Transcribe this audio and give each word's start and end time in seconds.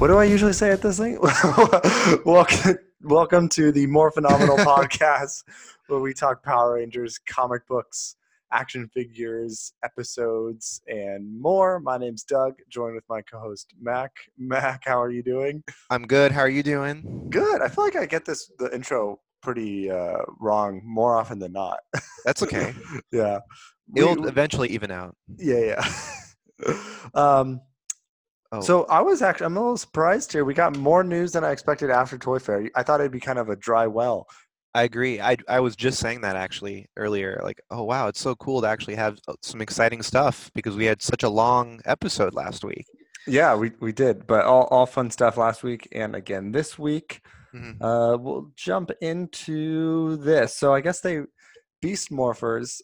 What 0.00 0.06
do 0.06 0.16
I 0.16 0.24
usually 0.24 0.54
say 0.54 0.70
at 0.70 0.80
this 0.80 0.98
thing? 0.98 1.18
welcome, 2.24 2.78
welcome 3.02 3.50
to 3.50 3.70
the 3.70 3.86
More 3.86 4.10
Phenomenal 4.10 4.56
podcast, 4.56 5.44
where 5.88 6.00
we 6.00 6.14
talk 6.14 6.42
Power 6.42 6.76
Rangers, 6.76 7.18
comic 7.18 7.68
books, 7.68 8.16
action 8.50 8.88
figures, 8.94 9.74
episodes, 9.84 10.80
and 10.88 11.38
more. 11.38 11.80
My 11.80 11.98
name's 11.98 12.22
Doug, 12.24 12.54
joined 12.70 12.94
with 12.94 13.04
my 13.10 13.20
co-host 13.20 13.74
Mac. 13.78 14.10
Mac, 14.38 14.84
how 14.86 14.98
are 14.98 15.10
you 15.10 15.22
doing? 15.22 15.62
I'm 15.90 16.06
good. 16.06 16.32
How 16.32 16.40
are 16.40 16.48
you 16.48 16.62
doing? 16.62 17.26
Good. 17.28 17.60
I 17.60 17.68
feel 17.68 17.84
like 17.84 17.96
I 17.96 18.06
get 18.06 18.24
this 18.24 18.50
the 18.58 18.74
intro 18.74 19.20
pretty 19.42 19.90
uh, 19.90 20.16
wrong 20.40 20.80
more 20.82 21.14
often 21.14 21.38
than 21.38 21.52
not. 21.52 21.80
That's 22.24 22.42
okay. 22.42 22.72
yeah. 23.12 23.40
It'll 23.94 24.14
We- 24.14 24.28
eventually 24.28 24.70
even 24.70 24.92
out. 24.92 25.14
Yeah, 25.36 25.76
yeah. 26.66 26.74
um, 27.12 27.60
Oh. 28.52 28.60
So 28.60 28.84
I 28.84 29.00
was 29.00 29.22
actually 29.22 29.46
I'm 29.46 29.56
a 29.56 29.60
little 29.60 29.76
surprised 29.76 30.32
here. 30.32 30.44
We 30.44 30.54
got 30.54 30.76
more 30.76 31.04
news 31.04 31.32
than 31.32 31.44
I 31.44 31.50
expected 31.52 31.90
after 31.90 32.18
Toy 32.18 32.38
Fair. 32.38 32.68
I 32.74 32.82
thought 32.82 33.00
it'd 33.00 33.12
be 33.12 33.20
kind 33.20 33.38
of 33.38 33.48
a 33.48 33.56
dry 33.56 33.86
well. 33.86 34.26
I 34.74 34.84
agree. 34.84 35.20
I 35.20 35.36
I 35.48 35.60
was 35.60 35.76
just 35.76 35.98
saying 35.98 36.20
that 36.22 36.36
actually 36.36 36.86
earlier. 36.96 37.40
Like, 37.42 37.60
oh 37.70 37.84
wow, 37.84 38.08
it's 38.08 38.20
so 38.20 38.34
cool 38.36 38.60
to 38.62 38.68
actually 38.68 38.96
have 38.96 39.18
uh, 39.28 39.34
some 39.42 39.60
exciting 39.60 40.02
stuff 40.02 40.50
because 40.54 40.76
we 40.76 40.84
had 40.84 41.02
such 41.02 41.22
a 41.22 41.28
long 41.28 41.80
episode 41.86 42.34
last 42.34 42.64
week. 42.64 42.86
Yeah, 43.26 43.54
we, 43.54 43.72
we 43.80 43.92
did, 43.92 44.26
but 44.26 44.46
all, 44.46 44.64
all 44.70 44.86
fun 44.86 45.10
stuff 45.10 45.36
last 45.36 45.62
week 45.62 45.88
and 45.92 46.16
again 46.16 46.52
this 46.52 46.78
week. 46.78 47.20
Mhm. 47.54 47.76
Uh, 47.80 48.16
we'll 48.16 48.50
jump 48.56 48.90
into 49.00 50.16
this. 50.18 50.56
So 50.56 50.72
I 50.72 50.80
guess 50.80 51.00
they 51.00 51.22
Beast 51.82 52.10
Morphers 52.10 52.80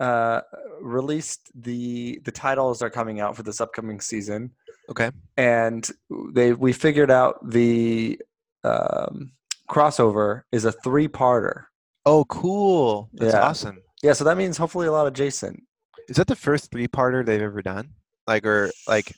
uh, 0.00 0.40
released 0.80 1.50
the 1.54 2.20
the 2.24 2.32
titles 2.32 2.82
are 2.82 2.90
coming 2.90 3.20
out 3.20 3.36
for 3.36 3.42
this 3.42 3.60
upcoming 3.60 4.00
season. 4.00 4.50
Okay. 4.90 5.10
and 5.36 5.88
they 6.32 6.52
we 6.52 6.72
figured 6.72 7.10
out 7.10 7.38
the 7.48 8.20
um, 8.64 9.32
crossover 9.68 10.42
is 10.52 10.64
a 10.64 10.72
three 10.72 11.08
parter. 11.08 11.64
Oh, 12.04 12.24
cool. 12.26 13.08
That's 13.12 13.32
Yeah. 13.34 13.42
awesome. 13.42 13.78
Yeah, 14.02 14.12
so 14.14 14.24
that 14.24 14.36
means 14.36 14.56
hopefully 14.56 14.86
a 14.88 14.92
lot 14.92 15.06
of 15.06 15.12
Jason. 15.12 15.62
Is 16.08 16.16
that 16.16 16.26
the 16.26 16.34
first 16.36 16.72
three-parter 16.72 17.24
they've 17.24 17.40
ever 17.40 17.62
done? 17.62 17.90
Like, 18.26 18.44
or 18.44 18.72
like, 18.88 19.14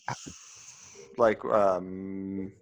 Like, 1.17 1.43
um, 1.47 2.53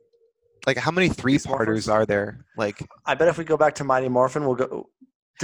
like 0.66 0.76
how 0.76 0.92
many 0.92 1.08
three-parters 1.08 1.88
are 1.88 2.06
there? 2.06 2.44
Like, 2.56 2.86
I 3.04 3.14
bet 3.16 3.26
if 3.28 3.36
we 3.38 3.44
go 3.44 3.56
back 3.56 3.74
to 3.76 3.84
Mighty 3.84 4.08
Morphin, 4.08 4.44
we'll 4.46 4.54
go. 4.54 4.88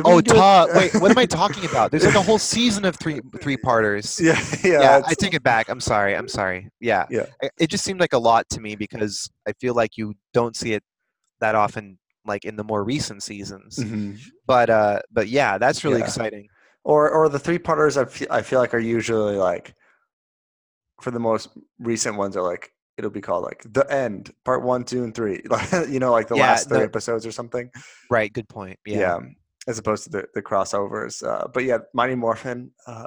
Oh, 0.05 0.17
we 0.17 0.23
do 0.23 0.33
it- 0.33 0.37
ta- 0.37 0.67
wait, 0.75 0.95
what 0.97 1.11
am 1.11 1.19
I 1.19 1.27
talking 1.27 1.65
about? 1.65 1.91
There's 1.91 2.05
like 2.05 2.15
a 2.15 2.23
whole 2.23 2.39
season 2.39 2.85
of 2.85 2.97
three 2.97 3.21
three-parters. 3.41 4.21
Yeah, 4.23 4.41
yeah. 4.63 4.81
yeah, 4.81 5.03
I 5.07 5.15
take 5.15 5.35
it 5.35 5.43
back. 5.43 5.69
I'm 5.69 5.81
sorry. 5.81 6.15
I'm 6.15 6.29
sorry. 6.29 6.71
Yeah. 6.81 7.07
Yeah. 7.11 7.27
It 7.59 7.69
just 7.69 7.85
seemed 7.85 7.99
like 8.01 8.13
a 8.13 8.19
lot 8.19 8.49
to 8.51 8.61
me 8.61 8.77
because 8.77 9.29
I 9.47 9.53
feel 9.61 9.75
like 9.75 9.97
you 9.97 10.15
don't 10.35 10.55
see 10.57 10.73
it 10.75 10.83
that 11.41 11.55
often 11.55 11.99
like 12.27 12.45
in 12.45 12.57
the 12.57 12.65
more 12.65 12.85
recent 12.85 13.23
seasons. 13.23 13.77
Mhm. 13.79 14.19
But 14.47 14.71
uh 14.71 15.01
but 15.11 15.29
yeah, 15.29 15.59
that's 15.59 15.83
really 15.85 15.99
Yeah. 15.99 16.05
exciting. 16.05 16.49
Or, 16.85 17.11
or 17.11 17.29
the 17.29 17.39
three 17.39 17.59
parters. 17.59 17.97
I 17.99 18.05
feel, 18.07 18.29
I 18.31 18.41
feel 18.43 18.61
like 18.61 18.73
are 18.73 18.79
usually 18.79 19.37
like, 19.37 19.75
for 21.03 21.11
the 21.11 21.19
most 21.21 21.49
recent 21.79 22.17
ones, 22.17 22.37
are 22.37 22.43
like 22.43 22.73
it'll 22.97 23.11
be 23.11 23.21
called 23.21 23.45
like 23.45 23.63
the 23.73 23.91
end, 23.93 24.33
part 24.45 24.63
one, 24.63 24.85
two, 24.85 25.05
and 25.05 25.15
three. 25.15 25.43
Like 25.49 25.71
you 25.89 25.99
know, 25.99 26.13
like 26.13 26.29
the 26.29 26.37
Yeah, 26.37 26.43
last 26.51 26.69
three 26.69 26.79
the- 26.79 26.85
episodes 26.85 27.27
or 27.27 27.33
something. 27.33 27.71
Right, 28.11 28.33
good 28.33 28.49
point. 28.49 28.79
Yeah. 28.87 28.99
yeah, 28.99 29.19
as 29.69 29.79
opposed 29.79 30.03
to 30.05 30.11
the, 30.11 30.25
the 30.35 30.43
crossovers. 30.43 31.25
Uh, 31.25 31.47
but 31.53 31.63
yeah, 31.65 31.79
Mighty 31.95 32.15
Morphin. 32.17 32.73
Uh, 32.87 33.05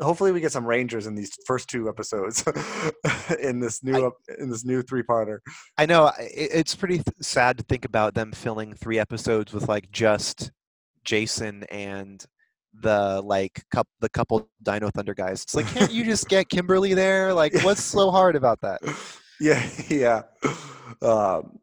hopefully, 0.00 0.32
we 0.32 0.40
get 0.40 0.52
some 0.52 0.66
Rangers 0.66 1.06
in 1.06 1.14
these 1.14 1.30
first 1.46 1.68
two 1.70 1.88
episodes 1.88 2.44
in 3.40 3.60
this 3.60 3.82
new 3.82 4.06
I- 4.06 4.34
in 4.38 4.50
this 4.50 4.64
new 4.64 4.82
three 4.82 5.02
parter. 5.02 5.38
I 5.78 5.86
know 5.86 6.08
it, 6.18 6.50
it's 6.52 6.74
pretty 6.74 6.96
th- 6.96 7.06
sad 7.20 7.56
to 7.58 7.64
think 7.64 7.84
about 7.84 8.14
them 8.14 8.32
filling 8.32 8.74
3 8.74 8.98
episodes 8.98 9.52
with 9.52 9.68
like 9.68 9.90
just 9.90 10.50
Jason 11.04 11.64
and 11.70 12.24
the 12.82 13.20
like 13.22 13.62
cup 13.70 13.86
the 14.00 14.08
couple 14.08 14.48
Dino 14.62 14.90
Thunder 14.90 15.14
guys. 15.14 15.42
It's 15.42 15.54
like 15.54 15.66
can't 15.66 15.92
you 15.92 16.04
just 16.04 16.28
get 16.28 16.48
Kimberly 16.48 16.94
there? 16.94 17.32
Like 17.34 17.52
what's 17.62 17.82
so 17.82 18.10
hard 18.10 18.36
about 18.36 18.60
that? 18.62 18.80
Yeah, 19.40 19.68
yeah. 19.88 20.22
Um, 21.02 21.58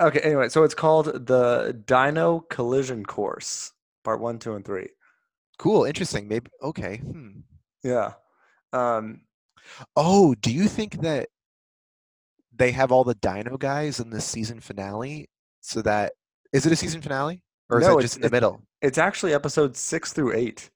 okay. 0.00 0.20
Anyway, 0.20 0.48
so 0.48 0.62
it's 0.64 0.74
called 0.74 1.26
the 1.26 1.80
Dino 1.86 2.40
Collision 2.50 3.04
Course, 3.04 3.72
part 4.04 4.20
one, 4.20 4.38
two, 4.38 4.54
and 4.54 4.64
three. 4.64 4.88
Cool, 5.58 5.84
interesting. 5.84 6.28
Maybe 6.28 6.50
okay. 6.62 6.96
Hmm. 6.98 7.40
Yeah. 7.82 8.12
Um, 8.72 9.22
Oh, 9.96 10.34
do 10.34 10.52
you 10.52 10.66
think 10.66 11.02
that 11.02 11.28
they 12.54 12.72
have 12.72 12.90
all 12.92 13.04
the 13.04 13.14
Dino 13.14 13.56
guys 13.56 14.00
in 14.00 14.10
the 14.10 14.20
season 14.20 14.60
finale? 14.60 15.28
So 15.60 15.82
that 15.82 16.12
is 16.52 16.66
it 16.66 16.72
a 16.72 16.76
season 16.76 17.00
finale 17.00 17.42
or 17.70 17.80
is 17.80 17.86
No, 17.86 17.98
it 17.98 18.02
just 18.02 18.16
in 18.16 18.22
the 18.22 18.30
middle? 18.30 18.60
it's 18.80 18.98
actually 18.98 19.32
episodes 19.34 19.78
six 19.78 20.12
through 20.12 20.34
eight. 20.34 20.68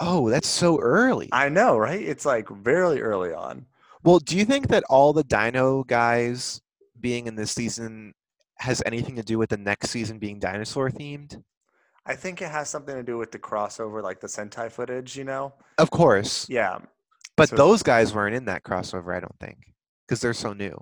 Oh, 0.00 0.28
that's 0.30 0.48
so 0.48 0.78
early. 0.80 1.28
I 1.32 1.48
know, 1.48 1.78
right? 1.78 2.00
It's 2.02 2.26
like 2.26 2.48
very 2.48 3.00
early 3.00 3.32
on. 3.32 3.66
Well, 4.04 4.18
do 4.18 4.36
you 4.36 4.44
think 4.44 4.68
that 4.68 4.84
all 4.90 5.12
the 5.12 5.24
Dino 5.24 5.84
guys 5.84 6.60
being 7.00 7.26
in 7.28 7.36
this 7.36 7.52
season 7.52 8.14
has 8.58 8.82
anything 8.86 9.16
to 9.16 9.22
do 9.22 9.38
with 9.38 9.50
the 9.50 9.56
next 9.56 9.90
season 9.90 10.18
being 10.18 10.38
dinosaur 10.38 10.90
themed? 10.90 11.42
I 12.06 12.14
think 12.14 12.40
it 12.42 12.48
has 12.50 12.70
something 12.70 12.94
to 12.94 13.02
do 13.02 13.18
with 13.18 13.32
the 13.32 13.38
crossover, 13.38 14.02
like 14.02 14.20
the 14.20 14.26
Sentai 14.28 14.72
footage, 14.72 15.16
you 15.16 15.24
know? 15.24 15.52
Of 15.76 15.90
course, 15.90 16.48
Yeah. 16.48 16.78
but 17.36 17.50
so- 17.50 17.56
those 17.56 17.82
guys 17.82 18.14
weren't 18.14 18.34
in 18.34 18.46
that 18.46 18.62
crossover. 18.64 19.14
I 19.14 19.20
don't 19.20 19.38
think 19.38 19.58
because 20.06 20.20
they're 20.20 20.32
so 20.34 20.52
new, 20.52 20.76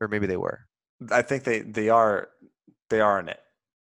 or 0.00 0.08
maybe 0.08 0.26
they 0.26 0.36
were. 0.36 0.66
I 1.10 1.22
think 1.22 1.44
they 1.44 1.60
they 1.60 1.88
are 1.88 2.28
they 2.90 3.00
are 3.00 3.18
in 3.20 3.28
it. 3.28 3.40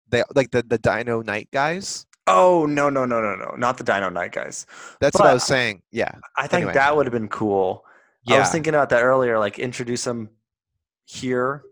They 0.10 0.24
like 0.36 0.52
the 0.52 0.62
the 0.62 0.78
Dino 0.78 1.22
Knight 1.22 1.50
guys. 1.52 2.06
Oh 2.28 2.66
no 2.66 2.90
no 2.90 3.06
no 3.06 3.22
no 3.22 3.36
no! 3.36 3.56
Not 3.58 3.78
the 3.78 3.84
Dino 3.86 4.10
Knight 4.10 4.34
guys. 4.34 4.66
That's 5.00 5.18
what 5.18 5.28
I 5.30 5.34
was 5.34 5.44
saying. 5.46 5.82
Yeah, 5.92 6.12
I 6.36 6.42
think 6.48 6.54
Anyway. 6.64 6.74
that 6.74 6.96
would 6.96 7.06
have 7.06 7.14
been 7.14 7.30
cool. 7.30 7.86
Yeah. 8.24 8.36
I 8.36 8.40
was 8.40 8.50
thinking 8.52 8.74
about 8.76 8.90
that 8.90 9.02
earlier, 9.04 9.40
like 9.40 9.58
introduce 9.58 10.04
them 10.04 10.30
here, 11.06 11.64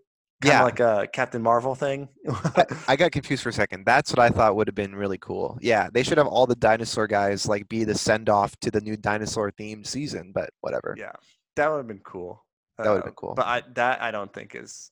Yeah. 0.43 0.63
like 0.63 0.79
a 0.79 1.07
Captain 1.11 1.41
Marvel 1.41 1.75
thing. 1.75 2.09
I 2.87 2.95
got 2.95 3.11
confused 3.11 3.41
for 3.41 3.49
a 3.49 3.53
second. 3.53 3.85
That's 3.85 4.11
what 4.11 4.19
I 4.19 4.29
thought 4.29 4.55
would 4.55 4.67
have 4.67 4.75
been 4.75 4.93
really 4.95 5.17
cool. 5.17 5.57
Yeah, 5.61 5.89
they 5.91 6.03
should 6.03 6.17
have 6.17 6.27
all 6.27 6.45
the 6.45 6.55
dinosaur 6.55 7.07
guys 7.07 7.47
like 7.47 7.67
be 7.69 7.83
the 7.83 7.95
send 7.95 8.29
off 8.29 8.55
to 8.59 8.69
the 8.69 8.81
new 8.81 8.97
dinosaur 8.97 9.51
themed 9.51 9.87
season, 9.87 10.31
but 10.35 10.49
whatever. 10.61 10.93
yeah, 10.97 11.13
that 11.55 11.69
would 11.71 11.77
have 11.77 11.87
been 11.87 11.99
cool. 12.03 12.43
That 12.77 12.87
would've 12.89 13.03
Uh, 13.03 13.05
been 13.05 13.13
cool. 13.15 13.33
But 13.35 13.45
I, 13.47 13.63
that 13.75 14.01
I 14.01 14.11
don't 14.11 14.31
think 14.33 14.55
is. 14.55 14.91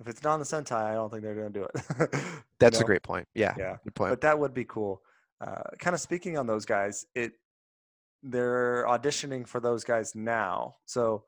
If 0.00 0.08
it's 0.08 0.24
not 0.24 0.32
on 0.34 0.40
the 0.40 0.46
Sentai, 0.46 0.72
I 0.72 0.94
don't 0.94 1.10
think 1.10 1.22
they're 1.22 1.36
going 1.36 1.52
to 1.52 1.60
do 1.60 1.64
it. 1.64 2.12
You 2.12 2.18
That's 2.58 2.78
know? 2.80 2.82
a 2.82 2.86
great 2.86 3.04
point. 3.04 3.28
Yeah, 3.36 3.54
Yeah, 3.56 3.76
good 3.84 3.94
point. 3.94 4.10
but 4.10 4.20
that 4.22 4.36
would 4.36 4.52
be 4.52 4.64
cool. 4.64 5.00
Uh, 5.40 5.62
kind 5.78 5.94
of 5.94 6.00
speaking 6.00 6.36
on 6.36 6.46
those 6.48 6.64
guys, 6.66 7.06
it 7.14 7.32
they're 8.24 8.84
auditioning 8.88 9.46
for 9.46 9.60
those 9.60 9.84
guys 9.84 10.14
now. 10.16 10.76
So 10.86 11.24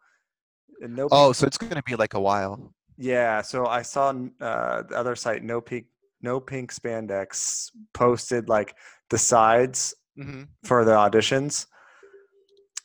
uh, 0.82 0.88
no. 0.88 1.08
oh, 1.12 1.32
so 1.32 1.46
it's 1.46 1.58
going 1.58 1.74
to 1.74 1.82
be 1.84 1.94
like 1.96 2.14
a 2.14 2.20
while. 2.20 2.72
Yeah, 2.96 3.42
so 3.42 3.66
I 3.66 3.82
saw 3.82 4.10
uh, 4.40 4.82
the 4.82 4.96
other 4.96 5.16
site, 5.16 5.42
No 5.42 5.60
Pink, 5.60 5.86
No 6.22 6.40
Pink 6.40 6.72
Spandex, 6.72 7.70
posted 7.92 8.48
like 8.48 8.76
the 9.10 9.18
sides 9.18 9.94
hmm 10.16 10.44
for 10.64 10.84
the 10.84 10.92
auditions, 10.92 11.66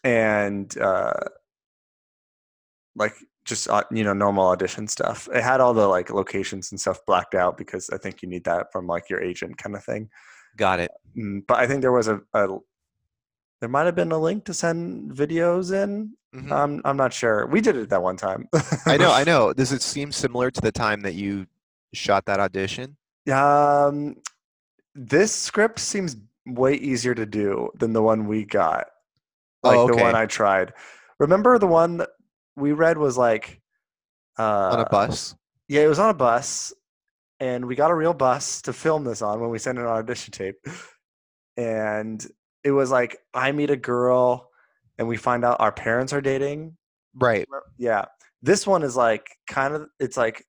and 0.03 0.75
uh, 0.77 1.13
like 2.95 3.13
just 3.45 3.69
uh, 3.69 3.83
you 3.91 4.03
know 4.03 4.13
normal 4.13 4.47
audition 4.47 4.87
stuff. 4.87 5.27
It 5.33 5.43
had 5.43 5.61
all 5.61 5.73
the 5.73 5.87
like 5.87 6.09
locations 6.09 6.71
and 6.71 6.79
stuff 6.79 6.99
blacked 7.05 7.35
out 7.35 7.57
because 7.57 7.89
I 7.89 7.97
think 7.97 8.21
you 8.21 8.29
need 8.29 8.43
that 8.45 8.71
from 8.71 8.87
like 8.87 9.09
your 9.09 9.21
agent 9.21 9.57
kind 9.57 9.75
of 9.75 9.83
thing. 9.83 10.09
Got 10.57 10.79
it. 10.79 10.91
Mm, 11.17 11.45
But 11.47 11.59
I 11.59 11.67
think 11.67 11.81
there 11.81 11.91
was 11.91 12.07
a, 12.07 12.21
a 12.33 12.47
there 13.59 13.69
might 13.69 13.85
have 13.85 13.95
been 13.95 14.11
a 14.11 14.17
link 14.19 14.45
to 14.45 14.53
send 14.53 15.11
videos 15.13 15.71
in. 15.73 16.13
Mhm. 16.35 16.51
I'm 16.51 16.81
I'm 16.85 16.97
not 16.97 17.11
sure. 17.13 17.45
We 17.47 17.59
did 17.61 17.75
it 17.75 17.89
that 17.89 18.01
one 18.03 18.15
time. 18.17 18.47
I 18.85 18.97
know, 18.97 19.11
I 19.11 19.23
know. 19.31 19.51
Does 19.53 19.71
it 19.71 19.81
seem 19.81 20.11
similar 20.11 20.51
to 20.51 20.61
the 20.61 20.71
time 20.71 21.01
that 21.01 21.15
you 21.15 21.47
shot 21.93 22.25
that 22.27 22.39
audition? 22.39 22.95
Um, 23.31 24.15
this 24.95 25.33
script 25.33 25.79
seems 25.79 26.15
way 26.45 26.75
easier 26.75 27.13
to 27.15 27.25
do 27.25 27.69
than 27.79 27.93
the 27.93 28.01
one 28.01 28.27
we 28.27 28.45
got. 28.45 28.87
Like 29.63 29.77
Oh, 29.77 29.87
the 29.87 29.95
one. 29.97 30.15
I 30.15 30.25
tried. 30.25 30.73
Remember 31.19 31.57
the 31.59 31.67
one 31.67 31.97
that 31.97 32.09
we 32.55 32.71
read 32.71 32.97
was 32.97 33.17
like 33.17 33.59
uh, 34.37 34.69
On 34.73 34.79
a 34.79 34.89
bus? 34.89 35.35
Yeah, 35.67 35.81
it 35.81 35.87
was 35.87 35.99
on 35.99 36.09
a 36.09 36.13
bus, 36.13 36.73
and 37.39 37.65
we 37.65 37.75
got 37.75 37.91
a 37.91 37.95
real 37.95 38.13
bus 38.13 38.61
to 38.63 38.73
film 38.73 39.03
this 39.03 39.21
on 39.21 39.39
when 39.41 39.49
we 39.49 39.59
sent 39.59 39.77
in 39.77 39.83
our 39.83 39.97
audition 39.97 40.31
tape. 40.31 40.55
And 41.57 42.25
it 42.63 42.71
was 42.71 42.91
like 42.91 43.17
I 43.33 43.51
meet 43.51 43.69
a 43.69 43.77
girl, 43.77 44.49
and 44.97 45.07
we 45.07 45.17
find 45.17 45.45
out 45.45 45.59
our 45.59 45.71
parents 45.71 46.13
are 46.13 46.21
dating. 46.21 46.75
Right. 47.15 47.47
Yeah, 47.77 48.05
this 48.41 48.67
one 48.67 48.83
is 48.83 48.95
like 48.95 49.29
kind 49.47 49.73
of. 49.73 49.87
It's 49.99 50.17
like, 50.17 50.45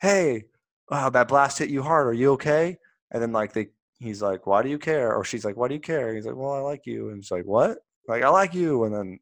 hey, 0.00 0.44
wow, 0.90 1.10
that 1.10 1.28
blast 1.28 1.58
hit 1.58 1.70
you 1.70 1.82
hard. 1.82 2.06
Are 2.06 2.12
you 2.12 2.32
okay? 2.32 2.76
And 3.12 3.22
then 3.22 3.32
like 3.32 3.52
they, 3.52 3.68
he's 3.98 4.22
like, 4.22 4.46
why 4.46 4.62
do 4.62 4.68
you 4.68 4.78
care? 4.78 5.14
Or 5.14 5.24
she's 5.24 5.44
like, 5.44 5.56
why 5.56 5.68
do 5.68 5.74
you 5.74 5.80
care? 5.80 6.14
He's 6.14 6.26
like, 6.26 6.36
well, 6.36 6.52
I 6.52 6.60
like 6.60 6.86
you. 6.86 7.10
And 7.10 7.22
she's 7.24 7.30
like, 7.30 7.44
what? 7.44 7.78
Like 8.08 8.22
I 8.22 8.28
like 8.28 8.54
you. 8.54 8.84
And 8.84 8.94
then 8.94 9.18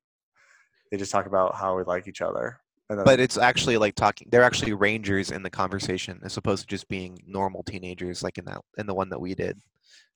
they 0.91 0.97
just 0.99 1.11
talk 1.13 1.27
about 1.27 1.55
how 1.55 1.77
we 1.77 1.83
like 1.85 2.07
each 2.07 2.21
other. 2.21 2.61
And 2.91 2.99
then- 2.99 3.05
But 3.05 3.21
it's 3.21 3.37
actually 3.39 3.77
like 3.77 3.95
talking. 3.95 4.29
They're 4.31 4.43
actually 4.43 4.73
rangers 4.73 5.31
in 5.31 5.43
the 5.43 5.51
conversation, 5.51 6.21
as 6.23 6.37
opposed 6.37 6.63
to 6.63 6.67
just 6.69 6.89
being 6.89 7.19
normal 7.27 7.63
teenagers, 7.63 8.23
like 8.23 8.39
in 8.39 8.45
that 8.47 8.61
in 8.79 8.87
the 8.87 8.95
one 8.95 9.09
that 9.11 9.21
we 9.21 9.35
did. 9.35 9.59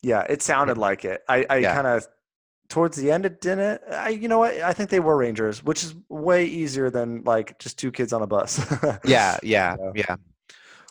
Yeah, 0.02 0.22
it 0.28 0.42
sounded 0.42 0.78
like 0.78 1.04
it. 1.04 1.22
I, 1.28 1.46
I 1.48 1.58
Yeah. 1.58 1.74
kind 1.74 1.86
of 1.86 2.06
towards 2.68 2.96
the 2.96 3.10
end 3.10 3.26
it 3.26 3.40
didn't. 3.40 3.80
I, 3.90 4.10
you 4.10 4.28
know 4.28 4.38
what? 4.38 4.56
I 4.60 4.72
think 4.72 4.90
they 4.90 5.00
were 5.00 5.16
rangers, 5.16 5.62
which 5.62 5.84
is 5.84 5.94
way 6.08 6.44
easier 6.46 6.90
than 6.90 7.22
like 7.24 7.58
just 7.58 7.78
two 7.78 7.90
kids 7.92 8.12
on 8.12 8.22
a 8.22 8.26
bus. 8.26 8.58
Yeah, 9.04 9.38
yeah, 9.42 9.76
Yeah. 9.78 9.92
yeah. 9.94 10.16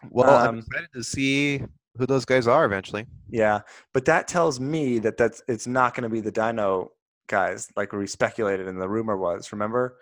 Well, 0.10 0.38
I'm 0.38 0.50
Um, 0.50 0.60
excited 0.60 0.90
to 0.94 1.04
see 1.04 1.64
who 1.98 2.06
those 2.06 2.26
guys 2.26 2.48
are 2.48 2.66
eventually. 2.66 3.06
Yeah, 3.30 3.62
but 3.94 4.06
that 4.06 4.28
tells 4.28 4.60
me 4.60 5.00
that 5.00 5.18
that's 5.18 5.42
it's 5.48 5.68
not 5.68 5.94
going 5.96 6.04
to 6.04 6.10
be 6.10 6.22
the 6.22 6.32
Dino 6.32 6.92
guys 7.28 7.68
like 7.76 7.94
we 7.94 8.08
speculated 8.08 8.68
and 8.68 8.82
the 8.82 8.90
rumor 8.90 9.16
was. 9.18 9.52
Remember 9.52 9.98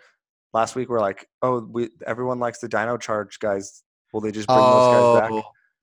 last 0.52 0.74
week 0.74 0.88
we're 0.88 1.00
like, 1.00 1.28
oh, 1.42 1.60
we 1.60 1.90
everyone 2.06 2.38
likes 2.38 2.58
the 2.58 2.68
Dino 2.68 2.96
Charge 2.96 3.38
guys. 3.38 3.82
Will 4.12 4.20
they 4.20 4.32
just 4.32 4.48
bring 4.48 4.68
those 4.70 4.88
guys 4.88 5.08
Oh, 5.08 5.12
back? 5.12 5.30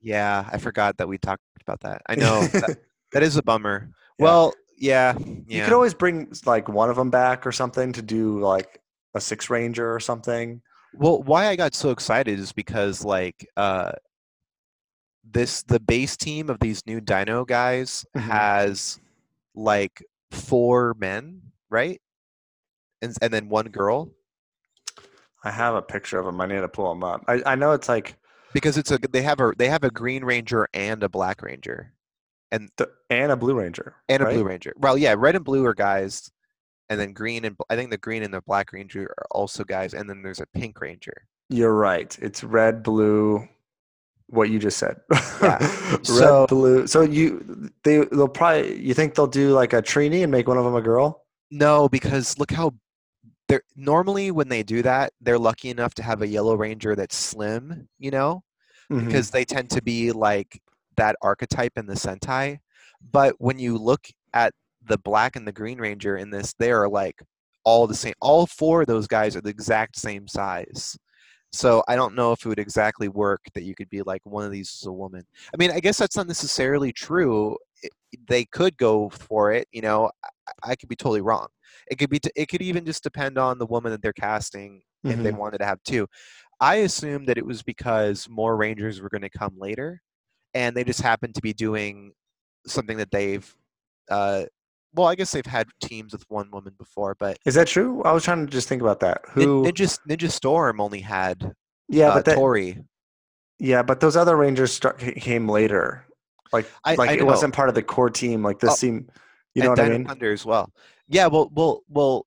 yeah, 0.01 0.47
I 0.51 0.57
forgot 0.57 0.97
that 0.97 1.07
we 1.07 1.17
talked 1.17 1.41
about 1.61 1.79
that. 1.81 2.01
I 2.07 2.15
know 2.19 2.41
that, 2.47 2.77
that 3.17 3.25
is 3.25 3.35
a 3.35 3.41
bummer. 3.41 3.89
Yeah. 4.19 4.23
Well, 4.23 4.53
yeah, 4.77 5.17
You 5.47 5.63
could 5.63 5.73
always 5.73 5.95
bring 5.95 6.31
like 6.45 6.69
one 6.69 6.91
of 6.91 6.95
them 6.95 7.09
back 7.09 7.47
or 7.47 7.51
something 7.51 7.91
to 7.93 8.01
do 8.03 8.39
like 8.39 8.79
a 9.15 9.19
six 9.19 9.49
ranger 9.49 9.91
or 9.91 9.99
something. 9.99 10.61
Well, 10.93 11.23
why 11.23 11.47
I 11.47 11.55
got 11.55 11.73
so 11.73 11.89
excited 11.89 12.37
is 12.39 12.51
because 12.53 13.03
like 13.03 13.47
uh 13.57 13.93
this 15.23 15.63
the 15.63 15.79
base 15.79 16.15
team 16.15 16.49
of 16.51 16.59
these 16.59 16.85
new 16.85 17.01
Dino 17.01 17.43
guys 17.43 18.05
Mhm. 18.15 18.21
has 18.21 18.99
like 19.55 20.03
four 20.29 20.93
men, 20.99 21.41
right? 21.71 21.99
And 23.01 23.15
and 23.19 23.33
then 23.33 23.49
one 23.49 23.69
girl 23.69 24.11
I 25.43 25.49
have 25.49 25.73
a 25.73 25.81
picture 25.81 26.19
of 26.19 26.25
them. 26.27 26.39
I 26.39 26.45
need 26.45 26.61
to 26.61 26.67
pull 26.67 26.89
them 26.93 27.03
up. 27.03 27.23
I, 27.27 27.41
I 27.47 27.55
know 27.55 27.71
it's 27.71 27.89
like 27.89 28.15
because 28.53 28.77
it's 28.77 28.91
a 28.91 28.99
they 29.11 29.23
have 29.23 29.39
a 29.39 29.53
they 29.57 29.69
have 29.69 29.83
a 29.83 29.89
green 29.89 30.23
ranger 30.23 30.67
and 30.73 31.01
a 31.01 31.09
black 31.09 31.41
ranger 31.41 31.93
the, 32.51 32.89
and 33.09 33.31
a 33.31 33.35
blue 33.35 33.55
ranger 33.55 33.95
and 34.09 34.21
a 34.21 34.25
right? 34.25 34.33
blue 34.35 34.43
ranger. 34.43 34.73
Well, 34.77 34.97
yeah, 34.97 35.15
red 35.17 35.35
and 35.35 35.43
blue 35.45 35.65
are 35.65 35.73
guys 35.73 36.31
and 36.89 36.99
then 36.99 37.11
green 37.13 37.43
and 37.45 37.55
I 37.69 37.75
think 37.75 37.89
the 37.91 37.97
green 37.97 38.23
and 38.23 38.33
the 38.33 38.41
black 38.41 38.71
ranger 38.73 39.03
are 39.17 39.25
also 39.31 39.63
guys 39.63 39.93
and 39.93 40.09
then 40.09 40.21
there's 40.21 40.39
a 40.39 40.45
pink 40.47 40.79
ranger. 40.81 41.13
You're 41.49 41.73
right. 41.75 42.17
It's 42.21 42.43
red, 42.43 42.83
blue. 42.83 43.47
What 44.29 44.49
you 44.49 44.59
just 44.59 44.77
said. 44.77 44.97
Yeah. 45.41 45.57
red, 45.91 46.05
So- 46.05 46.47
blue. 46.47 46.87
So 46.87 47.01
you 47.01 47.69
they 47.83 47.99
they'll 48.05 48.27
probably 48.27 48.77
you 48.81 48.93
think 48.93 49.15
they'll 49.15 49.27
do 49.27 49.51
like 49.51 49.73
a 49.73 49.81
Trini 49.81 50.23
and 50.23 50.31
make 50.31 50.47
one 50.47 50.57
of 50.57 50.65
them 50.65 50.75
a 50.75 50.81
girl? 50.81 51.23
No, 51.51 51.87
because 51.87 52.37
look 52.37 52.51
how 52.51 52.73
they're 53.47 53.61
normally 53.77 54.31
when 54.31 54.49
they 54.49 54.63
do 54.63 54.81
that, 54.81 55.13
they're 55.21 55.39
lucky 55.39 55.69
enough 55.69 55.93
to 55.95 56.03
have 56.03 56.21
a 56.21 56.27
yellow 56.27 56.55
ranger 56.55 56.93
that's 56.95 57.15
slim, 57.15 57.87
you 57.99 58.11
know, 58.11 58.43
Mhm. 58.91 59.05
because 59.05 59.29
they 59.31 59.45
tend 59.45 59.69
to 59.69 59.81
be 59.81 60.11
like 60.11 60.61
that 60.97 61.15
archetype 61.21 61.73
in 61.77 61.85
the 61.85 61.93
Sentai. 61.93 62.59
But 63.11 63.35
when 63.39 63.59
you 63.59 63.77
look 63.77 64.07
at 64.33 64.53
the 64.87 64.97
black 64.97 65.35
and 65.35 65.47
the 65.47 65.51
green 65.51 65.79
ranger 65.79 66.17
in 66.17 66.29
this, 66.29 66.53
they 66.57 66.71
are 66.71 66.89
like 66.89 67.21
all 67.63 67.87
the 67.87 67.95
same. 67.95 68.13
All 68.21 68.45
four 68.47 68.81
of 68.81 68.87
those 68.87 69.07
guys 69.07 69.35
are 69.35 69.41
the 69.41 69.49
exact 69.49 69.97
same 69.97 70.27
size. 70.27 70.97
So 71.51 71.83
I 71.87 71.95
don't 71.95 72.15
know 72.15 72.33
if 72.33 72.45
it 72.45 72.49
would 72.49 72.59
exactly 72.59 73.07
work 73.07 73.41
that 73.53 73.63
you 73.63 73.73
could 73.73 73.89
be 73.89 74.01
like 74.01 74.21
one 74.25 74.45
of 74.45 74.51
these 74.51 74.69
is 74.69 74.85
a 74.85 74.91
woman. 74.91 75.23
I 75.53 75.57
mean, 75.57 75.71
I 75.71 75.79
guess 75.79 75.97
that's 75.97 76.15
not 76.15 76.27
necessarily 76.27 76.91
true. 76.91 77.57
It, 77.81 77.91
they 78.27 78.45
could 78.45 78.77
go 78.77 79.09
for 79.09 79.51
it, 79.53 79.67
you 79.71 79.81
know. 79.81 80.11
I, 80.23 80.71
I 80.71 80.75
could 80.75 80.89
be 80.89 80.95
totally 80.95 81.21
wrong. 81.21 81.47
It 81.89 81.97
could 81.97 82.09
be. 82.09 82.19
T- 82.19 82.31
it 82.35 82.47
could 82.47 82.61
even 82.61 82.85
just 82.85 83.03
depend 83.03 83.37
on 83.37 83.59
the 83.59 83.65
woman 83.65 83.91
that 83.91 84.01
they're 84.01 84.13
casting 84.13 84.81
if 85.03 85.17
they 85.17 85.29
mm-hmm. 85.29 85.37
wanted 85.37 85.59
to 85.59 85.65
have 85.65 85.81
two. 85.83 86.07
I 86.59 86.77
assumed 86.77 87.27
that 87.27 87.37
it 87.37 87.45
was 87.45 87.63
because 87.63 88.27
more 88.29 88.57
Rangers 88.57 88.99
were 88.99 89.09
going 89.09 89.21
to 89.21 89.29
come 89.29 89.55
later, 89.57 90.01
and 90.53 90.75
they 90.75 90.83
just 90.83 91.01
happened 91.01 91.35
to 91.35 91.41
be 91.41 91.53
doing 91.53 92.13
something 92.65 92.97
that 92.97 93.11
they've. 93.11 93.55
Uh, 94.09 94.43
well, 94.93 95.07
I 95.07 95.15
guess 95.15 95.31
they've 95.31 95.45
had 95.45 95.67
teams 95.81 96.13
with 96.13 96.23
one 96.29 96.49
woman 96.51 96.73
before, 96.77 97.15
but 97.19 97.37
Is 97.45 97.55
that 97.55 97.67
true? 97.67 98.01
I 98.03 98.11
was 98.13 98.23
trying 98.23 98.45
to 98.45 98.51
just 98.51 98.67
think 98.67 98.81
about 98.81 98.99
that. 99.01 99.21
Who? 99.31 99.63
Ninja 99.63 99.99
Ninja 100.09 100.31
Storm 100.31 100.79
only 100.79 101.01
had 101.01 101.53
yeah, 101.89 102.09
uh, 102.09 102.13
but 102.15 102.25
that, 102.25 102.35
Tori. 102.35 102.83
yeah, 103.59 103.83
but 103.83 103.99
those 103.99 104.15
other 104.15 104.35
Rangers 104.35 104.73
start, 104.73 104.97
came 104.99 105.47
later. 105.47 106.05
Like 106.53 106.69
I, 106.83 106.95
like 106.95 107.09
I 107.09 107.13
it 107.13 107.19
know. 107.19 107.25
wasn't 107.25 107.53
part 107.53 107.69
of 107.69 107.75
the 107.75 107.83
core 107.83 108.09
team. 108.09 108.43
Like 108.43 108.59
this 108.59 108.71
Oh, 108.83 108.87
team. 108.87 109.07
You 109.53 109.63
know 109.63 109.69
what 109.71 109.79
I 109.79 109.89
mean? 109.89 110.05
Thunder 110.05 110.31
as 110.31 110.45
well. 110.45 110.71
Yeah, 111.07 111.27
well, 111.27 111.49
well, 111.53 111.81
well. 111.89 112.25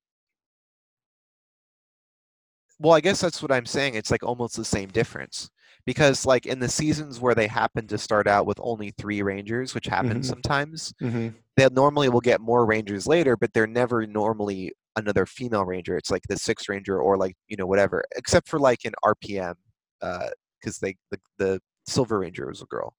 Well, 2.79 2.93
I 2.93 3.01
guess 3.01 3.21
that's 3.21 3.43
what 3.43 3.53
I'm 3.53 3.67
saying. 3.67 3.95
It's 3.95 4.11
like 4.11 4.23
almost 4.23 4.57
the 4.57 4.65
same 4.65 4.89
difference 4.89 5.51
because, 5.87 6.27
like, 6.27 6.47
in 6.47 6.59
the 6.61 6.69
seasons 6.69 7.21
where 7.21 7.35
they 7.35 7.47
happen 7.47 7.87
to 7.89 7.99
start 7.99 8.27
out 8.27 8.47
with 8.47 8.59
only 8.63 8.93
three 8.99 9.23
Rangers, 9.23 9.75
which 9.75 9.87
happens 9.87 10.27
Mhm. 10.27 10.31
sometimes, 10.31 10.93
hmm 11.01 11.29
they 11.57 11.69
normally 11.71 12.09
will 12.09 12.21
get 12.21 12.41
more 12.41 12.65
Rangers 12.67 13.07
later, 13.07 13.37
but 13.37 13.53
they're 13.53 13.67
never 13.67 14.07
normally 14.07 14.73
another 14.97 15.27
female 15.27 15.65
Ranger. 15.65 15.97
It's 15.97 16.11
like 16.11 16.23
the 16.29 16.37
sixth 16.39 16.69
Ranger 16.69 17.01
or 17.01 17.17
like 17.19 17.37
you 17.49 17.57
know 17.57 17.67
whatever, 17.67 18.05
except 18.17 18.49
for 18.49 18.59
like 18.59 18.85
in 18.85 18.93
RPM, 19.05 19.55
because 20.01 20.79
they 20.81 20.97
the, 21.11 21.21
the 21.39 21.61
Silver 21.87 22.21
Ranger 22.21 22.47
was 22.47 22.63
a 22.63 22.67
girl 22.67 22.95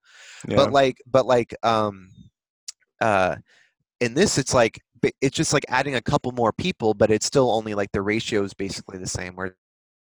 Yeah. 0.47 0.55
but 0.57 0.71
like 0.71 0.97
but 1.07 1.25
like 1.25 1.55
um 1.63 2.09
uh 2.99 3.35
in 4.01 4.13
this 4.13 4.37
it's 4.37 4.53
like 4.53 4.79
it's 5.21 5.35
just 5.35 5.53
like 5.53 5.65
adding 5.69 5.95
a 5.95 6.01
couple 6.01 6.31
more 6.33 6.53
people 6.53 6.93
but 6.93 7.11
it's 7.11 7.25
still 7.25 7.51
only 7.51 7.73
like 7.75 7.91
the 7.93 8.01
ratio 8.01 8.43
is 8.43 8.53
basically 8.53 8.97
the 8.97 9.07
same 9.07 9.35
where 9.35 9.55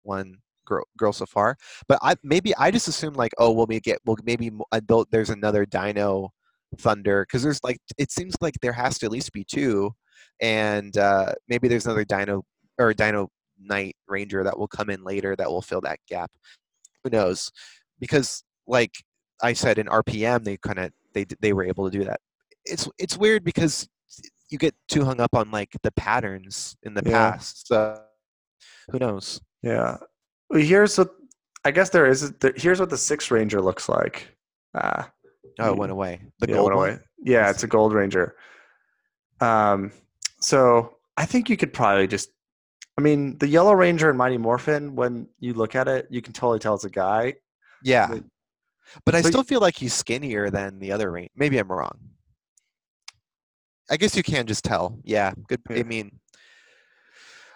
one 0.03 0.37
girl 0.65 0.83
girl 0.97 1.13
so 1.13 1.25
far 1.25 1.55
but 1.87 1.99
i 2.01 2.15
maybe 2.23 2.55
i 2.57 2.69
just 2.71 2.87
assume 2.87 3.13
like 3.13 3.31
oh 3.37 3.51
well 3.51 3.65
we 3.65 3.79
get 3.79 3.99
well 4.05 4.17
maybe 4.23 4.51
built 4.87 5.09
there's 5.11 5.29
another 5.29 5.65
dino 5.65 6.29
thunder 6.79 7.25
because 7.27 7.43
there's 7.43 7.63
like 7.63 7.77
it 7.97 8.11
seems 8.11 8.35
like 8.41 8.55
there 8.61 8.73
has 8.73 8.97
to 8.97 9.05
at 9.05 9.11
least 9.11 9.31
be 9.31 9.43
two 9.43 9.91
and 10.41 10.97
uh 10.97 11.33
maybe 11.47 11.67
there's 11.67 11.85
another 11.85 12.05
dino 12.05 12.43
or 12.79 12.93
dino 12.93 13.29
knight 13.59 13.95
ranger 14.07 14.43
that 14.43 14.57
will 14.57 14.67
come 14.67 14.89
in 14.89 15.03
later 15.03 15.35
that 15.35 15.49
will 15.49 15.61
fill 15.61 15.81
that 15.81 15.99
gap 16.07 16.31
who 17.03 17.09
knows 17.09 17.51
because 17.99 18.43
like 18.67 18.91
I 19.41 19.53
said 19.53 19.77
in 19.77 19.87
RPM 19.87 20.43
they 20.45 20.57
kind 20.57 20.79
of 20.79 20.91
they 21.13 21.25
they 21.41 21.51
were 21.53 21.65
able 21.65 21.89
to 21.89 21.97
do 21.97 22.05
that. 22.05 22.21
It's 22.65 22.87
it's 22.97 23.17
weird 23.17 23.43
because 23.43 23.87
you 24.49 24.57
get 24.57 24.73
too 24.87 25.03
hung 25.03 25.19
up 25.19 25.35
on 25.35 25.51
like 25.51 25.71
the 25.83 25.91
patterns 25.91 26.75
in 26.83 26.93
the 26.93 27.03
Yeah. 27.05 27.31
past. 27.31 27.67
So 27.67 28.01
who 28.89 28.99
knows? 28.99 29.41
Yeah. 29.61 29.97
Here's 30.53 30.97
what 30.97 31.09
I 31.65 31.71
guess 31.71 31.89
there 31.89 32.05
is. 32.05 32.33
Here's 32.55 32.79
what 32.79 32.89
the 32.89 32.97
six 32.97 33.31
ranger 33.31 33.61
looks 33.61 33.87
like. 33.89 34.27
Ah, 34.75 35.09
Oh, 35.59 35.71
it 35.71 35.77
went 35.77 35.91
away. 35.91 36.21
The 36.39 36.47
yeah, 36.49 36.55
gold 36.55 36.73
one? 36.73 36.89
away. 36.89 36.99
Yeah, 37.23 37.49
it's 37.49 37.63
a 37.63 37.67
gold 37.67 37.93
ranger. 37.93 38.35
Um, 39.39 39.91
so 40.39 40.95
I 41.15 41.25
think 41.25 41.49
you 41.49 41.57
could 41.57 41.73
probably 41.73 42.07
just. 42.07 42.29
I 42.97 43.01
mean, 43.01 43.37
the 43.39 43.47
yellow 43.47 43.73
ranger 43.73 44.09
and 44.09 44.17
Mighty 44.17 44.37
Morphin. 44.37 44.95
When 44.95 45.27
you 45.39 45.53
look 45.53 45.75
at 45.75 45.87
it, 45.87 46.07
you 46.09 46.21
can 46.21 46.33
totally 46.33 46.59
tell 46.59 46.73
it's 46.75 46.83
a 46.85 46.89
guy. 46.89 47.35
Yeah. 47.83 48.07
But- 48.07 48.23
But 49.05 49.15
I 49.15 49.21
still 49.21 49.43
feel 49.43 49.61
like 49.61 49.75
he's 49.75 49.93
skinnier 49.93 50.49
than 50.51 50.77
the 50.79 50.91
other 50.91 51.09
range. 51.09 51.31
Maybe 51.35 51.57
I'm 51.57 51.71
wrong. 51.71 51.97
I 53.89 53.97
guess 53.97 54.15
you 54.15 54.23
can 54.23 54.45
just 54.45 54.63
tell. 54.63 54.99
Yeah. 55.03 55.33
Good. 55.47 55.61
Yeah. 55.69 55.77
I 55.77 55.83
mean, 55.83 56.19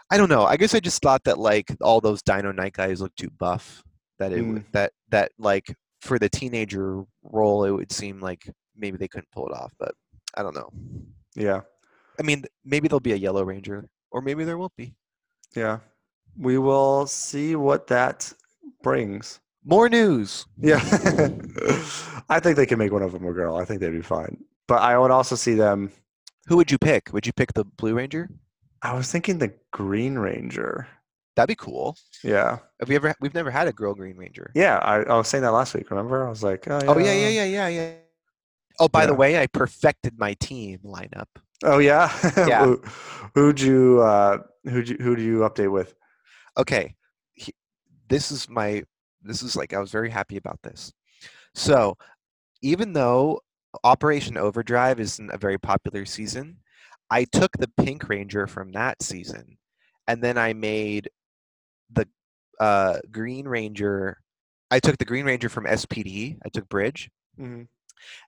I 0.10 0.18
don't 0.18 0.30
know. 0.30 0.46
I 0.46 0.58
guess 0.58 0.74
I 0.74 0.80
just 0.80 1.02
thought 1.02 1.24
that 1.26 1.38
like 1.40 1.68
all 1.82 2.00
those 2.02 2.22
Dino 2.22 2.52
Knight 2.52 2.74
guys 2.74 3.02
look 3.02 3.14
too 3.16 3.30
buff. 3.38 3.84
That 4.20 4.32
it 4.34 4.42
would 4.42 4.64
Mm. 4.64 4.72
that 4.72 4.94
that 5.10 5.32
like 5.38 5.66
for 6.02 6.18
the 6.18 6.30
teenager 6.30 7.04
role, 7.24 7.66
it 7.66 7.72
would 7.72 7.92
seem 7.92 8.20
like 8.20 8.50
maybe 8.76 8.98
they 8.98 9.08
couldn't 9.08 9.30
pull 9.32 9.48
it 9.48 9.54
off. 9.54 9.72
But 9.80 9.94
I 10.36 10.44
don't 10.44 10.56
know. 10.56 10.70
Yeah, 11.36 11.62
I 12.20 12.24
mean, 12.24 12.44
maybe 12.66 12.88
there'll 12.88 13.00
be 13.00 13.12
a 13.14 13.16
Yellow 13.18 13.44
Ranger, 13.44 13.88
or 14.12 14.22
maybe 14.22 14.44
there 14.44 14.58
won't 14.58 14.76
be. 14.76 14.96
yeah. 15.56 15.80
We 16.40 16.58
will 16.60 17.08
see 17.08 17.56
what 17.56 17.88
that 17.88 18.32
brings. 18.84 19.40
More 19.66 19.90
news. 19.90 20.46
Yeah, 20.60 20.78
I 22.30 22.40
think 22.40 22.56
they 22.58 22.66
can 22.66 22.78
make 22.80 22.92
one 22.92 23.02
of 23.02 23.12
them 23.12 23.26
a 23.26 23.34
girl. 23.34 23.56
I 23.58 23.66
think 23.66 23.82
they'd 23.82 23.90
be 23.92 24.02
fine. 24.02 24.38
But 24.68 24.82
I 24.82 24.98
would 24.98 25.12
also 25.12 25.36
see 25.36 25.56
them. 25.56 25.92
Who 26.48 26.58
would 26.58 26.72
you 26.72 26.78
pick? 26.78 27.12
Would 27.14 27.26
you 27.26 27.34
pick 27.34 27.54
the 27.54 27.64
Blue 27.66 27.94
Ranger? 27.96 28.30
I 28.82 28.94
was 28.94 29.12
thinking 29.12 29.38
the 29.40 29.54
Green 29.72 30.18
Ranger. 30.18 30.88
That'd 31.36 31.50
be 31.50 31.56
cool. 31.56 31.96
Yeah, 32.24 32.58
Have 32.80 32.90
we 32.90 32.96
ever? 32.96 33.14
We've 33.22 33.34
never 33.34 33.52
had 33.52 33.68
a 33.68 33.72
girl 33.74 33.94
Green 33.94 34.18
Ranger. 34.18 34.52
yeah. 34.56 34.78
I, 34.78 35.04
I 35.04 35.18
was 35.18 35.28
saying 35.28 35.44
that 35.44 35.52
last 35.52 35.74
week. 35.76 35.90
Remember? 35.92 36.26
I 36.26 36.30
was 36.30 36.42
like, 36.44 36.68
oh 36.68 36.80
yeah, 36.80 36.92
Oh 36.92 36.98
yeah, 36.98 37.14
yeah, 37.14 37.30
yeah, 37.30 37.46
yeah, 37.46 37.68
yeah. 37.68 37.94
Oh, 38.80 38.88
by 38.88 39.06
the 39.06 39.14
way, 39.14 39.40
I 39.40 39.48
perfected 39.48 40.18
my 40.20 40.34
team 40.36 40.80
lineup. 40.84 41.28
Oh 41.64 41.78
yeah. 41.80 42.12
Yeah. 42.48 42.66
Who, 42.66 42.82
who'd 43.36 43.60
you 43.62 44.02
uh, 44.02 44.40
who'd 44.66 44.90
you 44.90 44.98
who 45.00 45.16
do 45.16 45.22
you 45.24 45.40
update 45.40 45.72
with? 45.72 45.96
Okay, 46.58 46.96
he- 47.34 47.56
this 48.10 48.32
is 48.32 48.50
my. 48.50 48.84
This 49.22 49.42
is 49.44 49.56
like 49.56 49.74
I 49.74 49.80
was 49.80 49.92
very 49.92 50.10
happy 50.10 50.38
about 50.38 50.60
this. 50.64 50.94
So, 51.54 51.98
even 52.62 52.94
though 52.94 53.42
Operation 53.84 54.38
Overdrive 54.38 55.00
isn't 55.00 55.32
a 55.32 55.38
very 55.38 55.58
popular 55.58 56.06
season, 56.06 56.58
I 57.10 57.26
took 57.26 57.52
the 57.58 57.70
Pink 57.78 58.10
Ranger 58.10 58.48
from 58.48 58.72
that 58.74 59.02
season, 59.02 59.58
and 60.08 60.22
then 60.22 60.38
I 60.38 60.54
made 60.54 61.10
the 61.92 62.08
uh, 62.60 63.00
Green 63.12 63.48
Ranger. 63.48 64.20
I 64.70 64.80
took 64.80 64.98
the 64.98 65.06
Green 65.06 65.26
Ranger 65.26 65.50
from 65.50 65.66
SPD. 65.66 66.38
I 66.46 66.50
took 66.50 66.68
Bridge, 66.70 67.10
hmm 67.38 67.64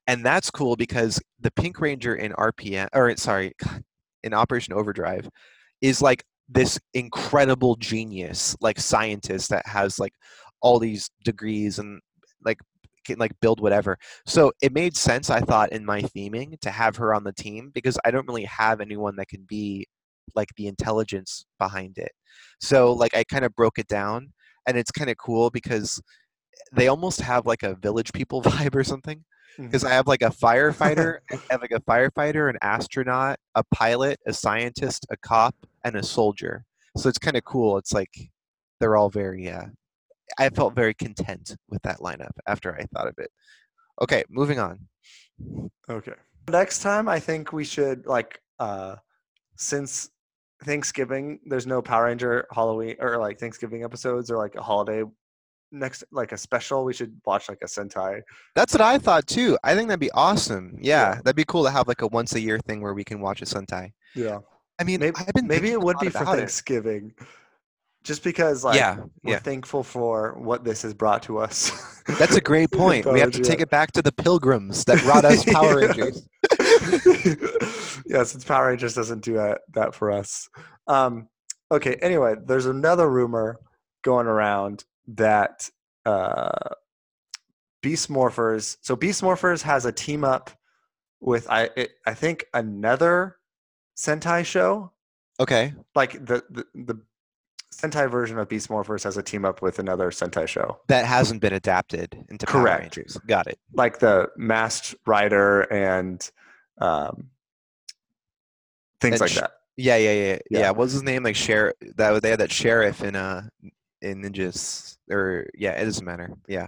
and 0.07 0.25
that's 0.25 0.51
cool 0.51 0.75
because 0.75 1.21
the 1.39 1.51
Pink 1.51 1.79
Ranger 1.79 2.15
in 2.15 2.33
RPM 2.33 2.87
or 2.93 3.15
sorry, 3.17 3.53
in 4.23 4.33
Operation 4.33 4.73
Overdrive 4.73 5.29
is 5.81 6.01
like 6.01 6.23
this 6.49 6.79
incredible 6.93 7.75
genius, 7.75 8.55
like 8.59 8.79
scientist 8.79 9.49
that 9.49 9.65
has 9.67 9.99
like 9.99 10.13
all 10.61 10.79
these 10.79 11.09
degrees 11.23 11.79
and 11.79 12.01
like 12.43 12.59
can 13.09 13.19
like 13.19 13.33
build 13.41 13.59
whatever. 13.59 13.97
So 14.25 14.51
it 14.61 14.73
made 14.73 14.95
sense, 14.95 15.29
I 15.29 15.41
thought, 15.41 15.71
in 15.71 15.85
my 15.85 16.01
theming 16.01 16.59
to 16.61 16.71
have 16.71 16.95
her 16.97 17.13
on 17.13 17.23
the 17.23 17.33
team 17.33 17.71
because 17.73 17.97
I 18.05 18.11
don't 18.11 18.27
really 18.27 18.45
have 18.45 18.81
anyone 18.81 19.15
that 19.17 19.27
can 19.27 19.45
be 19.47 19.87
like 20.35 20.49
the 20.55 20.67
intelligence 20.67 21.45
behind 21.57 21.97
it. 21.97 22.11
So 22.61 22.93
like 22.93 23.15
I 23.15 23.23
kind 23.23 23.45
of 23.45 23.55
broke 23.55 23.79
it 23.79 23.87
down 23.87 24.31
and 24.67 24.77
it's 24.77 24.91
kind 24.91 25.09
of 25.09 25.17
cool 25.17 25.49
because 25.49 26.01
they 26.71 26.87
almost 26.87 27.21
have 27.21 27.45
like 27.45 27.63
a 27.63 27.75
village 27.75 28.13
people 28.13 28.41
vibe 28.43 28.75
or 28.75 28.83
something 28.83 29.23
because 29.57 29.83
I 29.83 29.91
have 29.91 30.07
like 30.07 30.21
a 30.21 30.29
firefighter, 30.29 31.17
I 31.31 31.39
have 31.49 31.61
like 31.61 31.71
a 31.71 31.81
firefighter, 31.81 32.49
an 32.49 32.57
astronaut, 32.61 33.37
a 33.55 33.63
pilot, 33.73 34.19
a 34.25 34.33
scientist, 34.33 35.05
a 35.09 35.17
cop, 35.17 35.55
and 35.83 35.95
a 35.95 36.03
soldier. 36.03 36.63
So 36.95 37.09
it's 37.09 37.17
kind 37.17 37.35
of 37.35 37.43
cool. 37.43 37.77
It's 37.77 37.93
like 37.93 38.13
they're 38.79 38.95
all 38.95 39.09
very. 39.09 39.49
Uh, 39.49 39.65
I 40.37 40.49
felt 40.49 40.75
very 40.75 40.93
content 40.93 41.55
with 41.69 41.81
that 41.83 41.99
lineup 41.99 42.31
after 42.47 42.75
I 42.75 42.85
thought 42.93 43.07
of 43.07 43.15
it. 43.17 43.31
Okay, 44.01 44.23
moving 44.29 44.59
on. 44.59 44.79
Okay. 45.89 46.13
Next 46.49 46.79
time, 46.79 47.07
I 47.07 47.19
think 47.19 47.53
we 47.53 47.63
should 47.63 48.05
like 48.05 48.39
uh 48.59 48.95
since 49.55 50.09
Thanksgiving, 50.63 51.39
there's 51.45 51.65
no 51.67 51.81
Power 51.81 52.05
Ranger 52.05 52.45
Halloween 52.51 52.95
or 52.99 53.17
like 53.17 53.39
Thanksgiving 53.39 53.83
episodes 53.83 54.29
or 54.29 54.37
like 54.37 54.55
a 54.55 54.61
holiday 54.61 55.03
next 55.71 56.03
like 56.11 56.31
a 56.31 56.37
special. 56.37 56.83
We 56.83 56.93
should 56.93 57.15
watch 57.25 57.47
like 57.49 57.59
a 57.63 57.67
Sentai. 57.67 58.21
That's 58.55 58.73
what 58.73 58.81
I 58.81 58.97
thought 58.97 59.27
too. 59.27 59.57
I 59.63 59.75
think 59.75 59.87
that'd 59.87 59.99
be 59.99 60.11
awesome. 60.11 60.77
Yeah, 60.81 61.13
Yeah. 61.15 61.15
that'd 61.23 61.35
be 61.35 61.45
cool 61.45 61.63
to 61.63 61.71
have 61.71 61.87
like 61.87 62.01
a 62.01 62.07
once 62.07 62.35
a 62.35 62.39
year 62.39 62.59
thing 62.59 62.81
where 62.81 62.93
we 62.93 63.03
can 63.03 63.21
watch 63.21 63.41
a 63.41 63.45
Sentai. 63.45 63.91
Yeah. 64.15 64.39
I 64.79 64.83
mean, 64.85 64.99
Maybe 65.01 65.15
I've 65.17 65.33
been 65.33 65.47
maybe 65.47 65.71
it 65.71 65.79
would 65.81 65.97
be 65.99 66.09
for 66.09 66.25
thanksgiving 66.25 67.13
it. 67.19 67.27
Just 68.03 68.23
because 68.23 68.63
like 68.63 68.77
yeah, 68.77 68.97
we're 69.23 69.33
yeah. 69.33 69.39
thankful 69.39 69.83
for 69.83 70.33
what 70.39 70.63
this 70.63 70.81
has 70.83 70.93
brought 70.93 71.21
to 71.23 71.37
us. 71.37 72.01
That's 72.17 72.35
a 72.35 72.41
great 72.41 72.71
point. 72.73 73.05
We 73.05 73.19
have 73.19 73.31
to 73.31 73.41
take 73.41 73.59
it 73.59 73.69
back 73.69 73.91
to 73.93 74.01
the 74.01 74.11
pilgrims 74.11 74.85
that 74.85 75.01
brought 75.03 75.25
us 75.25 75.43
Power 75.53 75.77
Rangers. 75.77 76.27
yeah, 78.05 78.23
since 78.23 78.43
Power 78.45 78.67
Rangers 78.67 78.95
doesn't 78.95 79.21
do 79.23 79.33
that, 79.33 79.61
that 79.73 79.93
for 79.93 80.11
us. 80.11 80.47
Um, 80.87 81.27
okay, 81.71 81.95
anyway, 81.95 82.35
there's 82.45 82.65
another 82.65 83.09
rumor 83.09 83.59
going 84.01 84.27
around 84.27 84.85
that 85.09 85.69
uh, 86.05 86.69
Beast 87.81 88.09
Morphers. 88.09 88.77
So 88.81 88.95
Beast 88.95 89.21
Morphers 89.21 89.61
has 89.63 89.85
a 89.85 89.91
team 89.91 90.23
up 90.23 90.51
with 91.21 91.49
I 91.49 91.69
it, 91.75 91.91
I 92.05 92.13
think 92.13 92.45
another 92.53 93.37
Sentai 93.97 94.45
show. 94.45 94.93
Okay. 95.39 95.73
Like 95.95 96.13
the, 96.13 96.43
the 96.49 96.65
the 96.73 97.01
Sentai 97.73 98.09
version 98.09 98.37
of 98.39 98.49
Beast 98.49 98.69
Morphers 98.69 99.03
has 99.03 99.17
a 99.17 99.23
team 99.23 99.45
up 99.45 99.61
with 99.61 99.79
another 99.79 100.09
Sentai 100.11 100.47
show. 100.47 100.79
That 100.87 101.05
hasn't 101.05 101.41
been 101.41 101.53
adapted 101.53 102.25
into 102.29 102.45
Power 102.45 102.61
Correct. 102.63 102.81
Rangers. 102.97 103.17
Got 103.27 103.47
it. 103.47 103.59
like 103.73 103.99
the 103.99 104.29
masked 104.37 104.95
rider 105.05 105.61
and 105.61 106.29
um, 106.81 107.29
things 109.01 109.13
And 109.13 109.21
like 109.21 109.29
sh- 109.31 109.35
that. 109.35 109.51
Yeah, 109.77 109.95
yeah, 109.95 110.11
yeah, 110.11 110.37
yeah. 110.49 110.59
Yeah. 110.59 110.69
What 110.71 110.79
was 110.79 110.93
his 110.93 111.03
name? 111.03 111.23
Like 111.23 111.35
sheriff. 111.35 111.75
That 111.95 112.21
they 112.21 112.31
had 112.31 112.39
that 112.39 112.51
sheriff 112.51 113.01
in 113.01 113.15
uh 113.15 113.43
in 114.01 114.21
Ninjas. 114.21 114.97
Or 115.09 115.47
yeah, 115.55 115.71
it 115.71 115.85
doesn't 115.85 116.05
matter. 116.05 116.31
Yeah. 116.47 116.67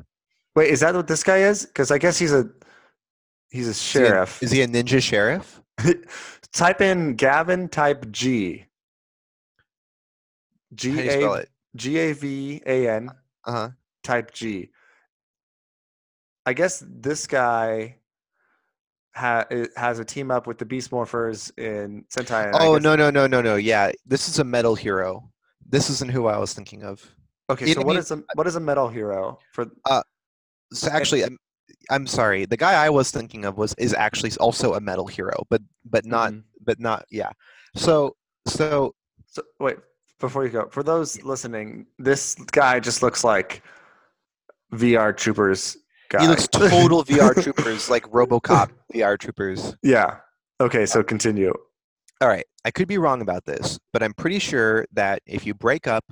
Wait, 0.55 0.69
is 0.69 0.79
that 0.81 0.95
what 0.95 1.07
this 1.07 1.23
guy 1.23 1.39
is? 1.39 1.65
Because 1.65 1.91
I 1.91 1.97
guess 1.97 2.17
he's 2.17 2.31
a 2.33 2.49
he's 3.49 3.67
a 3.67 3.71
Is 3.71 3.91
he 3.91 3.99
a- 3.99 4.05
sheriff. 4.05 4.41
Is 4.43 4.51
he 4.51 4.61
a 4.61 4.67
ninja 4.67 5.01
sheriff? 5.01 5.61
type 6.53 6.79
in 6.81 7.15
Gavan. 7.15 7.67
Type 7.69 8.09
G. 8.11 8.65
G 10.75 10.91
do 10.91 11.03
you 11.03 11.11
spell 11.11 11.35
A? 11.35 11.45
G 11.75 11.97
A 11.97 12.13
V 12.13 12.61
A 12.65 12.89
N. 12.89 13.09
Uh 13.45 13.51
huh. 13.51 13.69
Type 14.03 14.33
G. 14.33 14.69
I 16.45 16.53
guess 16.53 16.83
this 16.87 17.27
guy 17.27 17.97
ha- 19.15 19.45
has 19.75 19.99
a 19.99 20.05
team 20.05 20.31
up 20.31 20.47
with 20.47 20.57
the 20.57 20.65
Beast 20.65 20.91
Morphers 20.91 21.51
in 21.57 22.03
Sentai. 22.09 22.51
Oh 22.59 22.77
no 22.77 22.95
no 22.95 23.09
no 23.09 23.27
no 23.27 23.41
no. 23.41 23.55
Yeah, 23.55 23.91
this 24.05 24.27
is 24.27 24.39
a 24.39 24.43
metal 24.43 24.75
hero. 24.75 25.29
This 25.69 25.89
isn't 25.89 26.11
who 26.11 26.27
I 26.27 26.37
was 26.37 26.53
thinking 26.53 26.83
of. 26.83 27.03
Okay, 27.49 27.73
so 27.73 27.81
what 27.81 27.93
he- 27.93 27.99
is 27.99 28.11
a 28.11 28.23
what 28.35 28.47
is 28.47 28.55
a 28.55 28.59
metal 28.59 28.87
hero 28.87 29.39
for? 29.53 29.65
So 30.73 30.89
actually, 30.89 31.25
I'm, 31.25 31.37
I'm 31.89 32.07
sorry. 32.07 32.45
The 32.45 32.55
guy 32.57 32.73
I 32.85 32.89
was 32.89 33.11
thinking 33.11 33.43
of 33.43 33.57
was 33.57 33.75
is 33.77 33.93
actually 33.93 34.31
also 34.39 34.73
a 34.73 34.79
metal 34.79 35.05
hero, 35.07 35.45
but 35.49 35.61
but 35.85 36.05
not 36.05 36.31
Mhm. 36.31 36.43
but 36.63 36.79
not 36.79 37.05
yeah. 37.11 37.31
So 37.75 38.15
so 38.47 38.95
So 39.27 39.43
wait, 39.59 39.77
before 40.21 40.45
you 40.45 40.51
go, 40.51 40.67
for 40.69 40.83
those 40.83 41.21
listening, 41.23 41.85
this 41.99 42.35
guy 42.51 42.79
just 42.79 43.01
looks 43.03 43.23
like 43.23 43.63
VR 44.73 45.15
Troopers 45.15 45.77
guy. 46.09 46.21
he 46.21 46.27
looks 46.27 46.47
total 46.47 47.03
VR 47.03 47.33
troopers 47.43 47.89
like 47.89 48.03
RoboCop 48.09 48.69
VR 48.93 49.17
troopers. 49.17 49.75
Yeah. 49.83 50.17
Okay, 50.59 50.85
so 50.85 51.03
continue. 51.03 51.53
All 52.21 52.27
right, 52.27 52.45
I 52.63 52.71
could 52.71 52.87
be 52.87 52.97
wrong 52.99 53.21
about 53.21 53.45
this, 53.45 53.79
but 53.93 54.03
I'm 54.03 54.13
pretty 54.13 54.39
sure 54.39 54.85
that 54.93 55.21
if 55.25 55.45
you 55.45 55.53
break 55.55 55.87
up 55.87 56.05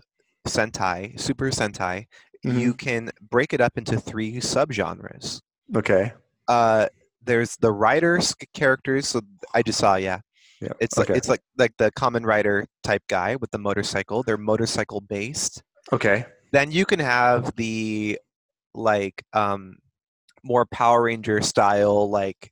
Sentai, 0.48 1.20
Super 1.20 1.52
Sentai, 1.52 2.08
you 2.42 2.74
can 2.74 3.12
break 3.30 3.54
it 3.54 3.62
up 3.62 3.78
into 3.78 4.00
three 4.00 4.38
subgenres. 4.38 5.42
Okay. 5.76 6.14
Uh, 6.48 6.88
there's 7.22 7.58
the 7.58 7.72
rider 7.72 8.18
s- 8.18 8.34
characters. 8.56 9.10
So 9.10 9.22
I 9.54 9.62
just 9.62 9.78
saw, 9.78 9.96
yeah, 9.96 10.22
Yeah. 10.62 10.74
it's 10.80 10.98
okay. 10.98 11.14
like 11.14 11.18
it's 11.18 11.30
like 11.30 11.42
like 11.58 11.74
the 11.78 11.92
Kamen 11.92 12.26
Rider 12.26 12.66
type 12.84 13.04
guy 13.08 13.36
with 13.38 13.52
the 13.52 13.58
motorcycle. 13.58 14.24
They're 14.24 14.38
motorcycle 14.38 15.02
based. 15.02 15.62
okay. 15.92 16.26
Then 16.52 16.72
you 16.72 16.86
can 16.86 17.00
have 17.00 17.56
the 17.56 18.20
like 18.74 19.24
um 19.34 19.78
more 20.44 20.66
Power 20.66 21.04
Ranger 21.04 21.42
style 21.42 22.10
like 22.10 22.52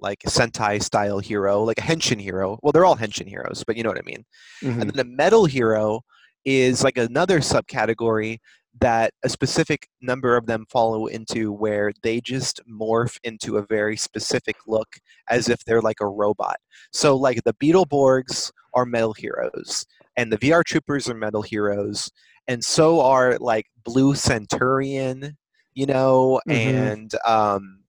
like 0.00 0.18
Sentai 0.26 0.82
style 0.82 1.18
hero, 1.18 1.62
like 1.62 1.78
a 1.78 1.82
henshin 1.82 2.20
hero. 2.20 2.58
Well, 2.62 2.72
they're 2.72 2.84
all 2.84 2.96
henshin 2.96 3.26
heroes, 3.28 3.64
but 3.66 3.76
you 3.76 3.82
know 3.82 3.88
what 3.88 3.98
I 3.98 4.02
mean. 4.04 4.24
Mhm. 4.62 4.80
And 4.80 4.90
then 4.90 4.96
the 4.96 5.04
metal 5.04 5.46
hero 5.46 6.02
is 6.44 6.84
like 6.84 6.98
another 6.98 7.40
subcategory 7.40 8.38
that 8.80 9.12
a 9.22 9.28
specific 9.28 9.86
number 10.02 10.36
of 10.36 10.46
them 10.46 10.66
follow 10.68 11.06
into 11.06 11.52
where 11.52 11.92
they 12.02 12.20
just 12.20 12.60
morph 12.68 13.16
into 13.22 13.56
a 13.56 13.66
very 13.66 13.96
specific 13.96 14.56
look 14.66 14.96
as 15.28 15.48
if 15.48 15.64
they're 15.64 15.80
like 15.80 16.00
a 16.00 16.06
robot. 16.08 16.56
So 16.92 17.16
like 17.16 17.42
the 17.44 17.54
Beetleborgs 17.54 18.50
are 18.74 18.84
metal 18.84 19.12
heroes 19.12 19.84
and 20.16 20.32
the 20.32 20.38
VR 20.38 20.64
troopers 20.64 21.08
are 21.08 21.14
metal 21.14 21.42
heroes 21.42 22.10
and 22.48 22.64
so 22.64 23.00
are 23.00 23.38
like 23.38 23.66
Blue 23.84 24.14
Centurion, 24.14 25.36
you 25.74 25.86
know, 25.86 26.40
Mhm. 26.48 26.54
and 26.54 27.14
um 27.24 27.84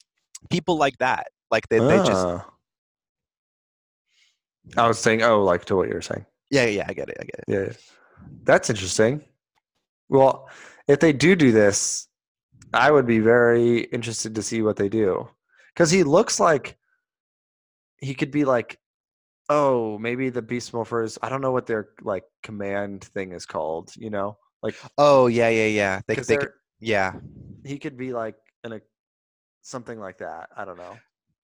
people 0.51 0.77
like 0.77 0.98
that. 1.00 1.27
Like 1.50 1.68
they, 1.70 1.80
they 1.80 1.98
just 1.98 2.25
Ah. 2.25 2.50
I 4.77 4.88
was 4.88 5.00
saying, 5.00 5.22
oh, 5.24 5.44
like 5.44 5.65
to 5.65 5.75
what 5.75 5.88
you 5.88 5.94
were 5.96 6.01
saying. 6.01 6.25
yeah, 6.51 6.65
yeah, 6.65 6.86
I 6.88 6.94
get 6.94 7.10
it. 7.10 7.18
I 7.20 7.24
get 7.24 7.39
it. 7.39 7.46
Yeah. 7.48 7.74
That's 8.44 8.70
interesting. 8.70 9.24
Well, 10.10 10.48
if 10.88 11.00
they 11.00 11.13
do 11.13 11.36
do 11.36 11.51
this, 11.51 12.08
I 12.74 12.92
would 12.92 13.06
be 13.06 13.20
very 13.20 13.80
interested 13.80 14.36
to 14.36 14.44
see 14.44 14.62
what 14.62 14.75
they 14.75 14.89
do. 14.89 15.30
Because 15.74 15.92
he 15.92 16.04
looks 16.04 16.39
like 16.39 16.77
he 18.00 18.13
could 18.13 18.32
be 18.32 18.46
like, 18.46 18.80
oh, 19.50 19.98
maybe 19.98 20.30
the 20.30 20.42
Beast 20.42 20.72
Morphers. 20.72 21.18
I 21.22 21.30
don't 21.30 21.42
know 21.42 21.51
what 21.51 21.65
their 21.65 21.89
like 22.01 22.24
command 22.44 23.04
thing 23.04 23.32
is 23.32 23.46
called. 23.46 23.94
You 23.96 24.10
know, 24.10 24.38
like 24.62 24.75
Oh, 24.98 25.27
yeah, 25.27 25.50
yeah, 25.50 25.68
yeah. 25.68 26.01
They, 26.08 26.15
they 26.15 26.38
could, 26.38 26.51
yeah. 26.80 27.13
he 27.63 27.77
could 27.77 27.98
be 27.98 28.13
like 28.13 28.36
in 28.63 28.74
a 28.74 28.82
something 29.62 30.00
like 30.00 30.20
that. 30.20 30.50
I 30.56 30.65
don't 30.65 30.77
know, 30.77 30.98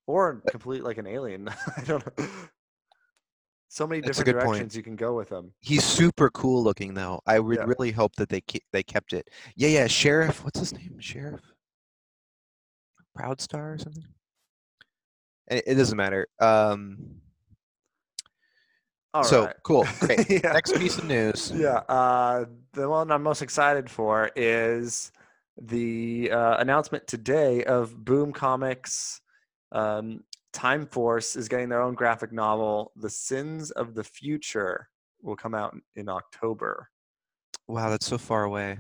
or 0.08 0.42
uh 0.46 0.52
complete 0.52 0.84
like 0.84 0.98
an 0.98 1.08
alien. 1.08 1.50
I 1.78 1.82
don't 1.82 2.06
know. 2.18 2.28
So 3.74 3.88
many 3.88 4.01
That's 4.01 4.18
different 4.18 4.25
good 4.25 4.44
point. 4.46 4.58
directions 4.58 4.75
you 4.75 4.84
can 4.84 4.98
go 4.98 5.16
with 5.16 5.30
them. 5.30 5.54
He's 5.62 5.86
super 5.86 6.30
cool 6.32 6.62
looking 6.62 6.94
though. 6.94 7.22
I 7.25 7.40
would 7.40 7.56
Yeah. 7.56 7.63
really 7.63 7.92
hope 7.92 8.13
that 8.18 8.28
they 8.28 8.42
ke- 8.42 8.66
they 8.74 8.84
kept 8.84 9.13
it. 9.13 9.30
Yeah, 9.56 9.70
yeah. 9.70 9.88
Sheriff, 9.88 10.44
what's 10.44 10.60
his 10.60 10.74
name? 10.74 10.98
Sheriff 11.00 11.40
Proud 13.16 13.40
Star 13.40 13.72
or 13.72 13.78
something. 13.78 14.04
It, 15.48 15.63
it 15.68 15.75
doesn't 15.75 15.96
matter. 15.96 16.28
Um, 16.42 17.22
All 19.13 19.24
so 19.24 19.46
right. 19.46 19.56
cool. 19.63 19.88
Great. 20.01 20.30
Yeah. 20.30 20.51
Next 20.51 20.75
piece 20.75 20.98
of 20.98 21.06
news. 21.06 21.54
Yeah, 21.56 21.78
uh, 21.88 22.46
the 22.74 22.90
one 22.90 23.10
I'm 23.10 23.24
most 23.24 23.42
excited 23.42 23.90
for 23.90 24.32
is 24.36 25.13
the 25.62 26.30
uh, 26.30 26.58
announcement 26.58 27.08
today 27.08 27.63
of 27.63 28.04
Boom 28.04 28.34
Comics. 28.34 29.22
Um, 29.72 30.25
Time 30.53 30.86
Force 30.86 31.36
is 31.36 31.48
getting 31.48 31.70
their 31.70 31.81
own 31.81 31.93
graphic 31.93 32.31
novel. 32.31 32.91
The 32.98 33.10
Sins 33.10 33.72
of 33.72 33.96
the 33.96 34.03
Future 34.03 34.89
will 35.22 35.36
come 35.36 35.53
out 35.55 35.75
in- 35.96 36.10
October. 36.10 36.89
Wow, 37.67 37.89
that's 37.89 38.05
so 38.08 38.17
far 38.17 38.43
away. 38.43 38.79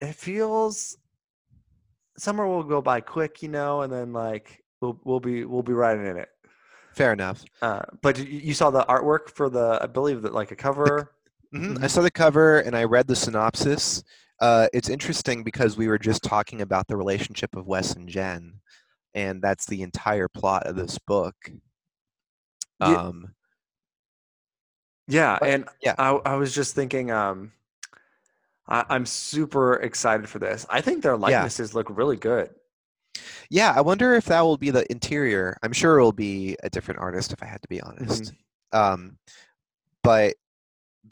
It 0.00 0.14
feels 0.14 0.98
summer 2.18 2.46
will 2.46 2.62
go 2.62 2.82
by 2.82 3.00
quick, 3.00 3.42
you 3.42 3.48
know, 3.48 3.82
and 3.82 3.92
then 3.92 4.12
like 4.12 4.62
we'll 4.80 5.00
we'll 5.04 5.20
be 5.20 5.44
we'll 5.44 5.62
be 5.62 5.72
right 5.72 5.96
in 5.96 6.16
it. 6.18 6.28
Fair 6.92 7.12
enough. 7.12 7.42
Uh, 7.62 7.82
but 8.02 8.18
you 8.18 8.24
you 8.24 8.54
saw 8.54 8.70
the 8.70 8.84
artwork 8.84 9.30
for 9.30 9.48
the 9.48 9.78
I 9.80 9.86
believe 9.86 10.22
that 10.22 10.34
like 10.34 10.50
a 10.50 10.56
cover. 10.56 11.12
hmm 11.52 11.72
I 11.80 11.86
Mhm. 11.86 11.90
saw 11.90 12.02
the 12.02 12.10
cover 12.10 12.58
and 12.60 12.76
I 12.76 12.84
read 12.84 13.06
the 13.06 13.16
synopsis. 13.16 14.02
Uh, 14.40 14.68
it's 14.74 14.90
interesting 14.90 15.42
because 15.42 15.78
we 15.78 15.88
were 15.88 15.98
just 15.98 16.22
talking 16.22 16.60
about 16.60 16.86
the 16.88 16.96
relationship 16.96 17.56
of 17.56 17.66
Wes 17.66 17.94
and 17.94 18.06
Jen, 18.08 18.60
and 19.16 19.42
that's 19.42 19.66
the 19.66 19.82
entire 19.82 20.28
plot 20.28 20.66
of 20.66 20.76
this 20.76 20.98
book. 20.98 21.34
Um, 22.80 23.34
Yeah, 25.08 25.38
But- 25.40 25.48
and 25.48 25.68
yeah. 25.80 25.94
I 25.98 26.10
I 26.24 26.34
was 26.36 26.54
just 26.54 26.74
thinking, 26.74 27.10
um, 27.10 27.52
I, 28.68 28.84
I'm 28.88 29.06
super 29.06 29.74
excited 29.74 30.28
for 30.28 30.38
this. 30.38 30.66
I 30.68 30.80
think 30.80 31.02
their 31.02 31.16
likenesses 31.16 31.74
look 31.74 31.86
really 31.88 32.16
good. 32.16 32.50
yeah, 33.48 33.72
I 33.74 33.80
wonder 33.80 34.14
if 34.14 34.26
that 34.26 34.40
will 34.42 34.58
be 34.58 34.70
the 34.70 34.90
interior. 34.92 35.56
I'm 35.62 35.72
sure 35.72 35.98
it 35.98 36.02
will 36.02 36.12
be 36.12 36.56
a 36.62 36.68
different 36.70 37.00
artist, 37.00 37.32
if 37.32 37.42
I 37.42 37.46
had 37.46 37.62
to 37.62 37.68
be 37.68 37.80
honest. 37.80 38.32
Um, 38.72 39.16
but 40.02 40.34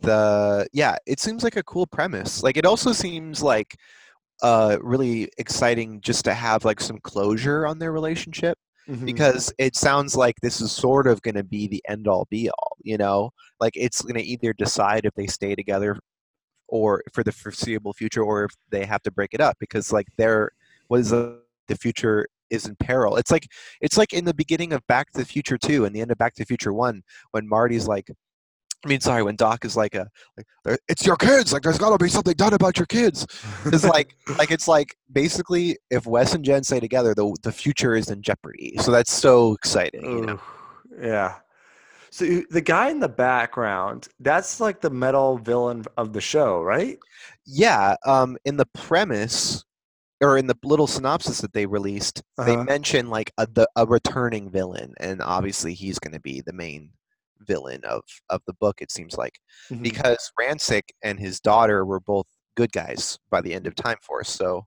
the 0.01 0.67
yeah, 0.73 0.97
it 1.07 1.21
seems 1.21 1.43
like 1.45 1.57
a 1.57 1.63
cool 1.63 1.87
premise. 1.87 2.43
Like 2.43 2.57
it 2.57 2.67
also 2.67 2.93
seems 2.93 3.41
like 3.43 3.77
uh 4.45 4.77
really 4.83 5.29
exciting 5.39 6.01
just 6.03 6.25
to 6.27 6.35
have 6.35 6.65
like 6.65 6.81
some 6.81 6.99
closure 7.03 7.67
on 7.67 7.79
their 7.79 7.93
relationship. 7.93 8.57
Mhm. 8.87 9.07
because 9.07 9.51
it 9.57 9.75
sounds 9.77 10.15
like 10.15 10.37
this 10.43 10.61
is 10.61 10.71
sort 10.71 11.07
of 11.07 11.23
going 11.23 11.37
to 11.37 11.43
be 11.43 11.67
the 11.67 11.83
end 11.89 12.07
all 12.07 12.27
be 12.31 12.51
all 12.51 12.77
you 12.83 12.99
know 12.99 13.31
like 13.59 13.73
it's 13.77 14.03
going 14.03 14.21
to 14.23 14.23
either 14.33 14.53
decide 14.53 15.07
if 15.07 15.15
they 15.15 15.27
stay 15.27 15.55
together 15.55 15.97
or 16.69 17.03
for 17.15 17.23
the 17.25 17.33
foreseeable 17.33 17.95
future 17.95 18.23
or 18.23 18.45
if 18.45 18.53
they 18.71 18.85
have 18.85 19.03
to 19.03 19.11
break 19.11 19.33
it 19.33 19.41
up 19.41 19.57
because 19.59 19.91
like 19.91 20.07
they're 20.19 20.51
what 20.89 21.01
is 21.01 21.09
the, 21.09 21.41
the 21.69 21.77
future 21.77 22.27
is 22.51 22.67
in 22.67 22.77
peril 22.77 23.17
it's 23.17 23.31
like 23.31 23.47
it's 23.81 23.97
like 23.97 24.13
in 24.13 24.27
the 24.27 24.35
beginning 24.35 24.75
of 24.75 24.87
back 24.87 25.11
to 25.13 25.19
the 25.21 25.25
future 25.35 25.57
2 25.57 25.87
and 25.87 25.97
the 25.97 26.03
end 26.03 26.11
of 26.11 26.19
back 26.19 26.35
to 26.35 26.43
the 26.43 26.47
future 26.53 26.75
1 26.75 27.03
when 27.31 27.49
marty's 27.49 27.89
like 27.89 28.11
I 28.85 28.89
mean, 28.89 29.01
sorry, 29.01 29.23
when 29.23 29.37
Doc 29.37 29.65
is 29.65 29.77
like 29.77 29.95
a, 29.95 30.09
like, 30.37 30.79
it's 30.89 31.07
your 31.07 31.17
kids. 31.17 31.53
Like, 31.53 31.63
there's 31.63 31.79
got 31.79 31.97
to 31.97 32.03
be 32.03 32.11
something 32.11 32.35
done 32.35 32.53
about 32.53 32.77
your 32.79 32.87
kids. 32.87 33.27
It's 33.67 33.85
like, 33.97 34.15
like 34.39 34.51
it's 34.51 34.69
like 34.69 34.97
basically, 35.13 35.79
if 35.91 36.07
Wes 36.07 36.35
and 36.35 36.45
Jen 36.45 36.63
stay 36.65 36.81
together, 36.81 37.15
the 37.15 37.35
the 37.43 37.53
future 37.53 37.95
is 37.95 38.11
in 38.11 38.21
jeopardy. 38.23 38.77
So 38.81 38.91
that's 38.91 39.13
so 39.13 39.55
exciting, 39.55 40.05
you 40.05 40.27
know. 40.27 40.41
Yeah. 41.01 41.37
So 42.11 42.43
the 42.51 42.61
guy 42.61 42.91
in 42.91 43.01
the 43.01 43.09
background, 43.09 44.09
that's 44.21 44.61
like 44.61 44.81
the 44.81 44.91
metal 44.91 45.39
villain 45.39 45.85
of 45.97 46.13
the 46.13 46.21
show, 46.21 46.63
right? 46.63 46.99
Yeah, 47.45 47.97
um, 48.07 48.37
in 48.45 48.57
the 48.57 48.67
premise 48.67 49.65
or 50.21 50.39
in 50.39 50.47
the 50.47 50.57
little 50.63 50.87
synopsis 50.87 51.41
that 51.41 51.53
they 51.53 51.67
released, 51.67 52.23
they 52.39 52.55
Uh-huh. 52.55 52.63
mention 52.65 53.11
like 53.11 53.33
a 53.39 53.47
the, 53.49 53.69
a 53.75 53.85
returning 53.85 54.49
villain, 54.51 54.95
and 55.01 55.21
obviously 55.23 55.75
he's 55.75 55.99
going 55.99 56.13
to 56.15 56.21
be 56.21 56.41
the 56.41 56.53
main 56.53 56.91
villain 57.41 57.81
of 57.85 58.03
of 58.31 58.41
the 58.47 58.55
book. 58.55 58.81
It 58.81 58.91
seems 58.91 59.17
like 59.17 59.39
Mhm. 59.71 59.83
because 59.83 60.31
Ransik 60.41 60.91
and 61.03 61.19
his 61.19 61.41
daughter 61.41 61.85
were 61.85 62.01
both 62.01 62.27
good 62.57 62.73
guys 62.73 63.19
by 63.31 63.41
the 63.41 63.53
end 63.55 63.67
of 63.67 63.75
Time 63.75 63.99
Force, 64.03 64.29
so 64.31 64.67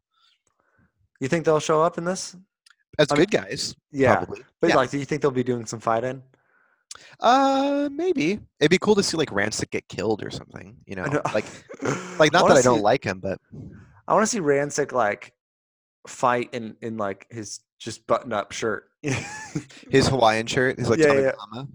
You 1.20 1.28
think 1.28 1.46
they'll 1.46 1.60
show 1.60 1.82
up 1.82 1.98
in 1.98 2.04
this? 2.06 2.36
as 3.00 3.12
I'm- 3.12 3.20
good 3.20 3.32
guys, 3.32 3.76
Yeah. 3.92 4.16
probably. 4.18 4.44
But 4.62 4.70
yeah. 4.72 4.76
like, 4.76 4.90
do 4.92 4.98
you 4.98 5.06
think 5.06 5.22
they'll 5.22 5.32
be 5.32 5.44
doing 5.44 5.66
some 5.66 5.80
fighting? 5.80 6.24
Uh, 7.20 7.90
maybe 7.92 8.40
it'd 8.60 8.72
be 8.72 8.78
cool 8.80 8.96
to 8.96 9.04
see 9.04 9.18
like 9.18 9.30
Ransik 9.30 9.70
get 9.72 9.88
killed 9.88 10.24
or 10.24 10.30
something. 10.32 10.78
You 10.86 10.96
know, 10.96 11.06
know- 11.06 11.22
like 11.34 11.46
like 12.20 12.32
not 12.34 12.48
that 12.48 12.58
I 12.58 12.62
don't 12.62 12.78
see- 12.78 12.84
like 12.84 13.04
him, 13.04 13.20
but 13.20 13.40
I 14.08 14.14
want 14.14 14.24
to 14.24 14.28
see 14.28 14.40
Ransik 14.40 14.92
like 14.92 15.34
fight 16.08 16.50
in 16.54 16.76
in 16.82 16.98
like 16.98 17.28
his 17.30 17.60
just 17.80 18.08
button 18.08 18.34
up 18.34 18.52
shirt. 18.52 18.90
his 19.92 20.08
Hawaiian 20.08 20.48
shirt, 20.48 20.80
his 20.80 20.90
like 20.90 21.00
Yeah, 21.00 21.32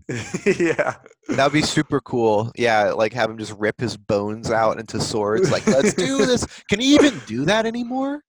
yeah. 0.09 0.17
Yeah. 0.59 0.95
That 1.29 1.45
would 1.45 1.53
be 1.53 1.63
super 1.63 2.01
cool. 2.01 2.51
Yeah, 2.57 2.91
like 2.93 3.13
have 3.13 3.31
him 3.31 3.39
just 3.39 3.57
rip 3.59 3.81
his 3.81 3.97
bones 3.97 4.51
out 4.51 4.79
into 4.79 5.01
swords. 5.01 5.51
Like, 5.51 5.67
let's 5.67 5.95
do 5.95 6.19
this. 6.27 6.47
Can 6.69 6.81
he 6.81 6.95
even 6.95 7.21
do 7.27 7.45
that 7.45 7.65
anymore? 7.65 8.23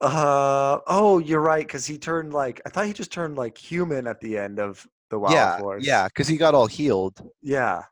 Uh 0.00 0.78
oh, 0.86 1.18
you're 1.18 1.40
right 1.40 1.66
because 1.66 1.84
he 1.84 1.98
turned 1.98 2.32
like 2.32 2.60
I 2.64 2.70
thought 2.70 2.86
he 2.86 2.92
just 2.92 3.12
turned 3.12 3.36
like 3.36 3.58
human 3.58 4.06
at 4.06 4.20
the 4.20 4.38
end 4.38 4.60
of 4.60 4.86
the 5.10 5.18
Wild 5.18 5.34
yeah, 5.34 5.58
Force. 5.58 5.84
yeah, 5.86 6.06
because 6.06 6.28
he 6.28 6.36
got 6.36 6.54
all 6.54 6.66
healed. 6.66 7.20
yeah, 7.42 7.82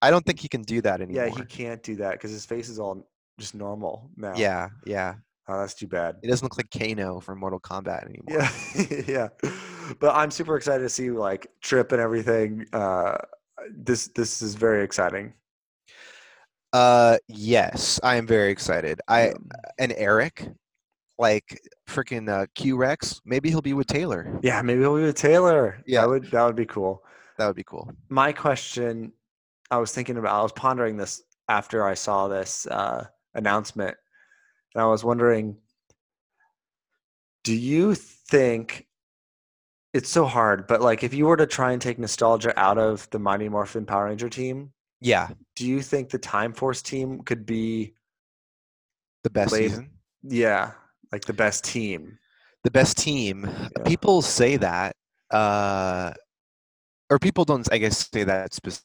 I 0.00 0.10
don't 0.10 0.24
think 0.24 0.38
he 0.38 0.48
can 0.48 0.62
do 0.62 0.80
that 0.82 1.00
anymore. 1.00 1.26
yeah. 1.26 1.34
He 1.34 1.44
can't 1.44 1.82
do 1.82 1.96
that 1.96 2.12
because 2.12 2.30
his 2.30 2.46
face 2.46 2.68
is 2.68 2.78
all 2.78 3.08
just 3.40 3.54
normal 3.54 4.10
now. 4.16 4.34
yeah, 4.36 4.68
yeah. 4.86 5.14
oh, 5.48 5.58
that's 5.58 5.74
too 5.74 5.88
bad. 5.88 6.16
It 6.22 6.28
doesn't 6.28 6.44
look 6.44 6.56
like 6.56 6.70
Kano 6.70 7.18
from 7.20 7.40
Mortal 7.40 7.60
Kombat 7.60 8.04
anymore. 8.04 8.48
Yeah, 9.08 9.28
yeah. 9.42 9.50
But 10.00 10.14
I'm 10.14 10.30
super 10.30 10.56
excited 10.56 10.82
to 10.82 10.88
see 10.88 11.10
like 11.10 11.46
Trip 11.60 11.92
and 11.92 12.00
everything. 12.00 12.66
Uh, 12.72 13.18
this 13.70 14.08
this 14.08 14.42
is 14.42 14.54
very 14.54 14.82
exciting. 14.84 15.32
Uh, 16.72 17.18
yes, 17.28 17.98
I 18.02 18.16
am 18.16 18.26
very 18.26 18.50
excited. 18.50 19.00
I 19.08 19.32
and 19.78 19.92
Eric, 19.96 20.48
like 21.18 21.60
freaking 21.88 22.28
uh, 22.28 22.46
Q 22.54 22.76
Rex. 22.76 23.20
Maybe 23.24 23.48
he'll 23.48 23.62
be 23.62 23.72
with 23.72 23.86
Taylor. 23.86 24.38
Yeah, 24.42 24.60
maybe 24.62 24.80
he'll 24.80 24.96
be 24.96 25.02
with 25.02 25.16
Taylor. 25.16 25.82
Yeah. 25.86 26.02
that 26.02 26.08
would 26.08 26.30
that 26.30 26.44
would 26.44 26.56
be 26.56 26.66
cool. 26.66 27.02
That 27.38 27.46
would 27.46 27.56
be 27.56 27.64
cool. 27.64 27.90
my 28.08 28.32
question 28.32 29.12
i 29.70 29.76
was 29.76 29.92
thinking 29.92 30.16
about 30.16 30.38
i 30.38 30.42
was 30.42 30.52
pondering 30.52 30.96
this 30.96 31.22
after 31.50 31.84
i 31.84 31.92
saw 31.92 32.28
this 32.28 32.66
uh, 32.68 33.04
announcement 33.34 33.94
and 34.74 34.82
i 34.82 34.86
was 34.86 35.04
wondering 35.04 35.54
do 37.44 37.54
you 37.54 37.94
think 37.94 38.86
it's 39.96 40.10
so 40.10 40.24
hard 40.26 40.66
but 40.66 40.80
like 40.80 41.02
if 41.02 41.12
you 41.14 41.24
were 41.26 41.36
to 41.36 41.46
try 41.46 41.72
and 41.72 41.80
take 41.82 41.98
nostalgia 41.98 42.52
out 42.58 42.78
of 42.78 43.08
the 43.10 43.18
mighty 43.18 43.48
morphin 43.48 43.84
power 43.86 44.04
ranger 44.06 44.28
team 44.28 44.72
Yeah, 45.00 45.28
do 45.56 45.66
you 45.66 45.80
think 45.82 46.10
the 46.10 46.18
time 46.18 46.52
force 46.52 46.82
team 46.82 47.22
could 47.28 47.44
be 47.46 47.94
the 49.24 49.30
best 49.30 49.50
Played- 49.50 49.70
season. 49.70 49.90
yeah 50.22 50.72
like 51.12 51.24
the 51.24 51.32
best 51.44 51.64
team 51.64 52.18
the 52.64 52.70
best 52.72 52.96
team. 52.98 53.46
Yeah. 53.48 53.84
People 53.84 54.22
say 54.22 54.56
that, 54.56 54.96
uh, 55.30 56.10
or 57.08 57.20
people 57.20 57.44
don't. 57.44 57.62
I 57.70 57.78
guess 57.78 58.08
say 58.12 58.24
that. 58.24 58.54
Spec- 58.54 58.82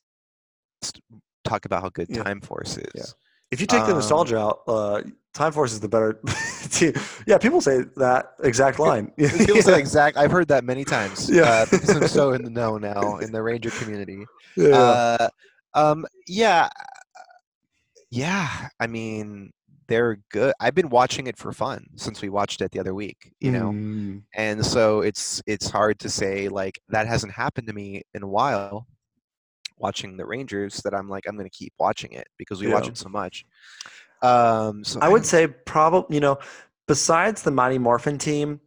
talk 1.43 1.65
about 1.65 1.81
how 1.81 1.89
good 1.89 2.05
Yeah. 2.07 2.21
Time 2.21 2.41
Force 2.41 2.77
is. 2.77 2.91
Yeah. 2.93 3.09
If 3.51 3.59
you 3.61 3.67
take 3.67 3.83
the 3.85 3.91
Um, 3.91 3.95
nostalgia 3.97 4.37
out 4.37 4.61
uh, 4.67 5.01
time 5.33 5.51
force 5.51 5.71
is 5.73 5.79
the 5.79 5.87
better 5.89 6.19
team 6.71 6.93
yeah 7.27 7.37
people 7.37 7.61
say 7.61 7.83
that 7.97 8.33
exact 8.43 8.79
line 8.79 9.07
People 9.17 9.55
Yeah. 9.55 9.61
say 9.61 9.79
exact. 9.79 10.17
I've 10.17 10.31
heard 10.31 10.47
that 10.49 10.63
many 10.63 10.83
times. 10.83 11.29
Yeah. 11.29 11.43
uh, 11.43 11.65
because 11.71 11.95
I'm 11.95 12.07
so 12.07 12.31
in 12.33 12.43
the 12.43 12.49
know 12.49 12.77
now 12.77 13.17
in 13.17 13.31
the 13.31 13.41
Ranger 13.41 13.71
community. 13.71 14.25
yeah. 14.57 14.75
Uh, 14.75 15.29
um, 15.73 16.05
yeah, 16.27 16.67
yeah. 18.09 18.67
I 18.79 18.87
mean, 18.87 19.51
they're 19.87 20.17
good. 20.31 20.53
I've 20.59 20.75
been 20.75 20.89
watching 20.89 21.27
it 21.27 21.37
for 21.37 21.51
fun 21.53 21.85
since 21.95 22.21
we 22.21 22.29
watched 22.29 22.61
it 22.61 22.71
the 22.71 22.79
other 22.79 22.93
week. 22.93 23.33
You 23.39 23.51
know, 23.51 23.71
Mm. 23.71 24.23
and 24.35 24.65
so 24.65 25.01
it's 25.01 25.41
it's 25.47 25.69
hard 25.69 25.99
to 25.99 26.09
say 26.09 26.47
like 26.49 26.79
that 26.89 27.07
hasn't 27.07 27.33
happened 27.33 27.67
to 27.67 27.73
me 27.73 28.03
in 28.13 28.23
a 28.23 28.27
while 28.27 28.87
watching 29.81 30.15
the 30.17 30.25
rangers 30.25 30.77
that 30.83 30.93
i'm 30.93 31.09
like 31.09 31.25
i'm 31.27 31.35
going 31.35 31.49
to 31.49 31.57
keep 31.57 31.73
watching 31.79 32.13
it 32.13 32.27
because 32.37 32.61
we 32.61 32.67
watch 32.67 32.87
it 32.87 32.97
so 32.97 33.09
much 33.09 33.45
um 34.21 34.83
so 34.83 34.99
I 35.01 35.09
would 35.09 35.25
say 35.25 35.47
probably 35.47 36.15
you 36.15 36.21
know 36.21 36.37
besides 36.87 37.41
the 37.41 37.51
Mighty 37.51 37.77
Morphin 37.77 38.17
team, 38.17 38.59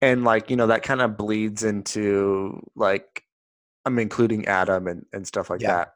and 0.00 0.24
like 0.24 0.50
you 0.50 0.56
know 0.56 0.66
that 0.66 0.82
kind 0.82 1.00
of 1.02 1.16
bleeds 1.16 1.62
into 1.62 2.60
like 2.74 3.22
I'm 3.84 3.98
including 3.98 4.46
Adam 4.46 4.88
and 4.88 5.04
and 5.12 5.26
stuff 5.26 5.50
like 5.50 5.60
Yeah. 5.60 5.72
that. 5.72 5.94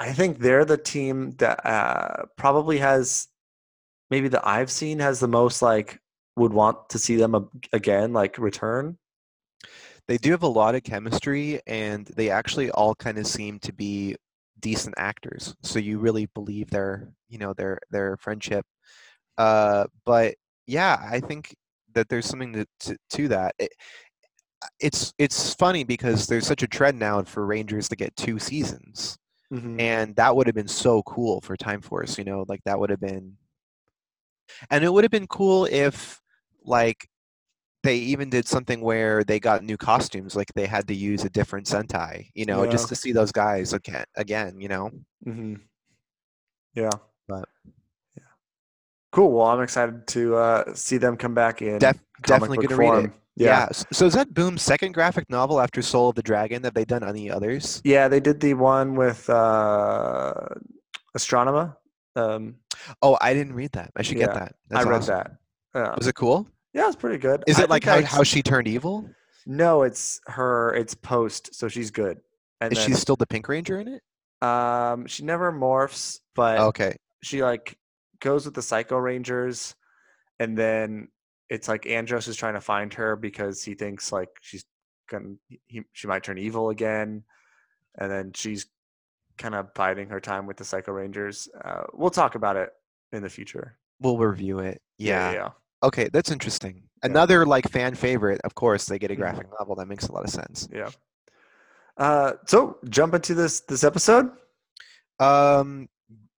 I 0.00 0.12
think 0.12 0.38
they're 0.38 0.64
the 0.64 0.78
team 0.78 1.32
that 1.32 1.64
uh, 1.64 2.24
probably 2.36 2.78
has 2.78 3.28
maybe 4.10 4.28
that 4.28 4.46
I've 4.46 4.70
seen 4.70 4.98
has 4.98 5.20
the 5.20 5.28
most 5.28 5.62
like 5.62 6.00
would 6.36 6.52
want 6.52 6.88
to 6.90 6.98
see 6.98 7.16
them 7.16 7.50
again 7.72 8.12
like 8.12 8.38
return. 8.38 8.98
They 10.06 10.18
do 10.18 10.30
have 10.30 10.42
a 10.42 10.48
lot 10.48 10.74
of 10.74 10.82
chemistry 10.82 11.60
and 11.66 12.06
they 12.16 12.30
actually 12.30 12.70
all 12.70 12.94
kind 12.94 13.18
of 13.18 13.26
seem 13.26 13.58
to 13.60 13.72
be 13.72 14.16
decent 14.60 14.94
actors 14.96 15.54
so 15.62 15.78
you 15.78 15.98
really 15.98 16.26
believe 16.34 16.70
their 16.70 17.08
you 17.28 17.38
know 17.38 17.52
their 17.54 17.78
their 17.90 18.16
friendship 18.16 18.64
uh 19.38 19.84
but 20.04 20.34
yeah 20.66 20.98
i 21.10 21.20
think 21.20 21.54
that 21.94 22.08
there's 22.08 22.26
something 22.26 22.52
to 22.52 22.66
to, 22.80 22.96
to 23.10 23.28
that 23.28 23.54
it, 23.58 23.70
it's 24.80 25.12
it's 25.18 25.54
funny 25.54 25.84
because 25.84 26.26
there's 26.26 26.46
such 26.46 26.62
a 26.62 26.66
trend 26.66 26.98
now 26.98 27.22
for 27.22 27.46
rangers 27.46 27.88
to 27.88 27.96
get 27.96 28.14
two 28.16 28.38
seasons 28.38 29.18
Mhm. 29.52 29.78
and 29.78 30.16
that 30.16 30.34
would 30.34 30.46
have 30.46 30.54
been 30.56 30.66
so 30.66 31.02
cool 31.02 31.40
for 31.42 31.56
time 31.56 31.82
force 31.82 32.16
you 32.16 32.24
know 32.24 32.44
like 32.48 32.62
that 32.64 32.78
would 32.78 32.90
have 32.90 33.00
been 33.00 33.36
and 34.70 34.84
it 34.84 34.92
would 34.92 35.04
have 35.04 35.10
been 35.10 35.26
cool 35.26 35.66
if 35.66 36.20
like 36.64 37.08
they 37.84 37.96
even 37.96 38.28
did 38.30 38.48
something 38.48 38.80
where 38.80 39.22
they 39.24 39.38
got 39.38 39.62
new 39.62 39.76
costumes 39.76 40.34
like 40.34 40.52
they 40.54 40.66
had 40.66 40.88
to 40.88 40.94
use 40.94 41.22
a 41.24 41.30
different 41.30 41.66
sentai 41.68 42.30
you 42.34 42.46
know 42.46 42.64
Yeah. 42.64 42.70
just 42.70 42.88
to 42.88 42.96
see 42.96 43.12
those 43.12 43.30
guys 43.30 43.72
again 43.72 44.06
again 44.16 44.60
you 44.60 44.68
know 44.68 44.90
Mhm. 45.26 45.60
Yeah. 46.74 46.90
But- 47.28 47.48
yeah 48.16 48.24
Cool. 49.12 49.30
Well, 49.32 49.46
I'm 49.46 49.60
excited 49.62 50.06
to 50.08 50.34
uh, 50.34 50.74
see 50.74 50.96
them 50.98 51.16
come 51.16 51.34
back 51.34 51.62
in. 51.62 51.78
Def- 51.78 52.02
definitely 52.26 52.58
gonna 52.66 52.76
read 52.76 52.86
form. 52.88 53.04
it. 53.04 53.12
Yeah. 53.36 53.46
Yeah. 53.46 53.68
So 53.92 54.06
is 54.06 54.14
that 54.14 54.34
Boom's 54.34 54.62
second 54.62 54.92
graphic 54.92 55.30
novel 55.30 55.60
after 55.60 55.82
Soul 55.82 56.08
of 56.08 56.16
the 56.16 56.22
Dragon? 56.22 56.64
Have 56.64 56.74
they 56.74 56.84
done 56.84 57.04
any 57.04 57.30
others? 57.30 57.80
Yeah, 57.84 58.08
they 58.08 58.18
did 58.20 58.40
the 58.40 58.54
one 58.54 58.96
with 58.96 59.28
uh, 59.30 60.34
Astronema. 61.16 61.76
Um, 62.16 62.56
Oh, 63.02 63.16
I 63.20 63.34
didn't 63.34 63.54
read 63.54 63.70
that. 63.72 63.92
I 63.96 64.02
should 64.02 64.18
Yeah, 64.18 64.26
get 64.26 64.34
that. 64.34 64.54
That's 64.68 64.84
I 64.84 64.88
read 64.88 64.96
awesome. 64.98 65.14
that. 65.14 65.30
Yeah. 65.76 65.94
Was 65.96 66.06
it 66.08 66.14
cool? 66.16 66.48
Yeah, 66.74 66.86
it's 66.88 66.96
pretty 66.96 67.18
good. 67.18 67.44
Is 67.46 67.58
I 67.58 67.64
it 67.64 67.70
like 67.70 67.84
how, 67.84 67.94
I 67.96 68.02
how 68.02 68.22
she 68.22 68.42
turned 68.42 68.68
evil? 68.68 69.08
No, 69.46 69.82
it's 69.82 70.20
her. 70.26 70.74
It's 70.74 70.94
post, 70.94 71.54
so 71.54 71.68
she's 71.68 71.90
good. 71.90 72.18
And 72.60 72.72
Is 72.72 72.78
then, 72.78 72.88
she 72.88 72.94
still 72.94 73.16
the 73.16 73.26
Pink 73.26 73.48
Ranger 73.48 73.78
in 73.80 73.88
it? 73.88 74.02
um, 74.46 75.06
she 75.06 75.24
never 75.24 75.52
morphs, 75.52 76.18
but 76.34 76.58
Okay. 76.60 76.96
she 77.22 77.42
like 77.42 77.78
goes 78.20 78.44
with 78.44 78.54
the 78.54 78.62
Psycho 78.62 78.96
Rangers, 78.98 79.74
and 80.38 80.56
then 80.56 81.08
it's 81.50 81.68
like 81.68 81.86
Andros 81.86 82.26
is 82.28 82.36
trying 82.36 82.54
to 82.54 82.60
find 82.60 82.92
her 82.94 83.16
because 83.16 83.62
he 83.62 83.74
thinks 83.74 84.12
like 84.12 84.28
she's 84.40 84.64
gonna 85.10 85.34
he, 85.66 85.82
she 85.92 86.06
might 86.08 86.22
turn 86.24 86.38
evil 86.38 86.70
again, 86.70 87.22
and 87.98 88.10
then 88.10 88.32
she's 88.34 88.66
kind 89.36 89.54
of 89.54 89.72
biding 89.74 90.08
her 90.08 90.20
time 90.20 90.46
with 90.46 90.56
the 90.56 90.64
Psycho 90.64 90.92
Rangers. 90.92 91.48
Uh, 91.64 91.82
we'll 91.92 92.10
talk 92.10 92.34
about 92.34 92.56
it 92.56 92.70
in 93.12 93.22
the 93.22 93.28
future. 93.30 93.78
We'll 94.00 94.16
review 94.18 94.58
it. 94.60 94.80
Yeah. 94.98 95.30
yeah, 95.30 95.34
yeah. 95.34 95.48
Okay, 95.84 96.08
that's 96.12 96.30
interesting. 96.30 96.76
Yeah. 97.02 97.10
Another 97.10 97.46
like 97.46 97.68
fan 97.70 97.94
favorite. 97.94 98.40
Of 98.44 98.54
course, 98.54 98.86
they 98.86 98.98
get 98.98 99.10
a 99.10 99.14
Mhm. 99.14 99.18
graphic 99.18 99.46
novel. 99.58 99.74
That 99.76 99.86
makes 99.86 100.06
a 100.08 100.12
lot 100.12 100.24
of 100.24 100.30
sense. 100.30 100.68
yeah. 100.72 100.90
Uh, 101.96 102.32
so 102.46 102.78
jump 102.88 103.14
into 103.14 103.34
this 103.34 103.60
this 103.60 103.84
episode. 103.84 104.30
Um, 105.20 105.88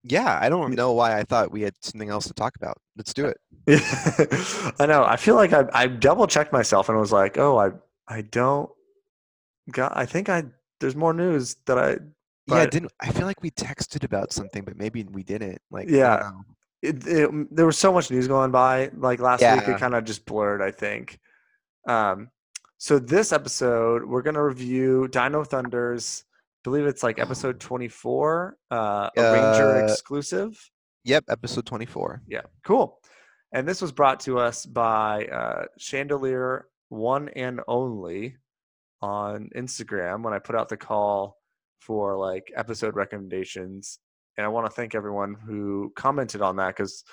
yeah, 0.03 0.39
I 0.41 0.49
don't 0.49 0.75
know 0.75 0.93
why 0.93 1.19
I 1.19 1.25
thought 1.25 1.51
we 1.51 1.63
had 1.63 1.75
something 1.81 2.11
else 2.11 2.27
to 2.27 2.35
talk 2.35 2.57
about. 2.57 2.77
Let's 2.97 3.15
do 3.15 3.27
it. 3.27 3.39
I 4.79 4.87
know. 4.87 5.05
I 5.05 5.17
feel 5.17 5.35
like 5.35 5.53
I 5.53 5.65
I 5.73 5.87
double 5.87 6.27
checked 6.27 6.53
myself 6.53 6.89
and 6.89 6.99
was 6.99 7.13
like, 7.13 7.39
oh, 7.39 7.59
I 7.59 7.71
I 8.07 8.23
don't 8.23 8.71
got. 9.71 9.97
I 9.97 10.05
think 10.07 10.29
I 10.29 10.45
there's 10.81 10.95
more 10.97 11.13
news 11.15 11.57
that 11.67 11.79
I. 11.79 11.91
yeah, 11.93 11.97
But- 12.47 12.71
didn't 12.71 12.93
I 13.01 13.11
feel 13.13 13.27
like 13.27 13.43
we 13.43 13.51
texted 13.51 14.05
about 14.05 14.33
something, 14.33 14.63
but 14.65 14.77
maybe 14.77 15.05
we 15.05 15.23
didn't. 15.23 15.61
Like, 15.71 15.89
Yeah. 15.89 16.31
It, 16.87 17.07
it, 17.07 17.55
there 17.55 17.67
was 17.67 17.79
so 17.79 17.93
much 17.93 18.11
news 18.11 18.29
going 18.29 18.51
by 18.51 18.91
like 18.97 19.21
last 19.21 19.43
week. 19.57 19.69
It 19.69 19.79
kind 19.79 19.95
of 19.95 20.05
just 20.05 20.25
blurred. 20.25 20.63
I 20.63 20.71
think. 20.71 21.19
Um, 21.87 22.31
so 22.79 22.99
this 22.99 23.33
episode 23.33 24.05
we're 24.05 24.23
gonna 24.23 24.43
review 24.45 25.09
Dino 25.09 25.45
Thunders. 25.45 26.25
I 26.29 26.69
believe 26.69 26.87
it's 26.87 27.03
like 27.05 27.21
episode 27.21 27.61
24, 27.61 28.57
uh, 28.73 29.11
a 29.17 29.23
Ranger 29.23 29.77
Uh, 29.77 29.85
exclusive. 29.85 30.71
Yep, 31.05 31.25
episode 31.29 31.65
twenty-four. 31.67 32.23
Yeah, 32.27 32.41
cool. 32.65 32.99
And 33.53 33.69
this 33.69 33.81
was 33.81 33.93
brought 33.93 34.19
to 34.21 34.39
us 34.41 34.67
by 34.67 35.27
uh, 35.27 35.67
Chandelier 35.79 36.67
One 36.89 37.29
and 37.29 37.61
Only 37.69 38.37
on 39.01 39.51
Instagram 39.57 40.23
when 40.25 40.35
I 40.35 40.41
put 40.41 40.57
out 40.57 40.69
the 40.69 40.77
call 40.77 41.39
for 41.81 42.17
like 42.17 42.53
episode 42.57 42.97
recommendations. 42.97 44.01
And 44.37 44.45
I 44.45 44.49
want 44.49 44.67
to 44.67 44.73
thank 44.73 44.95
everyone 44.95 45.35
who 45.35 45.93
commented 45.97 46.43
on 46.43 46.57
that 46.57 46.77
because, 46.77 47.05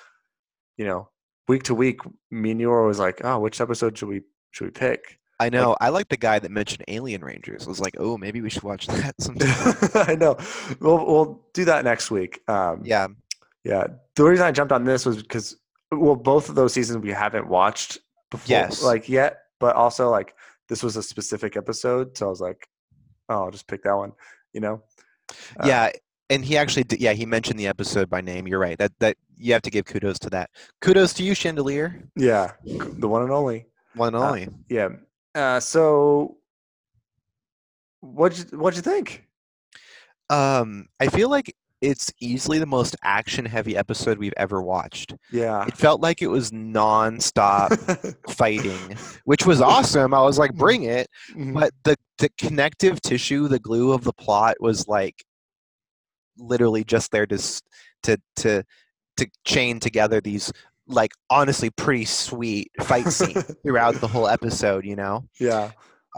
you 0.76 0.84
know, 0.84 1.08
week 1.48 1.62
to 1.64 1.74
week, 1.74 2.00
me 2.30 2.50
and 2.50 2.60
you 2.60 2.68
were 2.68 2.80
always 2.82 2.98
like, 2.98 3.20
"Oh, 3.24 3.38
which 3.38 3.60
episode 3.60 3.96
should 3.96 4.08
we 4.08 4.22
should 4.50 4.66
we 4.66 4.70
pick?" 4.70 5.18
I 5.40 5.48
know. 5.48 5.76
I 5.80 5.88
like 5.88 6.08
the 6.08 6.16
guy 6.16 6.38
that 6.38 6.50
mentioned 6.50 6.84
Alien 6.86 7.24
Rangers. 7.24 7.66
I 7.66 7.68
was 7.68 7.80
like, 7.80 7.96
oh, 7.98 8.16
maybe 8.16 8.40
we 8.40 8.50
should 8.50 8.62
watch 8.62 8.86
that 8.88 9.14
sometime. 9.20 9.90
I 9.94 10.14
know. 10.14 10.36
We'll 10.80 11.04
we'll 11.04 11.44
do 11.54 11.64
that 11.64 11.84
next 11.84 12.10
week. 12.10 12.40
Um, 12.48 12.82
yeah. 12.84 13.08
Yeah. 13.64 13.86
The 14.16 14.24
reason 14.24 14.46
I 14.46 14.52
jumped 14.52 14.72
on 14.72 14.84
this 14.84 15.06
was 15.06 15.16
because 15.22 15.56
well, 15.90 16.16
both 16.16 16.48
of 16.48 16.54
those 16.54 16.72
seasons 16.72 17.02
we 17.02 17.10
haven't 17.10 17.48
watched 17.48 17.98
before 18.30 18.48
Yes. 18.48 18.82
like 18.82 19.08
yet, 19.08 19.38
but 19.60 19.74
also 19.76 20.10
like 20.10 20.34
this 20.68 20.82
was 20.82 20.96
a 20.96 21.02
specific 21.02 21.56
episode, 21.56 22.16
so 22.16 22.26
I 22.26 22.30
was 22.30 22.40
like, 22.40 22.68
oh, 23.28 23.44
I'll 23.44 23.50
just 23.50 23.66
pick 23.66 23.82
that 23.84 23.96
one, 23.96 24.12
you 24.52 24.60
know? 24.60 24.82
Uh, 25.58 25.66
yeah. 25.66 25.90
And 26.30 26.44
he 26.44 26.56
actually, 26.56 26.84
did, 26.84 27.00
yeah, 27.00 27.12
he 27.12 27.26
mentioned 27.26 27.58
the 27.60 27.66
episode 27.66 28.08
by 28.08 28.20
name. 28.20 28.46
You're 28.48 28.58
right. 28.58 28.78
That 28.78 28.92
that 29.00 29.16
you 29.36 29.52
have 29.52 29.62
to 29.62 29.70
give 29.70 29.84
kudos 29.84 30.18
to 30.20 30.30
that. 30.30 30.50
Kudos 30.80 31.12
to 31.14 31.22
you, 31.22 31.34
Chandelier, 31.34 32.02
Yeah. 32.16 32.52
The 32.64 33.08
one 33.08 33.22
and 33.22 33.30
only. 33.30 33.66
one 33.94 34.14
and 34.14 34.22
Uh, 34.24 34.28
only. 34.28 34.48
Yeah. 34.70 34.88
Uh 35.34 35.60
so 35.60 36.38
what'd 38.00 38.38
you 38.52 38.58
what'd 38.58 38.76
you 38.76 38.82
think? 38.82 39.26
Um, 40.30 40.86
I 41.00 41.08
feel 41.08 41.28
like 41.28 41.54
it's 41.82 42.10
easily 42.18 42.58
the 42.58 42.64
most 42.66 42.96
action-heavy 43.02 43.76
episode 43.76 44.16
we've 44.16 44.32
ever 44.38 44.62
watched. 44.62 45.14
Yeah. 45.30 45.66
It 45.66 45.76
felt 45.76 46.00
like 46.00 46.22
it 46.22 46.28
was 46.28 46.50
non-stop 46.50 47.72
fighting, 48.30 48.96
which 49.24 49.44
was 49.44 49.60
awesome. 49.60 50.14
I 50.14 50.22
was 50.22 50.38
like, 50.38 50.54
bring 50.54 50.84
it. 50.84 51.08
Mhm. 51.34 51.52
But 51.52 51.72
the 51.82 51.96
the 52.18 52.30
connective 52.38 53.02
tissue, 53.02 53.48
the 53.48 53.58
glue 53.58 53.92
of 53.92 54.04
the 54.04 54.12
plot, 54.14 54.56
was 54.60 54.88
like 54.88 55.22
literally 56.38 56.84
just 56.84 57.10
there 57.10 57.26
to 57.26 57.38
to 58.02 58.18
to 58.36 58.64
to 59.16 59.26
chain 59.44 59.80
together 59.80 60.20
these 60.20 60.52
like 60.86 61.12
honestly 61.30 61.70
pretty 61.70 62.04
sweet 62.04 62.70
fight 62.82 63.06
scenes 63.06 63.54
throughout 63.62 63.94
the 63.96 64.08
whole 64.08 64.28
episode. 64.28 64.84
You 64.84 64.96
know. 64.96 65.24
yeah. 65.38 65.70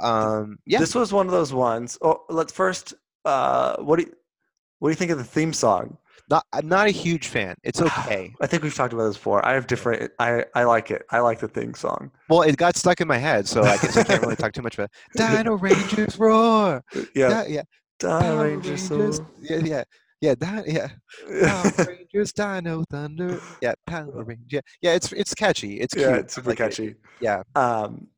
Um, 0.02 0.59
yeah. 0.66 0.79
This 0.79 0.94
was 0.94 1.12
one 1.12 1.26
of 1.26 1.33
those 1.33 1.55
ones. 1.55 1.96
Oh, 2.02 2.24
let's 2.29 2.52
first 2.52 2.94
uh 3.24 3.76
what 3.79 3.98
do 3.98 4.05
you 4.05 4.12
what 4.79 4.88
do 4.88 4.92
you 4.92 4.96
think 4.96 5.11
of 5.11 5.18
the 5.18 5.24
theme 5.24 5.52
song? 5.52 5.98
Not, 6.29 6.44
I'm 6.52 6.68
not 6.68 6.88
a 6.88 6.90
huge 6.90 7.29
fan. 7.29 7.55
It's 7.62 7.81
okay. 7.83 8.35
I 8.40 8.46
think 8.46 8.62
we've 8.62 8.74
talked 8.74 8.92
about 8.92 9.07
this 9.07 9.16
before. 9.16 9.44
I 9.46 9.55
have 9.55 9.66
different. 9.66 10.12
I 10.18 10.44
I 10.55 10.64
like 10.64 10.90
it. 10.90 11.05
I 11.11 11.20
like 11.20 11.40
the 11.40 11.48
theme 11.48 11.74
song. 11.74 12.11
Well, 12.29 12.42
it 12.42 12.57
got 12.57 12.76
stuck 12.76 13.00
in 13.00 13.09
my 13.09 13.18
head, 13.18 13.46
so 13.48 13.62
I 13.62 13.76
guess 13.79 13.96
I 13.96 14.05
can't 14.05 14.22
really 14.22 14.37
talk 14.37 14.52
too 14.52 14.62
much 14.62 14.74
about 14.74 14.90
it. 15.14 15.18
Dino 15.37 15.57
Rangers 15.57 16.18
roar! 16.18 16.85
Yeah, 17.14 17.29
Yeah, 17.29 17.44
yeah. 17.46 17.62
Dino 17.98 18.42
Rangers. 18.42 18.90
Rangers. 18.90 19.20
Yeah, 19.40 19.59
yeah, 19.59 19.85
yeah. 20.20 20.35
That, 20.38 20.68
yeah. 20.68 20.88
Power 21.46 21.72
Rangers, 21.88 22.33
Dino 22.33 22.85
Thunder. 22.90 23.40
Yeah, 23.61 23.74
Power 23.87 24.24
Rangers. 24.24 24.46
Yeah, 24.48 24.61
yeah. 24.83 24.94
It's 24.94 25.12
it's 25.12 25.35
catchy. 25.35 25.81
It's 25.81 25.94
cute. 25.94 26.07
yeah, 26.07 26.16
it's 26.16 26.35
super 26.35 26.50
like 26.50 26.61
it. 26.61 26.62
catchy. 26.70 26.94
Yeah. 27.20 27.42
Um, 27.55 28.09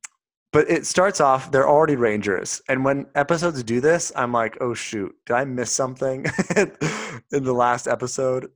but 0.52 0.70
it 0.70 0.86
starts 0.86 1.20
off. 1.20 1.50
They're 1.52 1.68
already 1.68 1.96
Rangers, 1.96 2.62
and 2.68 2.84
when 2.84 3.06
episodes 3.14 3.62
do 3.62 3.80
this, 3.80 4.10
I'm 4.16 4.32
like, 4.32 4.56
oh 4.60 4.72
shoot, 4.74 5.14
did 5.26 5.34
I 5.34 5.44
miss 5.44 5.70
something 5.70 6.24
in 6.56 7.44
the 7.44 7.52
last 7.52 7.86
episode? 7.86 8.50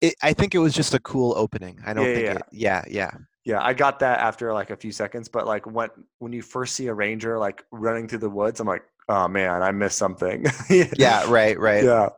It, 0.00 0.14
I 0.22 0.32
think 0.32 0.54
it 0.54 0.58
was 0.58 0.72
just 0.74 0.94
a 0.94 0.98
cool 1.00 1.34
opening. 1.36 1.78
I 1.84 1.92
don't 1.92 2.06
Yeah, 2.06 2.14
think 2.14 2.24
yeah, 2.24 2.32
it. 2.34 2.42
Yeah, 2.52 2.84
yeah. 2.88 3.10
Yeah, 3.44 3.62
I 3.62 3.74
got 3.74 4.00
that 4.00 4.20
after 4.20 4.52
like 4.54 4.70
a 4.70 4.76
few 4.76 4.90
seconds. 4.90 5.28
But 5.28 5.46
like 5.46 5.66
when 5.66 5.90
when 6.18 6.32
you 6.32 6.42
first 6.42 6.74
see 6.74 6.86
a 6.88 6.94
Ranger 6.94 7.38
like 7.38 7.62
running 7.70 8.08
through 8.08 8.18
the 8.20 8.30
woods, 8.30 8.58
I'm 8.58 8.66
like, 8.66 8.82
oh 9.08 9.28
man, 9.28 9.62
I 9.62 9.70
missed 9.72 9.98
something. 9.98 10.46
Yeah, 10.70 11.30
right, 11.30 11.58
right. 11.60 11.84
yeah. 11.84 12.08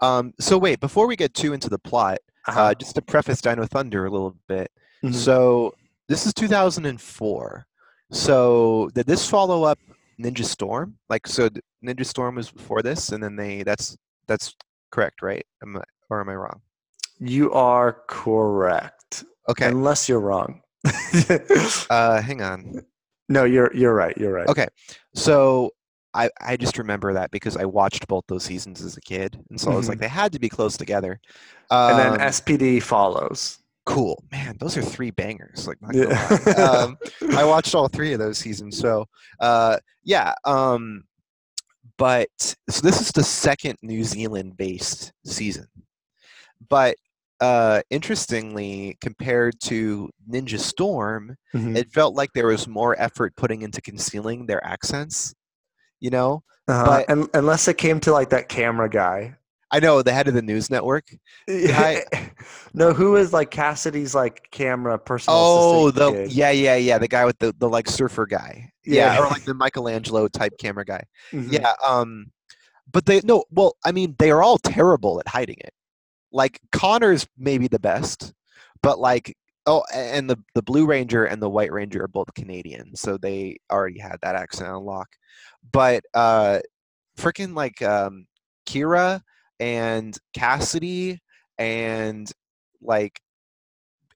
Um. 0.00 0.32
So 0.40 0.58
wait, 0.58 0.80
before 0.80 1.06
we 1.06 1.16
get 1.16 1.34
too 1.34 1.52
into 1.52 1.68
the 1.68 1.78
plot, 1.78 2.18
Uh-huh. 2.48 2.60
uh, 2.60 2.74
just 2.74 2.94
to 2.96 3.02
preface 3.02 3.40
Dino 3.40 3.66
Thunder 3.66 4.06
a 4.06 4.10
little 4.10 4.36
bit. 4.48 4.70
Mhm. 5.04 5.14
So 5.14 5.74
this 6.08 6.26
is 6.26 6.34
2004. 6.34 7.66
So 8.10 8.90
did 8.94 9.06
this 9.06 9.28
follow 9.28 9.62
up 9.64 9.78
Ninja 10.20 10.44
Storm? 10.44 10.98
Like, 11.08 11.26
so 11.26 11.48
Ninja 11.84 12.04
Storm 12.04 12.34
was 12.36 12.50
before 12.50 12.82
this, 12.82 13.10
and 13.10 13.22
then 13.22 13.36
they 13.36 13.62
that's 13.62 13.96
that's 14.26 14.54
correct, 14.90 15.22
right? 15.22 15.44
Am 15.62 15.76
I, 15.76 15.82
or 16.10 16.20
am 16.20 16.28
I 16.28 16.34
wrong? 16.34 16.60
You 17.18 17.52
are 17.52 18.02
correct, 18.08 19.24
Okay. 19.48 19.68
unless 19.68 20.08
you're 20.08 20.20
wrong. 20.20 20.60
Uh, 21.90 22.20
hang 22.20 22.42
on. 22.42 22.82
no, 23.28 23.44
you're 23.44 23.70
you're 23.74 23.94
right. 23.94 24.16
You're 24.18 24.32
right. 24.32 24.48
Okay. 24.48 24.66
So 25.14 25.70
I 26.14 26.30
I 26.40 26.56
just 26.56 26.78
remember 26.78 27.12
that 27.14 27.30
because 27.30 27.56
I 27.56 27.64
watched 27.64 28.06
both 28.08 28.24
those 28.28 28.44
seasons 28.44 28.82
as 28.82 28.96
a 28.96 29.00
kid, 29.00 29.38
and 29.50 29.60
so 29.60 29.70
I 29.72 29.76
was 29.76 29.88
like, 29.88 29.98
they 29.98 30.08
had 30.08 30.32
to 30.32 30.38
be 30.38 30.48
close 30.48 30.76
together. 30.76 31.20
And 31.70 31.98
then 31.98 32.12
Um, 32.20 32.28
SPD 32.28 32.82
follows. 32.82 33.58
cool, 33.86 34.22
man. 34.30 34.56
Those 34.60 34.76
are 34.76 34.82
three 34.82 35.10
bangers. 35.10 35.66
Like, 35.66 35.78
Yeah. 35.92 36.38
um, 36.56 36.96
I 37.36 37.44
watched 37.44 37.74
all 37.74 37.88
three 37.88 38.12
of 38.12 38.18
those 38.18 38.38
seasons. 38.38 38.78
So, 38.78 39.06
uh, 39.40 39.78
yeah. 40.04 40.34
Um, 40.44 41.04
but 41.98 42.28
so 42.38 42.80
this 42.82 43.00
is 43.00 43.10
the 43.10 43.24
second 43.24 43.78
New 43.82 44.04
Zealand-based 44.04 45.12
season. 45.24 45.66
But 46.68 46.96
uh, 47.40 47.82
interestingly, 47.90 48.96
compared 49.00 49.58
to 49.60 50.08
Ninja 50.30 50.60
Storm, 50.60 51.36
Mhm. 51.54 51.76
it 51.76 51.90
felt 51.92 52.14
like 52.14 52.30
there 52.34 52.46
was 52.46 52.68
more 52.68 52.94
effort 53.00 53.34
putting 53.36 53.62
into 53.62 53.80
concealing 53.80 54.46
their 54.46 54.64
accents. 54.64 55.34
You 56.02 56.10
know, 56.10 56.42
Uh-huh. 56.66 56.84
but- 56.84 57.08
and, 57.08 57.28
unless 57.32 57.68
it 57.68 57.78
came 57.78 58.00
to 58.00 58.12
like 58.12 58.30
that 58.30 58.48
camera 58.48 58.90
guy. 58.90 59.36
I 59.70 59.78
know 59.80 60.02
the 60.02 60.12
head 60.12 60.28
of 60.28 60.34
the 60.34 60.42
news 60.42 60.68
network. 60.68 61.04
Guy- 61.48 62.04
no, 62.74 62.92
who 62.92 63.16
is 63.16 63.32
like 63.32 63.50
Cassidy's 63.50 64.14
like 64.14 64.48
camera 64.50 64.98
personal 64.98 65.38
Oh, 65.38 65.90
the 65.92 66.10
kid? 66.12 66.32
yeah, 66.32 66.50
yeah, 66.50 66.74
yeah, 66.76 66.98
the 66.98 67.08
guy 67.08 67.24
with 67.24 67.38
the 67.38 67.54
the 67.56 67.68
like 67.70 67.88
surfer 67.88 68.26
guy. 68.26 68.70
Yeah, 68.84 69.14
Yeah. 69.14 69.20
or 69.22 69.28
like 69.28 69.44
the 69.44 69.54
Michelangelo 69.54 70.28
type 70.28 70.54
camera 70.58 70.84
guy. 70.84 71.04
Mhm. 71.32 71.52
Yeah. 71.52 71.72
Um, 71.86 72.32
but 72.92 73.06
they 73.06 73.20
no. 73.24 73.44
Well, 73.50 73.76
I 73.84 73.92
mean, 73.92 74.16
they 74.18 74.30
are 74.32 74.42
all 74.42 74.58
terrible 74.58 75.20
at 75.20 75.28
hiding 75.28 75.56
it. 75.60 75.72
like 76.32 76.58
Connor's 76.72 77.26
maybe 77.38 77.68
the 77.68 77.78
best, 77.78 78.32
but 78.82 78.98
like 78.98 79.36
oh, 79.66 79.84
and 79.94 80.28
the 80.28 80.38
the 80.54 80.62
Blue 80.62 80.86
Ranger 80.86 81.24
and 81.24 81.40
the 81.40 81.50
White 81.50 81.72
Ranger 81.72 82.04
are 82.04 82.08
both 82.08 82.32
Canadian, 82.34 82.94
so 82.96 83.16
they 83.16 83.58
already 83.70 83.98
had 83.98 84.16
that 84.22 84.36
accent 84.36 84.70
on 84.70 84.84
lock. 84.84 85.08
But 85.72 86.04
uh, 86.14 86.60
freaking 87.16 87.54
like 87.54 87.80
um, 87.82 88.26
Kira 88.66 89.20
and 89.60 90.16
Cassidy 90.34 91.20
and 91.58 92.30
like 92.80 93.20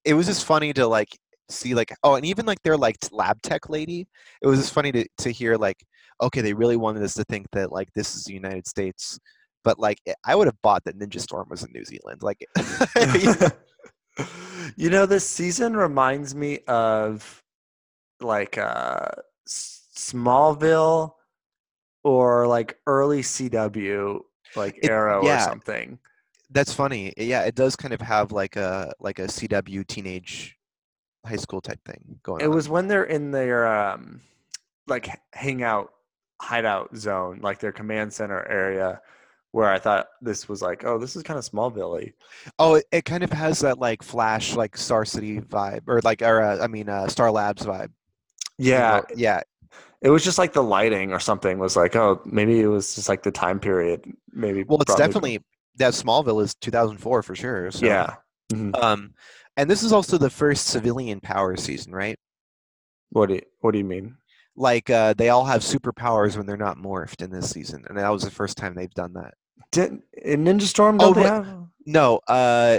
it 0.04 0.14
was 0.14 0.26
just 0.26 0.44
funny 0.44 0.72
to 0.72 0.86
like 0.86 1.16
see 1.48 1.74
like 1.74 1.94
oh 2.02 2.16
and 2.16 2.26
even 2.26 2.44
like 2.44 2.60
their 2.62 2.76
like 2.76 2.96
lab 3.12 3.40
tech 3.42 3.68
lady 3.68 4.08
it 4.42 4.46
was 4.46 4.58
just 4.58 4.72
funny 4.72 4.90
to, 4.90 5.06
to 5.18 5.30
hear 5.30 5.54
like 5.54 5.84
okay 6.20 6.40
they 6.40 6.52
really 6.52 6.76
wanted 6.76 7.02
us 7.02 7.14
to 7.14 7.24
think 7.24 7.46
that 7.52 7.70
like 7.70 7.88
this 7.94 8.16
is 8.16 8.24
the 8.24 8.32
united 8.32 8.66
states 8.66 9.18
but 9.62 9.78
like 9.78 9.98
i 10.24 10.34
would 10.34 10.48
have 10.48 10.60
bought 10.62 10.82
that 10.84 10.98
ninja 10.98 11.20
storm 11.20 11.46
was 11.48 11.62
in 11.62 11.70
new 11.72 11.84
zealand 11.84 12.20
like 12.22 12.44
you 14.76 14.90
know, 14.90 15.06
this 15.06 15.28
season 15.28 15.76
reminds 15.76 16.34
me 16.34 16.60
of 16.66 17.42
like 18.20 18.58
uh, 18.58 19.08
Smallville 19.48 21.14
or 22.04 22.46
like 22.46 22.78
early 22.86 23.22
CW, 23.22 24.20
like 24.54 24.78
It- 24.82 24.90
Arrow 24.90 25.22
or 25.22 25.38
something. 25.38 25.98
that's 26.50 26.72
funny 26.72 27.12
yeah 27.16 27.42
it 27.42 27.56
does 27.56 27.74
kind 27.74 27.92
of 27.92 28.00
have 28.00 28.30
like 28.30 28.54
a 28.54 28.94
like 29.00 29.18
a 29.18 29.26
cw 29.26 29.84
teenage 29.88 30.56
high 31.26 31.34
school 31.36 31.60
type 31.60 31.80
thing 31.84 32.20
going 32.22 32.40
on. 32.40 32.44
It 32.44 32.50
on 32.50 32.54
was 32.54 32.68
when 32.68 32.86
they're 32.86 33.04
in 33.04 33.32
their 33.32 33.66
um, 33.66 34.20
like 34.86 35.08
hangout 35.32 35.92
hideout 36.40 36.94
zone, 36.96 37.40
like 37.42 37.58
their 37.58 37.72
command 37.72 38.12
center 38.12 38.46
area, 38.48 39.00
where 39.56 39.70
I 39.72 39.78
thought 39.78 40.08
this 40.20 40.50
was 40.50 40.60
like, 40.60 40.84
oh, 40.84 40.98
this 40.98 41.16
is 41.16 41.22
kind 41.22 41.38
of 41.38 41.44
Smallville. 41.44 42.12
oh 42.58 42.74
it, 42.74 42.84
it 42.92 43.04
kind 43.06 43.24
of 43.24 43.32
has 43.32 43.60
that 43.60 43.78
like 43.78 44.02
flash 44.02 44.54
like 44.54 44.76
star 44.76 45.06
city 45.06 45.40
vibe 45.40 45.80
or 45.88 46.02
like 46.04 46.20
or 46.20 46.42
uh, 46.42 46.62
i 46.62 46.66
mean 46.66 46.90
uh, 46.90 47.08
star 47.08 47.30
labs 47.30 47.64
vibe 47.64 47.88
you 48.58 48.72
Yeah, 48.72 48.98
know? 48.98 49.04
yeah 49.16 49.40
it 50.02 50.10
was 50.10 50.22
just 50.22 50.36
like 50.36 50.52
the 50.52 50.62
lighting 50.62 51.10
or 51.12 51.18
something 51.18 51.58
was 51.58 51.74
like, 51.74 51.96
oh, 51.96 52.20
maybe 52.26 52.60
it 52.60 52.66
was 52.66 52.94
just 52.94 53.08
like 53.08 53.22
the 53.22 53.30
time 53.30 53.58
period. 53.58 54.04
Maybe. 54.30 54.62
well 54.62 54.80
it's 54.82 54.94
definitely 54.94 55.40
that 55.76 55.94
smallville 55.94 56.42
is 56.42 56.54
2004 56.56 57.22
for 57.22 57.34
sure 57.34 57.70
so. 57.70 57.86
Yeah. 57.86 58.14
Mhm. 58.52 58.76
um 58.82 59.14
and 59.56 59.70
this 59.70 59.82
is 59.82 59.90
also 59.92 60.18
the 60.18 60.28
first 60.30 60.66
civilian 60.66 61.18
power 61.20 61.56
season 61.56 61.92
right 61.92 62.18
What 63.10 63.30
do 63.30 63.36
you, 63.36 63.42
What 63.60 63.72
do 63.72 63.78
you 63.78 63.84
mean? 63.84 64.16
like 64.54 64.88
uh, 64.90 65.14
they 65.14 65.28
all 65.30 65.44
have 65.46 65.62
superpowers 65.62 66.36
when 66.36 66.46
they're 66.46 66.56
not 66.56 66.76
morphed 66.78 67.22
in 67.22 67.30
this 67.30 67.50
season 67.50 67.84
and 67.88 67.96
that 67.98 68.08
was 68.10 68.22
the 68.22 68.30
first 68.30 68.56
time 68.58 68.74
they've 68.74 68.94
done 68.94 69.14
that 69.14 69.32
Did 69.76 70.00
in 70.24 70.44
Ninja 70.44 70.62
Storm? 70.62 70.98
Oh, 71.00 71.12
they 71.12 71.22
have? 71.22 71.46
no 71.84 72.18
uh 72.26 72.78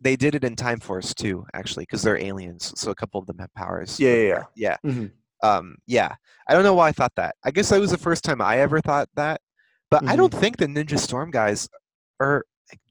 they 0.00 0.16
did 0.16 0.34
it 0.34 0.42
in 0.42 0.56
time 0.56 0.80
force 0.80 1.14
too 1.14 1.46
actually 1.54 1.84
because 1.84 2.02
they're 2.02 2.18
aliens 2.18 2.72
so 2.74 2.90
a 2.90 2.94
couple 2.94 3.20
of 3.20 3.26
them 3.26 3.38
have 3.38 3.52
powers 3.54 4.00
Yeah, 4.00 4.14
yeah, 4.14 4.44
yeah 4.56 4.76
yeah. 4.84 4.90
Mhm. 4.90 5.10
um 5.44 5.76
yeah 5.86 6.14
i 6.48 6.54
don't 6.54 6.64
know 6.64 6.74
why 6.74 6.88
i 6.88 6.92
thought 6.92 7.12
that 7.16 7.36
i 7.44 7.52
guess 7.52 7.68
that 7.68 7.78
was 7.80 7.92
the 7.92 7.98
first 7.98 8.24
time 8.24 8.40
i 8.40 8.58
ever 8.58 8.80
thought 8.80 9.08
that 9.14 9.40
but 9.92 10.02
i 10.08 10.16
don't 10.16 10.34
think 10.34 10.56
the 10.56 10.66
ninja 10.66 10.98
storm 10.98 11.30
guys 11.30 11.68
are 12.18 12.44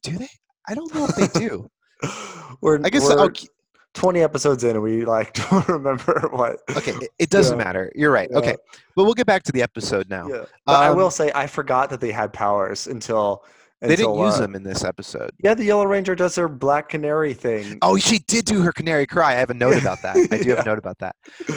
do 0.04 0.18
they 0.18 0.30
i 0.70 0.74
don't 0.74 0.94
know 0.96 1.04
if 1.06 1.16
they 1.16 1.28
do 1.38 1.68
i 2.86 2.90
guess 2.90 3.04
okay, 3.26 3.48
20 3.94 4.22
episodes 4.22 4.64
in 4.64 4.72
and 4.72 4.82
we 4.82 5.06
like 5.06 5.34
don't 5.50 5.68
remember 5.68 6.30
what. 6.32 6.60
okay 6.78 6.94
it, 7.20 7.30
doesn't 7.30 7.58
Yeah. 7.58 7.64
matter 7.64 7.92
you're 7.96 8.12
right 8.12 8.32
okay 8.32 8.56
but 8.96 9.04
we'll 9.04 9.14
get 9.14 9.26
back 9.28 9.44
to 9.44 9.52
the 9.52 9.62
episode 9.62 10.10
now 10.10 10.28
Yeah. 10.30 10.46
But 10.66 10.76
I 10.82 10.90
Um, 10.90 10.98
will 10.98 11.12
say 11.12 11.32
I 11.36 11.48
forgot 11.48 11.90
that 11.90 12.00
they 12.00 12.12
had 12.12 12.32
powers 12.32 12.88
until. 12.88 13.44
they 13.82 13.96
didn't 13.96 14.16
use 14.20 14.36
uh, 14.36 14.42
them 14.42 14.56
in 14.56 14.64
this 14.64 14.84
episode 14.84 15.32
Yeah, 15.44 15.54
the 15.56 15.64
Yellow 15.66 15.86
Ranger 15.86 16.16
does 16.16 16.36
her 16.36 16.48
Black 16.48 16.88
Canary 16.90 17.34
thing. 17.34 17.80
oh 17.82 17.98
she 17.98 18.20
did 18.20 18.46
do 18.46 18.62
her 18.62 18.72
canary 18.72 19.06
cry 19.08 19.32
i 19.32 19.36
have 19.36 19.50
a 19.50 19.54
note 19.56 19.78
about 19.78 20.02
that 20.04 20.16
i 20.32 20.38
do 20.38 20.50
have 20.52 20.60
a 20.60 20.64
note 20.72 20.78
about 20.80 20.98
that 21.00 21.16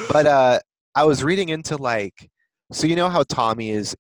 but 0.08 0.26
uh 0.26 0.58
i 0.94 1.04
was 1.04 1.22
reading 1.22 1.50
into 1.50 1.76
like 1.76 2.30
so 2.72 2.86
you 2.86 2.96
know 2.96 3.08
how 3.08 3.22
tommy 3.24 3.70
is 3.70 3.94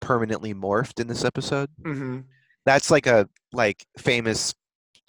permanently 0.00 0.52
morphed 0.52 1.00
in 1.00 1.06
this 1.06 1.24
episode 1.24 1.70
hmm 1.82 2.20
that's 2.66 2.90
like 2.90 3.06
a 3.06 3.28
like 3.52 3.84
famous 3.98 4.54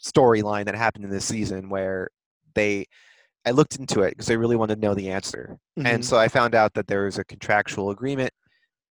storyline 0.03 0.65
that 0.65 0.75
happened 0.75 1.03
in 1.05 1.09
this 1.11 1.25
season 1.25 1.69
where 1.69 2.09
they 2.55 2.85
i 3.45 3.51
looked 3.51 3.75
into 3.75 4.01
it 4.01 4.11
because 4.11 4.29
i 4.29 4.33
really 4.33 4.55
wanted 4.55 4.75
to 4.75 4.81
know 4.81 4.93
the 4.95 5.09
answer 5.09 5.57
Mm-hmm. 5.77 5.87
and 5.87 6.05
so 6.05 6.17
i 6.17 6.27
found 6.27 6.55
out 6.55 6.73
that 6.75 6.87
there 6.87 7.03
was 7.05 7.17
a 7.19 7.25
contractual 7.25 7.89
agreement 7.91 8.31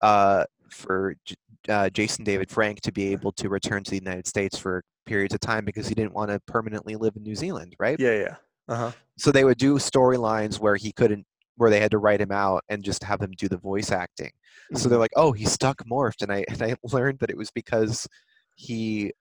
uh, 0.03 0.44
for 0.70 1.14
J- 1.25 1.35
uh, 1.68 1.88
jason 1.90 2.25
david 2.25 2.51
frank 2.51 2.81
to 2.83 2.92
be 2.92 3.12
able 3.12 3.31
to 3.33 3.48
return 3.48 3.85
to 3.85 3.90
the 3.90 3.96
united 3.98 4.27
states 4.27 4.59
for 4.59 4.83
periods 5.07 5.33
of 5.35 5.40
time 5.40 5.64
because 5.64 5.87
he 5.88 5.94
didn't 5.94 6.12
want 6.12 6.31
to 6.31 6.40
permanently 6.46 6.96
live 6.96 7.14
in 7.16 7.22
new 7.22 7.35
zealand 7.37 7.75
right 7.79 7.98
yeah, 8.01 8.12
yeah. 8.18 8.35
Uh 8.68 8.77
huh. 8.77 8.92
so 9.18 9.31
they 9.31 9.44
would 9.44 9.59
do 9.59 9.77
storylines 9.77 10.59
where 10.59 10.77
he 10.77 10.92
couldn't 10.92 11.25
where 11.57 11.70
they 11.70 11.79
had 11.81 11.90
to 11.92 11.98
write 11.98 12.20
him 12.20 12.33
out 12.33 12.64
and 12.68 12.83
just 12.83 13.05
have 13.05 13.20
him 13.20 13.31
do 13.38 13.48
the 13.48 13.57
voice 13.59 13.92
acting 13.92 14.31
so 14.72 14.79
Mm-hmm. 14.79 14.88
they're 14.88 14.98
like 14.98 15.12
oh 15.16 15.33
he's 15.33 15.53
stuck 15.53 15.77
morphed 15.85 16.22
and 16.22 16.33
i 16.33 16.44
and 16.48 16.62
i 16.62 16.75
learned 16.92 17.18
that 17.20 17.31
it 17.31 17.37
was 17.37 17.51
because 17.53 18.09
he 18.57 19.12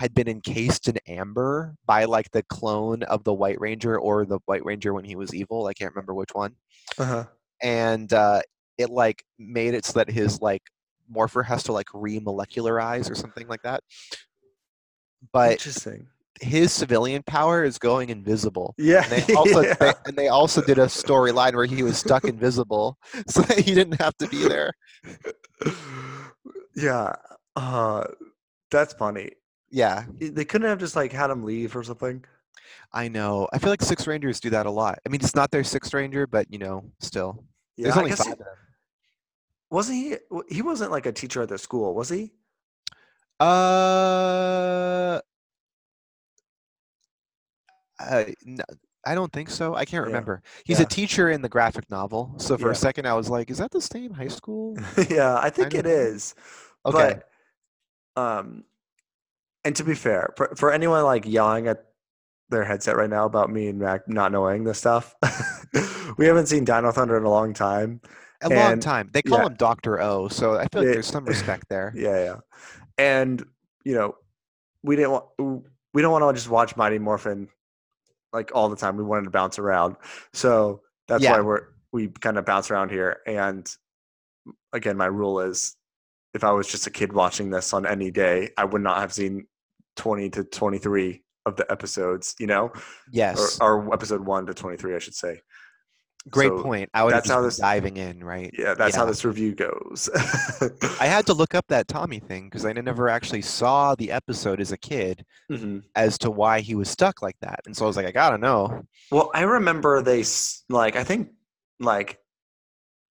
had 0.00 0.14
been 0.14 0.28
encased 0.28 0.88
in 0.88 0.96
amber 1.06 1.74
by 1.86 2.04
like 2.06 2.30
the 2.32 2.42
clone 2.44 3.02
of 3.04 3.22
the 3.24 3.34
white 3.34 3.60
ranger 3.60 3.98
or 3.98 4.24
the 4.24 4.38
white 4.46 4.64
ranger 4.64 4.94
when 4.94 5.04
he 5.04 5.14
was 5.14 5.34
evil 5.34 5.66
i 5.66 5.74
can't 5.74 5.92
remember 5.94 6.14
which 6.14 6.30
one 6.32 6.54
Uh 6.98 7.04
huh. 7.04 7.24
and 7.62 8.10
uh 8.14 8.40
it 8.78 8.88
like 8.88 9.22
made 9.38 9.74
it 9.74 9.84
so 9.84 9.92
that 9.98 10.10
his 10.10 10.40
like 10.40 10.62
morpher 11.08 11.42
has 11.42 11.62
to 11.64 11.72
like 11.72 11.88
remolecularize 11.88 13.10
or 13.10 13.14
something 13.14 13.46
like 13.46 13.60
that 13.62 13.82
but 15.34 15.52
Interesting. 15.52 16.06
his 16.40 16.72
civilian 16.72 17.22
power 17.24 17.62
is 17.62 17.76
going 17.78 18.08
invisible 18.08 18.74
Yeah. 18.78 19.04
and 19.04 19.12
they 19.22 19.34
also 19.40 19.60
yeah. 19.60 19.74
they, 19.74 19.92
and 20.06 20.16
they 20.16 20.28
also 20.28 20.62
did 20.62 20.78
a 20.78 20.86
storyline 20.86 21.54
where 21.54 21.66
he 21.66 21.82
was 21.82 21.98
stuck 21.98 22.24
invisible 22.24 22.96
so 23.26 23.42
that 23.42 23.58
he 23.58 23.74
didn't 23.74 24.00
have 24.00 24.16
to 24.16 24.28
be 24.28 24.48
there 24.48 24.72
yeah. 26.74 27.12
Uh, 27.56 28.04
that's 28.70 28.94
funny. 28.94 29.30
Yeah 29.70 30.04
They 30.18 30.44
couldn't 30.44 30.68
have 30.68 30.78
just 30.78 30.96
like 30.96 31.12
had 31.12 31.30
him 31.30 31.44
leave 31.44 31.74
or 31.76 31.82
something. 31.84 32.24
i 32.92 33.08
know 33.08 33.48
i 33.52 33.58
feel 33.58 33.70
like 33.70 33.82
six 33.82 34.06
rangers 34.06 34.40
do 34.40 34.50
that 34.50 34.66
a 34.66 34.70
lot 34.70 34.98
i 35.06 35.08
mean 35.08 35.20
it's 35.22 35.34
not 35.36 35.50
their 35.50 35.64
sixth 35.64 35.94
ranger 35.94 36.26
but 36.26 36.46
you 36.52 36.58
know 36.58 36.84
still 37.00 37.44
Yeah, 37.76 37.84
there's 37.84 37.96
I 37.96 37.98
only 38.00 38.10
guess 38.10 38.24
five 38.24 38.36
he- 38.38 38.44
wasn't 39.70 39.98
he? 39.98 40.16
He 40.56 40.62
wasn't 40.62 40.90
like 40.90 41.06
a 41.06 41.12
teacher 41.12 41.42
at 41.42 41.48
the 41.48 41.56
school, 41.56 41.94
was 41.94 42.08
he? 42.08 42.32
uh 43.38 45.20
uh, 48.00 48.24
n- 48.46 48.58
I 49.06 49.14
don't 49.14 49.32
think 49.32 49.48
so. 49.50 49.74
I 49.74 49.84
can't 49.84 50.02
Yeah. 50.04 50.06
remember. 50.08 50.42
He's 50.64 50.78
Yeah. 50.78 50.86
a 50.86 50.88
teacher 50.88 51.30
in 51.30 51.40
the 51.42 51.48
graphic 51.48 51.88
novel. 51.90 52.34
So 52.38 52.56
for 52.58 52.66
Yeah. 52.66 52.72
a 52.72 52.74
second, 52.74 53.06
I 53.06 53.14
was 53.14 53.30
like, 53.30 53.48
"Is 53.50 53.58
that 53.58 53.70
the 53.70 53.80
same 53.80 54.12
high 54.12 54.28
school?" 54.28 54.76
yeah, 55.10 55.38
I 55.38 55.50
think 55.50 55.70
don't 55.70 55.80
it 55.80 55.84
know. 55.88 55.90
is. 55.90 56.34
Okay. 56.84 57.20
But, 58.16 58.20
um, 58.22 58.64
and 59.64 59.74
to 59.76 59.84
be 59.84 59.94
fair, 59.94 60.32
for, 60.36 60.52
for 60.56 60.72
anyone 60.72 61.04
like 61.04 61.26
yelling 61.26 61.68
at 61.68 61.84
their 62.48 62.64
headset 62.64 62.96
right 62.96 63.10
now 63.10 63.26
about 63.26 63.50
me 63.50 63.68
and 63.68 63.78
Mac 63.78 64.08
not 64.08 64.32
knowing 64.32 64.64
this 64.64 64.78
stuff, 64.78 65.14
we 66.18 66.26
haven't 66.26 66.46
seen 66.46 66.64
Dino 66.64 66.90
Thunder 66.92 67.16
in 67.16 67.24
a 67.24 67.30
long 67.30 67.52
time. 67.54 68.00
a 68.42 68.48
long 68.48 68.80
time. 68.80 69.10
They 69.12 69.22
call 69.22 69.38
yeah. 69.38 69.46
him 69.46 69.54
Doctor 69.54 70.00
O, 70.00 70.28
so 70.28 70.54
I 70.56 70.66
feel 70.72 70.82
like 70.82 70.86
Yeah. 70.88 70.92
there's 70.92 71.06
some 71.06 71.24
respect 71.26 71.64
there. 71.68 71.92
Yeah, 71.96 72.18
yeah. 72.24 72.36
And 72.98 73.44
you 73.84 73.94
know, 73.94 74.14
we 74.82 74.96
didn't 74.96 75.12
want 75.12 75.64
we 75.92 76.02
don't 76.02 76.12
want 76.12 76.24
to 76.28 76.38
just 76.38 76.50
watch 76.50 76.76
Mighty 76.76 76.98
Morphin 76.98 77.48
like 78.32 78.50
all 78.54 78.68
the 78.68 78.76
time. 78.76 78.96
We 78.96 79.04
wanted 79.04 79.24
to 79.24 79.30
bounce 79.30 79.58
around, 79.58 79.96
so 80.32 80.82
that's 81.08 81.22
Yeah. 81.22 81.32
why 81.32 81.40
we're 81.40 81.62
we 81.92 82.08
kind 82.08 82.38
of 82.38 82.44
bounce 82.44 82.70
around 82.70 82.90
here. 82.90 83.18
And 83.26 83.68
again, 84.72 84.96
my 84.96 85.06
rule 85.06 85.40
is, 85.40 85.76
if 86.34 86.44
I 86.44 86.52
was 86.52 86.68
just 86.68 86.86
a 86.86 86.90
kid 86.90 87.12
watching 87.12 87.50
this 87.50 87.72
on 87.72 87.86
any 87.86 88.10
day, 88.10 88.50
I 88.56 88.64
would 88.64 88.82
not 88.82 88.98
have 88.98 89.12
seen 89.12 89.46
twenty 89.96 90.30
to 90.30 90.44
twenty 90.44 90.78
three 90.78 91.22
of 91.46 91.56
the 91.56 91.70
episodes. 91.70 92.34
You 92.38 92.46
know, 92.46 92.72
Yes, 93.10 93.58
or, 93.60 93.82
or 93.84 93.94
episode 93.94 94.24
one 94.24 94.46
to 94.46 94.54
twenty 94.54 94.76
three, 94.76 94.94
I 94.94 94.98
should 95.00 95.14
say. 95.14 95.40
great 96.30 96.48
so 96.50 96.62
point. 96.62 96.90
I 96.92 97.02
would 97.02 97.14
that's 97.14 97.28
how 97.30 97.40
this- 97.40 97.56
diving 97.58 97.96
in, 97.96 98.22
right? 98.22 98.52
Yeah, 98.56 98.74
that's 98.74 98.94
how 98.94 99.06
this 99.06 99.24
review 99.24 99.54
goes. 99.54 100.08
I 101.00 101.06
had 101.06 101.26
to 101.26 101.32
look 101.40 101.54
up 101.54 101.64
that 101.68 101.88
Tommy 101.88 102.18
thing 102.20 102.44
because 102.44 102.64
I 102.66 102.72
never 102.74 103.08
actually 103.08 103.40
saw 103.42 103.94
the 103.94 104.10
episode 104.12 104.60
as 104.60 104.70
a 104.70 104.76
kid 104.78 105.24
Mhm. 105.50 105.82
as 105.96 106.18
to 106.18 106.30
why 106.30 106.60
he 106.60 106.74
was 106.74 106.88
stuck 106.90 107.22
like 107.22 107.36
that, 107.40 107.60
and 107.66 107.74
so 107.76 107.84
I 107.84 107.88
was 107.88 107.96
like, 107.96 108.06
I 108.06 108.12
gotta 108.12 108.38
know. 108.38 108.82
Well, 109.10 109.30
I 109.34 109.42
remember 109.42 110.02
they 110.02 110.22
like 110.68 110.94
I 110.94 111.04
think 111.04 111.30
like 111.80 112.18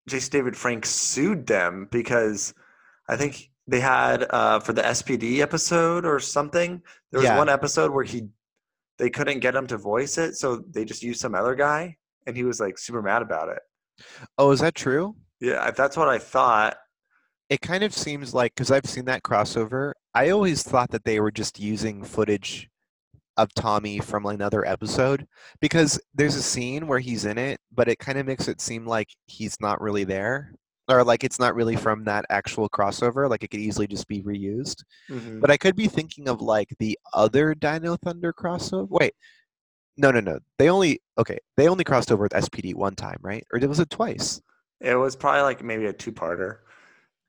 Jason 0.08 0.30
David 0.30 0.56
Frank 0.56 0.86
sued 0.86 1.46
them 1.46 1.88
because 1.90 2.54
I 3.10 3.16
think 3.16 3.50
they 3.66 3.80
had 3.80 4.24
uh, 4.30 4.60
for 4.60 4.72
the 4.72 4.82
SPD 4.82 5.40
episode 5.40 6.04
or 6.06 6.20
something. 6.20 6.80
There 7.10 7.20
was 7.20 7.28
Yeah. 7.28 7.36
one 7.38 7.48
episode 7.48 7.90
where 7.92 8.04
he 8.04 8.28
they 8.98 9.10
couldn't 9.10 9.40
get 9.40 9.54
him 9.54 9.66
to 9.66 9.76
voice 9.78 10.16
it, 10.18 10.34
so 10.36 10.62
they 10.70 10.84
just 10.84 11.02
used 11.02 11.20
some 11.20 11.34
other 11.34 11.54
guy, 11.54 11.96
and 12.26 12.36
he 12.36 12.44
was 12.44 12.60
like 12.60 12.78
super 12.78 13.02
mad 13.02 13.22
about 13.22 13.48
it. 13.48 13.60
Oh, 14.38 14.50
is 14.52 14.60
that 14.60 14.74
true? 14.74 15.16
Yeah, 15.40 15.70
that's 15.72 15.96
what 15.96 16.08
I 16.08 16.18
thought. 16.18 16.76
it 17.48 17.60
kind 17.60 17.82
of 17.82 17.92
seems 17.92 18.32
like 18.32 18.54
because 18.54 18.70
I've 18.70 18.86
seen 18.86 19.06
that 19.06 19.22
crossover. 19.24 19.92
I 20.14 20.30
always 20.30 20.62
thought 20.62 20.90
that 20.90 21.04
they 21.04 21.18
were 21.18 21.32
just 21.32 21.58
using 21.58 22.04
footage 22.04 22.68
of 23.36 23.52
Tommy 23.54 23.98
from 24.00 24.26
another 24.26 24.64
episode 24.66 25.26
because 25.60 25.98
there's 26.14 26.36
a 26.36 26.42
scene 26.42 26.86
where 26.86 26.98
he's 27.00 27.24
in 27.24 27.38
it, 27.38 27.58
but 27.72 27.88
it 27.88 27.98
kind 27.98 28.18
of 28.18 28.26
makes 28.26 28.46
it 28.48 28.60
seem 28.60 28.86
like 28.86 29.08
he's 29.26 29.56
not 29.60 29.80
really 29.80 30.04
there 30.04 30.52
or 30.90 31.04
like 31.04 31.24
it's 31.24 31.38
not 31.38 31.54
really 31.54 31.76
from 31.76 32.04
that 32.04 32.24
actual 32.30 32.68
crossover. 32.68 33.28
Like 33.28 33.42
it 33.42 33.48
could 33.50 33.60
easily 33.60 33.86
just 33.86 34.08
be 34.08 34.22
reused. 34.22 34.82
Mhm. 35.08 35.40
But 35.40 35.50
I 35.50 35.56
could 35.56 35.76
be 35.76 35.88
thinking 35.88 36.28
of 36.28 36.40
like 36.40 36.68
the 36.78 36.98
other 37.12 37.54
Dino 37.54 37.96
Thunder 37.96 38.32
crossover. 38.32 38.88
Wait, 38.88 39.14
no, 39.96 40.10
no, 40.10 40.20
no. 40.20 40.38
They 40.58 40.68
only 40.68 41.00
okay. 41.18 41.38
They 41.56 41.68
only 41.68 41.84
crossed 41.84 42.10
over 42.12 42.22
with 42.22 42.32
SPD 42.32 42.74
one 42.74 42.94
time, 42.94 43.18
right? 43.22 43.46
Or 43.52 43.58
was 43.68 43.80
it 43.80 43.90
twice? 43.90 44.40
It 44.80 44.94
was 44.94 45.14
probably 45.16 45.42
like 45.42 45.62
maybe 45.62 45.86
a 45.86 45.92
two-parter. 45.92 46.58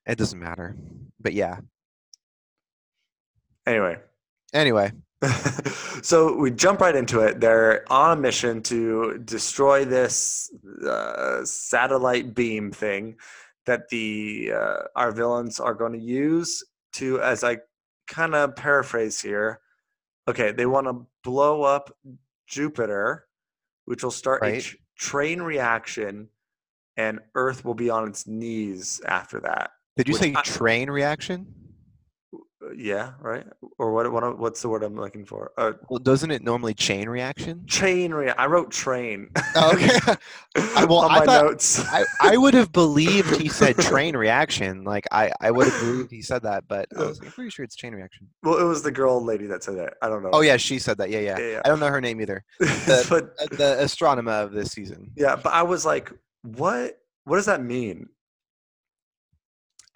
It 0.05 0.17
doesn't 0.17 0.39
matter. 0.39 0.75
But 1.19 1.33
yeah. 1.33 1.57
Anyway, 3.67 3.97
Anyway, 4.53 4.91
so 6.01 6.35
we 6.35 6.51
jump 6.51 6.81
right 6.81 6.95
into 6.95 7.21
it. 7.21 7.39
They're 7.39 7.89
on 7.91 8.17
a 8.17 8.21
mission 8.21 8.61
to 8.63 9.17
destroy 9.23 9.85
this 9.85 10.51
uh, 10.85 11.45
satellite 11.45 12.35
beam 12.35 12.71
thing 12.71 13.15
that 13.65 13.89
the 13.89 14.51
uh, 14.55 14.77
our 14.95 15.11
villains 15.11 15.59
are 15.59 15.73
going 15.73 15.93
to 15.93 15.99
use 15.99 16.63
to, 16.93 17.21
as 17.21 17.43
I 17.43 17.57
kind 18.07 18.35
of 18.35 18.55
paraphrase 18.55 19.21
here. 19.21 19.61
Okay, 20.27 20.51
they 20.51 20.65
want 20.65 20.87
to 20.87 21.05
blow 21.23 21.63
up 21.63 21.95
Jupiter, 22.47 23.25
which 23.85 24.03
will 24.03 24.11
start 24.11 24.43
a 24.43 24.61
tr- 24.61 24.75
train 24.97 25.41
reaction, 25.41 26.27
and 26.97 27.19
Earth 27.35 27.65
will 27.65 27.73
be 27.73 27.89
on 27.89 28.07
its 28.07 28.27
knees 28.27 29.01
after 29.05 29.39
that. 29.41 29.71
did 29.97 30.07
you 30.07 30.15
say 30.15 30.33
I- 30.35 30.41
train 30.41 30.89
reaction? 30.89 31.53
Yeah, 32.75 33.13
right. 33.19 33.43
Or 33.79 33.91
what? 33.91 34.11
What? 34.11 34.37
What's 34.37 34.61
the 34.61 34.69
word 34.69 34.83
I'm 34.83 34.95
looking 34.95 35.25
for? 35.25 35.51
Uh, 35.57 35.71
Well, 35.89 35.97
doesn't 35.99 36.29
it 36.29 36.43
normally 36.43 36.75
chain 36.75 37.09
reaction? 37.09 37.65
Chain 37.65 38.13
rea- 38.13 38.35
I 38.37 38.45
wrote 38.45 38.69
train. 38.71 39.29
Oh, 39.55 39.71
okay. 39.73 39.97
I- 40.75 40.85
well, 40.85 40.99
on 40.99 41.11
I 41.11 41.19
my 41.19 41.25
thought- 41.25 41.45
notes. 41.45 41.83
I, 41.91 42.05
I 42.21 42.37
would 42.37 42.53
have 42.53 42.71
believed 42.71 43.35
he 43.41 43.49
said 43.49 43.77
train 43.79 44.15
reaction. 44.15 44.83
Like 44.83 45.07
I, 45.11 45.31
I 45.41 45.49
would 45.49 45.67
have 45.69 45.79
believed 45.81 46.11
he 46.11 46.21
said 46.21 46.43
that, 46.43 46.65
but 46.67 46.87
I 46.95 47.03
was 47.03 47.19
like, 47.19 47.33
pretty 47.33 47.49
sure 47.49 47.65
it's 47.65 47.75
chain 47.75 47.95
reaction. 47.95 48.27
well, 48.43 48.59
it 48.59 48.63
was 48.63 48.83
the 48.83 48.91
girl 48.91 49.23
lady 49.23 49.47
that 49.47 49.63
said 49.63 49.77
that. 49.77 49.95
I 50.03 50.07
don't 50.07 50.21
know. 50.21 50.29
Oh 50.31 50.41
yeah, 50.41 50.57
she 50.57 50.77
said 50.77 50.97
that. 50.99 51.09
Yeah, 51.09 51.19
yeah. 51.19 51.39
Yeah, 51.39 51.47
yeah. 51.53 51.61
I 51.65 51.67
don't 51.69 51.79
know 51.79 51.87
her 51.87 51.99
name 52.01 52.21
either. 52.21 52.43
but 52.59 53.33
Uh, 53.41 53.47
The 53.57 53.77
astronomer 53.79 54.33
of 54.33 54.51
this 54.51 54.71
season. 54.71 55.11
yeah, 55.15 55.35
but 55.35 55.51
I 55.51 55.63
was 55.63 55.83
like, 55.83 56.11
what? 56.43 56.99
What 57.23 57.37
does 57.37 57.45
that 57.47 57.63
mean? 57.63 58.07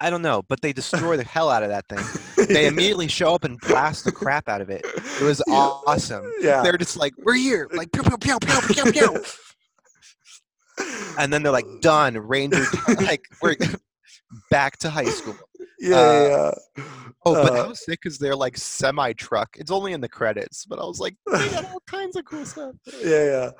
I 0.00 0.10
don't 0.10 0.20
know, 0.22 0.42
but 0.42 0.60
they 0.60 0.72
destroy 0.74 1.16
the 1.16 1.24
hell 1.24 1.48
out 1.48 1.62
of 1.62 1.70
that 1.70 1.86
thing. 1.88 2.04
They 2.48 2.66
immediately 2.66 3.08
show 3.08 3.34
up 3.34 3.44
and 3.44 3.58
blast 3.60 4.04
the 4.04 4.12
crap 4.12 4.48
out 4.48 4.60
of 4.60 4.70
it. 4.70 4.84
It 4.84 5.22
was 5.22 5.42
Yeah. 5.48 5.54
awesome. 5.54 6.30
Yeah. 6.40 6.62
They're 6.62 6.76
just 6.78 6.96
like, 6.96 7.12
we're 7.18 7.34
here, 7.34 7.68
like 7.72 7.92
pew 7.92 8.02
pew 8.02 8.18
pew 8.18 8.38
pew 8.38 8.60
pew 8.74 8.92
pew, 8.92 9.22
and 11.18 11.32
then 11.32 11.42
they're 11.42 11.52
like, 11.52 11.66
done. 11.80 12.16
Ranger, 12.18 12.64
like 13.00 13.24
we're 13.42 13.56
back 14.50 14.76
to 14.78 14.90
high 14.90 15.04
school. 15.04 15.36
yeah, 15.78 15.96
uh, 15.96 16.54
yeah. 16.76 16.84
Oh, 17.24 17.34
but 17.34 17.52
Uh, 17.52 17.64
how 17.66 17.72
sick 17.72 18.00
is 18.04 18.18
their 18.18 18.36
like 18.36 18.56
semi 18.56 19.12
truck? 19.14 19.56
It's 19.58 19.70
only 19.70 19.92
in 19.92 20.00
the 20.00 20.08
credits, 20.08 20.64
but 20.64 20.78
I 20.78 20.84
was 20.84 21.00
like, 21.00 21.16
they 21.32 21.48
got 21.50 21.64
all 21.72 21.80
kinds 21.86 22.16
of 22.16 22.24
cool 22.24 22.44
stuff. 22.44 22.74
yeah, 23.02 23.24
yeah. 23.24 23.50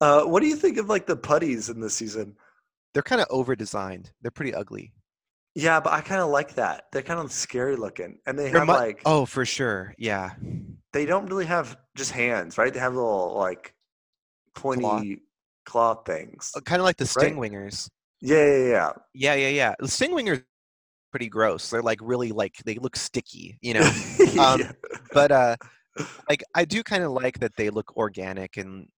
Uh, 0.00 0.24
what 0.24 0.40
do 0.40 0.46
you 0.46 0.56
think 0.56 0.76
of 0.78 0.88
like 0.88 1.06
the 1.06 1.16
putties 1.16 1.70
in 1.70 1.80
this 1.80 1.94
season? 1.94 2.36
They're 2.92 3.02
kind 3.02 3.20
of 3.20 3.26
over 3.30 3.56
designed. 3.56 4.10
They're 4.22 4.30
pretty 4.30 4.54
ugly. 4.54 4.92
Yeah, 5.58 5.80
but 5.80 5.94
I 5.94 6.02
kind 6.02 6.20
of 6.20 6.28
like 6.28 6.54
that. 6.56 6.84
They're 6.92 7.00
kind 7.02 7.18
of 7.18 7.32
scary 7.32 7.76
looking, 7.76 8.18
and 8.26 8.38
they 8.38 8.50
They're 8.50 8.58
have 8.60 8.66
mu- 8.68 8.74
like 8.74 9.00
oh, 9.06 9.24
for 9.24 9.46
sure. 9.46 9.94
Yeah. 9.96 10.32
they 10.92 11.06
don't 11.06 11.26
really 11.26 11.46
have 11.46 11.76
just 11.96 12.12
hands, 12.12 12.58
right? 12.58 12.72
They 12.72 12.78
have 12.78 12.94
little 12.94 13.34
like 13.34 13.74
pointy 14.54 15.22
claw 15.64 15.94
things. 15.94 16.52
Kind 16.66 16.80
of 16.80 16.84
like 16.84 16.98
the 16.98 17.10
Right. 17.16 17.32
Stingwingers. 17.34 17.88
Yeah, 18.20 18.44
yeah, 18.44 18.66
yeah. 18.68 18.92
Yeah, 19.14 19.34
yeah, 19.34 19.48
yeah. 19.48 19.74
The 19.78 19.86
Stingwingers 19.86 20.38
are 20.40 20.46
pretty 21.10 21.28
gross. 21.30 21.70
They're 21.70 21.82
like 21.82 22.00
really 22.02 22.32
like 22.32 22.54
they 22.66 22.74
look 22.76 22.94
sticky, 22.96 23.58
you 23.62 23.74
know. 23.74 23.90
Um, 24.38 24.60
Yeah. 24.60 24.72
but 25.14 25.32
uh 25.32 25.56
like 26.28 26.44
I 26.54 26.66
do 26.66 26.82
kind 26.82 27.02
of 27.02 27.12
like 27.12 27.38
that 27.40 27.52
they 27.56 27.70
look 27.70 27.96
organic 27.96 28.58
and 28.58 28.88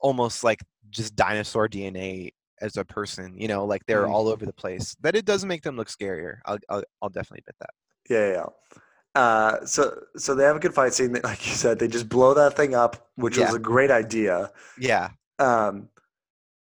almost 0.00 0.44
like 0.44 0.60
just 0.90 1.16
dinosaur 1.16 1.66
DNA 1.68 2.32
as 2.60 2.76
a 2.76 2.84
person, 2.84 3.36
you 3.36 3.48
know, 3.48 3.64
like 3.64 3.84
they're 3.86 4.04
Mhm. 4.06 4.10
all 4.10 4.28
over 4.28 4.44
the 4.46 4.52
place. 4.52 4.94
That 5.00 5.14
it 5.16 5.24
does 5.24 5.44
make 5.44 5.62
them 5.62 5.76
look 5.76 5.88
scarier. 5.88 6.38
I'll 6.46 6.58
I'll, 6.68 6.82
I'll 7.02 7.08
definitely 7.08 7.44
bet 7.46 7.54
that. 7.60 7.70
Yeah, 8.08 8.26
yeah. 8.28 8.32
yeah. 8.34 8.80
Uh, 9.20 9.66
so 9.66 10.00
so 10.16 10.34
they 10.34 10.44
have 10.44 10.56
a 10.56 10.60
good 10.60 10.74
fight 10.74 10.94
scene. 10.94 11.12
that, 11.12 11.24
Like 11.32 11.46
you 11.46 11.54
said, 11.54 11.78
they 11.78 11.88
just 11.88 12.08
blow 12.08 12.34
that 12.34 12.56
thing 12.56 12.74
up, 12.74 13.08
which 13.16 13.36
was 13.38 13.54
a 13.54 13.58
great 13.58 13.90
idea. 13.90 14.52
Yeah. 14.78 15.10
Um, 15.38 15.88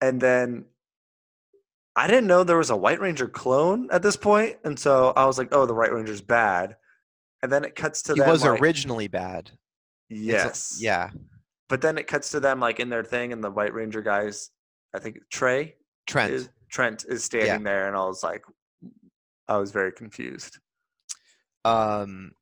and 0.00 0.20
then 0.20 0.66
I 1.96 2.06
didn't 2.08 2.26
know 2.26 2.42
there 2.44 2.58
was 2.58 2.70
a 2.70 2.76
White 2.76 3.00
Ranger 3.00 3.28
clone 3.28 3.88
at 3.92 4.02
this 4.02 4.16
point, 4.16 4.56
and 4.64 4.78
so 4.78 5.12
I 5.16 5.26
was 5.26 5.38
like, 5.38 5.48
"Oh, 5.52 5.64
the 5.66 5.74
White 5.74 5.92
Ranger's 5.92 6.20
bad." 6.20 6.76
And 7.42 7.52
then 7.52 7.64
it 7.64 7.74
cuts 7.76 8.02
to 8.04 8.14
He 8.14 8.20
them. 8.20 8.28
was 8.30 8.42
like, 8.42 8.60
originally 8.60 9.06
bad. 9.06 9.50
Yes, 10.08 10.78
Yeah. 10.80 11.10
But 11.68 11.80
then 11.82 11.98
it 11.98 12.06
cuts 12.06 12.30
to 12.30 12.40
them 12.40 12.58
like 12.60 12.78
in 12.80 12.88
their 12.88 13.04
thing, 13.04 13.32
and 13.32 13.42
the 13.44 13.50
White 13.50 13.74
Ranger 13.74 14.02
guys, 14.02 14.50
I 14.94 14.98
think 14.98 15.18
Trey 15.30 15.76
Trent. 16.06 16.32
is 16.32 16.48
Trent 16.70 17.04
is 17.08 17.24
standing 17.24 17.62
there, 17.62 17.86
and 17.88 17.96
I 17.96 18.04
was 18.04 18.22
like, 18.22 18.44
I 19.48 19.56
was 19.58 19.70
very 19.70 19.92
confused. 19.92 20.58
Um, 21.64 22.32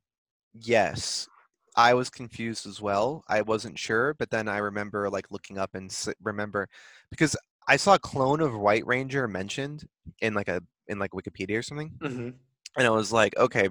yes, 0.54 1.28
I 1.76 1.94
was 1.94 2.10
confused 2.10 2.66
as 2.66 2.80
well. 2.80 3.24
I 3.28 3.42
wasn't 3.42 3.78
sure, 3.78 4.14
but 4.14 4.30
then 4.30 4.48
I 4.48 4.58
remember 4.58 5.08
like 5.10 5.30
looking 5.30 5.58
up 5.58 5.74
and 5.74 5.90
s- 5.90 6.08
remember 6.22 6.68
because 7.10 7.36
I 7.68 7.76
saw 7.76 7.94
a 7.94 7.98
clone 7.98 8.40
of 8.40 8.54
White 8.56 8.86
Ranger 8.86 9.28
mentioned 9.28 9.86
in 10.20 10.34
like 10.34 10.48
a 10.48 10.62
in 10.88 10.98
like 10.98 11.12
Wikipedia 11.12 11.58
or 11.58 11.62
something, 11.62 11.92
Mm-hmm. 12.00 12.28
and 12.78 12.86
I 12.86 12.90
was 12.90 13.12
like, 13.12 13.36
okay. 13.36 13.68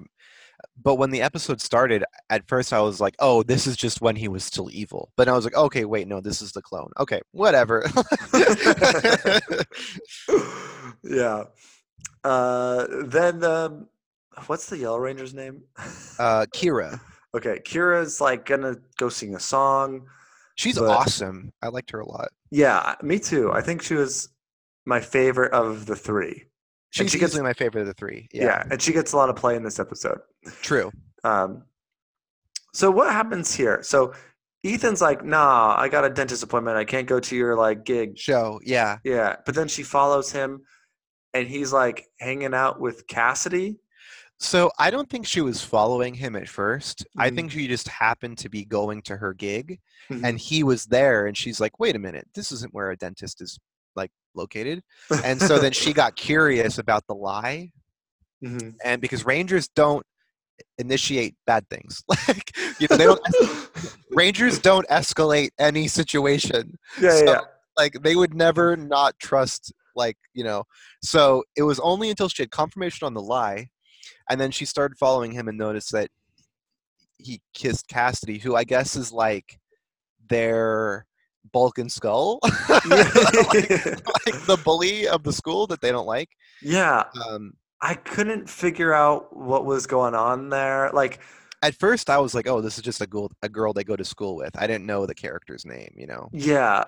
But 0.82 0.96
when 0.96 1.10
the 1.10 1.22
episode 1.22 1.60
started, 1.60 2.04
at 2.30 2.46
first 2.48 2.72
I 2.72 2.80
was 2.80 3.00
like, 3.00 3.14
oh, 3.20 3.42
this 3.42 3.66
is 3.66 3.76
just 3.76 4.00
when 4.00 4.16
he 4.16 4.28
was 4.28 4.44
still 4.44 4.68
evil. 4.72 5.10
But 5.16 5.28
I 5.28 5.32
was 5.32 5.44
like, 5.44 5.56
okay, 5.56 5.84
wait, 5.84 6.08
no, 6.08 6.20
this 6.20 6.42
is 6.42 6.52
the 6.52 6.62
clone. 6.62 6.90
Okay, 6.98 7.20
whatever. 7.32 7.84
yeah. 11.04 11.44
Uh, 12.24 12.86
then 13.06 13.42
um, 13.44 13.88
what's 14.46 14.66
the 14.66 14.78
Yellow 14.78 14.98
Ranger's 14.98 15.34
name? 15.34 15.62
uh, 16.18 16.46
Kira, 16.54 17.00
okay, 17.34 17.58
Kira's 17.64 18.20
like 18.20 18.46
gonna 18.46 18.76
go 18.96 19.08
sing 19.08 19.34
a 19.34 19.40
song. 19.40 20.06
she's 20.54 20.78
But- 20.78 20.88
awesome. 20.90 21.52
I 21.62 21.68
liked 21.68 21.90
her 21.90 22.00
a 22.00 22.08
lot. 22.08 22.28
Yeah, 22.50 22.94
me 23.02 23.18
too. 23.18 23.50
I 23.52 23.60
think 23.62 23.82
she 23.82 23.94
was 23.94 24.28
my 24.84 25.00
favorite 25.00 25.52
of 25.52 25.86
the 25.86 25.96
three. 25.96 26.44
She's 26.92 27.10
she 27.10 27.18
gets- 27.18 27.32
easily 27.32 27.42
my 27.42 27.52
favorite 27.54 27.80
of 27.82 27.86
the 27.88 27.94
three. 27.94 28.28
Yeah. 28.32 28.44
Yeah, 28.44 28.64
and 28.70 28.80
she 28.80 28.92
gets 28.92 29.12
a 29.12 29.16
lot 29.16 29.28
of 29.30 29.36
play 29.36 29.56
in 29.56 29.62
this 29.64 29.78
episode. 29.78 30.18
true. 30.62 30.90
Um, 31.24 31.64
so 32.74 32.90
what 32.90 33.10
happens 33.12 33.54
here? 33.54 33.82
So 33.82 34.12
Ethan's 34.64 35.00
like, 35.00 35.24
"Nah, 35.24 35.74
I 35.78 35.88
got 35.88 36.04
a 36.04 36.10
dentist 36.10 36.42
appointment. 36.42 36.76
I 36.76 36.84
can't 36.84 37.06
go 37.08 37.18
to 37.20 37.36
your 37.36 37.56
like 37.56 37.84
gig." 37.84 38.18
Show, 38.18 38.60
yeah. 38.64 38.98
Yeah, 39.04 39.36
but 39.44 39.54
then 39.54 39.68
she 39.68 39.82
follows 39.82 40.30
him, 40.32 40.62
and 41.34 41.48
he's 41.48 41.72
like 41.72 42.06
hanging 42.20 42.54
out 42.54 42.80
with 42.80 43.06
Cassidy. 43.06 43.78
So 44.38 44.70
I 44.78 44.90
don't 44.90 45.08
think 45.08 45.24
she 45.26 45.40
was 45.40 45.62
following 45.62 46.14
him 46.14 46.34
at 46.34 46.48
1st 46.48 47.06
I 47.16 47.30
Mhm. 47.30 47.34
think 47.36 47.50
she 47.52 47.68
just 47.68 47.86
happened 47.86 48.38
to 48.38 48.48
be 48.48 48.64
going 48.64 49.00
to 49.02 49.16
her 49.16 49.32
gig 49.34 49.78
Mhm. 50.10 50.24
and 50.24 50.36
he 50.38 50.64
was 50.64 50.86
there 50.86 51.26
and 51.26 51.36
she's 51.36 51.60
like, 51.60 51.78
wait 51.78 51.94
a 51.94 52.00
minute, 52.00 52.26
this 52.34 52.50
isn't 52.50 52.74
where 52.74 52.90
a 52.90 52.96
dentist 52.96 53.40
is 53.40 53.60
located. 54.34 54.82
And 55.24 55.40
so 55.40 55.58
then 55.58 55.72
she 55.72 55.92
got 56.02 56.16
curious 56.16 56.78
about 56.78 57.06
the 57.06 57.14
lie. 57.14 57.70
Mhm. 58.44 58.74
And 58.84 59.00
because 59.00 59.24
Rangers 59.24 59.68
don't 59.74 60.04
initiate 60.78 61.34
bad 61.46 61.68
things. 61.68 62.02
Like 62.28 62.50
you 62.78 62.86
know, 62.90 62.96
they 62.96 63.04
don't 63.04 63.20
Rangers 64.10 64.58
don't 64.58 64.86
escalate 64.88 65.50
any 65.58 65.88
situation. 65.88 66.78
yeah, 67.00 67.08
yeah, 67.10 67.16
So- 67.18 67.24
yeah. 67.32 67.40
Like 67.76 67.94
they 68.02 68.16
would 68.16 68.34
never 68.34 68.76
not 68.76 69.18
trust 69.18 69.72
like, 69.96 70.16
you 70.34 70.44
know. 70.44 70.64
So 71.02 71.42
it 71.56 71.62
was 71.62 71.80
only 71.80 72.10
until 72.10 72.28
she 72.28 72.42
had 72.42 72.50
confirmation 72.50 73.06
on 73.06 73.14
the 73.14 73.22
lie 73.22 73.68
and 74.28 74.38
then 74.38 74.50
she 74.50 74.66
started 74.66 74.98
following 74.98 75.32
him 75.32 75.48
and 75.48 75.56
noticed 75.56 75.90
that 75.92 76.10
he 77.16 77.40
kissed 77.54 77.88
Cassidy, 77.88 78.38
who 78.38 78.54
I 78.56 78.64
guess 78.64 78.94
is 78.94 79.10
like 79.10 79.58
their 80.28 81.06
bulk 81.52 81.78
and 81.78 81.90
skull. 81.90 82.38
like, 82.68 82.90
like 82.90 84.46
the 84.46 84.60
bully 84.64 85.08
of 85.08 85.22
the 85.22 85.32
school 85.32 85.66
that 85.68 85.80
they 85.80 85.90
don't 85.90 86.06
like. 86.06 86.30
yeah. 86.60 87.04
Um 87.28 87.54
I 87.84 87.94
couldn't 87.94 88.48
figure 88.48 88.94
out 88.94 89.36
what 89.36 89.64
was 89.64 89.86
going 89.86 90.14
on 90.14 90.50
there. 90.50 90.90
Like, 90.92 91.18
at 91.62 91.74
first 91.74 92.08
I 92.08 92.18
was 92.18 92.32
like, 92.32 92.46
oh, 92.46 92.60
this 92.60 92.78
is 92.78 92.84
just 92.84 93.00
a 93.00 93.06
girl 93.06 93.30
a 93.42 93.48
girl 93.48 93.72
they 93.72 93.84
go 93.84 93.96
to 93.96 94.04
school 94.04 94.36
with. 94.36 94.56
I 94.56 94.66
didn't 94.66 94.86
know 94.86 95.04
the 95.06 95.14
character's 95.14 95.64
name, 95.64 95.92
you 95.96 96.06
know. 96.06 96.28
yeah. 96.32 96.84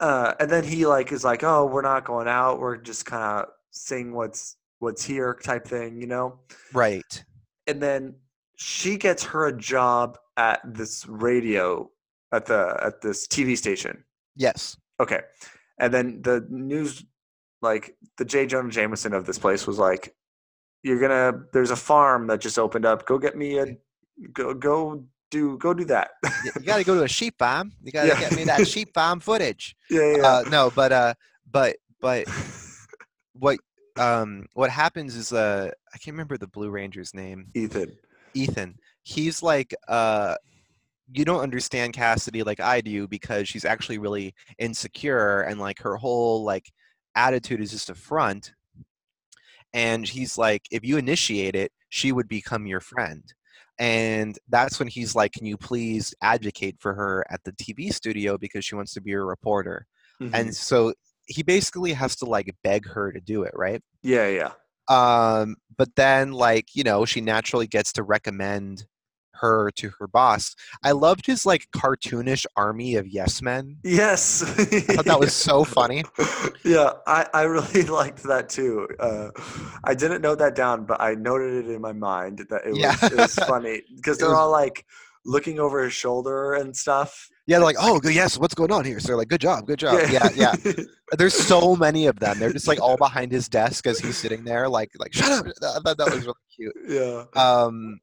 Uh, 0.00 0.32
and 0.38 0.48
then 0.48 0.62
he 0.62 0.86
like 0.86 1.10
is 1.10 1.24
like, 1.24 1.42
"Oh, 1.42 1.66
we're 1.66 1.82
not 1.82 2.04
going 2.04 2.28
out. 2.28 2.60
We're 2.60 2.76
just 2.76 3.04
kind 3.04 3.42
of 3.42 3.48
seeing 3.72 4.12
what's 4.12 4.56
what's 4.78 5.04
here 5.04 5.36
type 5.42 5.66
thing, 5.66 6.00
you 6.00 6.06
know. 6.06 6.38
Right. 6.72 7.24
And 7.66 7.82
then 7.82 8.14
she 8.56 8.96
gets 8.96 9.24
her 9.24 9.48
a 9.48 9.56
job 9.56 10.18
at 10.36 10.60
this 10.64 11.06
radio 11.08 11.90
at 12.32 12.46
the 12.46 12.78
at 12.82 13.00
this 13.00 13.26
TV 13.26 13.56
station. 13.56 14.04
Yes. 14.36 14.76
Okay. 15.00 15.20
And 15.80 15.92
then 15.94 16.22
the 16.22 16.44
news, 16.50 17.04
like 17.62 17.96
the 18.16 18.24
J. 18.24 18.46
Jonah 18.46 18.70
Jameson 18.70 19.12
of 19.14 19.26
this 19.26 19.38
place 19.38 19.66
was 19.66 19.78
like, 19.78 20.14
you're 20.82 21.00
gonna, 21.00 21.44
there's 21.52 21.70
a 21.70 21.76
farm 21.76 22.26
that 22.28 22.40
just 22.40 22.58
opened 22.58 22.84
up. 22.84 23.06
Go 23.06 23.18
get 23.18 23.36
me 23.36 23.58
a, 23.58 23.76
go, 24.32 24.54
go 24.54 25.04
do, 25.30 25.56
go 25.58 25.72
do 25.74 25.84
that. 25.86 26.10
You 26.44 26.62
got 26.62 26.78
to 26.78 26.84
go 26.84 26.94
to 26.96 27.04
a 27.04 27.08
sheep 27.08 27.34
farm. 27.38 27.72
You 27.82 27.92
got 27.92 28.02
to 28.02 28.08
Yeah. 28.08 28.20
get 28.20 28.34
me 28.36 28.44
that 28.44 28.66
sheep 28.66 28.92
farm 28.94 29.20
footage. 29.20 29.76
yeah, 29.90 30.16
yeah. 30.16 30.26
Uh, 30.26 30.44
no, 30.50 30.70
but 30.74 30.90
uh, 30.92 31.14
but 31.50 31.76
but 32.00 32.26
what 33.34 33.58
um 33.96 34.46
what 34.54 34.70
happens 34.70 35.16
is 35.16 35.32
uh 35.32 35.70
I 35.92 35.98
can't 35.98 36.14
remember 36.14 36.36
the 36.38 36.46
Blue 36.46 36.70
Ranger's 36.70 37.14
name. 37.14 37.48
Ethan. 37.54 37.96
Ethan. 38.34 38.76
He's 39.02 39.42
like 39.42 39.74
uh 39.88 40.36
you 41.12 41.24
don't 41.24 41.40
understand 41.40 41.94
Cassidy 41.94 42.42
like 42.42 42.60
I 42.60 42.80
do 42.80 43.08
because 43.08 43.48
she's 43.48 43.64
actually 43.64 43.98
really 43.98 44.34
insecure 44.58 45.40
and 45.42 45.58
like 45.58 45.80
her 45.80 45.96
whole 45.96 46.44
like 46.44 46.70
attitude 47.14 47.60
is 47.60 47.70
just 47.70 47.90
a 47.90 47.94
front. 47.94 48.52
And 49.72 50.06
he's 50.06 50.38
like, 50.38 50.62
if 50.70 50.84
you 50.84 50.96
initiate 50.96 51.54
it, 51.54 51.72
she 51.90 52.12
would 52.12 52.28
become 52.28 52.66
your 52.66 52.80
friend. 52.80 53.22
And 53.78 54.36
that's 54.48 54.78
when 54.78 54.88
he's 54.88 55.14
like, 55.14 55.32
Can 55.32 55.46
you 55.46 55.56
please 55.56 56.14
advocate 56.22 56.76
for 56.80 56.94
her 56.94 57.24
at 57.30 57.44
the 57.44 57.52
TV 57.52 57.92
studio 57.92 58.36
because 58.36 58.64
she 58.64 58.74
wants 58.74 58.92
to 58.94 59.00
be 59.00 59.12
a 59.12 59.20
reporter? 59.20 59.86
Mhm. 60.20 60.30
And 60.34 60.56
so 60.56 60.94
he 61.26 61.42
basically 61.42 61.92
has 61.92 62.16
to 62.16 62.24
like 62.24 62.54
beg 62.64 62.86
her 62.88 63.12
to 63.12 63.20
do 63.20 63.42
it, 63.44 63.52
right? 63.54 63.82
yeah, 64.02 64.28
yeah. 64.28 64.52
um 64.88 65.56
but 65.76 65.94
then 65.96 66.32
like 66.32 66.74
you 66.74 66.82
know 66.82 67.04
she 67.04 67.20
naturally 67.20 67.66
gets 67.66 67.92
to 67.92 68.02
recommend 68.02 68.86
her 69.40 69.70
to 69.76 69.90
her 69.98 70.06
boss 70.06 70.54
i 70.82 70.90
loved 70.90 71.26
his 71.26 71.44
like 71.46 71.66
cartoonish 71.74 72.44
army 72.56 72.94
of 72.96 73.06
yes 73.06 73.40
men 73.42 73.76
Yes. 73.84 74.42
i 74.42 74.64
thought 74.94 75.04
that 75.04 75.20
was 75.20 75.32
so 75.32 75.64
funny 75.78 76.04
yeah, 76.64 76.90
I, 77.06 77.26
I 77.32 77.42
really 77.42 77.82
liked 78.00 78.22
that 78.24 78.48
too. 78.48 78.86
Uh, 79.00 79.28
I 79.84 79.94
didn't 79.94 80.20
note 80.20 80.38
that 80.40 80.54
down, 80.54 80.84
but 80.84 81.00
I 81.00 81.14
noted 81.14 81.64
it 81.64 81.70
in 81.70 81.80
my 81.80 81.92
mind 81.92 82.44
that 82.50 82.62
it 82.66 82.70
was, 82.70 82.78
Yeah. 82.78 82.96
it 83.02 83.14
was 83.16 83.34
funny 83.34 83.82
because 83.96 84.18
they're 84.18 84.28
was- 84.28 84.38
all 84.38 84.50
like 84.50 84.84
looking 85.24 85.58
over 85.58 85.82
his 85.82 85.92
shoulder 85.92 86.54
and 86.54 86.74
stuff. 86.76 87.28
yeah 87.46 87.56
they're 87.58 87.64
like 87.64 87.76
oh 87.80 88.00
yes 88.04 88.38
what's 88.38 88.54
going 88.54 88.70
on 88.72 88.84
here 88.84 88.98
so 89.00 89.08
they're 89.08 89.16
like 89.16 89.28
good 89.28 89.40
job 89.40 89.66
good 89.66 89.78
job 89.78 89.98
yeah 90.10 90.28
yeah 90.34 90.54
there's 91.18 91.34
so 91.34 91.74
many 91.76 92.06
of 92.06 92.18
them 92.18 92.38
they're 92.38 92.52
just 92.52 92.68
like 92.68 92.80
all 92.80 92.96
behind 92.96 93.30
his 93.32 93.48
desk 93.48 93.86
as 93.86 93.98
he's 93.98 94.16
sitting 94.16 94.42
there 94.44 94.68
like 94.68 94.90
like 94.98 95.12
shut 95.12 95.30
up 95.30 95.44
i 95.46 95.80
thought 95.80 95.98
that 95.98 96.10
was 96.10 96.24
really 96.24 96.34
cute 96.54 96.74
yeah. 96.88 97.24
um 97.36 97.98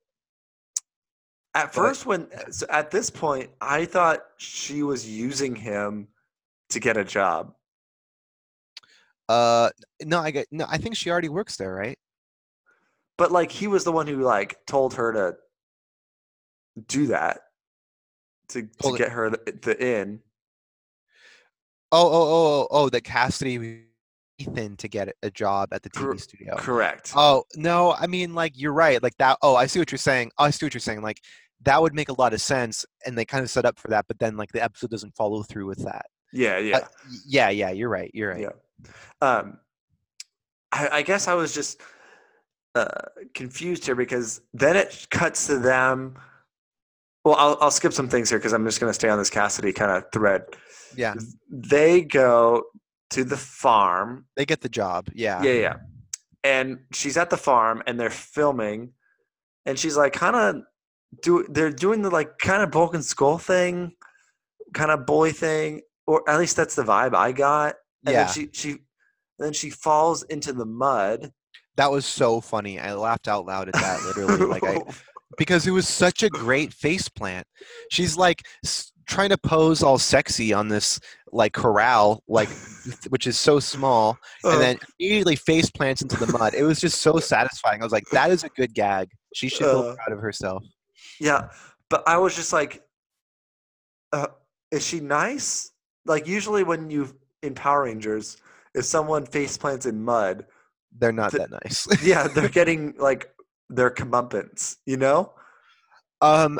At 1.56 1.74
first, 1.74 2.06
when 2.06 2.28
so 2.51 2.68
at 2.70 2.91
this 2.91 3.10
point, 3.10 3.49
I 3.62 3.86
thought 3.86 4.20
she 4.38 4.84
was 4.84 5.10
using 5.10 5.56
him 5.56 6.10
to 6.70 6.80
get 6.80 6.97
a 6.97 7.03
job. 7.06 7.53
uh 9.28 9.70
no 10.03 10.20
i 10.20 10.30
get 10.30 10.45
no 10.51 10.66
i 10.70 10.78
think 10.78 10.95
she 10.95 11.10
already 11.10 11.30
works 11.30 11.58
there 11.58 11.74
right 11.74 11.97
But 13.18 13.32
like 13.32 13.51
he 13.51 13.66
was 13.68 13.84
the 13.84 13.91
one 13.91 14.06
who 14.06 14.18
like 14.22 14.64
told 14.68 14.93
her 14.95 15.14
to 15.14 15.38
do 16.88 17.08
that 17.08 17.39
to, 18.49 18.68
to 18.84 18.97
get 18.97 19.12
her 19.12 19.32
the, 19.32 19.58
the 19.64 19.84
in. 19.84 20.20
oh 21.91 22.08
oh 22.08 22.12
oh 22.12 22.45
oh 22.62 22.68
oh 22.70 22.89
that 22.89 23.03
cassidy 23.03 23.86
ethan 24.38 24.76
to 24.78 24.88
get 24.88 25.16
a 25.24 25.32
job 25.32 25.70
at 25.72 25.82
the 25.82 25.89
tv 25.89 26.03
Cor- 26.03 26.18
studio 26.18 26.56
Correct. 26.58 27.14
Oh 27.16 27.45
no, 27.56 27.93
I 27.93 28.06
mean 28.08 28.36
like 28.36 28.51
you're 28.56 28.74
right. 28.74 29.01
Like 29.01 29.18
that. 29.18 29.38
Oh, 29.41 29.56
I 29.56 29.66
see 29.68 29.80
what 29.80 29.91
you're 29.91 29.97
saying. 29.97 30.32
Oh, 30.38 30.43
I 30.43 30.49
see 30.49 30.66
what 30.66 30.74
you're 30.74 30.82
saying. 30.82 31.01
Like 31.01 31.22
that 31.66 31.82
would 31.82 31.93
make 31.93 32.09
a 32.09 32.20
lot 32.20 32.34
of 32.34 32.41
sense, 32.41 32.86
and 33.05 33.18
they 33.18 33.26
kind 33.26 33.43
of 33.43 33.49
set 33.49 33.66
up 33.66 33.78
for 33.78 33.89
that. 33.89 34.05
But 34.07 34.20
then 34.20 34.38
like 34.38 34.51
the 34.51 34.63
episode 34.63 34.89
doesn't 34.91 35.16
follow 35.16 35.43
through 35.43 35.68
with 35.68 35.84
that. 35.84 36.05
yeah, 36.32 36.57
yeah. 36.57 36.78
Uh, 36.78 36.88
yeah, 37.28 37.49
yeah. 37.49 37.72
You're 37.72 37.89
right. 37.89 38.11
You're 38.13 38.32
right. 38.32 38.41
Yeah. 38.41 38.49
Um, 39.22 39.59
I, 40.72 40.89
I 40.91 41.01
guess 41.01 41.28
I 41.28 41.34
was 41.34 41.53
just 41.53 41.82
uh, 42.76 42.88
confused 43.34 43.86
here 43.86 43.95
because 43.95 44.41
then 44.53 44.76
it 44.76 45.07
cuts 45.09 45.47
to 45.47 45.59
them. 45.59 46.16
Well, 47.24 47.36
I'll, 47.36 47.57
I'll 47.61 47.72
skip 47.72 47.93
some 47.93 48.07
things 48.07 48.30
here 48.30 48.38
because 48.38 48.53
I'm 48.53 48.66
just 48.66 48.80
going 48.80 48.89
to 48.89 48.93
stay 48.93 49.09
on 49.09 49.18
this 49.18 49.32
Cassidy 49.32 49.74
kind 49.74 49.91
of 49.91 50.03
thread. 50.11 50.43
Yeah. 50.95 51.16
They 51.49 52.01
go 52.01 52.63
to 53.11 53.24
the 53.24 53.38
farm. 53.38 54.28
They 54.36 54.45
get 54.45 54.61
the 54.61 54.70
job. 54.70 55.07
Yeah. 55.13 55.41
Yeah, 55.41 55.53
yeah. 55.53 55.76
And 56.43 56.80
she's 56.93 57.18
at 57.18 57.32
the 57.32 57.38
farm 57.38 57.82
and 57.88 57.99
they're 57.99 58.11
filming, 58.11 58.91
and 59.66 59.80
she's 59.80 59.97
like, 59.97 60.13
kind 60.13 60.36
of 60.36 60.61
do. 61.22 61.45
They're 61.49 61.72
doing 61.72 62.01
the 62.01 62.09
like 62.09 62.38
kind 62.39 62.63
of 62.63 62.72
bulk 62.72 62.93
and 62.93 63.03
skull 63.05 63.38
thing, 63.38 63.93
kind 64.74 64.91
of 64.91 65.05
bully 65.05 65.32
thing, 65.32 65.82
or 66.07 66.28
at 66.30 66.39
least 66.39 66.55
that's 66.55 66.76
the 66.76 66.84
vibe 66.84 67.16
I 67.16 67.32
got. 67.32 67.76
And 68.05 68.13
Yeah. 68.13 68.26
then 68.26 68.34
she 68.34 68.49
she 68.53 68.78
then 69.39 69.53
she 69.53 69.70
falls 69.70 70.24
into 70.24 70.53
the 70.53 70.66
mud. 70.66 71.32
That 71.78 71.91
was 71.91 72.05
so 72.05 72.39
funny. 72.39 72.80
I 72.80 72.93
laughed 72.93 73.28
out 73.28 73.45
loud 73.45 73.68
at 73.68 73.74
that. 73.74 74.03
Literally, 74.05 74.45
like 74.49 74.63
I 74.63 74.78
because 75.38 75.68
it 75.68 75.72
was 75.72 75.88
such 75.88 76.24
a 76.24 76.30
great 76.30 76.74
face 76.74 77.09
plant. 77.09 77.45
She's 77.91 78.16
like 78.16 78.43
trying 79.07 79.30
to 79.30 79.38
pose 79.38 79.84
all 79.84 79.97
sexy 79.97 80.53
on 80.53 80.68
this 80.68 80.99
like 81.32 81.53
corral, 81.53 82.24
like 82.28 82.49
which 83.09 83.28
is 83.28 83.38
so 83.38 83.59
small, 83.59 84.18
and 84.43 84.61
then 84.61 84.78
immediately 84.99 85.36
face 85.36 85.70
plants 85.72 86.01
into 86.01 86.16
the 86.16 86.28
mud. 86.28 86.53
It 86.53 86.63
was 86.63 86.80
just 86.80 87.01
so 87.01 87.20
satisfying. 87.20 87.82
I 87.82 87.84
was 87.86 87.91
like, 87.91 88.05
that 88.11 88.32
is 88.32 88.43
a 88.43 88.49
good 88.49 88.74
gag. 88.74 89.09
She 89.34 89.49
should 89.49 89.66
feel 89.66 89.95
proud 89.95 90.16
of 90.16 90.20
herself. 90.20 90.63
Yeah, 91.20 91.49
but 91.89 92.03
I 92.07 92.18
was 92.18 92.36
just 92.36 92.53
like, 92.53 92.84
uh, 94.13 94.28
is 94.72 94.86
she 94.86 94.99
nice? 94.99 95.72
Like 96.05 96.28
usually 96.28 96.63
when 96.63 96.89
you 96.89 97.16
in 97.41 97.53
Power 97.55 97.84
Rangers, 97.84 98.38
if 98.74 98.86
someone 98.86 99.26
face 99.26 99.57
plants 99.57 99.86
in 99.86 100.03
mud, 100.03 100.45
They're 100.97 101.11
not 101.11 101.32
th- 101.32 101.41
that 101.49 101.51
nice. 101.63 101.88
yeah, 102.03 102.28
they're 102.34 102.49
getting 102.49 102.93
like 102.97 103.30
their 103.70 103.89
comeuppance, 103.91 104.78
you 104.86 104.97
know? 104.97 105.34
um, 106.22 106.59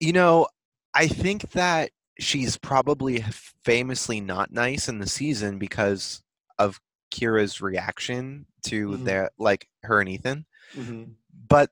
you 0.00 0.12
know, 0.12 0.46
I 0.94 1.08
think 1.08 1.50
that 1.52 1.90
she's 2.18 2.56
probably 2.56 3.22
famously 3.64 4.20
not 4.20 4.52
nice 4.52 4.88
in 4.88 4.98
the 4.98 5.06
season 5.08 5.58
because 5.58 6.22
of 6.58 6.80
Kira's 7.10 7.60
reaction 7.60 8.46
to 8.64 8.88
Mhm. 8.90 9.04
their 9.04 9.30
like 9.38 9.68
her 9.82 10.00
and 10.00 10.08
Ethan. 10.08 10.46
Mm-hmm. 10.74 11.12
but 11.48 11.70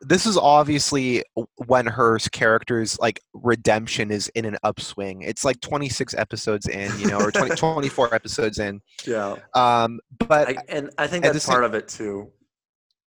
this 0.00 0.26
is 0.26 0.36
obviously 0.36 1.24
when 1.66 1.86
her 1.86 2.18
character's 2.32 2.98
like 3.00 3.20
redemption 3.34 4.10
is 4.10 4.28
in 4.36 4.44
an 4.44 4.56
upswing 4.62 5.22
it's 5.22 5.44
like 5.44 5.60
26 5.60 6.14
episodes 6.14 6.68
in 6.68 6.96
you 7.00 7.08
know 7.08 7.18
or 7.18 7.32
20, 7.32 7.54
24 7.56 8.14
episodes 8.14 8.58
in 8.58 8.80
Yeah, 9.06 9.36
um 9.54 9.98
but 10.28 10.48
I, 10.50 10.56
and 10.68 10.90
I 10.98 11.06
think 11.08 11.24
that's 11.24 11.34
the 11.34 11.40
same- 11.40 11.52
part 11.52 11.64
of 11.64 11.74
it 11.74 11.88
too. 11.88 12.30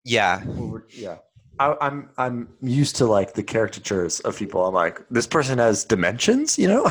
yeah 0.05 0.43
Yeah, 0.95 1.19
I, 1.59 1.75
I'm 1.81 2.11
I'm 2.17 2.49
used 2.63 2.97
to 2.97 3.07
like 3.07 3.35
the 3.35 3.43
caricatures 3.43 4.21
of 4.21 4.39
people. 4.39 4.65
I'm 4.67 4.75
like, 4.75 5.01
this 5.11 5.27
person 5.27 5.59
has 5.59 5.85
dimensions, 5.85 6.57
you 6.59 6.69
know? 6.69 6.85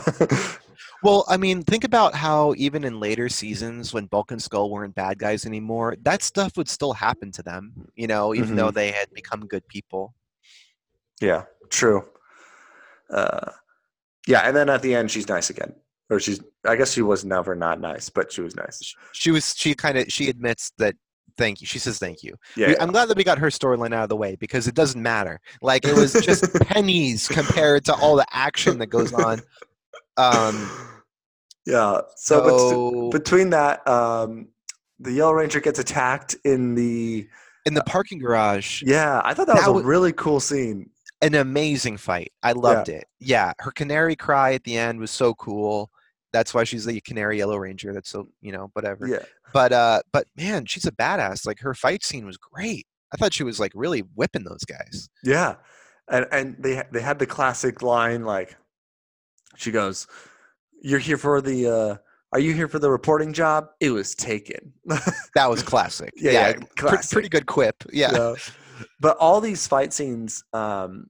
well 1.07 1.23
i 1.27 1.37
mean 1.37 1.63
think 1.63 1.83
about 1.83 2.13
how 2.13 2.53
even 2.57 2.83
in 2.83 2.99
later 2.99 3.27
seasons 3.29 3.93
when 3.93 4.05
bulk 4.05 4.31
and 4.31 4.41
skull 4.41 4.69
weren't 4.69 4.93
bad 4.95 5.17
guys 5.17 5.45
anymore 5.45 5.95
that 6.01 6.21
stuff 6.21 6.51
would 6.57 6.69
still 6.77 6.93
happen 6.93 7.31
to 7.31 7.41
them 7.43 7.63
you 7.95 8.07
know 8.11 8.35
even 8.35 8.55
though 8.57 8.71
they 8.71 8.91
had 8.91 9.07
become 9.13 9.41
good 9.53 9.65
people 9.67 10.13
yeah, 11.21 11.43
true. 11.69 12.05
Uh, 13.09 13.51
yeah, 14.27 14.41
and 14.41 14.55
then 14.55 14.69
at 14.69 14.81
the 14.81 14.93
end, 14.93 15.09
she's 15.09 15.27
nice 15.27 15.49
again, 15.49 15.73
or 16.09 16.19
she's. 16.19 16.39
I 16.65 16.75
guess 16.75 16.91
she 16.91 17.01
was 17.01 17.25
never 17.25 17.55
not 17.55 17.79
nice, 17.79 18.09
but 18.09 18.31
she 18.31 18.41
was 18.41 18.55
nice. 18.55 18.93
she 19.13 19.31
was 19.31 19.55
she 19.57 19.73
kind 19.73 19.97
of 19.97 20.11
she 20.11 20.29
admits 20.29 20.71
that 20.77 20.95
thank 21.37 21.61
you 21.61 21.67
she 21.67 21.77
says 21.79 21.99
thank 21.99 22.23
you 22.23 22.33
Yeah, 22.55 22.69
We- 22.69 22.77
I'm 22.79 22.91
glad 22.91 23.07
that 23.09 23.17
we 23.17 23.23
got 23.23 23.37
her 23.37 23.47
storyline 23.47 23.93
out 23.93 24.03
of 24.03 24.09
the 24.09 24.15
way 24.15 24.35
because 24.35 24.67
it 24.67 24.75
doesn't 24.75 25.01
matter. 25.01 25.39
Like 25.61 25.85
it 25.85 25.95
was 25.95 26.13
just 26.13 26.43
pennies 26.61 27.27
compared 27.27 27.85
to 27.85 27.93
all 27.95 28.15
the 28.15 28.25
action 28.31 28.77
that 28.79 28.87
goes 28.87 29.13
on. 29.13 29.39
Um, 30.17 30.69
yeah. 31.67 32.01
So, 32.15 32.41
bet- 32.41 32.59
so 32.59 33.09
between 33.11 33.49
that, 33.51 33.87
um, 33.87 34.47
the 34.99 35.11
Yellow 35.11 35.33
Ranger 35.33 35.59
gets 35.59 35.77
attacked 35.79 36.35
in 36.43 36.73
the. 36.73 37.27
in 37.65 37.73
the 37.75 37.83
parking 37.83 38.17
garage, 38.19 38.81
Yeah, 38.83 39.21
I 39.23 39.33
thought 39.33 39.47
that 39.47 39.55
was 39.67 39.83
a 39.83 39.85
really 39.85 40.13
cool 40.13 40.39
scene. 40.39 40.89
an 41.21 41.35
amazing 41.35 41.97
fight. 41.97 42.31
I 42.41 42.53
loved 42.53 42.89
it. 42.89 43.05
Yeah, 43.19 43.51
her 43.59 43.71
canary 43.71 44.15
cry 44.15 44.53
at 44.53 44.63
the 44.63 44.77
end 44.77 44.99
was 44.99 45.11
so 45.11 45.33
cool. 45.35 45.91
That's 46.33 46.53
why 46.53 46.63
she's 46.63 46.85
the 46.85 46.99
canary 47.01 47.37
yellow 47.37 47.57
ranger. 47.57 47.93
That's 47.93 48.09
so 48.09 48.27
you 48.41 48.51
know 48.51 48.69
whatever. 48.73 49.07
Yeah, 49.07 49.23
But 49.53 49.71
uh, 49.73 50.01
but 50.11 50.25
man, 50.35 50.65
she's 50.65 50.85
a 50.85 50.91
badass. 50.91 51.45
Like 51.45 51.59
her 51.59 51.73
fight 51.73 52.03
scene 52.03 52.25
was 52.25 52.37
great. 52.37 52.85
I 53.13 53.17
thought 53.17 53.33
she 53.33 53.43
was 53.43 53.59
like 53.59 53.71
really 53.75 54.01
whipping 54.15 54.43
those 54.43 54.63
guys. 54.65 55.09
yeah, 55.23 55.55
and 56.09 56.25
and 56.31 56.55
they 56.59 56.83
they 56.91 57.01
had 57.01 57.19
the 57.19 57.25
classic 57.25 57.81
line 57.81 58.23
like, 58.25 58.55
she 59.55 59.71
goes, 59.71 60.05
"You're 60.81 60.99
here 60.99 61.17
for 61.17 61.41
the 61.41 61.67
uh, 61.67 61.95
Are 62.33 62.39
you 62.39 62.53
here 62.53 62.67
for 62.67 62.79
the 62.79 62.89
reporting 62.89 63.33
job? 63.33 63.67
It 63.79 63.91
was 63.91 64.15
taken. 64.15 64.73
That 65.35 65.49
was 65.49 65.61
classic. 65.61 66.13
Yeah, 66.15 66.31
yeah, 66.31 66.53
pre- 66.53 66.89
classic. 66.89 67.11
pretty 67.11 67.29
good 67.29 67.45
quip. 67.45 67.75
Yeah. 67.93 68.33
But 68.99 69.17
all 69.17 69.41
these 69.41 69.67
fight 69.67 69.93
scenes, 69.93 70.43
um, 70.53 71.07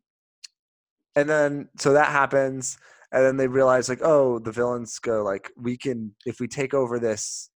and 1.16 1.30
then 1.30 1.70
so 1.78 1.94
that 1.94 2.08
happens, 2.10 2.78
and 3.12 3.24
then 3.24 3.38
they 3.38 3.48
realize 3.48 3.90
like, 3.90 4.02
oh, 4.02 4.40
the 4.40 4.52
villains 4.52 5.00
go 5.00 5.24
like, 5.24 5.52
we 5.58 5.78
can 5.78 6.14
if 6.26 6.40
we 6.40 6.48
take 6.48 6.74
over 6.74 7.00
this 7.00 7.50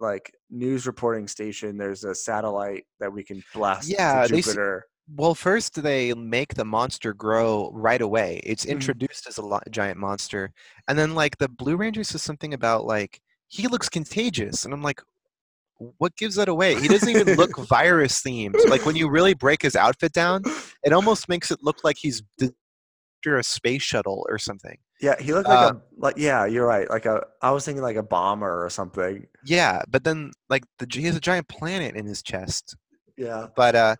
like 0.00 0.32
news 0.50 0.86
reporting 0.86 1.28
station, 1.28 1.76
there's 1.78 2.04
a 2.04 2.14
satellite 2.14 2.84
that 3.00 3.12
we 3.12 3.24
can 3.24 3.42
blast 3.54 3.88
Yeah, 3.88 4.26
to 4.26 4.36
Jupiter. 4.36 4.86
Well, 5.08 5.34
first 5.34 5.82
they 5.82 6.12
make 6.14 6.54
the 6.54 6.64
monster 6.64 7.14
grow 7.14 7.70
right 7.72 8.00
away. 8.00 8.40
It's 8.44 8.64
Mhm. 8.66 8.70
introduced 8.70 9.26
as 9.28 9.38
a 9.38 9.42
lo- 9.42 9.60
giant 9.70 9.98
monster, 9.98 10.52
and 10.88 10.98
then 10.98 11.14
like 11.14 11.38
the 11.38 11.48
Blue 11.48 11.76
Ranger 11.76 12.02
says 12.04 12.22
something 12.22 12.52
about 12.52 12.84
like 12.84 13.20
he 13.48 13.68
looks 13.68 13.88
contagious, 13.88 14.64
and 14.64 14.74
I'm 14.74 14.82
like, 14.82 15.00
what 15.98 16.16
gives 16.16 16.34
that 16.36 16.48
away? 16.48 16.74
He 16.80 16.88
doesn't 16.88 17.08
even 17.08 17.36
look 17.36 17.56
virus 17.68 18.20
themed. 18.22 18.56
Like 18.68 18.84
when 18.84 18.96
you 18.96 19.08
really 19.08 19.34
break 19.34 19.62
his 19.62 19.76
outfit 19.76 20.12
down, 20.12 20.42
it 20.82 20.92
almost 20.92 21.28
makes 21.28 21.50
it 21.50 21.62
look 21.62 21.84
like 21.84 21.96
he's 21.98 22.22
d- 22.38 22.50
a 23.28 23.42
space 23.42 23.82
shuttle 23.82 24.24
or 24.28 24.38
something. 24.38 24.78
Yeah, 25.00 25.20
he 25.20 25.34
looked 25.34 25.48
like 25.48 25.58
Uh, 25.58 25.74
a 25.74 25.82
like 25.98 26.16
yeah, 26.16 26.46
you're 26.46 26.66
right. 26.66 26.88
Like 26.88 27.06
a 27.06 27.22
I 27.42 27.50
was 27.50 27.64
thinking 27.64 27.82
like 27.82 27.96
a 27.96 28.02
bomber 28.02 28.64
or 28.64 28.70
something. 28.70 29.26
Yeah, 29.44 29.82
but 29.88 30.04
then 30.04 30.30
like 30.48 30.64
the 30.78 30.86
he 30.90 31.02
has 31.06 31.16
a 31.16 31.20
giant 31.20 31.48
planet 31.48 31.96
in 31.96 32.06
his 32.06 32.22
chest. 32.22 32.76
Yeah. 33.16 33.48
but 33.56 33.74
uh 33.74 33.96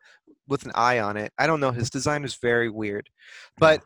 with 0.48 0.64
an 0.64 0.72
eye 0.74 1.00
on 1.00 1.16
it. 1.16 1.32
I 1.38 1.46
don't 1.46 1.60
know. 1.60 1.70
His 1.70 1.90
design 1.90 2.24
is 2.24 2.36
very 2.36 2.68
weird. 2.68 3.08
But 3.58 3.82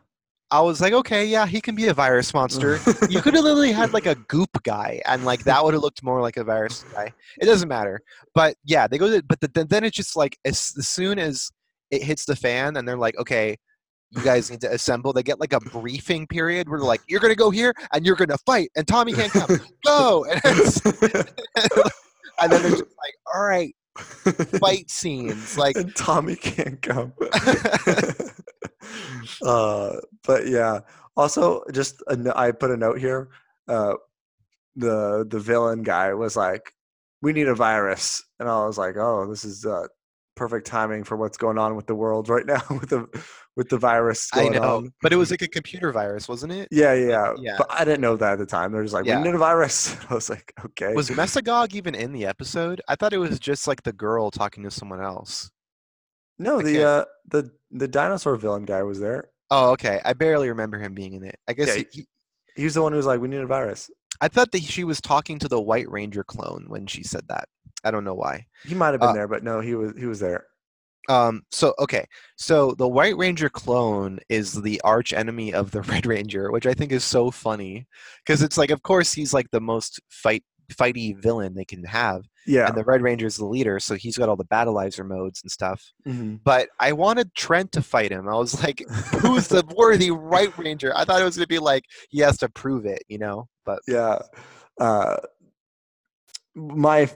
I 0.51 0.59
was 0.59 0.81
like, 0.81 0.91
okay, 0.91 1.25
yeah, 1.25 1.47
he 1.47 1.61
can 1.61 1.75
be 1.75 1.87
a 1.87 1.93
virus 1.93 2.33
monster. 2.33 2.77
you 3.09 3.21
could 3.21 3.33
have 3.33 3.45
literally 3.45 3.71
had 3.71 3.93
like 3.93 4.05
a 4.05 4.15
goop 4.15 4.61
guy, 4.63 5.01
and 5.05 5.23
like 5.23 5.45
that 5.45 5.63
would 5.63 5.73
have 5.73 5.81
looked 5.81 6.03
more 6.03 6.21
like 6.21 6.35
a 6.35 6.43
virus 6.43 6.83
guy. 6.93 7.13
It 7.39 7.45
doesn't 7.45 7.69
matter. 7.69 8.01
But 8.35 8.55
yeah, 8.65 8.85
they 8.85 8.97
go. 8.97 9.09
To, 9.09 9.23
but 9.23 9.39
the, 9.39 9.47
then 9.63 9.85
it's 9.85 9.95
just 9.95 10.17
like 10.17 10.37
as, 10.43 10.73
as 10.77 10.89
soon 10.89 11.19
as 11.19 11.49
it 11.89 12.03
hits 12.03 12.25
the 12.25 12.35
fan, 12.35 12.77
and 12.77 12.87
they're 12.87 12.97
like, 12.97 13.17
okay. 13.17 13.57
You 14.13 14.21
guys 14.25 14.51
need 14.51 14.59
to 14.59 14.73
assemble. 14.73 15.13
They 15.13 15.23
get 15.23 15.39
like 15.39 15.53
a 15.53 15.61
briefing 15.61 16.27
period 16.27 16.67
where 16.67 16.77
they're 16.77 16.85
like, 16.85 16.99
"You're 17.07 17.21
gonna 17.21 17.33
go 17.33 17.49
here 17.49 17.73
and 17.93 18.05
you're 18.05 18.17
gonna 18.17 18.37
fight." 18.45 18.69
And 18.75 18.85
Tommy 18.85 19.13
can't 19.13 19.31
come. 19.31 19.57
Go! 19.85 20.25
And, 20.43 20.43
and 22.41 22.51
then 22.51 22.61
they're 22.61 22.71
just 22.71 22.83
like, 22.83 23.15
"All 23.33 23.45
right, 23.45 23.73
fight 24.59 24.89
scenes." 24.89 25.57
Like, 25.57 25.75
and 25.75 25.95
Tommy 25.95 26.35
can't 26.35 26.81
come. 26.81 27.13
uh, 29.45 29.97
but 30.25 30.47
yeah. 30.47 30.79
Also, 31.17 31.63
just 31.71 32.01
a 32.07 32.37
I 32.37 32.51
put 32.51 32.71
a 32.71 32.77
note 32.77 32.99
here. 32.99 33.29
Uh, 33.67 33.95
the 34.75 35.25
the 35.29 35.39
villain 35.39 35.83
guy 35.83 36.13
was 36.13 36.35
like, 36.35 36.73
"We 37.21 37.33
need 37.33 37.47
a 37.47 37.55
virus," 37.55 38.23
and 38.39 38.49
I 38.49 38.65
was 38.65 38.77
like, 38.77 38.95
"Oh, 38.97 39.27
this 39.29 39.43
is 39.43 39.65
uh, 39.65 39.87
perfect 40.41 40.65
timing 40.65 41.03
for 41.03 41.15
what's 41.17 41.37
going 41.37 41.57
on 41.59 41.75
with 41.75 41.85
the 41.85 41.93
world 41.93 42.27
right 42.29 42.45
now 42.55 42.61
with 42.79 42.89
the 42.89 43.01
with 43.55 43.69
the 43.69 43.77
virus 43.77 44.27
I 44.33 44.49
know, 44.49 44.77
on." 44.77 44.93
but 45.03 45.13
it 45.13 45.17
was 45.17 45.29
like 45.35 45.41
a 45.43 45.47
computer 45.47 45.91
virus, 45.91 46.27
wasn't 46.27 46.53
it? 46.53 46.67
Yeah, 46.71 46.93
yeah, 46.93 47.33
yeah. 47.37 47.55
But 47.59 47.67
I 47.71 47.85
didn't 47.85 48.01
know 48.01 48.15
that 48.17 48.33
at 48.33 48.39
the 48.39 48.45
time. 48.47 48.71
They're 48.71 48.81
just 48.81 48.93
like, 48.95 49.05
Yeah. 49.05 49.17
"We 49.19 49.25
need 49.25 49.35
a 49.35 49.37
virus." 49.37 49.95
I 50.09 50.13
was 50.15 50.29
like, 50.29 50.51
"Okay." 50.65 50.93
Was 50.95 51.09
Mesagog 51.09 51.73
even 51.75 51.93
in 51.93 52.11
the 52.11 52.25
episode? 52.25 52.81
I 52.87 52.95
thought 52.95 53.13
it 53.13 53.19
was 53.19 53.39
just 53.39 53.67
like 53.67 53.83
the 53.83 53.93
girl 53.93 54.31
talking 54.31 54.63
to 54.63 54.71
someone 54.71 55.01
else. 55.03 55.51
no, 56.39 56.59
I 56.59 56.63
the 56.63 56.71
can't- 56.73 56.83
uh, 56.85 57.05
the 57.29 57.51
the 57.71 57.87
dinosaur 57.87 58.35
villain 58.35 58.65
guy 58.65 58.81
was 58.83 58.99
there. 58.99 59.29
Oh, 59.51 59.71
okay. 59.73 59.99
I 60.03 60.13
barely 60.13 60.49
remember 60.49 60.79
him 60.79 60.93
being 60.93 61.13
in 61.13 61.23
it. 61.23 61.35
I 61.47 61.53
guess 61.53 61.67
Yeah, 61.67 61.75
he, 61.75 61.85
he- 61.91 62.07
He 62.55 62.63
was 62.63 62.73
the 62.73 62.81
one 62.81 62.93
who 62.93 62.97
was 62.97 63.05
like, 63.05 63.21
"We 63.21 63.27
need 63.27 63.41
a 63.41 63.45
virus." 63.47 63.89
I 64.19 64.27
thought 64.27 64.51
that 64.53 64.63
she 64.63 64.83
was 64.83 64.99
talking 65.01 65.39
to 65.39 65.47
the 65.47 65.61
White 65.61 65.89
Ranger 65.89 66.23
clone 66.23 66.65
when 66.67 66.85
she 66.87 67.03
said 67.03 67.25
that. 67.29 67.45
I 67.83 67.91
don't 67.91 68.03
know 68.03 68.13
why. 68.13 68.45
He 68.65 68.75
might 68.75 68.91
have 68.91 68.99
been 68.99 69.09
Uh, 69.09 69.13
there, 69.13 69.27
but 69.27 69.43
no, 69.43 69.59
he 69.59 69.75
was 69.75 69.93
he 69.97 70.05
was 70.05 70.19
there. 70.19 70.45
Um. 71.09 71.41
So 71.51 71.73
okay. 71.79 72.05
So 72.37 72.73
the 72.75 72.87
White 72.87 73.17
Ranger 73.17 73.49
clone 73.49 74.19
is 74.29 74.53
the 74.61 74.79
arch 74.81 75.13
enemy 75.13 75.53
of 75.53 75.71
the 75.71 75.81
Red 75.93 76.05
Ranger, 76.05 76.51
which 76.51 76.67
I 76.67 76.73
think 76.73 76.91
is 76.91 77.03
so 77.03 77.31
funny 77.31 77.87
because 78.25 78.41
it's 78.43 78.57
like, 78.57 78.69
of 78.71 78.83
course, 78.83 79.11
he's 79.11 79.33
like 79.33 79.49
the 79.51 79.61
most 79.61 79.99
fight 80.09 80.43
fighty 80.71 81.17
villain 81.21 81.53
they 81.53 81.65
can 81.65 81.83
have, 81.83 82.23
Yeah. 82.47 82.65
and 82.67 82.77
the 82.77 82.85
Red 82.85 83.01
Ranger 83.01 83.25
is 83.25 83.35
the 83.35 83.45
leader, 83.45 83.77
so 83.77 83.95
he's 83.95 84.15
got 84.15 84.29
all 84.29 84.37
the 84.37 84.45
battlizer 84.45 85.05
modes 85.05 85.41
and 85.43 85.51
stuff. 85.51 85.83
Mhm. 86.07 86.39
but 86.45 86.69
I 86.79 86.93
wanted 86.93 87.35
Trent 87.35 87.73
to 87.73 87.81
fight 87.81 88.09
him. 88.09 88.29
I 88.29 88.35
was 88.35 88.63
like, 88.63 88.81
who's 89.19 89.49
the 89.49 89.65
worthy 89.75 90.11
White 90.11 90.57
ranger? 90.57 90.93
I 90.95 91.03
thought 91.03 91.19
it 91.19 91.25
was 91.25 91.35
gonna 91.35 91.47
be 91.47 91.59
like 91.59 91.83
he 92.09 92.19
has 92.19 92.37
to 92.37 92.47
prove 92.47 92.85
it, 92.85 93.03
you 93.09 93.17
know. 93.17 93.49
But 93.65 93.79
Yeah. 93.85 94.19
Uh, 94.79 95.17
my 96.55 97.09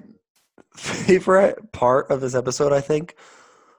favorite 0.75 1.71
part 1.71 2.09
of 2.11 2.21
this 2.21 2.35
episode, 2.35 2.71
I 2.73 2.81
think, 2.81 3.15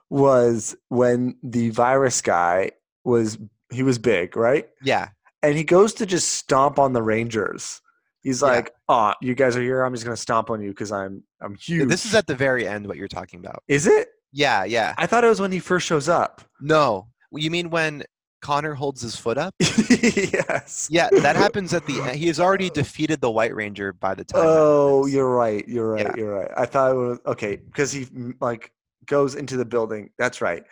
was 0.09 0.75
when 0.89 1.35
the 1.43 1.69
virus 1.71 2.21
guy 2.21 2.71
was 3.03 3.37
he 3.71 3.83
was 3.83 3.99
big, 3.99 4.35
right? 4.37 4.67
yeah, 4.81 5.09
And 5.43 5.55
he 5.57 5.63
goes 5.63 5.93
to 5.95 6.05
just 6.05 6.29
stomp 6.31 6.79
on 6.79 6.93
the 6.93 7.01
Rangers. 7.01 7.81
He's 8.21 8.41
Yeah. 8.41 8.47
like, 8.47 8.71
"Oh, 8.89 9.13
you 9.21 9.35
guys 9.35 9.55
are 9.57 9.61
here. 9.61 9.83
I'm 9.83 9.93
just 9.93 10.03
gonna 10.05 10.17
stomp 10.17 10.49
on 10.49 10.61
you 10.61 10.69
because 10.69 10.91
I'm 10.91 11.23
I'm 11.41 11.55
huge." 11.55 11.89
this 11.89 12.05
is 12.05 12.15
at 12.15 12.27
the 12.27 12.35
very 12.35 12.67
end. 12.67 12.87
What 12.87 12.97
you're 12.97 13.07
talking 13.07 13.39
about? 13.39 13.63
is 13.67 13.87
it? 13.87 14.09
Yeah, 14.33 14.63
yeah. 14.65 14.93
I 14.97 15.05
thought 15.07 15.23
it 15.23 15.27
was 15.27 15.39
when 15.39 15.51
he 15.51 15.59
first 15.59 15.85
shows 15.87 16.09
up. 16.09 16.41
No, 16.61 17.07
you 17.31 17.49
mean 17.51 17.69
when 17.69 18.03
Connor 18.41 18.73
holds 18.73 19.01
his 19.01 19.15
foot 19.15 19.37
up? 19.37 19.53
yes. 19.59 20.87
Yeah, 20.91 21.09
that 21.21 21.35
happens 21.35 21.73
at 21.73 21.85
the 21.85 22.01
end. 22.01 22.15
He 22.17 22.27
has 22.27 22.39
already 22.39 22.69
defeated 22.69 23.19
the 23.21 23.31
White 23.31 23.55
Ranger 23.55 23.93
by 23.93 24.13
the 24.15 24.23
time. 24.23 24.41
Oh, 24.45 25.05
you're 25.05 25.29
right. 25.33 25.67
You're 25.67 25.91
right. 25.93 26.05
Yeah. 26.05 26.13
You're 26.15 26.33
right. 26.39 26.51
I 26.55 26.65
thought 26.65 26.91
it 26.91 26.95
was 26.95 27.19
okay 27.25 27.55
because 27.57 27.91
he 27.91 28.07
like 28.39 28.71
goes 29.05 29.35
into 29.35 29.57
the 29.57 29.65
building. 29.65 30.09
That's 30.17 30.41
right. 30.41 30.63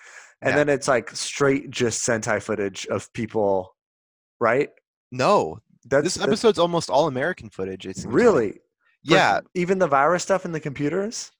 And 0.41 0.51
Yeah. 0.51 0.55
then 0.57 0.69
it's 0.69 0.87
like 0.87 1.09
straight 1.11 1.69
just 1.71 2.05
Sentai 2.07 2.41
footage 2.41 2.85
of 2.87 3.11
people, 3.13 3.75
right? 4.39 4.69
no. 5.11 5.59
That's 5.87 6.03
This 6.03 6.13
that's- 6.15 6.27
episode's 6.29 6.57
almost 6.57 6.89
all 6.89 7.05
American 7.07 7.49
footage. 7.51 7.85
It's 7.85 8.01
seems 8.01 8.11
like. 8.11 8.15
really. 8.23 8.59
Yeah, 9.03 9.41
Even 9.53 9.77
the 9.77 9.85
virus 9.87 10.23
stuff 10.23 10.43
in 10.43 10.51
the 10.51 10.59
computers. 10.59 11.31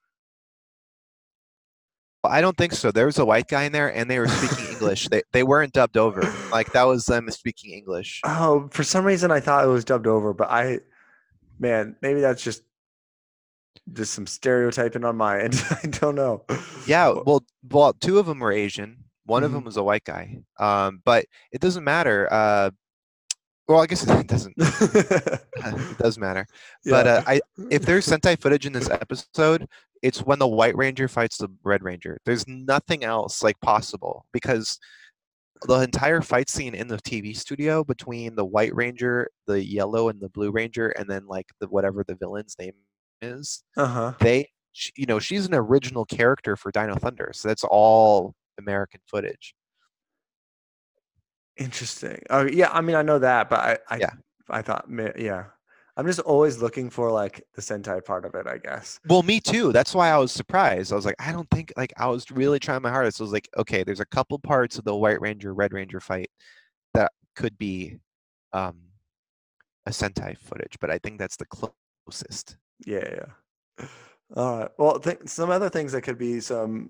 I 2.26 2.42
don't 2.42 2.58
think 2.58 2.74
so. 2.74 2.92
There 2.92 3.06
was 3.06 3.20
a 3.20 3.26
white 3.26 3.48
guy 3.48 3.64
in 3.64 3.72
there, 3.72 3.94
and 3.94 4.10
they 4.10 4.20
were 4.20 4.28
speaking 4.28 4.66
English. 4.74 5.08
They 5.10 5.22
they 5.34 5.44
weren't 5.44 5.74
dubbed 5.74 5.98
over. 5.98 6.22
Like 6.52 6.72
that 6.74 6.84
was 6.84 7.06
them 7.06 7.30
speaking 7.32 7.72
English. 7.74 8.22
Oh, 8.24 8.68
for 8.72 8.84
some 8.84 9.06
reason 9.06 9.32
I 9.32 9.40
thought 9.40 9.64
it 9.66 9.70
was 9.70 9.86
dubbed 9.86 10.08
over, 10.08 10.34
but 10.34 10.50
I, 10.50 10.80
man, 11.60 11.96
maybe 12.02 12.22
that's 12.22 12.44
just 12.44 12.64
just 13.94 14.14
some 14.14 14.26
stereotyping 14.28 15.04
on 15.06 15.16
my 15.16 15.42
end. 15.42 15.64
I 15.84 15.88
don't 15.88 16.16
know. 16.16 16.44
Yeah, 16.88 17.14
well, 17.26 17.44
well, 17.70 17.94
two 17.94 18.18
of 18.20 18.26
them 18.26 18.40
were 18.40 18.52
Asian. 18.52 18.98
One 19.26 19.44
of 19.44 19.52
Mhm. 19.52 19.56
them 19.56 19.64
was 19.66 19.78
a 19.78 19.84
white 19.84 20.04
guy. 20.04 20.40
Um, 20.60 21.02
but 21.04 21.26
it 21.52 21.62
doesn't 21.62 21.84
matter. 21.84 22.28
Uh, 22.32 22.72
well, 23.68 23.82
I 23.82 23.88
guess 23.88 24.04
it 24.08 24.28
doesn't. 24.28 24.54
it 24.60 25.98
does 25.98 26.18
matter. 26.18 26.46
But 26.86 27.06
Yeah. 27.06 27.14
uh, 27.14 27.24
I, 27.28 27.42
if 27.72 27.84
there's 27.84 28.08
Sentai 28.08 28.40
footage 28.40 28.66
in 28.66 28.74
this 28.74 28.90
episode, 28.90 29.68
it's 30.06 30.20
when 30.20 30.40
the 30.40 30.48
White 30.48 30.76
Ranger 30.78 31.08
fights 31.08 31.38
the 31.38 31.50
Red 31.64 31.84
Ranger. 31.84 32.20
There's 32.26 32.48
nothing 32.48 33.04
else 33.04 33.44
like 33.44 33.60
possible 33.62 34.26
because 34.32 34.78
the 35.68 35.80
entire 35.80 36.22
fight 36.22 36.50
scene 36.50 36.76
in 36.76 36.88
the 36.88 36.98
TV 36.98 37.36
studio 37.36 37.84
between 37.84 38.36
the 38.36 38.46
White 38.46 38.76
Ranger, 38.76 39.30
the 39.48 39.64
Yellow, 39.64 40.10
and 40.10 40.20
the 40.20 40.30
Blue 40.30 40.52
Ranger, 40.52 40.90
and 40.90 41.10
then 41.10 41.26
like 41.28 41.48
the 41.60 41.68
whatever 41.68 42.04
the 42.08 42.16
villain's 42.16 42.56
name 42.60 42.74
is, 43.22 43.64
uh 43.78 43.86
huh. 43.88 44.14
they 44.20 44.48
you 44.96 45.06
know 45.06 45.20
she's 45.20 45.46
an 45.46 45.54
original 45.54 46.04
character 46.06 46.58
for 46.58 46.70
dino 46.70 46.96
thunder 46.96 47.32
so 47.34 47.48
that's 47.48 47.64
all 47.64 48.36
american 48.60 49.00
footage 49.10 49.56
Interesting. 51.58 52.22
Oh 52.30 52.44
yeah, 52.44 52.70
I 52.72 52.82
mean 52.82 52.96
I 52.96 53.02
know 53.02 53.20
that, 53.20 53.50
but 53.50 53.60
I 53.60 53.78
I, 53.90 53.98
Yeah. 53.98 54.10
I 54.50 54.62
thought 54.62 54.86
yeah. 55.18 55.46
I'm 55.98 56.06
just 56.06 56.20
always 56.20 56.58
looking 56.62 56.90
for 56.90 57.10
like 57.12 57.42
the 57.56 57.62
Sentai 57.62 58.04
part 58.04 58.26
of 58.26 58.36
it, 58.36 58.46
I 58.48 58.58
guess. 58.58 59.00
well 59.08 59.24
me 59.24 59.40
too 59.40 59.72
that's 59.72 59.94
why 59.96 60.10
i 60.10 60.18
was 60.18 60.32
surprised 60.32 60.92
i 60.92 60.96
was 60.96 61.06
like 61.06 61.16
i 61.20 61.32
don't 61.32 61.50
think 61.50 61.72
like 61.78 61.94
i 61.98 62.08
was 62.08 62.30
really 62.32 62.60
trying 62.60 62.82
my 62.82 62.90
hardest 62.90 63.22
i 63.22 63.24
was 63.24 63.32
like 63.32 63.48
okay 63.58 63.84
there's 63.84 64.02
a 64.02 64.06
couple 64.06 64.38
parts 64.40 64.78
of 64.78 64.84
the 64.84 64.96
white 64.96 65.22
ranger 65.22 65.54
red 65.54 65.72
ranger 65.74 66.00
fight 66.00 66.30
that 66.94 67.12
could 67.36 67.58
be 67.58 67.98
um 68.54 68.76
a 69.86 69.92
sentai 69.92 70.38
footage 70.38 70.76
but 70.82 70.90
i 70.92 70.98
think 70.98 71.18
that's 71.20 71.38
the 71.38 71.46
closest 71.46 72.58
Yeah, 72.86 73.08
yeah. 73.80 73.86
All 74.36 74.60
right. 74.60 74.70
Well, 74.80 75.00
th- 75.00 75.20
some 75.28 75.50
other 75.52 75.70
things 75.70 75.92
that 75.92 76.02
could 76.02 76.18
be 76.18 76.40
some. 76.42 76.90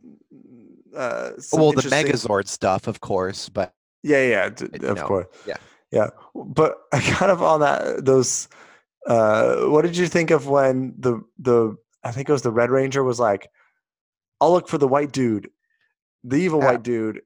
Uh, 0.95 1.31
some 1.37 1.59
well 1.59 1.71
the 1.73 1.81
interesting- 1.83 2.13
megazord 2.13 2.47
stuff 2.47 2.87
of 2.87 3.01
course 3.01 3.49
but 3.49 3.73
Yeah, 4.03 4.23
yeah, 4.25 4.49
d- 4.49 4.65
of 4.87 4.95
know, 4.95 5.05
course. 5.05 5.27
yeah. 5.45 5.57
yeah. 5.91 6.09
But 6.33 6.77
I 6.93 7.01
kind 7.01 7.31
of 7.31 7.41
on 7.41 7.59
that 7.59 8.05
those. 8.05 8.47
Uh, 9.05 9.65
what 9.67 9.83
did 9.83 9.95
you 9.97 10.07
think 10.07 10.31
of 10.31 10.47
when 10.47 10.93
the 10.97 11.21
the 11.39 11.75
I 12.03 12.11
think 12.11 12.27
it 12.29 12.31
was 12.31 12.41
the 12.41 12.51
Red 12.51 12.69
Ranger 12.71 13.03
was 13.03 13.19
like, 13.19 13.49
"I'll 14.41 14.51
look 14.51 14.67
for 14.67 14.77
the 14.77 14.87
white 14.87 15.11
dude, 15.11 15.49
the 16.23 16.37
evil 16.37 16.59
Yeah. 16.59 16.65
white 16.65 16.83
dude." 16.83 17.21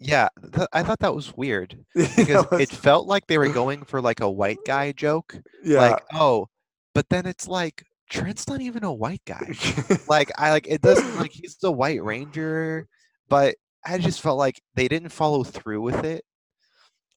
Yeah, 0.00 0.28
th- 0.54 0.68
I 0.72 0.82
thought 0.82 0.98
that 1.00 1.14
was 1.14 1.34
weird 1.36 1.78
because 1.94 2.46
was- 2.50 2.60
it 2.60 2.68
felt 2.70 3.06
like 3.06 3.26
they 3.26 3.38
were 3.38 3.48
going 3.48 3.84
for 3.86 4.00
like 4.00 4.20
a 4.20 4.30
white 4.30 4.58
guy 4.66 4.92
joke. 4.92 5.36
yeah. 5.64 5.78
Like, 5.90 6.04
oh, 6.12 6.48
but 6.94 7.08
then 7.08 7.26
it's 7.26 7.48
like 7.48 7.84
Trent's 8.10 8.46
not 8.48 8.60
even 8.60 8.84
a 8.84 8.92
white 8.92 9.22
guy. 9.24 9.54
Like 10.08 10.30
I 10.36 10.50
like 10.50 10.66
it 10.68 10.82
doesn't 10.82 11.16
like 11.16 11.30
he's 11.32 11.56
the 11.56 11.72
White 11.72 12.02
Ranger, 12.04 12.86
but 13.28 13.54
I 13.86 13.98
just 13.98 14.20
felt 14.20 14.36
like 14.38 14.60
they 14.74 14.88
didn't 14.88 15.08
follow 15.10 15.42
through 15.44 15.80
with 15.80 16.04
it. 16.04 16.24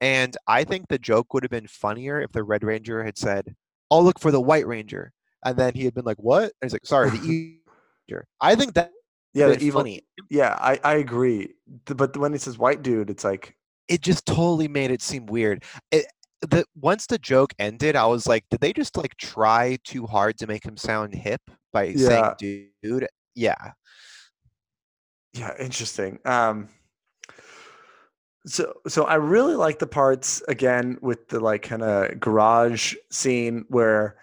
And 0.01 0.35
I 0.47 0.63
think 0.63 0.87
the 0.87 0.99
joke 0.99 1.33
would 1.33 1.43
have 1.43 1.49
been 1.51 1.67
funnier 1.67 2.21
if 2.21 2.31
the 2.31 2.43
Red 2.43 2.63
Ranger 2.63 3.03
had 3.03 3.17
said, 3.17 3.55
"I'll 3.89 4.03
look 4.03 4.19
for 4.19 4.31
the 4.31 4.41
White 4.41 4.67
Ranger," 4.67 5.11
and 5.43 5.57
then 5.57 5.73
he 5.73 5.85
had 5.85 5.93
been 5.93 6.05
like, 6.05 6.17
"What?" 6.19 6.43
And 6.43 6.51
he's 6.63 6.73
like, 6.73 6.85
"Sorry, 6.85 7.09
the 7.09 7.17
E 7.25 7.61
Ranger." 8.07 8.27
I 8.39 8.55
think 8.55 8.75
that 8.75 8.91
yeah, 9.33 9.47
the 9.47 9.59
evil. 9.59 9.81
funny. 9.81 10.01
Yeah, 10.29 10.55
I, 10.59 10.79
I 10.83 10.95
agree. 10.95 11.53
But 11.85 12.15
when 12.17 12.31
he 12.31 12.37
says 12.39 12.57
white 12.57 12.81
dude, 12.81 13.09
it's 13.09 13.23
like, 13.23 13.55
It 13.87 14.01
just 14.01 14.25
totally 14.25 14.67
made 14.67 14.91
it 14.91 15.01
seem 15.01 15.25
weird. 15.27 15.63
It, 15.91 16.05
the 16.41 16.65
once 16.75 17.07
the 17.07 17.17
joke 17.17 17.53
ended, 17.59 17.95
I 17.95 18.05
was 18.05 18.27
like, 18.27 18.45
did 18.51 18.59
they 18.61 18.73
just 18.73 18.97
like 18.97 19.15
try 19.17 19.77
too 19.83 20.05
hard 20.05 20.37
to 20.39 20.47
make 20.47 20.63
him 20.65 20.77
sound 20.77 21.13
hip 21.15 21.41
by 21.73 21.85
Yeah. 21.95 22.35
saying 22.37 22.69
"dude"? 22.83 23.07
Yeah. 23.35 23.71
yeah, 25.33 25.53
interesting. 25.59 26.19
Um, 26.25 26.69
so 28.47 28.73
so 28.87 29.03
I 29.03 29.15
really 29.15 29.55
like 29.55 29.79
the 29.79 29.87
parts 29.87 30.41
again 30.47 30.97
with 31.01 31.27
the 31.27 31.39
like 31.39 31.63
kind 31.63 31.83
of 31.83 32.19
garage 32.19 32.95
scene 33.11 33.65
where 33.67 34.15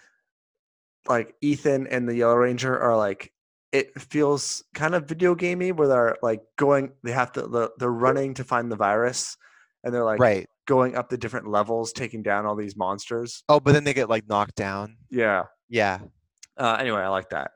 like 1.06 1.34
Ethan 1.40 1.86
and 1.86 2.08
the 2.08 2.16
Yellow 2.16 2.36
Ranger 2.36 2.78
are 2.78 2.96
like 2.96 3.32
it 3.72 4.00
feels 4.00 4.64
kind 4.72 4.94
of 4.94 5.06
video 5.06 5.34
gamey 5.34 5.72
where 5.72 5.88
they're 5.88 6.16
like 6.22 6.42
going 6.56 6.92
they 7.02 7.12
have 7.12 7.32
to 7.32 7.70
they're 7.78 7.90
running 7.90 8.34
to 8.34 8.44
find 8.44 8.72
the 8.72 8.76
virus 8.76 9.36
and 9.82 9.92
they're 9.94 10.04
like 10.04 10.20
right. 10.20 10.48
going 10.66 10.96
up 10.96 11.10
the 11.10 11.18
different 11.18 11.46
levels 11.46 11.92
taking 11.92 12.22
down 12.22 12.46
all 12.46 12.56
these 12.56 12.76
monsters. 12.76 13.44
Oh, 13.48 13.60
but 13.60 13.72
then 13.72 13.84
they 13.84 13.92
get 13.92 14.08
like 14.08 14.26
knocked 14.28 14.54
down. 14.54 14.96
Yeah. 15.10 15.44
Yeah. 15.68 15.98
Uh, 16.56 16.76
anyway, 16.80 17.00
I 17.00 17.08
like 17.08 17.28
that. 17.30 17.50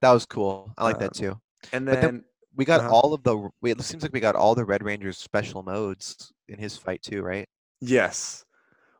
That 0.00 0.12
was 0.12 0.24
cool. 0.24 0.72
I 0.78 0.84
like 0.84 0.96
Um, 0.96 1.00
that 1.00 1.14
too. 1.14 1.38
And 1.72 1.86
then, 1.86 2.00
then- 2.00 2.24
We 2.56 2.64
got 2.64 2.80
Uh-huh. 2.80 2.90
all 2.94 3.14
of 3.14 3.22
the. 3.24 3.48
we- 3.60 3.70
It 3.72 3.80
seems 3.82 4.02
like 4.02 4.12
we 4.12 4.20
got 4.20 4.36
all 4.36 4.54
the 4.54 4.64
Red 4.64 4.82
Ranger's 4.84 5.18
special 5.18 5.62
modes 5.62 6.32
in 6.48 6.58
his 6.58 6.76
fight 6.76 7.02
too, 7.02 7.22
right? 7.22 7.48
yes, 7.80 8.44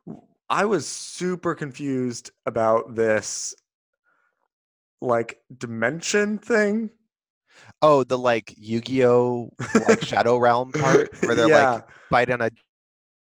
W- 0.05 0.25
I 0.49 0.65
was 0.65 0.87
super 0.87 1.55
confused 1.55 2.29
about 2.45 2.93
this 2.95 3.55
like 5.01 5.39
dimension 5.57 6.37
thing. 6.37 6.89
Oh, 7.81 8.03
the 8.03 8.17
like 8.17 8.53
Yu-Gi-Oh 8.57 9.49
like 9.87 10.03
Shadow 10.03 10.37
Realm 10.37 10.71
part 10.71 11.09
where 11.23 11.35
they're 11.35 11.47
yeah, 11.47 11.71
like 11.71 11.85
fight 12.09 12.29
on 12.29 12.41
a 12.41 12.49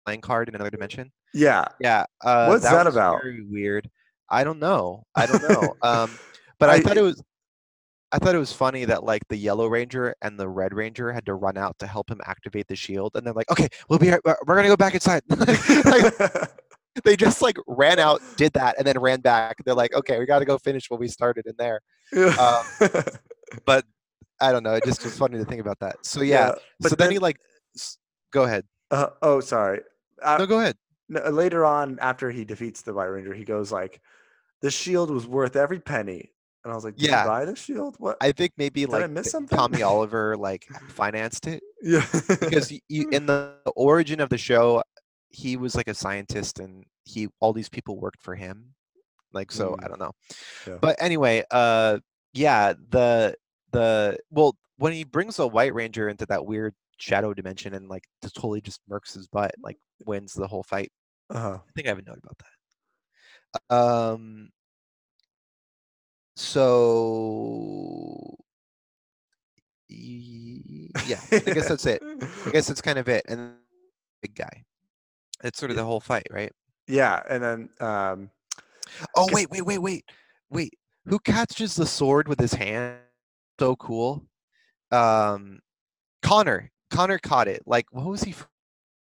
playing 0.06 0.20
card 0.20 0.48
in 0.48 0.54
another 0.54 0.70
dimension. 0.70 1.10
yeah, 1.34 1.64
Yeah. 1.80 2.04
Uh, 2.24 2.46
What's 2.46 2.62
that 2.64 2.84
was 2.86 2.94
about? 2.94 3.22
Very 3.22 3.42
weird. 3.44 3.90
I 4.30 4.44
don't 4.44 4.58
know. 4.58 5.04
I 5.14 5.26
don't 5.26 5.42
know. 5.42 5.74
um, 5.82 6.10
but 6.58 6.70
I, 6.70 6.74
I- 6.74 6.80
thought 6.80 6.96
it 6.96 7.02
was. 7.02 7.20
I 8.12 8.18
thought 8.18 8.34
it 8.34 8.38
was 8.38 8.52
funny 8.52 8.84
that 8.84 9.04
like 9.04 9.26
the 9.28 9.36
Yellow 9.36 9.66
Ranger 9.68 10.14
and 10.20 10.38
the 10.38 10.48
Red 10.48 10.74
Ranger 10.74 11.12
had 11.12 11.24
to 11.26 11.34
run 11.34 11.56
out 11.56 11.78
to 11.78 11.86
help 11.86 12.10
him 12.10 12.20
activate 12.26 12.68
the 12.68 12.76
shield, 12.76 13.12
and 13.16 13.26
they're 13.26 13.32
like, 13.32 13.50
"Okay, 13.50 13.68
we'll 13.88 13.98
be. 13.98 14.10
We're 14.10 14.54
gonna 14.54 14.68
go 14.68 14.76
back 14.76 14.92
inside." 14.94 15.22
like, 15.28 16.14
they 17.04 17.16
just 17.16 17.40
like 17.40 17.56
ran 17.66 17.98
out, 17.98 18.20
did 18.36 18.52
that, 18.52 18.76
and 18.76 18.86
then 18.86 18.98
ran 19.00 19.20
back. 19.20 19.56
They're 19.64 19.74
like, 19.74 19.94
"Okay, 19.94 20.18
we 20.18 20.26
got 20.26 20.40
to 20.40 20.44
go 20.44 20.58
finish 20.58 20.90
what 20.90 21.00
we 21.00 21.08
started 21.08 21.46
in 21.46 21.54
there." 21.58 21.80
Yeah. 22.12 22.62
But 23.66 23.84
I 24.40 24.50
don't 24.50 24.62
know. 24.62 24.72
It 24.74 24.84
just 24.84 25.04
was 25.04 25.16
funny 25.16 25.36
to 25.36 25.44
think 25.44 25.60
about 25.60 25.78
that. 25.80 25.96
So 26.06 26.22
yeah. 26.22 26.52
but 26.80 26.88
so 26.88 26.96
then, 26.96 27.10
he 27.10 27.18
like, 27.18 27.36
go 28.30 28.44
ahead. 28.44 28.64
uh, 28.90 29.08
oh, 29.20 29.40
sorry. 29.40 29.80
Uh, 30.22 30.38
No, 30.38 30.46
go 30.46 30.60
ahead. 30.60 30.76
no, 31.10 31.20
later 31.28 31.66
on, 31.66 31.98
after 32.00 32.30
he 32.30 32.46
defeats 32.46 32.80
the 32.80 32.94
White 32.94 33.06
Ranger, 33.06 33.34
he 33.34 33.44
goes 33.44 33.70
like, 33.70 34.00
"The 34.62 34.70
shield 34.70 35.10
was 35.10 35.26
worth 35.26 35.54
every 35.54 35.80
penny." 35.80 36.30
And 36.64 36.72
I 36.72 36.74
was 36.76 36.84
like, 36.84 36.96
"Did 36.96 37.06
Yeah. 37.06 37.26
buy 37.26 37.44
the 37.44 37.56
shield? 37.56 37.96
What?" 37.98 38.16
I 38.20 38.32
think 38.32 38.52
maybe 38.56 38.84
I 38.84 38.88
like 38.88 39.10
miss 39.10 39.30
something? 39.30 39.56
Tommy 39.56 39.82
Oliver 39.82 40.36
like 40.36 40.66
financed 40.88 41.46
it 41.46 41.62
yeah, 41.82 42.06
because 42.40 42.70
you, 42.88 43.08
in 43.10 43.26
the 43.26 43.54
origin 43.74 44.20
of 44.20 44.28
the 44.28 44.38
show, 44.38 44.82
he 45.30 45.56
was 45.56 45.74
like 45.74 45.88
a 45.88 45.94
scientist 45.94 46.60
and 46.60 46.84
he 47.04 47.28
all 47.40 47.52
these 47.52 47.68
people 47.68 47.98
worked 47.98 48.22
for 48.22 48.34
him. 48.36 48.74
Like 49.32 49.50
so, 49.50 49.74
I 49.82 49.86
Mm. 49.86 49.88
don't 49.88 49.98
know. 50.00 50.12
Yeah. 50.68 50.78
But 50.80 50.96
anyway, 51.00 51.42
uh, 51.50 51.98
yeah, 52.32 52.74
the 52.90 53.34
the 53.72 54.18
well 54.30 54.56
when 54.76 54.92
he 54.92 55.04
brings 55.04 55.36
the 55.36 55.48
White 55.48 55.74
Ranger 55.74 56.08
into 56.08 56.26
that 56.26 56.44
weird 56.46 56.74
shadow 56.98 57.34
dimension 57.34 57.74
and 57.74 57.88
like 57.88 58.04
totally 58.22 58.60
just 58.60 58.80
murks 58.88 59.14
his 59.14 59.26
butt, 59.26 59.52
like 59.62 59.78
wins 60.06 60.34
the 60.34 60.46
whole 60.46 60.62
fight. 60.62 60.92
uh-huh. 61.30 61.58
I 61.66 61.72
think 61.74 61.88
I 61.88 61.90
have 61.90 61.98
a 61.98 62.02
note 62.02 62.20
about 62.22 62.38
that. 62.38 63.74
Um. 63.74 64.50
So. 66.42 68.36
Yeah, 69.88 71.20
I 71.30 71.38
guess 71.38 71.68
that's 71.68 71.86
it. 71.86 72.02
I 72.46 72.50
guess 72.52 72.66
that's 72.66 72.82
kind 72.82 72.98
of 72.98 73.08
it. 73.08 73.24
And 73.28 73.52
big 74.20 74.34
guy. 74.34 74.64
It's 75.44 75.58
sort 75.58 75.70
of 75.70 75.76
the 75.76 75.84
whole 75.84 76.00
fight, 76.00 76.26
right? 76.30 76.52
Yeah, 76.86 77.22
and 77.28 77.42
then 77.42 77.68
um, 77.80 78.30
Oh 79.14 79.28
wait, 79.32 79.50
wait, 79.50 79.62
wait, 79.62 79.78
wait, 79.78 80.04
wait. 80.50 80.78
Who 81.06 81.18
catches 81.18 81.74
the 81.74 81.86
sword 81.86 82.28
with 82.28 82.40
his 82.40 82.54
hand? 82.54 82.98
So 83.58 83.76
cool. 83.76 84.24
Um, 84.90 85.60
Connor. 86.22 86.70
Connor 86.90 87.18
caught 87.18 87.48
it. 87.48 87.62
Like, 87.66 87.86
what 87.90 88.06
was 88.06 88.22
he 88.22 88.34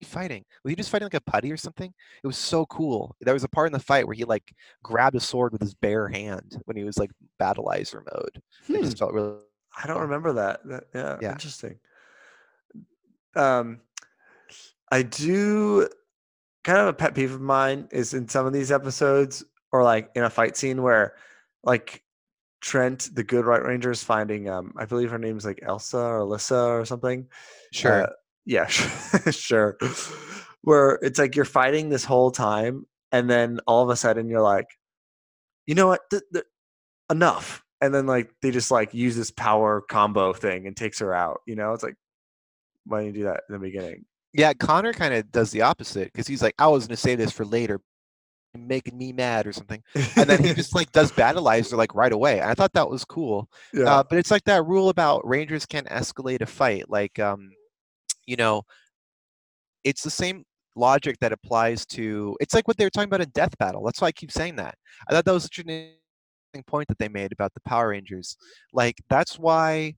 fighting? 0.03 0.45
Was 0.63 0.71
he 0.71 0.75
just 0.75 0.89
fighting 0.89 1.05
like 1.07 1.13
a 1.13 1.21
putty 1.21 1.51
or 1.51 1.57
something? 1.57 1.93
It 2.23 2.27
was 2.27 2.37
so 2.37 2.65
cool. 2.67 3.15
There 3.21 3.33
was 3.33 3.43
a 3.43 3.49
part 3.49 3.67
in 3.67 3.73
the 3.73 3.79
fight 3.79 4.05
where 4.07 4.15
he 4.15 4.25
like 4.25 4.53
grabbed 4.83 5.15
a 5.15 5.19
sword 5.19 5.51
with 5.51 5.61
his 5.61 5.73
bare 5.73 6.07
hand 6.07 6.61
when 6.65 6.77
he 6.77 6.83
was 6.83 6.97
like 6.97 7.11
battlizer 7.39 8.01
mode. 8.13 8.41
It 8.73 8.77
hmm, 8.77 8.83
just 8.83 8.97
felt 8.97 9.13
really. 9.13 9.37
I 9.81 9.87
don't 9.87 10.01
remember 10.01 10.33
that. 10.33 10.61
that 10.67 10.83
yeah, 10.93 11.17
Yeah. 11.21 11.31
interesting. 11.31 11.79
Um, 13.35 13.81
I 14.91 15.01
do 15.01 15.87
kind 16.63 16.79
of 16.79 16.87
a 16.87 16.93
pet 16.93 17.15
peeve 17.15 17.33
of 17.33 17.41
mine 17.41 17.87
is 17.91 18.13
in 18.13 18.27
some 18.27 18.45
of 18.45 18.53
these 18.53 18.71
episodes 18.71 19.43
or 19.71 19.83
like 19.83 20.11
in 20.15 20.23
a 20.23 20.29
fight 20.29 20.55
scene 20.55 20.81
where 20.81 21.15
like 21.63 22.03
Trent, 22.61 23.09
the 23.13 23.23
good 23.23 23.45
White 23.45 23.63
Ranger, 23.63 23.91
is 23.91 24.03
finding 24.03 24.49
um, 24.49 24.73
I 24.77 24.85
believe 24.85 25.11
her 25.11 25.17
name's 25.17 25.45
like 25.45 25.59
Elsa 25.63 25.97
or 25.97 26.19
Alyssa 26.19 26.79
or 26.79 26.85
something. 26.85 27.27
Sure. 27.71 28.03
Uh, 28.03 28.07
yeah, 28.45 28.67
sure. 29.31 29.77
Where 30.61 30.99
it's 31.01 31.19
like 31.19 31.35
you're 31.35 31.45
fighting 31.45 31.89
this 31.89 32.05
whole 32.05 32.31
time, 32.31 32.85
and 33.11 33.29
then 33.29 33.59
all 33.67 33.83
of 33.83 33.89
a 33.89 33.95
sudden 33.95 34.29
you're 34.29 34.41
like, 34.41 34.67
you 35.67 35.75
know 35.75 35.87
what? 35.87 36.01
Th- 36.09 36.23
th- 36.33 36.45
enough. 37.11 37.63
And 37.81 37.93
then 37.93 38.05
like 38.07 38.31
they 38.41 38.49
just 38.51 38.71
like 38.71 38.93
use 38.93 39.15
this 39.15 39.29
power 39.31 39.81
combo 39.81 40.31
thing 40.33 40.67
and 40.67 40.75
takes 40.77 40.99
her 40.99 41.13
out. 41.13 41.41
You 41.45 41.55
know, 41.55 41.73
it's 41.73 41.83
like, 41.83 41.95
why 42.85 43.03
didn't 43.03 43.15
you 43.15 43.21
do 43.23 43.27
that 43.27 43.41
in 43.49 43.53
the 43.53 43.59
beginning? 43.59 44.05
Yeah, 44.33 44.53
Connor 44.53 44.93
kind 44.93 45.13
of 45.13 45.31
does 45.31 45.51
the 45.51 45.61
opposite 45.61 46.05
because 46.11 46.27
he's 46.27 46.41
like, 46.41 46.55
I 46.57 46.67
was 46.67 46.87
gonna 46.87 46.95
save 46.97 47.17
this 47.17 47.31
for 47.33 47.43
later, 47.45 47.81
making 48.55 48.97
me 48.97 49.11
mad 49.11 49.45
or 49.47 49.51
something, 49.51 49.83
and 50.15 50.29
then 50.29 50.41
he 50.43 50.53
just 50.55 50.73
like 50.73 50.91
does 50.93 51.11
battlizer 51.11 51.73
like 51.77 51.93
right 51.93 52.13
away. 52.13 52.41
I 52.41 52.53
thought 52.53 52.71
that 52.73 52.89
was 52.89 53.03
cool. 53.03 53.49
yeah, 53.73 53.83
Uh, 53.97 54.03
but 54.09 54.17
it's 54.17 54.31
like 54.31 54.45
that 54.45 54.65
rule 54.65 54.87
about 54.89 55.27
Rangers 55.27 55.65
can't 55.65 55.87
escalate 55.87 56.41
a 56.41 56.45
fight. 56.45 56.89
Like, 56.89 57.19
um, 57.19 57.51
you 58.25 58.35
know, 58.35 58.63
it's 59.83 60.03
the 60.03 60.09
same 60.09 60.43
logic 60.75 61.17
that 61.21 61.31
applies 61.31 61.85
to. 61.87 62.35
It's 62.39 62.53
like 62.53 62.67
what 62.67 62.77
they 62.77 62.85
were 62.85 62.89
talking 62.89 63.09
about 63.09 63.21
in 63.21 63.29
Death 63.33 63.57
Battle. 63.57 63.83
That's 63.83 64.01
why 64.01 64.07
I 64.07 64.11
keep 64.11 64.31
saying 64.31 64.55
that. 64.57 64.75
I 65.07 65.13
thought 65.13 65.25
that 65.25 65.33
was 65.33 65.43
such 65.43 65.59
an 65.59 65.69
interesting 65.69 66.63
point 66.67 66.87
that 66.87 66.97
they 66.97 67.09
made 67.09 67.31
about 67.31 67.53
the 67.53 67.61
Power 67.61 67.89
Rangers. 67.89 68.37
Like, 68.71 68.95
that's 69.09 69.37
why 69.37 69.95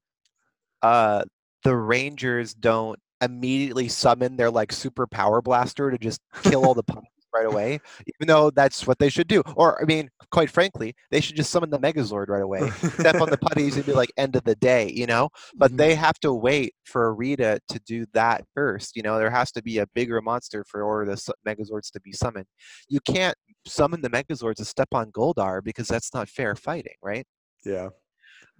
uh, 0.81 1.23
the 1.63 1.75
Rangers 1.75 2.53
don't 2.53 2.99
immediately 3.21 3.87
summon 3.87 4.35
their 4.35 4.51
like 4.51 4.71
super 4.71 5.07
power 5.07 5.41
blaster 5.41 5.89
to 5.89 5.97
just 5.97 6.21
kill 6.43 6.65
all 6.65 6.73
the 6.73 6.83
right 7.35 7.45
away, 7.45 7.79
even 7.99 8.27
though 8.27 8.49
that's 8.49 8.87
what 8.87 8.97
they 8.99 9.09
should 9.09 9.27
do. 9.27 9.41
Or, 9.55 9.81
I 9.81 9.85
mean, 9.85 10.09
quite 10.31 10.49
frankly, 10.49 10.95
they 11.11 11.19
should 11.21 11.35
just 11.35 11.51
summon 11.51 11.69
the 11.69 11.79
Megazord 11.79 12.29
right 12.29 12.41
away 12.41 12.69
step 12.99 13.19
on 13.21 13.29
the 13.29 13.37
putties 13.37 13.75
and 13.75 13.85
be 13.85 13.93
like 13.93 14.11
end 14.17 14.35
of 14.35 14.43
the 14.45 14.55
day, 14.55 14.89
you 14.91 15.05
know. 15.05 15.29
But 15.55 15.71
Mhm. 15.73 15.77
they 15.77 15.95
have 15.95 16.19
to 16.21 16.33
wait 16.33 16.73
for 16.85 17.13
Rita 17.13 17.59
to 17.67 17.79
do 17.79 18.05
that 18.13 18.45
first. 18.55 18.95
You 18.95 19.03
know, 19.03 19.17
there 19.17 19.29
has 19.29 19.51
to 19.53 19.61
be 19.61 19.79
a 19.79 19.87
bigger 19.93 20.21
monster 20.21 20.63
for 20.67 20.81
order 20.83 21.11
the 21.11 21.33
Megazords 21.47 21.91
to 21.91 21.99
be 22.01 22.11
summoned. 22.13 22.47
You 22.87 22.99
can't 23.01 23.37
summon 23.67 24.01
the 24.01 24.09
Megazords 24.09 24.55
to 24.55 24.65
step 24.65 24.89
on 24.93 25.11
Goldar 25.11 25.63
because 25.63 25.87
that's 25.87 26.13
not 26.13 26.29
fair 26.29 26.55
fighting, 26.55 26.95
right? 27.03 27.25
yeah, 27.65 27.89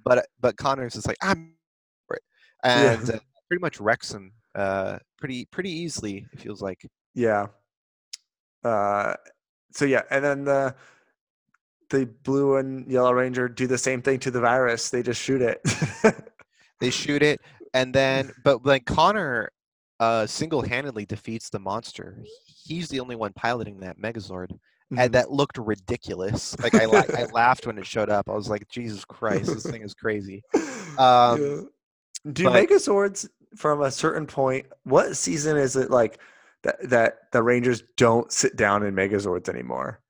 But 0.03 0.25
but 0.39 0.57
Connor's 0.57 0.95
is 0.95 1.05
like 1.07 1.17
I'm, 1.21 1.55
for 2.07 2.17
it," 2.17 2.23
Yeah. 2.63 2.93
and 2.93 3.09
uh, 3.09 3.19
pretty 3.47 3.61
much 3.61 3.79
wrecks 3.79 4.11
him 4.13 4.33
uh, 4.55 4.97
pretty 5.17 5.45
pretty 5.51 5.69
easily. 5.71 6.27
It 6.33 6.39
feels 6.41 6.61
like. 6.61 6.85
yeah. 7.13 7.47
Uh, 8.65 9.13
so 9.71 9.85
yeah, 9.85 10.01
and 10.09 10.23
then 10.25 10.43
the 10.43 10.75
the 11.91 12.05
blue 12.23 12.55
and 12.57 12.89
yellow 12.91 13.13
ranger 13.13 13.47
do 13.47 13.67
the 13.67 13.77
same 13.77 14.01
thing 14.01 14.19
to 14.19 14.31
the 14.31 14.39
virus. 14.41 14.89
They 14.89 15.03
just 15.03 15.21
shoot 15.21 15.41
it. 15.41 15.61
They 16.81 16.89
shoot 16.89 17.23
it, 17.23 17.39
and 17.73 17.93
then 17.95 18.31
but 18.43 18.65
like 18.65 18.83
Connor 18.85 19.49
uh, 20.01 20.25
single-handedly 20.27 21.05
defeats 21.05 21.49
the 21.49 21.57
monster. 21.59 22.21
He's 22.45 22.89
the 22.89 22.99
only 22.99 23.15
one 23.15 23.31
piloting 23.31 23.79
that 23.79 23.97
Megazord, 23.97 24.49
Mhm. 24.91 24.99
and 24.99 25.13
that 25.13 25.31
looked 25.31 25.57
ridiculous. 25.57 26.53
Like 26.59 26.75
I, 26.75 26.83
la- 26.85 27.03
I 27.17 27.25
laughed 27.31 27.65
when 27.65 27.77
it 27.77 27.85
showed 27.85 28.09
up. 28.09 28.29
I 28.29 28.33
was 28.33 28.49
like, 28.49 28.67
Jesus 28.67 29.05
Christ, 29.05 29.53
this 29.53 29.63
thing 29.65 29.83
is 29.83 29.93
crazy. 29.93 30.43
Um, 30.99 31.41
Yeah. 31.41 31.61
Do 32.33 32.43
but- 32.45 32.67
Megazords 32.69 33.29
from 33.55 33.81
a 33.81 33.89
certain 33.91 34.27
point? 34.27 34.65
What 34.83 35.15
season 35.15 35.55
is 35.55 35.77
it 35.77 35.89
like 35.89 36.19
that 36.65 36.89
that 36.89 37.31
the 37.31 37.41
Rangers 37.41 37.83
don't 37.95 38.31
sit 38.31 38.55
down 38.57 38.83
in 38.83 38.93
Megazords 38.93 39.47
anymore? 39.47 40.01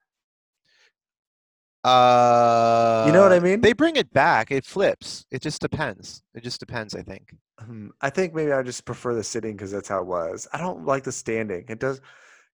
Uh, 1.83 3.03
You 3.05 3.13
know 3.13 3.21
what 3.21 3.31
I 3.31 3.39
mean? 3.39 3.61
They 3.61 3.73
bring 3.73 3.95
it 3.95 4.11
back. 4.11 4.49
It 4.49 4.65
flips. 4.65 5.25
It 5.29 5.41
just 5.43 5.61
depends. 5.61 6.23
It 6.33 6.43
just 6.43 6.59
depends. 6.59 6.95
I 6.95 7.03
think. 7.03 7.35
Hmm, 7.59 7.89
I 8.01 8.09
think 8.09 8.33
maybe 8.33 8.51
I 8.51 8.63
just 8.63 8.85
prefer 8.85 9.13
the 9.13 9.23
sitting 9.23 9.55
because 9.55 9.71
that's 9.71 9.87
how 9.87 9.99
it 9.99 10.07
was. 10.07 10.47
I 10.51 10.57
don't 10.57 10.85
like 10.85 11.03
the 11.03 11.11
standing. 11.11 11.65
It 11.69 11.79
does 11.79 12.01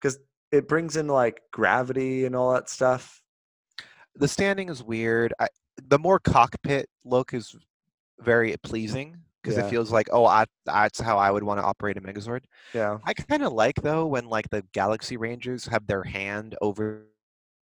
because 0.02 0.20
it 0.52 0.68
brings 0.68 0.98
in 0.98 1.08
like 1.08 1.42
gravity 1.52 2.26
and 2.26 2.36
all 2.36 2.54
that 2.54 2.70
stuff. 2.70 3.22
The 4.16 4.28
standing 4.28 4.68
is 4.68 4.84
weird. 4.84 5.34
I, 5.40 5.48
the 5.88 5.98
more 5.98 6.20
cockpit 6.20 6.90
look 7.06 7.34
is 7.34 7.56
very 8.20 8.56
pleasing 8.62 9.18
because 9.42 9.58
Yeah. 9.58 9.66
it 9.66 9.70
feels 9.70 9.92
like, 9.92 10.08
oh, 10.12 10.26
I, 10.26 10.46
that's 10.66 11.00
how 11.00 11.18
I 11.18 11.32
would 11.32 11.44
want 11.44 11.60
to 11.60 11.64
operate 11.66 11.98
a 11.98 12.02
Megazord. 12.02 12.44
Yeah. 12.74 13.00
I 13.06 13.14
kind 13.14 13.44
of 13.44 13.54
like 13.54 13.82
though 13.82 14.06
when 14.08 14.28
like 14.28 14.50
the 14.50 14.64
Galaxy 14.74 15.18
Rangers 15.18 15.66
have 15.68 15.88
their 15.88 16.04
hand 16.04 16.56
over, 16.62 17.08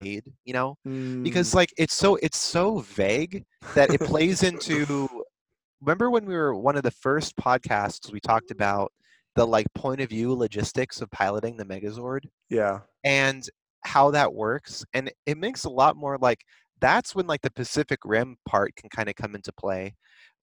you 0.01 0.21
know, 0.53 0.77
because 1.23 1.51
Mm, 1.51 1.55
like 1.55 1.73
it's 1.77 1.93
so 1.93 2.15
it's 2.17 2.37
so 2.37 2.79
vague 2.79 3.45
that 3.75 3.91
it 3.91 4.01
plays 4.01 4.43
into 4.43 4.85
remember 5.81 6.09
when 6.11 6.25
we 6.25 6.35
were 6.35 6.55
one 6.55 6.75
of 6.77 6.83
the 6.83 6.91
first 6.91 7.35
podcasts 7.37 8.11
we 8.11 8.19
talked 8.19 8.51
about 8.51 8.91
the 9.35 9.45
like 9.45 9.67
point 9.75 10.01
of 10.01 10.09
view 10.09 10.33
logistics 10.33 11.01
of 11.01 11.11
piloting 11.11 11.57
the 11.57 11.65
megazord 11.65 12.21
yeah. 12.49 12.79
and 13.03 13.49
how 13.83 14.11
that 14.11 14.33
works 14.33 14.85
and 14.93 15.11
it 15.25 15.37
makes 15.37 15.65
a 15.65 15.69
lot 15.69 15.95
more 15.95 16.17
like 16.19 16.41
that's 16.79 17.15
when 17.15 17.27
like 17.27 17.41
the 17.41 17.51
pacific 17.51 17.99
rim 18.05 18.37
part 18.47 18.75
can 18.75 18.89
kind 18.89 19.09
of 19.09 19.15
come 19.15 19.35
into 19.35 19.51
play 19.53 19.95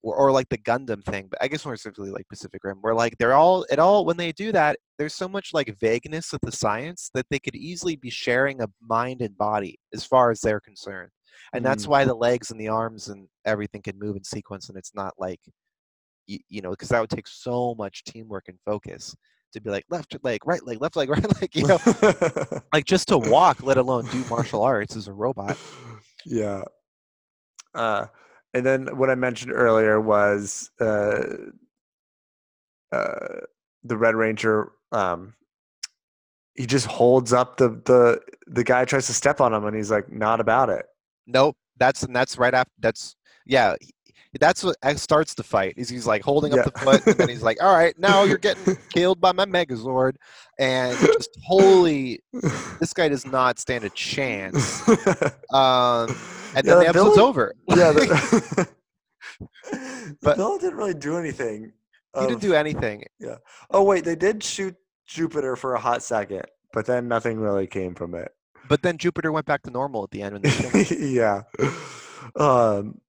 or, 0.05 0.14
or 0.14 0.30
like 0.30 0.48
the 0.50 0.59
gundam 0.59 1.02
thing 1.05 1.26
but 1.30 1.42
i 1.42 1.48
guess 1.48 1.64
more 1.64 1.74
specifically 1.76 2.11
like 2.11 2.28
pacific 2.28 2.62
rim 2.62 2.78
where 2.82 2.94
like 2.94 3.16
they're 3.18 3.32
all 3.32 3.64
it 3.70 3.78
all 3.78 4.05
when 4.05 4.16
they 4.16 4.30
do 4.32 4.52
that 4.52 4.76
there's 4.98 5.14
so 5.14 5.26
much 5.26 5.50
like 5.52 5.74
vagueness 5.80 6.32
of 6.32 6.40
the 6.42 6.52
science 6.52 7.11
that 7.14 7.26
they 7.30 7.38
could 7.38 7.57
easily 7.57 7.96
be 7.96 8.11
sharing 8.11 8.61
a 8.61 8.68
mind 8.80 9.22
and 9.22 9.36
body 9.36 9.76
as 9.92 10.05
far 10.05 10.30
as 10.30 10.40
they're 10.40 10.61
concerned 10.61 11.11
and 11.55 11.64
that's 11.64 11.86
Mm. 11.86 11.88
why 11.88 12.05
the 12.05 12.14
legs 12.14 12.50
and 12.50 12.61
the 12.61 12.68
arms 12.68 13.09
and 13.09 13.26
everything 13.44 13.82
can 13.82 13.98
move 13.98 14.16
in 14.16 14.22
sequence 14.24 14.68
and 14.68 14.78
it's 14.78 14.94
not 14.94 15.14
like 15.18 15.40
you, 16.26 16.38
you 16.48 16.61
know 16.61 16.70
because 16.70 16.90
that 16.90 17.00
would 17.00 17.11
take 17.11 17.26
so 17.26 17.74
much 17.76 18.05
teamwork 18.05 18.44
and 18.48 18.59
focus 18.64 19.16
to 19.52 19.61
be 19.61 19.70
like 19.70 19.84
left 19.90 20.16
leg 20.22 20.40
right 20.46 20.64
leg 20.66 20.80
left 20.80 20.96
leg 20.96 21.09
right 21.14 21.40
leg 21.40 21.50
you 21.55 21.66
know 21.66 21.78
like 22.72 22.84
just 22.84 23.09
to 23.09 23.18
walk 23.18 23.62
let 23.62 23.78
alone 23.78 24.07
do 24.07 24.22
martial 24.30 24.62
arts 24.62 24.96
as 24.96 25.09
a 25.09 25.12
robot 25.12 25.57
yeah. 26.26 26.62
Uh, 27.74 28.07
and 28.55 28.64
then 28.64 28.96
what 28.96 29.11
I 29.11 29.14
mentioned 29.14 29.52
earlier 29.52 30.00
was 30.00 30.70
uh, 30.80 31.24
uh, 32.92 33.40
the 33.82 33.96
Red 33.96 34.14
Ranger. 34.14 34.72
Um, 34.92 35.34
he 36.55 36.66
just 36.66 36.86
holds 36.86 37.32
up 37.32 37.57
the 37.57 37.68
the 37.84 38.20
the 38.46 38.64
guy 38.64 38.84
tries 38.84 39.07
to 39.09 39.12
step 39.12 39.40
on 39.40 39.52
him, 39.52 39.64
and 39.64 39.76
he's 39.76 39.90
like, 39.90 40.11
"Not 40.11 40.40
about 40.40 40.70
it." 40.70 40.86
nope 41.26 41.57
that's 41.76 42.02
and 42.02 42.14
that's 42.14 42.38
right 42.38 42.55
after 42.55 42.72
that's 42.78 43.16
yeah 43.46 43.74
that's 44.41 44.62
what 44.64 44.76
starts 44.97 45.35
the 45.35 45.43
fight 45.43 45.74
is 45.76 45.89
he's 45.89 46.07
like 46.07 46.22
holding 46.22 46.53
Yeah. 46.53 46.61
up 46.62 46.72
the 46.72 46.78
foot 46.80 47.07
and 47.07 47.16
then 47.16 47.28
he's 47.28 47.43
like 47.43 47.62
all 47.62 47.72
right 47.74 47.99
now 47.99 48.22
you're 48.24 48.39
getting 48.39 48.76
killed 48.93 49.20
by 49.20 49.32
my 49.32 49.45
megazord 49.45 50.14
and 50.59 50.97
just 50.99 51.30
holy 51.45 52.20
this 52.80 52.93
guy 52.93 53.09
does 53.09 53.26
not 53.26 53.59
stand 53.59 53.85
a 53.85 53.91
chance 53.91 54.87
um 55.53 56.14
and 56.57 56.64
then 56.66 56.78
the 56.78 56.80
the 56.80 56.89
episode's 56.89 57.16
villain- 57.16 57.20
over 57.20 57.55
yeah. 57.68 57.93
The, 57.93 58.68
But- 60.22 60.37
Bill 60.37 60.59
didn't 60.59 60.76
really 60.76 60.95
do 60.95 61.16
anything. 61.16 61.72
he 62.18 62.26
didn't 62.26 62.41
do 62.41 62.55
anything 62.55 63.05
Yeah. 63.18 63.37
Oh 63.70 63.82
wait, 63.82 64.05
they 64.05 64.16
did 64.16 64.43
shoot 64.43 64.74
Jupiter 65.07 65.57
for 65.57 65.74
a 65.74 65.80
hot 65.80 66.03
second, 66.03 66.43
but 66.72 66.87
then 66.87 67.09
nothing 67.09 67.39
really 67.39 67.66
came 67.66 67.95
from 67.95 68.14
it. 68.14 68.32
but 68.68 68.80
then 68.82 68.97
jupiter 68.97 69.30
went 69.32 69.45
back 69.47 69.62
to 69.62 69.70
normal 69.70 70.03
at 70.05 70.11
the 70.11 70.22
end 70.22 70.32
when 70.35 70.43
they 70.43 70.85
yeah. 70.99 71.43
Um, 72.37 73.01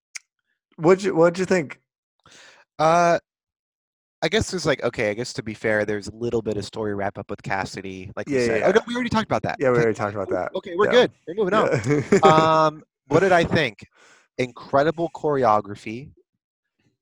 what'd 0.78 1.04
you 1.04 1.16
What'd 1.16 1.40
you 1.40 1.46
think? 1.46 1.80
Uh, 2.80 3.20
I 4.22 4.28
guess 4.28 4.50
there's 4.50 4.66
like 4.66 4.84
okay. 4.84 5.10
I 5.10 5.14
guess 5.14 5.34
to 5.34 5.44
be 5.44 5.54
fair, 5.54 5.86
there's 5.86 6.08
a 6.08 6.16
little 6.16 6.42
bit 6.42 6.58
of 6.58 6.66
story 6.66 6.96
wrap 6.96 7.18
up 7.18 7.30
with 7.30 7.44
Cassidy, 7.44 8.12
like 8.16 8.28
we 8.28 8.36
Yeah, 8.36 8.46
said. 8.46 8.60
yeah, 8.62 8.68
Oh 8.68 8.72
no, 8.72 8.82
we 8.88 8.96
already 8.96 9.10
talked 9.10 9.26
about 9.28 9.44
that. 9.44 9.58
Yeah, 9.60 9.72
we 9.72 9.78
already 9.78 9.94
talked 9.94 10.16
about 10.16 10.30
that. 10.30 10.52
Okay, 10.56 10.76
we're 10.76 10.86
Yeah. 10.86 10.92
good. 10.92 11.12
We're 11.28 11.36
moving 11.36 11.54
on. 11.54 11.70
Um, 12.24 12.84
what 13.08 13.20
did 13.20 13.32
I 13.32 13.44
think? 13.44 13.88
Incredible 14.38 15.12
choreography. 15.14 16.12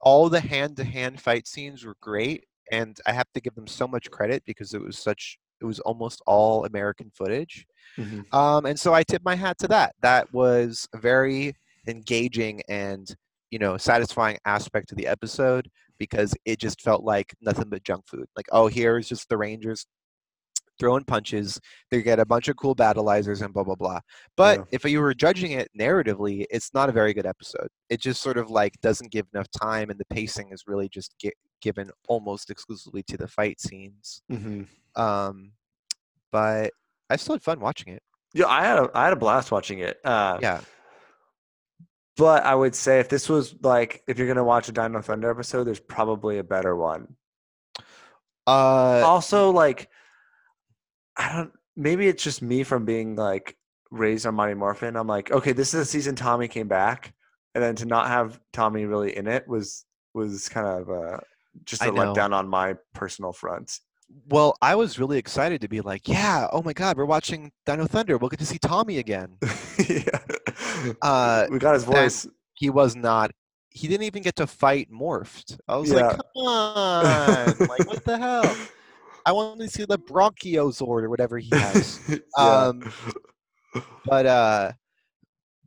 All 0.01 0.27
the 0.27 0.41
hand-to-hand 0.41 1.21
fight 1.21 1.47
scenes 1.47 1.85
were 1.85 1.95
great, 2.01 2.43
and 2.71 2.97
I 3.07 3.13
have 3.13 3.31
to 3.35 3.39
give 3.39 3.55
them 3.55 3.67
so 3.67 3.87
much 3.87 4.11
credit 4.11 4.43
because 4.45 4.73
it 4.73 4.81
was 4.81 4.97
such. 4.97 5.37
It 5.61 5.65
was 5.65 5.79
almost 5.79 6.21
all 6.27 6.65
American 6.65 7.09
footage. 7.15 7.65
Mhm. 7.97 8.25
Um, 8.33 8.65
and 8.65 8.77
so 8.77 8.93
I 8.93 9.03
tip 9.03 9.21
my 9.23 9.35
hat 9.35 9.57
to 9.59 9.67
that. 9.69 9.95
That 10.01 10.33
was 10.33 10.89
very 10.93 11.55
engaging 11.87 12.63
and 12.67 13.15
you 13.53 13.59
know 13.59 13.77
satisfying 13.77 14.37
aspect 14.45 14.89
to 14.89 14.95
the 14.95 15.05
episode 15.07 15.69
because 15.99 16.33
it 16.43 16.57
just 16.59 16.81
felt 16.81 17.03
like 17.03 17.33
nothing 17.39 17.69
but 17.69 17.83
junk 17.83 18.03
food. 18.07 18.25
Like, 18.35 18.47
oh, 18.51 18.67
here's 18.67 19.07
just 19.07 19.29
the 19.29 19.37
Rangers 19.37 19.85
throwing 20.79 21.03
punches. 21.03 21.59
They 21.91 22.01
get 22.01 22.19
a 22.19 22.25
bunch 22.25 22.47
of 22.47 22.55
cool 22.57 22.75
battlizers 22.75 23.43
and 23.43 23.53
blah 23.53 23.63
blah 23.63 23.75
blah. 23.75 23.99
But 24.35 24.57
Yeah. 24.57 24.65
if 24.71 24.83
you 24.85 25.01
were 25.01 25.13
judging 25.13 25.51
it 25.51 25.69
narratively, 25.79 26.45
it's 26.49 26.73
not 26.73 26.89
a 26.89 26.91
very 26.91 27.13
good 27.13 27.27
episode. 27.27 27.67
It 27.89 28.01
just 28.01 28.23
sort 28.23 28.37
of 28.39 28.49
like 28.49 28.73
doesn't 28.81 29.11
give 29.11 29.27
enough 29.33 29.47
time, 29.51 29.91
and 29.91 29.99
the 29.99 30.05
pacing 30.17 30.49
is 30.51 30.63
really 30.65 30.89
just 30.89 31.13
gi- 31.19 31.31
given 31.61 31.91
almost 32.07 32.49
exclusively 32.49 33.03
to 33.03 33.17
the 33.17 33.27
fight 33.27 33.61
scenes. 33.61 34.23
Mhm. 34.31 34.67
Um, 34.95 35.51
but 36.31 36.71
I 37.09 37.17
still 37.17 37.35
had 37.35 37.43
fun 37.43 37.59
watching 37.59 37.93
it. 37.93 38.01
Yeah, 38.33 38.47
I 38.47 38.63
had 38.63 38.79
a 38.79 38.89
I 38.95 39.03
had 39.03 39.13
a 39.13 39.21
blast 39.25 39.51
watching 39.51 39.77
it. 39.79 39.99
Uh, 40.03 40.39
Yeah. 40.41 40.61
But 42.15 42.43
I 42.43 42.53
would 42.53 42.75
say 42.75 42.99
if 42.99 43.09
this 43.09 43.27
was 43.27 43.55
like 43.61 44.03
if 44.07 44.17
you're 44.17 44.27
gonna 44.27 44.43
watch 44.43 44.69
a 44.69 44.71
Dino 44.71 45.01
Thunder 45.01 45.31
episode, 45.31 45.63
there's 45.63 45.79
probably 45.79 46.37
a 46.37 46.43
better 46.43 46.75
one. 46.75 47.15
Uh, 48.45 49.01
also, 49.03 49.51
like 49.51 49.89
I 51.17 51.33
don't 51.33 51.51
maybe 51.75 52.07
it's 52.07 52.23
just 52.23 52.41
me 52.41 52.63
from 52.63 52.85
being 52.85 53.15
like 53.15 53.57
raised 53.91 54.25
on 54.25 54.35
Mighty 54.35 54.53
Morphin. 54.53 54.95
I'm 54.95 55.07
like, 55.07 55.31
okay, 55.31 55.53
this 55.53 55.73
is 55.73 55.79
the 55.81 55.85
season 55.85 56.15
Tommy 56.15 56.47
came 56.47 56.67
back, 56.67 57.13
and 57.55 57.63
then 57.63 57.75
to 57.77 57.85
not 57.85 58.07
have 58.07 58.39
Tommy 58.51 58.85
really 58.85 59.15
in 59.15 59.27
it 59.27 59.47
was 59.47 59.85
was 60.13 60.49
kind 60.49 60.67
of 60.67 60.89
uh, 60.89 61.17
just 61.65 61.81
a 61.81 61.85
letdown 61.85 62.33
on 62.33 62.47
my 62.47 62.75
personal 62.93 63.33
front. 63.33 63.79
Well, 64.29 64.55
I 64.61 64.75
was 64.75 64.99
really 64.99 65.17
excited 65.17 65.61
to 65.61 65.67
be 65.67 65.81
like, 65.81 66.07
yeah, 66.07 66.47
oh 66.51 66.61
my 66.61 66.73
God, 66.73 66.97
we're 66.97 67.05
watching 67.05 67.51
Dino 67.65 67.85
Thunder. 67.85 68.17
We'll 68.17 68.29
get 68.29 68.39
to 68.39 68.45
see 68.45 68.57
Tommy 68.59 68.99
again. 68.99 69.37
yeah. 69.89 70.19
Uh, 71.01 71.47
we 71.49 71.59
got 71.59 71.73
his 71.73 71.83
voice. 71.83 72.27
He 72.53 72.69
was 72.69 72.95
not. 72.95 73.31
He 73.69 73.87
didn't 73.87 74.03
even 74.03 74.21
get 74.21 74.35
to 74.37 74.47
fight 74.47 74.89
Morphed. 74.91 75.57
I 75.67 75.77
was 75.77 75.91
Yeah. 75.91 76.07
like, 76.07 76.17
come 76.17 76.45
on, 76.45 77.57
like 77.67 77.87
what 77.87 78.03
the 78.05 78.17
hell? 78.17 78.55
I 79.25 79.31
want 79.31 79.59
to 79.61 79.69
see 79.69 79.85
the 79.85 79.97
Brachiozord 79.97 81.03
or 81.03 81.09
whatever 81.09 81.37
he 81.39 81.49
has. 81.49 81.99
Yeah. 82.37 82.67
um, 82.67 82.83
but 84.05 84.25
uh, 84.25 84.71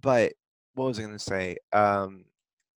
but 0.00 0.32
what 0.74 0.86
was 0.86 0.98
I 0.98 1.02
gonna 1.02 1.18
say? 1.18 1.56
Um, 1.72 2.24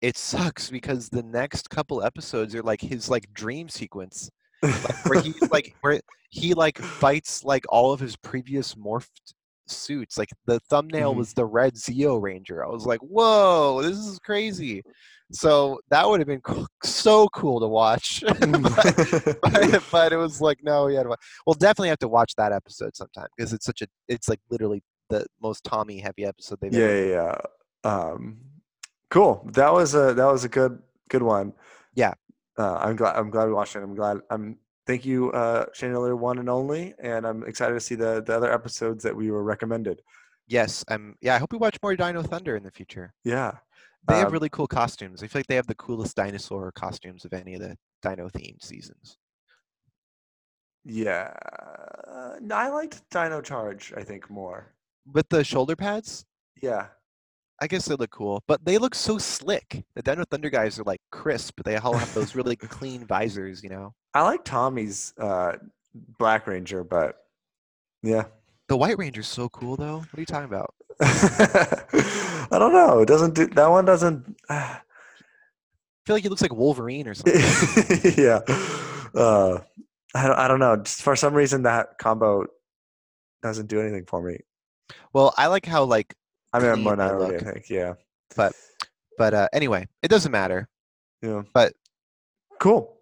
it 0.03 0.17
sucks 0.17 0.71
because 0.71 1.09
the 1.09 1.23
next 1.23 1.71
couple 1.71 2.03
episodes 2.03 2.55
are 2.55 2.63
like 2.63 2.81
his 2.81 3.09
like 3.09 3.33
dream 3.33 3.69
sequence. 3.69 4.31
Like 4.63 5.07
where 5.07 5.23
he 5.23 5.35
like 5.51 5.75
where 5.81 6.01
he 6.31 6.55
like 6.55 6.79
fights 6.79 7.45
like 7.45 7.65
all 7.69 7.93
of 7.93 8.01
his 8.01 8.17
previous 8.17 8.75
morphed 8.75 9.33
suits. 9.69 10.17
Like 10.19 10.31
the 10.47 10.61
thumbnail 10.61 11.13
Mhm. 11.15 11.17
was 11.19 11.33
the 11.35 11.45
red 11.45 11.75
Zeo 11.75 12.21
Ranger. 12.21 12.65
I 12.65 12.69
was 12.69 12.87
like, 12.87 13.01
whoa, 13.01 13.83
this 13.83 13.97
is 13.99 14.19
crazy. 14.21 14.83
So 15.33 15.81
that 15.91 16.09
would 16.09 16.21
have 16.21 16.29
been 16.29 16.41
co- 16.41 16.67
so 16.85 17.27
cool 17.29 17.59
to 17.61 17.67
watch. 17.67 18.23
but, 18.41 19.39
but, 19.43 19.83
but 19.91 20.13
it 20.13 20.17
was 20.17 20.41
like, 20.41 20.59
no, 20.63 20.87
yeah. 20.87 21.03
We'll 21.47 21.55
definitely 21.55 21.89
have 21.89 21.99
to 21.99 22.09
watch 22.09 22.33
that 22.37 22.53
episode 22.53 22.95
sometime 22.97 23.27
because 23.37 23.53
it's 23.53 23.67
such 23.67 23.83
a, 23.83 23.87
it's 24.09 24.29
like 24.29 24.39
literally 24.51 24.83
the 25.11 25.27
most 25.43 25.65
Tommy 25.65 25.99
heavy 25.99 26.25
episode 26.25 26.59
they've 26.61 26.73
yeah, 26.73 26.85
ever. 26.85 27.07
yeah, 27.09 27.39
yeah. 27.85 27.91
Um, 27.91 28.39
cool. 29.11 29.49
That 29.53 29.73
was 29.73 29.95
a 29.95 30.15
that 30.15 30.27
was 30.27 30.45
a 30.45 30.49
good 30.49 30.81
good 31.11 31.23
one. 31.23 31.53
Yeah. 31.95 32.15
Uh, 32.59 32.77
I'm 32.77 32.97
glad 32.97 33.17
I'm 33.17 33.31
glad 33.31 33.47
we 33.47 33.53
watched 33.53 33.77
it. 33.77 33.83
I'm 33.83 33.95
glad. 33.95 34.19
I'm 34.31 34.59
thank 34.87 35.05
you, 35.05 35.31
uh, 35.33 35.67
Chandelier 35.75 36.17
one 36.17 36.39
and 36.39 36.49
only, 36.49 36.95
and 37.03 37.27
I'm 37.27 37.43
excited 37.45 37.75
to 37.75 37.81
see 37.81 37.95
the 37.95 38.23
the 38.23 38.35
other 38.37 38.53
episodes 38.53 39.03
that 39.05 39.15
we 39.15 39.31
were 39.31 39.43
recommended. 39.43 40.01
Yes, 40.47 40.85
I'm. 40.89 41.17
Yeah, 41.21 41.35
I 41.35 41.39
hope 41.39 41.53
we 41.53 41.59
watch 41.59 41.77
more 41.83 41.95
Dino 41.97 42.23
Thunder 42.23 42.57
in 42.57 42.63
the 42.63 42.71
future. 42.71 43.13
Yeah. 43.25 43.53
They 44.09 44.19
have 44.19 44.29
Um, 44.29 44.33
really 44.35 44.49
cool 44.51 44.69
costumes. 44.69 45.21
I 45.23 45.27
feel 45.27 45.41
like 45.41 45.49
they 45.49 45.57
have 45.57 45.67
the 45.67 45.75
coolest 45.75 46.15
dinosaur 46.15 46.71
costumes 46.71 47.25
of 47.25 47.33
any 47.33 47.55
of 47.55 47.61
the 47.61 47.77
dino 48.03 48.29
themed 48.29 48.63
seasons. 48.63 49.19
Yeah, 50.85 51.33
no, 52.41 52.55
I 52.55 52.69
liked 52.69 53.03
Dino 53.11 53.41
Charge. 53.41 53.93
I 53.97 54.05
think 54.05 54.31
more. 54.31 54.73
With 55.13 55.29
the 55.29 55.43
shoulder 55.43 55.75
pads, 55.75 56.25
Yeah, 56.63 56.87
I 57.61 57.67
guess 57.67 57.87
they 57.87 57.95
look 57.95 58.11
cool, 58.11 58.43
but 58.47 58.65
they 58.65 58.77
look 58.79 58.95
so 58.95 59.17
slick. 59.19 59.85
The 59.95 60.03
Dino 60.03 60.25
Thunder 60.31 60.51
guys 60.51 60.79
are 60.79 60.85
like 60.85 61.01
crisp. 61.11 61.61
They 61.65 61.77
all 61.77 61.97
have 61.97 62.13
those 62.13 62.35
really 62.35 62.57
clean 62.57 63.07
visors, 63.07 63.63
you 63.63 63.71
know. 63.71 63.95
I 64.13 64.23
like 64.23 64.45
Tommy's 64.45 65.15
uh, 65.19 65.53
Black 66.19 66.47
Ranger, 66.47 66.85
but 66.85 67.17
yeah, 68.03 68.25
The 68.69 68.77
White 68.77 68.99
Ranger's 68.99 69.29
so 69.29 69.49
cool, 69.49 69.77
though. 69.77 69.99
What 69.99 70.15
are 70.15 70.21
you 70.21 70.27
talking 70.27 70.45
about? 70.45 70.75
I 71.01 72.59
don't 72.59 72.73
know. 72.73 73.01
It 73.01 73.09
doesn't 73.09 73.35
do 73.35 73.47
that 73.47 73.67
one. 73.69 73.85
Doesn't. 73.85 74.37
I 74.49 74.81
feel 76.07 76.17
like 76.17 76.23
he 76.23 76.29
looks 76.29 76.43
like 76.43 76.55
Wolverine 76.55 77.09
or 77.09 77.15
something. 77.15 78.13
yeah. 78.17 78.41
Uh, 79.15 79.61
I 80.15 80.27
don't, 80.27 80.39
I 80.39 80.49
don't 80.49 80.61
know. 80.61 80.77
Just 80.77 81.03
for 81.03 81.17
some 81.17 81.35
reason, 81.35 81.65
that 81.65 81.99
combo 81.99 82.47
doesn't 83.43 83.67
do 83.67 83.81
anything 83.81 84.05
for 84.07 84.23
me. 84.23 84.39
well, 85.13 85.35
I 85.37 85.49
like 85.49 85.67
how 85.67 85.85
like, 85.85 86.15
I 86.57 86.59
mean, 86.61 86.69
a 86.69 86.73
Clean 86.75 86.85
they 86.85 86.91
minority, 86.91 87.33
look. 87.39 87.43
I 87.47 87.53
think. 87.53 87.71
Yeah. 87.71 87.95
But 88.37 88.53
but 89.19 89.35
uh, 89.35 89.49
anyway, 89.53 89.87
it 90.03 90.09
doesn't 90.09 90.33
matter. 90.33 90.69
Yeah. 91.23 91.43
But- 91.55 91.73
cool. 92.61 92.97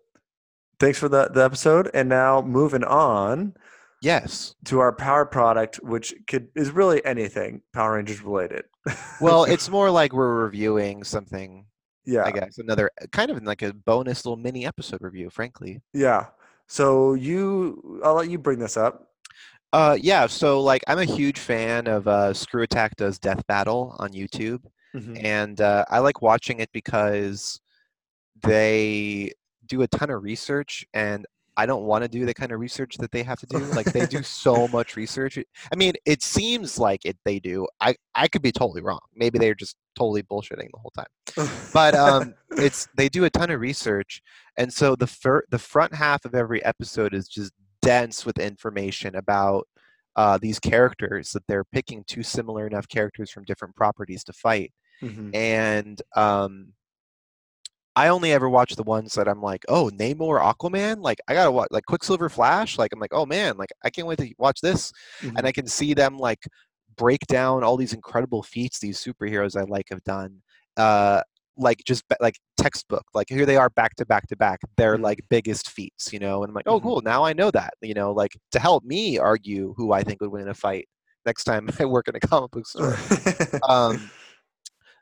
Thanks 0.81 0.99
for 0.99 1.09
the, 1.09 1.29
the 1.29 1.43
episode. 1.45 1.91
And 1.95 2.09
now 2.09 2.43
moving 2.43 2.85
on 2.85 3.55
Yes. 4.03 4.55
to 4.67 4.81
our 4.81 4.93
power 4.93 5.25
product, 5.25 5.77
which 5.77 6.15
could 6.29 6.49
is 6.55 6.71
really 6.71 7.05
anything 7.05 7.63
Power 7.73 7.95
Rangers 7.95 8.23
related. 8.23 8.65
Well, 9.21 9.45
it's 9.49 9.69
more 9.71 9.91
like 9.91 10.13
we're 10.13 10.35
reviewing 10.35 11.05
something. 11.05 11.67
yeah. 12.05 12.25
I 12.25 12.33
guess 12.33 12.59
another 12.59 12.91
kind 13.13 13.31
of 13.31 13.43
like 13.45 13.63
a 13.63 13.73
bonus 13.73 14.25
little 14.27 14.37
mini 14.37 14.67
episode 14.67 15.01
review. 15.01 15.31
Frankly. 15.31 15.81
Yeah. 15.95 16.27
So 16.67 17.15
you, 17.15 18.01
I'll 18.05 18.15
let 18.15 18.29
you 18.31 18.39
bring 18.39 18.59
this 18.59 18.77
up. 18.77 19.11
Uh, 19.75 19.99
yeah. 20.01 20.25
So 20.29 20.61
like, 20.61 20.85
I'm 20.87 21.01
a 21.01 21.05
huge 21.05 21.41
fan 21.41 21.89
of 21.89 22.07
uh, 22.07 22.33
ScrewAttack 22.33 22.91
does 22.97 23.19
Death 23.19 23.45
Battle 23.49 23.97
on 23.99 24.13
YouTube. 24.13 24.61
and 25.21 25.61
uh, 25.61 25.85
I 25.91 25.99
like 25.99 26.23
watching 26.23 26.61
it 26.61 26.71
because 26.73 27.61
they 28.45 29.33
do 29.67 29.83
a 29.83 29.89
ton 29.89 30.11
of 30.11 30.23
research, 30.23 30.87
and 30.95 31.27
I 31.57 31.67
don't 31.67 31.83
want 31.85 32.03
to 32.05 32.09
do 32.09 32.25
the 32.25 32.35
kind 32.35 32.53
of 32.53 32.61
research 32.61 32.97
that 32.99 33.11
they 33.11 33.25
have 33.25 33.41
to 33.41 33.47
do. 33.47 33.59
Like 33.59 33.87
they 33.87 34.07
do 34.07 34.23
so 34.45 34.69
much 34.69 34.95
research. 34.95 35.37
I 35.73 35.77
mean, 35.77 35.95
it 36.07 36.23
seems 36.23 36.79
like 36.79 37.05
it 37.05 37.17
they 37.25 37.41
do. 37.41 37.67
I 37.81 37.97
I 38.15 38.29
could 38.29 38.43
be 38.43 38.53
totally 38.53 38.83
wrong. 38.83 39.01
Maybe 39.17 39.41
they're 39.41 39.57
just 39.57 39.75
totally 39.97 40.23
bullshitting 40.23 40.71
the 40.73 40.79
whole 40.79 40.93
time. 40.97 41.49
But 41.73 41.97
um, 41.97 42.35
it's 42.51 42.87
they 42.97 43.09
do 43.09 43.25
a 43.25 43.31
ton 43.31 43.51
of 43.51 43.61
research, 43.61 44.23
and 44.57 44.73
so 44.73 44.95
the 44.95 45.09
fir- 45.09 45.47
the 45.51 45.59
front 45.59 45.95
half 45.95 46.25
of 46.25 46.37
every 46.37 46.65
episode 46.65 47.13
is 47.15 47.27
just 47.27 47.53
dense 47.85 48.25
with 48.27 48.39
information 48.39 49.17
about. 49.17 49.67
Uh, 50.17 50.39
these 50.39 50.61
characters 50.61 51.33
that 51.33 51.43
they're 51.49 51.65
picking 51.65 52.05
two 52.07 52.23
similar 52.23 52.69
enough 52.69 52.87
characters 52.87 53.33
from 53.33 53.43
different 53.43 53.75
properties 53.75 54.23
to 54.23 54.33
fight 54.33 54.73
Mhm. 55.03 55.35
and 55.35 56.01
um 56.15 56.73
I 57.97 58.09
only 58.09 58.33
ever 58.33 58.49
watch 58.49 58.75
the 58.75 58.83
ones 58.83 59.15
that 59.15 59.29
I'm 59.29 59.41
like, 59.41 59.65
oh, 59.69 59.91
Namor, 59.95 60.41
Aquaman, 60.41 61.01
like 61.01 61.19
I 61.29 61.35
gotta 61.35 61.51
watch, 61.53 61.69
like 61.71 61.85
Quicksilver, 61.87 62.29
Flash, 62.29 62.77
like 62.79 62.93
I'm 62.93 62.99
like, 63.01 63.13
oh 63.13 63.25
man, 63.27 63.57
like 63.57 63.71
I 63.85 63.91
can't 63.91 64.07
wait 64.09 64.19
to 64.19 64.33
watch 64.39 64.61
this, 64.61 64.93
Mhm. 65.23 65.35
and 65.39 65.47
I 65.47 65.53
can 65.53 65.67
see 65.67 65.95
them 65.95 66.17
like 66.19 66.45
break 66.97 67.21
down 67.29 67.63
all 67.65 67.77
these 67.77 67.93
incredible 67.93 68.43
feats 68.43 68.79
these 68.79 69.03
superheroes 69.03 69.57
I 69.61 69.65
like 69.65 69.87
have 69.91 70.03
done, 70.05 70.43
uh, 70.77 71.23
like 71.57 71.81
just 71.87 72.03
like 72.21 72.37
textbook, 72.57 73.05
like 73.15 73.29
here 73.29 73.47
they 73.47 73.57
are 73.57 73.71
back 73.71 73.95
to 73.97 74.07
back 74.07 74.27
to 74.29 74.37
back, 74.37 74.61
their 74.77 74.97
Mhm. 74.97 75.03
like 75.03 75.21
biggest 75.31 75.71
feats, 75.71 76.13
you 76.13 76.19
know, 76.19 76.43
and 76.43 76.51
I'm 76.51 76.55
like, 76.55 76.67
oh 76.67 76.81
Mhm. 76.81 76.83
cool, 76.83 77.01
now 77.03 77.25
I 77.25 77.33
know 77.33 77.51
that, 77.53 77.75
you 77.83 77.95
know, 77.95 78.13
like 78.13 78.33
to 78.53 78.59
help 78.59 78.85
me 78.85 79.19
argue 79.19 79.73
who 79.77 79.93
I 79.93 80.03
think 80.03 80.21
would 80.21 80.31
win 80.31 80.43
in 80.43 80.49
a 80.49 80.55
fight 80.55 80.89
next 81.27 81.45
time 81.45 81.67
I 81.81 81.85
work 81.85 82.09
in 82.09 82.17
a 82.17 82.21
comic 82.21 82.51
book 82.51 82.67
store 82.67 82.97
um, 83.69 84.11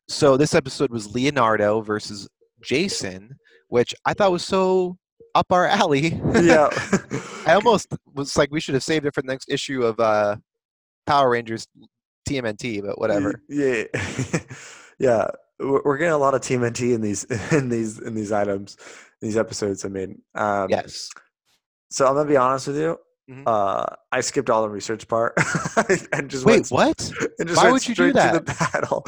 so 0.08 0.36
this 0.36 0.54
episode 0.54 0.90
was 0.90 1.14
Leonardo 1.14 1.80
versus 1.80 2.28
Jason, 2.62 3.36
which 3.68 3.94
I 4.04 4.14
thought 4.14 4.32
was 4.32 4.44
so 4.44 4.98
up 5.34 5.46
our 5.52 5.66
alley. 5.66 6.20
yeah. 6.42 6.68
I 7.46 7.54
almost 7.54 7.88
was 8.14 8.36
like 8.36 8.50
we 8.50 8.60
should 8.60 8.74
have 8.74 8.84
saved 8.84 9.06
it 9.06 9.14
for 9.14 9.22
the 9.22 9.28
next 9.28 9.48
issue 9.48 9.82
of 9.84 9.98
uh, 9.98 10.36
Power 11.06 11.30
Rangers 11.30 11.66
TMNT, 12.28 12.82
but 12.82 12.98
whatever. 13.00 13.32
Yeah, 13.48 13.84
yeah. 14.98 15.28
We're 15.62 15.96
getting 15.98 16.12
a 16.12 16.18
lot 16.18 16.34
of 16.34 16.40
TMNT 16.40 16.94
in 16.94 17.00
these 17.00 17.24
in 17.52 17.68
these 17.68 17.98
in 17.98 18.14
these 18.14 18.32
items, 18.32 18.76
in 19.20 19.28
these 19.28 19.36
episodes. 19.36 19.84
I 19.84 19.88
mean, 19.88 20.20
um, 20.34 20.68
Yes. 20.70 21.08
So 21.90 22.06
I'm 22.06 22.14
gonna 22.14 22.28
be 22.28 22.36
honest 22.36 22.66
with 22.68 22.76
you. 22.76 22.98
Mhm. 23.30 23.44
Uh, 23.46 23.86
I 24.10 24.20
skipped 24.20 24.50
all 24.50 24.62
the 24.62 24.68
research 24.68 25.06
part 25.06 25.34
and 26.12 26.28
just 26.28 26.44
Wait, 26.44 26.68
went, 26.70 26.70
what? 26.70 27.12
and 27.38 27.48
just 27.48 27.62
Why 27.62 27.70
would 27.70 27.86
you 27.86 27.94
do 27.94 28.08
to 28.12 28.12
the 28.12 28.40
battle. 28.40 29.04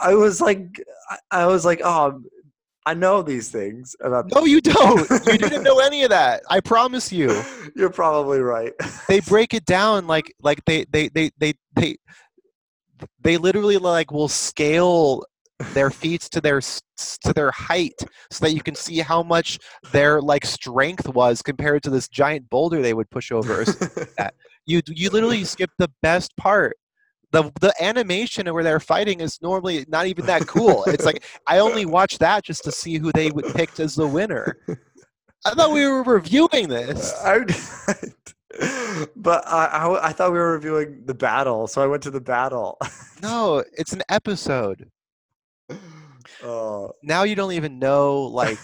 I 0.00 0.14
was 0.14 0.40
like, 0.40 0.82
I, 1.10 1.42
I 1.42 1.46
was 1.46 1.64
like, 1.64 1.80
oh, 1.84 2.22
I 2.86 2.94
know 2.94 3.22
these 3.22 3.50
things 3.50 3.96
about. 4.00 4.30
No, 4.34 4.44
you 4.44 4.60
don't. 4.60 5.08
You 5.26 5.38
didn't 5.38 5.62
know 5.62 5.78
any 5.84 6.04
of 6.04 6.10
that. 6.10 6.42
I 6.48 6.60
promise 6.60 7.12
you. 7.12 7.42
You're 7.76 7.90
probably 7.90 8.40
right. 8.40 8.72
They 9.08 9.20
break 9.20 9.52
it 9.54 9.64
down 9.66 10.06
like 10.06 10.32
like 10.40 10.64
they 10.64 10.84
they 10.90 11.08
they 11.08 11.30
they 11.38 11.54
they 11.74 11.96
they 13.20 13.36
literally 13.36 13.76
like 13.78 14.10
will 14.12 14.28
scale 14.28 15.24
their 15.72 15.90
feet 15.90 16.22
to 16.22 16.40
their 16.40 16.60
to 16.60 17.32
their 17.34 17.50
height 17.52 17.94
so 18.30 18.44
that 18.44 18.52
you 18.54 18.60
can 18.62 18.74
see 18.74 18.98
how 18.98 19.22
much 19.22 19.58
their 19.92 20.20
like 20.20 20.44
strength 20.44 21.08
was 21.08 21.42
compared 21.42 21.82
to 21.84 21.90
this 21.90 22.08
giant 22.08 22.48
boulder 22.50 22.82
they 22.82 22.94
would 22.94 23.08
push 23.10 23.30
over. 23.30 23.58
or 23.58 23.62
s- 23.62 23.98
You 24.66 24.80
you 24.88 25.10
literally 25.10 25.44
skip 25.44 25.70
the 25.78 25.90
best 26.02 26.34
part. 26.36 26.76
The 27.32 27.50
the 27.60 27.74
animation 27.80 28.46
where 28.52 28.62
they're 28.64 28.80
fighting 28.80 29.20
is 29.20 29.38
normally 29.42 29.84
not 29.88 30.06
even 30.06 30.24
that 30.26 30.46
cool. 30.46 30.84
It's 30.86 31.04
like 31.04 31.22
I 31.46 31.58
only 31.58 31.84
watched 31.98 32.20
that 32.20 32.44
just 32.44 32.64
to 32.64 32.72
see 32.72 32.96
who 32.98 33.12
they 33.12 33.30
would 33.30 33.44
picked 33.54 33.78
as 33.80 33.94
the 33.94 34.06
winner. 34.06 34.56
I 35.44 35.50
thought 35.50 35.72
we 35.72 35.86
were 35.86 36.02
reviewing 36.02 36.68
this. 36.68 37.12
I, 37.22 37.40
but 39.16 39.46
I, 39.46 39.66
I, 39.66 40.08
I 40.08 40.12
thought 40.12 40.32
we 40.32 40.38
were 40.38 40.52
reviewing 40.52 41.02
the 41.04 41.14
battle, 41.14 41.66
so 41.66 41.82
I 41.82 41.86
went 41.86 42.02
to 42.04 42.10
the 42.10 42.20
battle. 42.20 42.78
No, 43.22 43.62
it's 43.76 43.92
an 43.92 44.02
episode. 44.08 44.88
Oh, 46.42 46.92
now 47.02 47.22
you 47.22 47.34
don't 47.34 47.52
even 47.52 47.78
know 47.78 48.22
like 48.22 48.58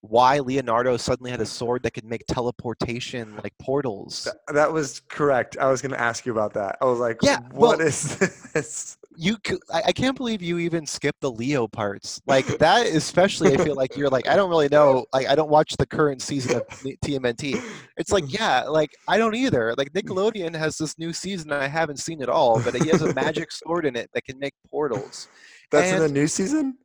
why 0.00 0.38
Leonardo 0.38 0.96
suddenly 0.96 1.30
had 1.30 1.40
a 1.40 1.46
sword 1.46 1.82
that 1.82 1.92
could 1.92 2.04
make 2.04 2.24
teleportation 2.28 3.36
like 3.42 3.52
portals. 3.58 4.24
Th- 4.24 4.36
that 4.54 4.72
was 4.72 5.00
correct. 5.08 5.56
I 5.60 5.70
was 5.70 5.82
going 5.82 5.92
to 5.92 6.00
ask 6.00 6.24
you 6.24 6.32
about 6.32 6.54
that. 6.54 6.76
I 6.80 6.84
was 6.84 6.98
like, 6.98 7.18
Yeah, 7.22 7.40
what 7.50 7.78
well- 7.78 7.86
is 7.86 8.16
this? 8.52 8.96
You, 9.20 9.36
I 9.74 9.90
can't 9.90 10.16
believe 10.16 10.42
you 10.42 10.58
even 10.58 10.86
skipped 10.86 11.20
the 11.22 11.30
Leo 11.32 11.66
parts. 11.66 12.20
Like 12.28 12.46
that, 12.58 12.86
especially. 12.86 13.52
I 13.52 13.56
feel 13.56 13.74
like 13.74 13.96
you're 13.96 14.08
like 14.08 14.28
I 14.28 14.36
don't 14.36 14.48
really 14.48 14.68
know. 14.68 15.06
Like 15.12 15.26
I 15.26 15.34
don't 15.34 15.50
watch 15.50 15.76
the 15.76 15.86
current 15.86 16.22
season 16.22 16.58
of 16.58 16.68
TMNT. 16.68 17.60
It's 17.96 18.12
like 18.12 18.32
yeah, 18.32 18.62
like 18.62 18.90
I 19.08 19.18
don't 19.18 19.34
either. 19.34 19.74
Like 19.76 19.92
Nickelodeon 19.92 20.54
has 20.54 20.78
this 20.78 20.96
new 21.00 21.12
season 21.12 21.50
I 21.50 21.66
haven't 21.66 21.96
seen 21.96 22.22
at 22.22 22.28
all, 22.28 22.62
but 22.62 22.76
he 22.76 22.88
has 22.90 23.02
a 23.02 23.12
magic 23.12 23.50
sword 23.52 23.86
in 23.86 23.96
it 23.96 24.08
that 24.14 24.24
can 24.24 24.38
make 24.38 24.54
portals. 24.70 25.26
That's 25.72 25.90
in 25.90 25.98
the 25.98 26.08
new 26.08 26.28
season. 26.28 26.78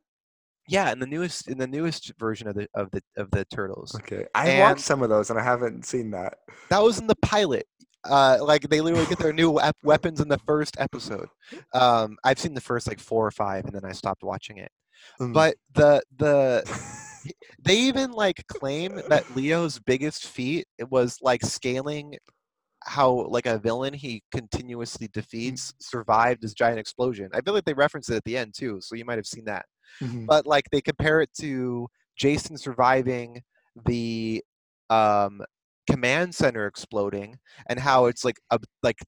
Yeah, 0.68 0.90
in 0.92 0.98
the 0.98 1.06
newest 1.06 1.48
in 1.48 1.58
the 1.58 1.66
newest 1.66 2.12
version 2.18 2.48
of 2.48 2.54
the 2.54 2.66
of 2.74 2.90
the 2.90 3.02
of 3.16 3.30
the 3.30 3.44
turtles. 3.46 3.94
Okay, 3.96 4.26
I 4.34 4.48
And- 4.48 4.60
watched 4.60 4.80
some 4.80 5.02
of 5.02 5.08
those 5.08 5.30
and 5.30 5.38
I 5.38 5.42
haven't 5.42 5.84
seen 5.84 6.10
that. 6.12 6.38
That 6.70 6.82
was 6.82 6.98
in 6.98 7.06
the 7.06 7.16
pilot. 7.16 7.66
Uh, 8.04 8.36
like 8.42 8.68
they 8.68 8.82
literally 8.82 9.06
get 9.06 9.18
their 9.18 9.32
new 9.32 9.50
wep- 9.50 9.76
weapons 9.82 10.20
in 10.20 10.28
the 10.28 10.38
first 10.46 10.76
episode. 10.78 11.26
Um, 11.72 12.18
I've 12.22 12.38
seen 12.38 12.52
the 12.52 12.60
first 12.60 12.86
like 12.86 13.00
four 13.00 13.26
or 13.26 13.30
five, 13.30 13.64
and 13.64 13.74
then 13.74 13.84
I 13.84 13.92
stopped 13.92 14.22
watching 14.22 14.58
it. 14.58 14.70
Mm. 15.20 15.32
But 15.32 15.56
the 15.74 16.02
the 16.18 16.62
they 17.64 17.76
even 17.78 18.12
like 18.12 18.46
claim 18.48 19.00
that 19.08 19.24
Leo's 19.34 19.78
biggest 19.78 20.26
feat 20.26 20.66
it 20.78 20.90
was 20.90 21.18
like 21.22 21.42
scaling 21.42 22.16
how 22.86 23.26
like 23.30 23.46
a 23.46 23.58
villain 23.58 23.94
he 23.94 24.22
continuously 24.30 25.08
defeats 25.12 25.72
survived 25.80 26.42
his 26.42 26.52
giant 26.52 26.78
explosion. 26.78 27.30
I 27.32 27.40
feel 27.40 27.54
like 27.54 27.64
they 27.64 27.72
reference 27.72 28.10
it 28.10 28.16
at 28.16 28.24
the 28.24 28.36
end 28.36 28.52
too, 28.54 28.78
so 28.82 28.94
you 28.94 29.06
might 29.06 29.16
have 29.16 29.26
seen 29.26 29.46
that. 29.46 29.64
Mhm. 30.00 30.26
But 30.26 30.46
like 30.46 30.64
they 30.70 30.80
compare 30.80 31.20
it 31.20 31.30
to 31.40 31.88
Jason 32.16 32.56
surviving 32.56 33.42
the 33.86 34.42
um, 34.90 35.42
command 35.90 36.34
center 36.34 36.66
exploding 36.66 37.38
and 37.68 37.78
how 37.78 38.06
it's 38.06 38.24
like 38.24 38.36
a 38.50 38.58
like 38.82 38.98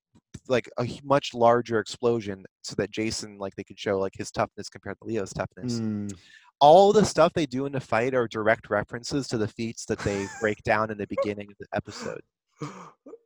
like 0.49 0.69
a 0.79 0.87
much 1.05 1.33
larger 1.35 1.79
explosion 1.81 2.45
so 2.63 2.75
that 2.77 2.91
Jason 2.91 3.39
like 3.39 3.55
they 3.57 3.65
could 3.65 3.79
show 3.79 3.99
like 3.99 4.13
his 4.17 4.31
toughness 4.31 4.69
compared 4.69 4.99
to 4.99 5.05
Leo's 5.07 5.33
toughness 5.33 5.81
Mm. 5.81 6.13
all 6.61 6.93
the 6.93 7.05
stuff 7.05 7.33
they 7.33 7.47
do 7.47 7.67
in 7.67 7.73
the 7.73 7.81
fight 7.81 8.15
are 8.15 8.29
direct 8.29 8.69
references 8.71 9.27
to 9.29 9.39
the 9.39 9.49
feats 9.49 9.85
that 9.87 9.99
they 10.01 10.27
break 10.41 10.63
down 10.65 10.91
in 10.91 10.99
the 10.99 11.07
beginning 11.07 11.49
of 11.51 11.57
the 11.59 11.67
episode. 11.75 12.21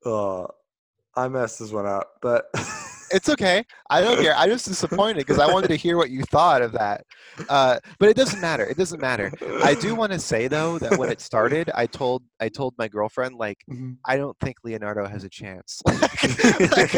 Uh, 0.07 0.47
I 1.15 1.29
messed 1.29 1.59
this 1.59 1.73
one 1.73 1.87
up, 1.87 2.15
but 2.23 2.47
It's 3.13 3.29
okay. 3.29 3.65
I 3.89 4.01
don't 4.01 4.21
care. 4.21 4.35
I'm 4.37 4.49
just 4.51 4.67
disappointed 4.67 5.17
because 5.19 5.39
I 5.39 5.53
wanted 5.53 5.69
to 5.69 5.77
hear 5.77 5.97
what 5.97 6.11
you 6.11 6.23
thought 6.25 6.63
of 6.63 6.73
that. 6.73 7.05
Uh, 7.49 7.79
but 7.99 8.09
it 8.09 8.17
doesn't 8.17 8.41
matter. 8.41 8.65
It 8.65 8.77
doesn't 8.77 9.01
matter. 9.01 9.33
I 9.65 9.75
do 9.75 9.95
want 9.95 10.13
to 10.13 10.19
say 10.19 10.47
though 10.49 10.79
that 10.79 10.97
when 10.99 11.11
it 11.11 11.21
started, 11.21 11.71
I 11.75 11.87
told 11.87 12.23
I 12.41 12.49
told 12.49 12.75
my 12.79 12.89
girlfriend 12.89 13.35
like 13.37 13.59
Mhm. 13.71 13.97
I 14.05 14.17
don't 14.17 14.37
think 14.41 14.57
Leonardo 14.65 15.07
has 15.07 15.25
a 15.25 15.29
chance. 15.29 15.81
Like, 16.71 16.95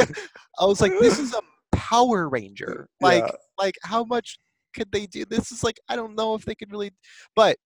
I 0.59 0.65
was 0.67 0.81
like, 0.81 0.93
this 1.01 1.19
is 1.19 1.35
a 1.35 1.41
Power 1.75 2.29
Ranger. 2.29 2.89
Like, 3.01 3.25
Yeah. 3.25 3.33
like 3.59 3.75
how 3.83 4.05
much 4.05 4.39
could 4.75 4.91
they 4.93 5.07
do? 5.07 5.25
This 5.25 5.51
is 5.53 5.63
like 5.65 5.79
I 5.89 5.97
don't 5.97 6.15
know 6.15 6.35
if 6.35 6.45
they 6.45 6.55
could 6.55 6.71
really. 6.73 6.91
But 7.37 7.57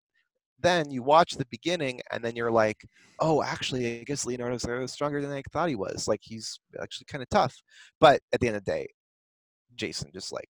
then 0.61 0.91
you 0.91 1.03
watch 1.03 1.33
the 1.33 1.47
beginning, 1.51 2.01
and 2.11 2.25
then 2.25 2.37
you're 2.37 2.51
like, 2.51 2.87
oh, 3.21 3.43
actually, 3.43 4.01
I 4.01 4.05
guess 4.05 4.25
Leonardo's 4.27 4.67
stronger 4.93 5.21
than 5.21 5.33
I 5.33 5.43
thought 5.53 5.69
he 5.69 5.77
was. 5.77 6.09
Like 6.09 6.21
he's 6.23 6.61
actually 6.81 7.07
kind 7.07 7.23
of 7.23 7.29
tough. 7.31 7.55
But 8.01 8.21
at 8.33 8.41
the 8.41 8.49
end 8.49 8.57
of 8.57 8.65
the 8.65 8.71
day, 8.71 8.89
Jason 9.75 10.11
just 10.13 10.33
like 10.33 10.49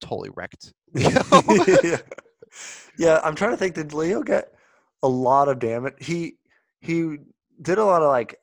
totally 0.00 0.30
wrecked. 0.34 0.72
Yeah. 0.94 1.98
yeah, 2.96 3.20
I'm 3.22 3.34
trying 3.34 3.50
to 3.50 3.56
think. 3.56 3.74
Did 3.74 3.92
Leo 3.92 4.22
get 4.22 4.52
a 5.02 5.08
lot 5.08 5.48
of 5.48 5.58
damage? 5.58 5.94
He 5.98 6.36
he 6.80 7.18
did 7.60 7.78
a 7.78 7.84
lot 7.84 8.02
of 8.02 8.08
like 8.08 8.36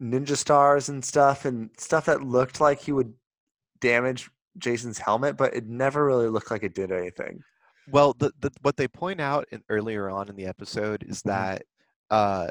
ninja 0.00 0.36
stars 0.36 0.88
and 0.88 1.04
stuff, 1.04 1.44
and 1.44 1.68
stuff 1.76 2.06
that 2.06 2.22
looked 2.22 2.60
like 2.60 2.80
he 2.80 2.92
would 2.92 3.12
damage 3.80 4.30
Jason's 4.58 4.98
helmet, 4.98 5.36
but 5.36 5.54
it 5.54 5.66
never 5.66 6.06
really 6.06 6.28
looked 6.28 6.50
like 6.50 6.62
it 6.62 6.74
did 6.74 6.92
anything. 6.92 7.42
Well, 7.90 8.14
the, 8.18 8.32
the 8.40 8.50
what 8.62 8.76
they 8.76 8.88
point 8.88 9.20
out 9.20 9.46
in, 9.52 9.62
earlier 9.68 10.08
on 10.10 10.28
in 10.28 10.36
the 10.36 10.46
episode 10.46 11.04
is 11.04 11.20
Mhm. 11.22 11.26
that 11.26 11.62
uh, 12.10 12.48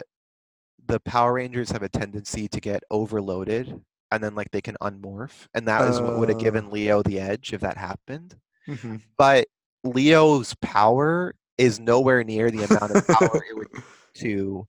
the 0.88 1.00
Power 1.02 1.34
Rangers 1.34 1.72
have 1.72 1.84
a 1.84 1.90
tendency 1.90 2.48
to 2.48 2.60
get 2.60 2.84
overloaded, 2.92 3.82
and 4.12 4.24
then 4.24 4.36
like 4.36 4.52
they 4.52 4.62
can 4.62 4.76
unmorph, 4.82 5.48
and 5.54 5.68
that 5.68 5.90
is 5.90 6.00
what 6.02 6.18
would 6.20 6.30
have 6.30 6.38
Oh. 6.38 6.42
given 6.42 6.70
Leo 6.72 7.02
the 7.04 7.20
edge 7.20 7.54
if 7.54 7.62
that 7.62 7.78
happened. 7.78 8.38
Mhm. 8.68 9.02
But 9.18 9.48
Leo's 9.84 10.56
power 10.62 11.36
is 11.58 11.80
nowhere 11.80 12.24
near 12.24 12.52
the 12.52 12.64
amount 12.64 12.96
of 12.96 13.08
power 13.08 13.44
it 13.50 13.56
would 13.56 13.68
to 14.16 14.68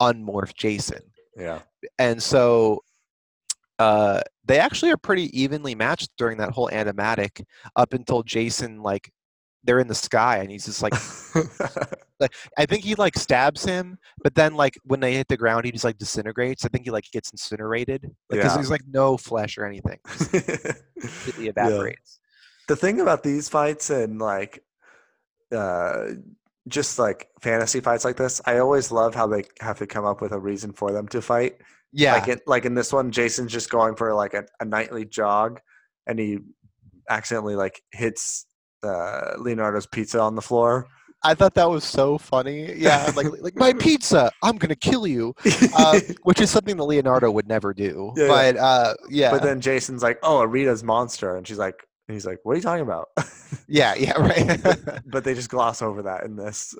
unmorph 0.00 0.54
Jason, 0.54 1.00
Yeah. 1.36 1.62
and 1.98 2.22
so 2.22 2.82
uh, 3.80 4.20
they 4.44 4.58
actually 4.60 4.90
are 4.92 4.96
pretty 4.96 5.36
evenly 5.38 5.74
matched 5.74 6.08
during 6.16 6.38
that 6.38 6.50
whole 6.52 6.68
animatic 6.70 7.44
up 7.76 7.92
until 7.92 8.22
Jason 8.22 8.80
like 8.82 9.10
they're 9.64 9.78
in 9.80 9.88
the 9.88 9.94
sky 9.94 10.38
and 10.38 10.50
he's 10.50 10.66
just 10.66 10.82
like 10.82 10.94
I 12.56 12.66
think 12.66 12.84
he 12.84 12.94
like 12.94 13.16
stabs 13.18 13.64
him, 13.64 13.98
but 14.22 14.34
then 14.34 14.54
like 14.54 14.78
when 14.84 15.00
they 15.00 15.14
hit 15.14 15.28
the 15.28 15.36
ground, 15.36 15.64
he 15.64 15.72
just 15.72 15.84
like 15.84 15.98
disintegrates. 15.98 16.64
I 16.64 16.68
think 16.68 16.84
he 16.84 16.90
like 16.90 17.10
gets 17.12 17.30
incinerated 17.32 18.10
because 18.28 18.52
Yeah. 18.52 18.54
there's 18.56 18.70
like 18.70 18.86
no 18.88 19.16
flesh 19.16 19.58
or 19.58 19.64
anything. 19.66 19.98
Completely 21.00 21.48
evaporates. 21.48 22.20
the 22.68 22.76
thing 22.76 23.00
about 23.00 23.22
these 23.22 23.48
fights 23.48 23.90
and 23.90 24.18
like 24.20 24.62
uh 25.54 26.08
just 26.68 26.98
like 26.98 27.28
fantasy 27.42 27.80
fights 27.80 28.04
like 28.04 28.16
this, 28.16 28.40
I 28.46 28.58
always 28.58 28.90
love 28.90 29.14
how 29.14 29.26
they 29.26 29.44
have 29.60 29.78
to 29.80 29.86
come 29.86 30.06
up 30.06 30.22
with 30.22 30.32
a 30.32 30.38
reason 30.38 30.72
for 30.72 30.92
them 30.92 31.06
to 31.08 31.20
fight. 31.20 31.56
Yeah, 31.92 32.14
Like 32.14 32.28
in, 32.28 32.40
like 32.46 32.64
in 32.64 32.74
this 32.74 32.92
one, 32.92 33.10
Jason's 33.12 33.52
just 33.52 33.68
going 33.70 33.96
for 33.96 34.14
like 34.14 34.32
a, 34.34 34.44
a 34.60 34.64
nightly 34.64 35.04
jog, 35.04 35.60
and 36.06 36.18
he 36.18 36.38
accidentally 37.10 37.54
like 37.54 37.82
hits 37.92 38.46
uh, 38.84 39.34
Leonardo's 39.38 39.86
pizza 39.86 40.20
on 40.20 40.34
the 40.34 40.42
floor. 40.42 40.86
I 41.26 41.32
thought 41.32 41.54
that 41.54 41.70
was 41.70 41.84
so 41.84 42.18
funny. 42.18 42.74
Yeah, 42.76 43.10
like 43.16 43.26
like 43.40 43.56
my 43.56 43.72
pizza, 43.86 44.30
I'm 44.42 44.58
gonna 44.58 44.76
kill 44.76 45.06
you, 45.06 45.34
uh, 45.74 45.98
which 46.24 46.40
is 46.40 46.50
something 46.50 46.76
that 46.76 46.84
Leonardo 46.84 47.30
would 47.30 47.48
never 47.48 47.72
do. 47.72 48.12
Yeah, 48.14 48.24
yeah. 48.24 48.28
but 48.28 48.56
uh, 48.58 48.94
yeah, 49.08 49.30
But 49.30 49.42
then 49.42 49.60
Jason's 49.60 50.02
like, 50.02 50.18
"Oh, 50.22 50.40
a 50.40 50.46
Rita's 50.46 50.84
monster," 50.84 51.36
and 51.36 51.48
she's 51.48 51.56
like, 51.56 51.76
and 52.08 52.14
he's 52.14 52.26
like, 52.26 52.40
"What 52.42 52.52
are 52.52 52.56
you 52.56 52.62
talking 52.62 52.82
about?" 52.82 53.08
yeah, 53.68 53.94
yeah, 53.94 54.12
right. 54.20 54.60
but 55.06 55.24
they 55.24 55.32
just 55.32 55.48
gloss 55.48 55.80
over 55.80 56.02
that 56.02 56.24
in 56.24 56.36
this. 56.36 56.74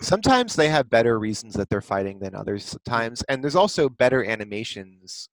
sometimes 0.00 0.56
they 0.56 0.70
have 0.70 0.88
better 0.88 1.18
reasons 1.18 1.52
that 1.54 1.68
they're 1.68 1.82
fighting 1.82 2.18
than 2.18 2.34
others 2.34 2.74
times 2.86 3.22
and 3.28 3.42
there's 3.42 3.56
also 3.56 3.88
better 3.90 4.24
animations 4.24 5.28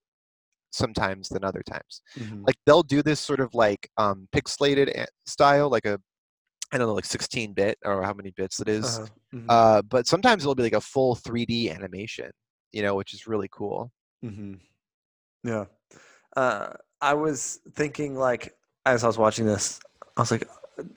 sometimes 0.72 1.30
than 1.30 1.44
other 1.44 1.64
times 1.64 2.02
Mhm. 2.18 2.46
like 2.46 2.56
they'll 2.66 2.84
do 2.84 3.02
this 3.02 3.20
sort 3.20 3.40
of 3.40 3.54
like 3.56 3.90
um 3.98 4.28
pixelated 4.36 5.06
style 5.26 5.70
like 5.70 5.86
a 5.86 6.00
i 6.72 6.78
don't 6.78 6.88
know 6.88 6.94
like 6.94 7.06
16 7.06 7.54
bit 7.54 7.78
or 7.86 8.04
how 8.04 8.14
many 8.14 8.32
bits 8.32 8.60
it 8.60 8.70
is. 8.70 9.00
Uh-huh. 9.00 9.08
Mhm. 9.36 9.46
uh 9.50 9.82
but 9.84 10.08
sometimes 10.08 10.44
it'll 10.44 10.56
be 10.56 10.64
like 10.64 10.74
a 10.74 10.82
full 10.82 11.16
3d 11.16 11.74
animation 11.74 12.32
you 12.72 12.82
know 12.82 12.96
which 12.96 13.14
is 13.14 13.28
really 13.28 13.48
cool 13.52 13.92
hmm 14.24 14.54
Yeah. 15.44 15.66
Uh, 16.36 16.74
I 17.02 17.14
was 17.14 17.60
thinking 17.74 18.16
like 18.16 18.54
as 18.86 19.04
I 19.04 19.08
was 19.08 19.18
watching 19.18 19.46
this, 19.46 19.80
I 20.18 20.22
was 20.22 20.32
like, 20.32 20.48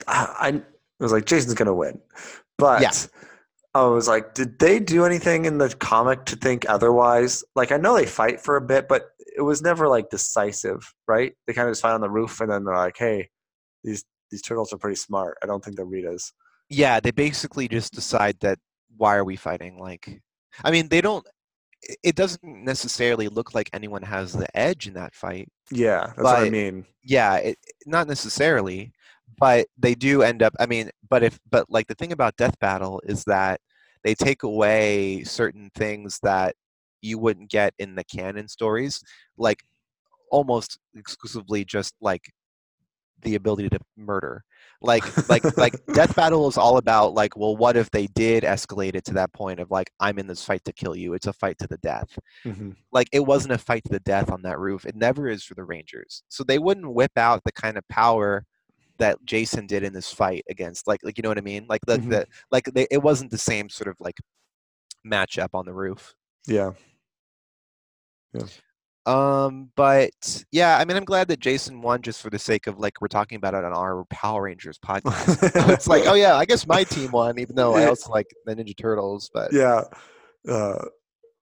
I, 0.07 0.51
I 0.99 1.03
was 1.03 1.11
like, 1.11 1.25
Jason's 1.25 1.53
gonna 1.53 1.73
win, 1.73 1.99
but 2.57 2.81
I 3.73 3.83
was 3.85 4.07
like, 4.07 4.33
did 4.35 4.59
they 4.59 4.79
do 4.79 5.05
anything 5.05 5.45
in 5.45 5.57
the 5.57 5.69
comic 5.69 6.25
to 6.25 6.35
think 6.35 6.69
otherwise? 6.69 7.43
Like, 7.55 7.71
I 7.71 7.77
know 7.77 7.95
they 7.95 8.05
fight 8.05 8.39
for 8.41 8.55
a 8.57 8.61
bit, 8.61 8.87
but 8.87 9.09
it 9.35 9.41
was 9.41 9.61
never 9.61 9.87
like 9.87 10.09
decisive, 10.09 10.93
right? 11.07 11.33
They 11.47 11.53
kind 11.53 11.67
of 11.67 11.71
just 11.71 11.81
fight 11.81 11.93
on 11.93 12.01
the 12.01 12.09
roof, 12.09 12.39
and 12.41 12.51
then 12.51 12.63
they're 12.65 12.75
like, 12.75 12.97
hey, 12.97 13.29
these 13.83 14.03
these 14.33 14.41
turtles 14.47 14.73
are 14.73 14.79
pretty 14.83 14.95
smart. 15.07 15.33
I 15.43 15.45
don't 15.49 15.63
think 15.63 15.75
they're 15.77 15.93
Ritas. 15.95 16.23
yeah 16.69 16.95
they 17.03 17.11
basically 17.11 17.67
just 17.77 17.91
decide 17.93 18.35
that 18.45 18.57
why 19.01 19.13
are 19.19 19.27
we 19.31 19.35
fighting 19.49 19.73
like 19.89 20.05
i 20.67 20.69
mean 20.73 20.85
they 20.93 21.01
don't 21.07 21.25
it- 21.91 21.99
it 22.09 22.15
doesn't 22.21 22.43
necessarily 22.73 23.27
look 23.37 23.49
like 23.57 23.69
anyone 23.79 24.03
has 24.15 24.27
the 24.41 24.49
edge 24.67 24.83
in 24.89 24.93
that 25.01 25.13
fight 25.23 25.47
Yeah, 25.85 26.03
that's 26.15 26.23
what 26.31 26.47
I 26.47 26.49
mean. 26.61 26.77
yeah 27.15 27.33
it, 27.49 27.57
not 27.95 28.05
necessarily 28.15 28.79
but 29.45 29.61
they 29.83 29.95
do 30.07 30.13
end 30.31 30.41
up 30.47 30.53
i 30.63 30.65
mean 30.73 30.85
but 31.13 31.21
if 31.29 31.35
but 31.53 31.63
like 31.75 31.87
the 31.87 31.95
thing 31.99 32.13
about 32.17 32.37
death 32.43 32.57
battle 32.67 32.95
is 33.13 33.19
that 33.35 33.57
they 34.05 34.13
take 34.27 34.41
away 34.51 35.23
certain 35.39 35.67
things 35.81 36.19
that 36.29 36.51
you 37.07 37.15
wouldn't 37.23 37.49
get 37.59 37.71
in 37.83 37.89
the 37.95 38.03
canon 38.15 38.47
stories 38.57 38.93
like 39.47 39.59
almost 40.37 40.69
exclusively 41.01 41.61
just 41.65 41.93
like 42.09 42.25
the 43.23 43.35
ability 43.35 43.69
to 43.69 43.79
murder 43.97 44.43
like 44.81 45.03
like 45.29 45.43
like 45.57 45.73
death 45.93 46.15
battle 46.17 46.47
is 46.47 46.57
all 46.57 46.77
about 46.77 47.13
like 47.13 47.35
well 47.37 47.55
what 47.55 47.75
if 47.77 47.89
they 47.91 48.07
did 48.07 48.43
escalate 48.43 48.95
it 48.95 49.03
to 49.05 49.13
that 49.13 49.31
point 49.33 49.59
of 49.59 49.71
like 49.71 49.89
i'm 49.99 50.19
in 50.19 50.27
this 50.27 50.43
fight 50.43 50.63
to 50.65 50.73
kill 50.73 50.95
you 50.95 51.13
it's 51.13 51.27
a 51.27 51.33
fight 51.33 51.57
to 51.57 51.67
the 51.67 51.77
death 51.77 52.17
hmm 52.43 52.71
like 52.91 53.07
it 53.11 53.21
wasn't 53.21 53.51
a 53.51 53.57
fight 53.57 53.83
to 53.85 53.91
the 53.91 53.99
death 54.01 54.29
on 54.31 54.43
that 54.43 54.59
roof. 54.59 54.85
It 54.85 54.95
never 54.95 55.27
is 55.27 55.43
for 55.43 55.55
the 55.55 55.63
Rangers. 55.63 56.21
So 56.29 56.43
they 56.43 56.59
wouldn't 56.59 56.93
whip 56.93 57.17
out 57.17 57.41
the 57.43 57.51
kind 57.51 57.75
of 57.75 57.87
power 57.87 58.45
that 58.99 59.17
Jason 59.25 59.65
did 59.65 59.83
in 59.83 59.93
this 59.93 60.13
fight 60.13 60.43
against 60.47 60.87
like 60.87 60.99
like 61.03 61.17
you 61.17 61.23
know 61.23 61.29
what 61.29 61.39
I 61.39 61.41
mean? 61.41 61.65
Like 61.67 61.81
the, 61.87 61.97
Mhm. 61.97 62.09
the 62.11 62.27
like 62.51 62.65
they, 62.65 62.85
it 62.91 63.01
wasn't 63.01 63.31
the 63.31 63.37
same 63.39 63.67
sort 63.67 63.87
of 63.87 63.95
like 63.99 64.17
matchup 65.05 65.49
on 65.55 65.65
the 65.65 65.73
roof. 65.73 66.13
Yeah. 66.45 66.73
Yeah. 68.33 68.45
Um 69.05 69.69
but 69.75 70.45
yeah, 70.51 70.77
I 70.77 70.85
mean 70.85 70.95
I'm 70.95 71.03
glad 71.05 71.27
that 71.27 71.39
Jason 71.39 71.81
won 71.81 72.01
just 72.01 72.21
for 72.21 72.29
the 72.29 72.39
sake 72.39 72.67
of 72.67 72.79
like 72.79 73.01
we're 73.01 73.07
talking 73.09 73.35
about 73.35 73.53
it 73.53 73.63
on 73.65 73.73
our 73.73 74.05
Power 74.05 74.43
Rangers 74.43 74.79
podcast. 74.79 75.69
it's 75.73 75.87
like, 75.87 76.03
oh 76.05 76.13
yeah, 76.13 76.35
I 76.35 76.45
guess 76.45 76.65
my 76.65 76.83
team 76.83 77.11
won, 77.11 77.37
even 77.39 77.55
though 77.55 77.75
I 77.75 77.85
also 77.89 78.11
like 78.11 78.27
the 78.45 78.55
Ninja 78.55 78.77
Turtles, 78.77 79.29
but 79.33 79.51
yeah. 79.51 79.81
Uh, 80.47 80.85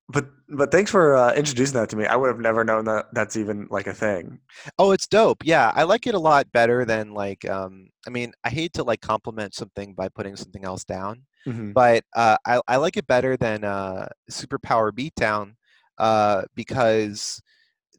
but 0.09 0.25
but 0.49 0.71
thanks 0.71 0.91
for 0.91 1.15
uh, 1.15 1.33
introducing 1.35 1.75
that 1.79 1.89
to 1.89 1.95
me. 1.95 2.05
I 2.05 2.15
would 2.15 2.27
have 2.27 2.39
never 2.39 2.63
known 2.63 2.85
that 2.85 3.05
that's 3.13 3.37
even 3.37 3.67
like 3.69 3.87
a 3.87 3.93
thing. 3.93 4.39
Oh, 4.77 4.91
it's 4.91 5.07
dope. 5.07 5.43
Yeah, 5.45 5.71
I 5.73 5.83
like 5.83 6.05
it 6.07 6.15
a 6.15 6.19
lot 6.19 6.51
better 6.51 6.83
than 6.83 7.13
like 7.13 7.47
um 7.49 7.89
I 8.07 8.09
mean, 8.09 8.33
I 8.43 8.49
hate 8.49 8.73
to 8.73 8.83
like 8.83 9.01
compliment 9.01 9.53
something 9.53 9.93
by 9.93 10.09
putting 10.09 10.35
something 10.35 10.65
else 10.65 10.83
down, 10.83 11.23
Mhm. 11.47 11.73
but 11.73 12.03
uh 12.15 12.37
I 12.45 12.59
I 12.67 12.77
like 12.77 12.97
it 12.97 13.07
better 13.07 13.37
than 13.37 13.63
uh 13.63 14.07
Superpower 14.29 14.91
Beatdown 14.91 15.53
uh 15.97 16.41
because 16.55 17.41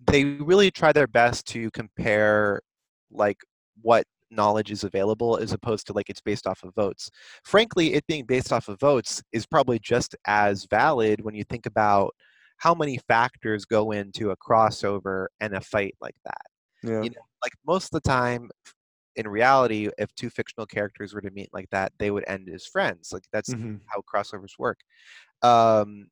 they 0.06 0.24
really 0.24 0.70
try 0.70 0.92
their 0.92 1.06
best 1.06 1.46
to 1.48 1.70
compare 1.72 2.60
like 3.10 3.38
what 3.80 4.04
knowledge 4.30 4.70
is 4.70 4.84
available 4.84 5.36
as 5.36 5.52
opposed 5.52 5.86
to 5.86 5.92
like 5.92 6.08
it's 6.08 6.20
based 6.20 6.46
off 6.46 6.62
of 6.64 6.74
votes. 6.74 7.10
Frankly, 7.44 7.94
it 7.94 8.06
being 8.06 8.24
based 8.24 8.52
off 8.52 8.68
of 8.68 8.80
votes 8.80 9.22
is 9.32 9.46
probably 9.46 9.78
just 9.78 10.16
as 10.26 10.66
valid 10.70 11.20
when 11.22 11.34
you 11.34 11.44
think 11.44 11.66
about 11.66 12.14
how 12.58 12.74
many 12.74 12.98
factors 13.08 13.64
go 13.64 13.90
into 13.92 14.30
a 14.30 14.36
crossover 14.36 15.26
and 15.40 15.54
a 15.54 15.60
fight 15.60 15.94
like 16.00 16.16
that 16.24 16.40
Yeah. 16.82 17.02
you 17.02 17.10
know, 17.10 17.22
like 17.42 17.52
most 17.66 17.86
of 17.86 17.90
the 18.02 18.08
time 18.08 18.50
in 19.16 19.28
reality 19.28 19.88
if 19.98 20.14
two 20.14 20.30
fictional 20.30 20.66
characters 20.66 21.12
were 21.12 21.20
to 21.20 21.30
meet 21.30 21.48
like 21.52 21.68
that 21.70 21.92
they 21.98 22.10
would 22.10 22.24
end 22.28 22.48
as 22.48 22.66
friends 22.66 23.12
like 23.12 23.24
that's 23.32 23.52
Mhm. 23.54 23.80
how 23.88 24.00
crossovers 24.02 24.58
work 24.58 24.78
um 25.42 26.08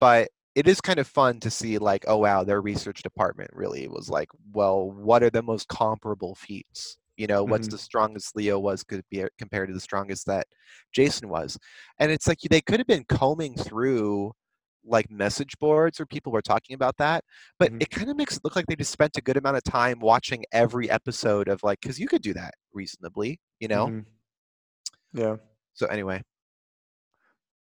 but 0.00 0.28
it 0.58 0.66
is 0.68 0.80
kind 0.80 0.98
of 0.98 1.06
fun 1.06 1.40
to 1.40 1.50
see 1.50 1.78
like 1.78 2.04
oh 2.08 2.16
wow 2.18 2.42
their 2.44 2.60
research 2.60 3.02
department 3.02 3.50
really 3.54 3.86
was 3.88 4.08
like 4.08 4.28
well 4.52 4.90
what 4.90 5.22
are 5.22 5.30
the 5.30 5.42
most 5.42 5.68
comparable 5.68 6.34
feats 6.34 6.98
you 7.16 7.26
know 7.26 7.44
what's 7.44 7.68
Mhm. 7.68 7.68
the 7.68 7.78
strongest 7.78 8.34
leo 8.36 8.58
was 8.58 8.82
could 8.84 9.02
be 9.10 9.24
compared 9.38 9.68
to 9.68 9.74
the 9.74 9.80
strongest 9.80 10.26
that 10.26 10.46
jason 10.92 11.28
was 11.28 11.58
and 11.98 12.10
it's 12.10 12.26
like 12.26 12.38
they 12.50 12.60
could 12.60 12.80
have 12.80 12.86
been 12.86 13.04
combing 13.08 13.54
through 13.56 14.32
like 14.84 15.10
message 15.10 15.58
boards 15.58 15.98
where 15.98 16.06
people 16.06 16.32
were 16.32 16.40
talking 16.40 16.74
about 16.74 16.96
that, 16.96 17.22
but 17.58 17.70
Mhm. 17.70 17.80
it 17.80 17.90
kind 17.90 18.08
of 18.10 18.16
makes 18.16 18.36
it 18.36 18.44
look 18.44 18.56
like 18.56 18.64
they 18.66 18.76
just 18.76 18.92
spent 18.92 19.16
a 19.18 19.20
good 19.20 19.36
amount 19.36 19.56
of 19.56 19.62
time 19.64 19.98
watching 20.00 20.44
every 20.52 20.88
episode 20.88 21.48
of 21.48 21.62
like 21.62 21.80
because 21.80 21.98
you 22.00 22.08
could 22.08 22.22
do 22.22 22.32
that 22.34 22.54
reasonably, 22.72 23.38
you 23.60 23.68
know. 23.68 23.90
Mhm. 23.90 24.06
Yeah. 25.12 25.36
So 25.74 25.86
anyway, 25.86 26.22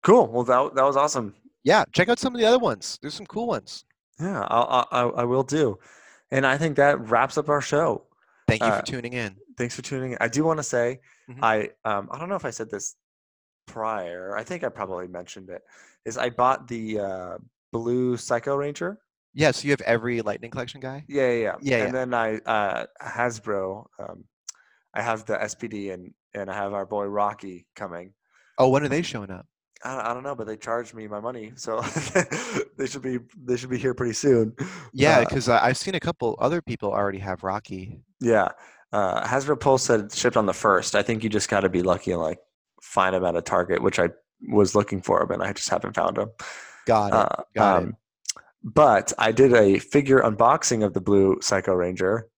Cool. 0.02 0.26
Well, 0.28 0.44
that 0.44 0.74
that 0.74 0.82
was 0.84 0.96
awesome. 0.96 1.34
Yeah, 1.64 1.84
check 1.92 2.08
out 2.08 2.18
some 2.18 2.34
of 2.34 2.40
the 2.40 2.46
other 2.46 2.58
ones. 2.58 2.98
There's 3.02 3.14
some 3.14 3.26
cool 3.26 3.46
ones. 3.46 3.84
Yeah, 4.20 4.46
I'll, 4.48 4.86
I 4.90 5.02
I 5.22 5.24
will 5.24 5.42
do. 5.42 5.78
And 6.30 6.46
I 6.46 6.56
think 6.58 6.76
that 6.76 7.00
wraps 7.08 7.36
up 7.38 7.48
our 7.48 7.60
show. 7.60 8.06
Thank 8.46 8.62
you 8.62 8.68
Uh, 8.68 8.80
for 8.80 8.86
tuning 8.86 9.12
in. 9.14 9.36
Thanks 9.56 9.74
for 9.74 9.82
tuning 9.82 10.12
in. 10.12 10.18
I 10.20 10.28
do 10.28 10.44
want 10.44 10.58
to 10.58 10.62
say, 10.62 11.00
Mhm. 11.30 11.38
I 11.42 11.70
um 11.84 12.08
I 12.12 12.18
don't 12.18 12.28
know 12.28 12.36
if 12.36 12.44
I 12.44 12.50
said 12.50 12.70
this 12.70 12.96
prior. 13.66 14.36
I 14.36 14.44
think 14.44 14.64
I 14.64 14.68
probably 14.68 15.08
mentioned 15.08 15.50
it. 15.50 15.62
Is 16.04 16.16
I 16.18 16.30
bought 16.30 16.66
the 16.68 16.98
uh, 17.00 17.38
blue 17.72 18.16
Psycho 18.16 18.56
Ranger. 18.56 18.98
Yeah, 19.34 19.50
so 19.52 19.64
you 19.64 19.70
have 19.70 19.80
every 19.82 20.22
Lightning 20.22 20.50
Collection 20.50 20.80
guy. 20.80 21.04
Yeah, 21.08 21.30
yeah, 21.30 21.36
yeah. 21.38 21.54
Yeah, 21.78 21.84
And 21.84 21.94
then 21.94 22.14
I 22.14 22.36
uh, 22.38 22.86
Hasbro. 23.02 23.86
Um, 23.98 24.24
I 24.94 25.02
have 25.02 25.24
the 25.26 25.36
SPD 25.36 25.92
and 25.94 26.12
and 26.34 26.50
I 26.50 26.54
have 26.54 26.72
our 26.72 26.86
boy 26.86 27.04
Rocky 27.06 27.66
coming. 27.76 28.12
Oh, 28.58 28.68
when 28.70 28.82
are 28.82 28.88
they 28.88 29.02
showing 29.02 29.30
up? 29.30 29.46
I 29.84 29.94
don't, 29.96 30.06
I 30.06 30.14
don't 30.14 30.22
know, 30.22 30.34
but 30.34 30.46
they 30.46 30.56
charged 30.56 30.94
me 30.94 31.06
my 31.08 31.20
money, 31.20 31.52
so 31.56 31.80
they 32.76 32.86
should 32.86 33.02
be 33.02 33.18
they 33.44 33.56
should 33.56 33.70
be 33.70 33.78
here 33.78 33.94
pretty 33.94 34.12
soon. 34.12 34.54
Yeah, 34.92 35.18
Uh, 35.20 35.24
because 35.28 35.48
I've 35.48 35.76
seen 35.78 35.94
a 35.94 36.00
couple 36.00 36.36
other 36.38 36.60
people 36.60 36.90
already 36.92 37.18
have 37.18 37.42
Rocky. 37.42 38.00
Yeah. 38.20 38.48
Uh, 38.92 39.24
Hasbro 39.26 39.58
Pulse 39.60 39.84
said 39.84 40.12
shipped 40.12 40.36
on 40.36 40.46
the 40.46 40.52
first. 40.52 40.94
I 40.94 41.02
think 41.02 41.22
you 41.22 41.30
just 41.30 41.48
got 41.48 41.60
to 41.60 41.68
be 41.68 41.82
lucky 41.82 42.10
and 42.12 42.20
like 42.20 42.40
find 42.82 43.14
them 43.14 43.24
at 43.24 43.36
a 43.36 43.40
Target, 43.42 43.82
which 43.82 43.98
I 43.98 44.08
was 44.48 44.74
looking 44.74 45.00
for, 45.00 45.24
but 45.26 45.40
I 45.40 45.52
just 45.52 45.68
haven't 45.68 45.94
found 45.94 46.16
them. 46.16 46.30
Got 46.86 47.06
it. 47.08 47.12
Uh, 47.14 47.42
got 47.54 47.82
it. 47.82 47.86
um, 47.86 47.96
But 48.64 49.12
I 49.18 49.32
did 49.32 49.54
a 49.54 49.78
figure 49.78 50.20
unboxing 50.20 50.84
of 50.84 50.92
the 50.92 51.00
blue 51.00 51.38
Psycho 51.40 51.72
Ranger, 51.74 52.28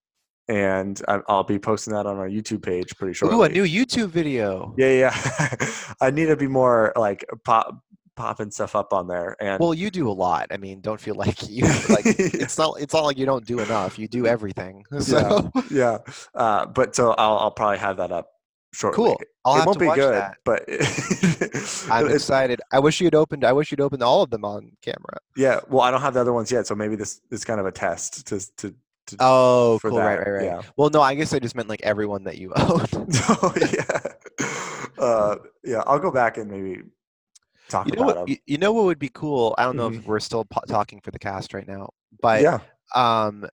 and 0.49 1.01
I'll 1.29 1.45
be 1.45 1.59
posting 1.59 1.93
that 1.95 2.07
on 2.07 2.17
our 2.19 2.29
YouTube 2.29 2.63
page 2.63 2.97
pretty 2.97 3.15
shortly. 3.15 3.39
Ooh, 3.39 3.43
a 3.43 3.49
new 3.49 3.65
YouTube 3.65 4.09
video. 4.09 4.75
Yeah, 4.77 4.91
yeah. 5.13 5.57
I 6.01 6.11
need 6.11 6.27
to 6.27 6.37
be 6.37 6.49
more 6.49 6.93
like 6.97 7.25
pop 7.45 7.83
popping 8.15 8.51
stuff 8.51 8.77
up 8.77 8.93
on 8.93 9.07
there, 9.09 9.37
and 9.41 9.59
Well, 9.59 9.73
you 9.73 9.91
do 9.91 10.09
a 10.11 10.13
lot. 10.13 10.49
I 10.51 10.57
mean, 10.59 10.81
don't 10.81 11.01
feel 11.01 11.15
like 11.25 11.49
you 11.49 11.65
like 11.89 12.05
it's 12.07 12.59
not 12.59 12.81
it's 12.81 12.93
not 12.93 13.05
like 13.05 13.17
you 13.19 13.27
don't 13.27 13.47
do 13.47 13.61
enough. 13.61 13.99
You 13.99 14.09
do 14.09 14.27
everything. 14.27 14.85
So 15.01 15.51
yeah. 15.71 15.99
Uh, 16.35 16.67
but 16.67 16.95
so 16.95 17.13
I'll 17.13 17.39
I'll 17.39 17.51
probably 17.51 17.79
have 17.79 17.97
that 17.99 18.13
up 18.13 18.29
shortly. 18.75 18.97
cool. 18.97 19.21
I'll 19.45 19.55
it 19.55 19.59
have 19.59 19.67
won't 19.67 19.79
to 19.79 19.81
be 19.81 19.87
watch 19.87 19.97
good, 19.97 20.15
that. 20.15 20.37
but 20.45 20.63
I'm 21.91 22.09
excited. 22.11 22.61
I 22.71 22.79
wish 22.79 23.01
you'd 23.01 23.15
opened. 23.15 23.45
I 23.45 23.53
wish 23.53 23.71
you'd 23.71 23.81
opened 23.81 24.03
all 24.03 24.23
of 24.23 24.31
them 24.31 24.45
on 24.45 24.73
camera. 24.83 25.19
yeah. 25.37 25.61
Well, 25.69 25.81
I 25.83 25.91
don't 25.91 26.01
have 26.01 26.15
the 26.15 26.21
other 26.21 26.33
ones 26.33 26.53
yet, 26.53 26.67
so 26.67 26.75
maybe 26.75 26.95
this 26.97 27.21
is 27.31 27.45
kind 27.45 27.59
of 27.61 27.67
a 27.67 27.73
test 27.73 28.27
to 28.29 28.57
to. 28.59 28.75
To 29.09 29.17
Oh, 29.21 29.79
cool. 29.83 29.99
Right, 29.99 30.17
that, 30.17 30.31
right, 30.31 30.39
right. 30.39 30.45
Yeah. 30.45 30.63
Well, 30.77 30.91
no, 30.91 31.01
I 31.01 31.15
guess 31.15 31.33
I 31.33 31.39
just 31.39 31.55
meant 31.55 31.69
like 31.69 31.83
everyone 31.83 32.25
that 32.25 32.39
you 32.39 32.53
own. 32.57 32.87
oh 33.29 33.55
yeah. 33.73 34.01
Uh, 34.99 35.37
yeah. 35.65 35.83
I'll 35.87 35.99
go 35.99 36.11
back 36.11 36.37
and 36.39 36.51
maybe 36.51 36.83
talk 37.69 37.87
you 37.87 37.93
know 37.97 38.03
about 38.05 38.17
what? 38.19 38.27
them. 38.29 38.37
You, 38.47 38.59
know 38.59 38.73
what 38.73 38.85
would 38.85 38.99
be 38.99 39.09
cool? 39.09 39.55
I 39.59 39.65
don't 39.65 39.77
know 39.77 39.89
if 39.89 40.07
we're 40.07 40.21
still 40.21 40.45
po- 40.45 40.63
talking 40.69 41.01
for 41.01 41.11
the 41.11 41.19
cast 41.19 41.55
right 41.55 41.67
now, 41.67 41.91
but 42.21 42.43
yeah. 42.43 42.59
um, 42.95 43.47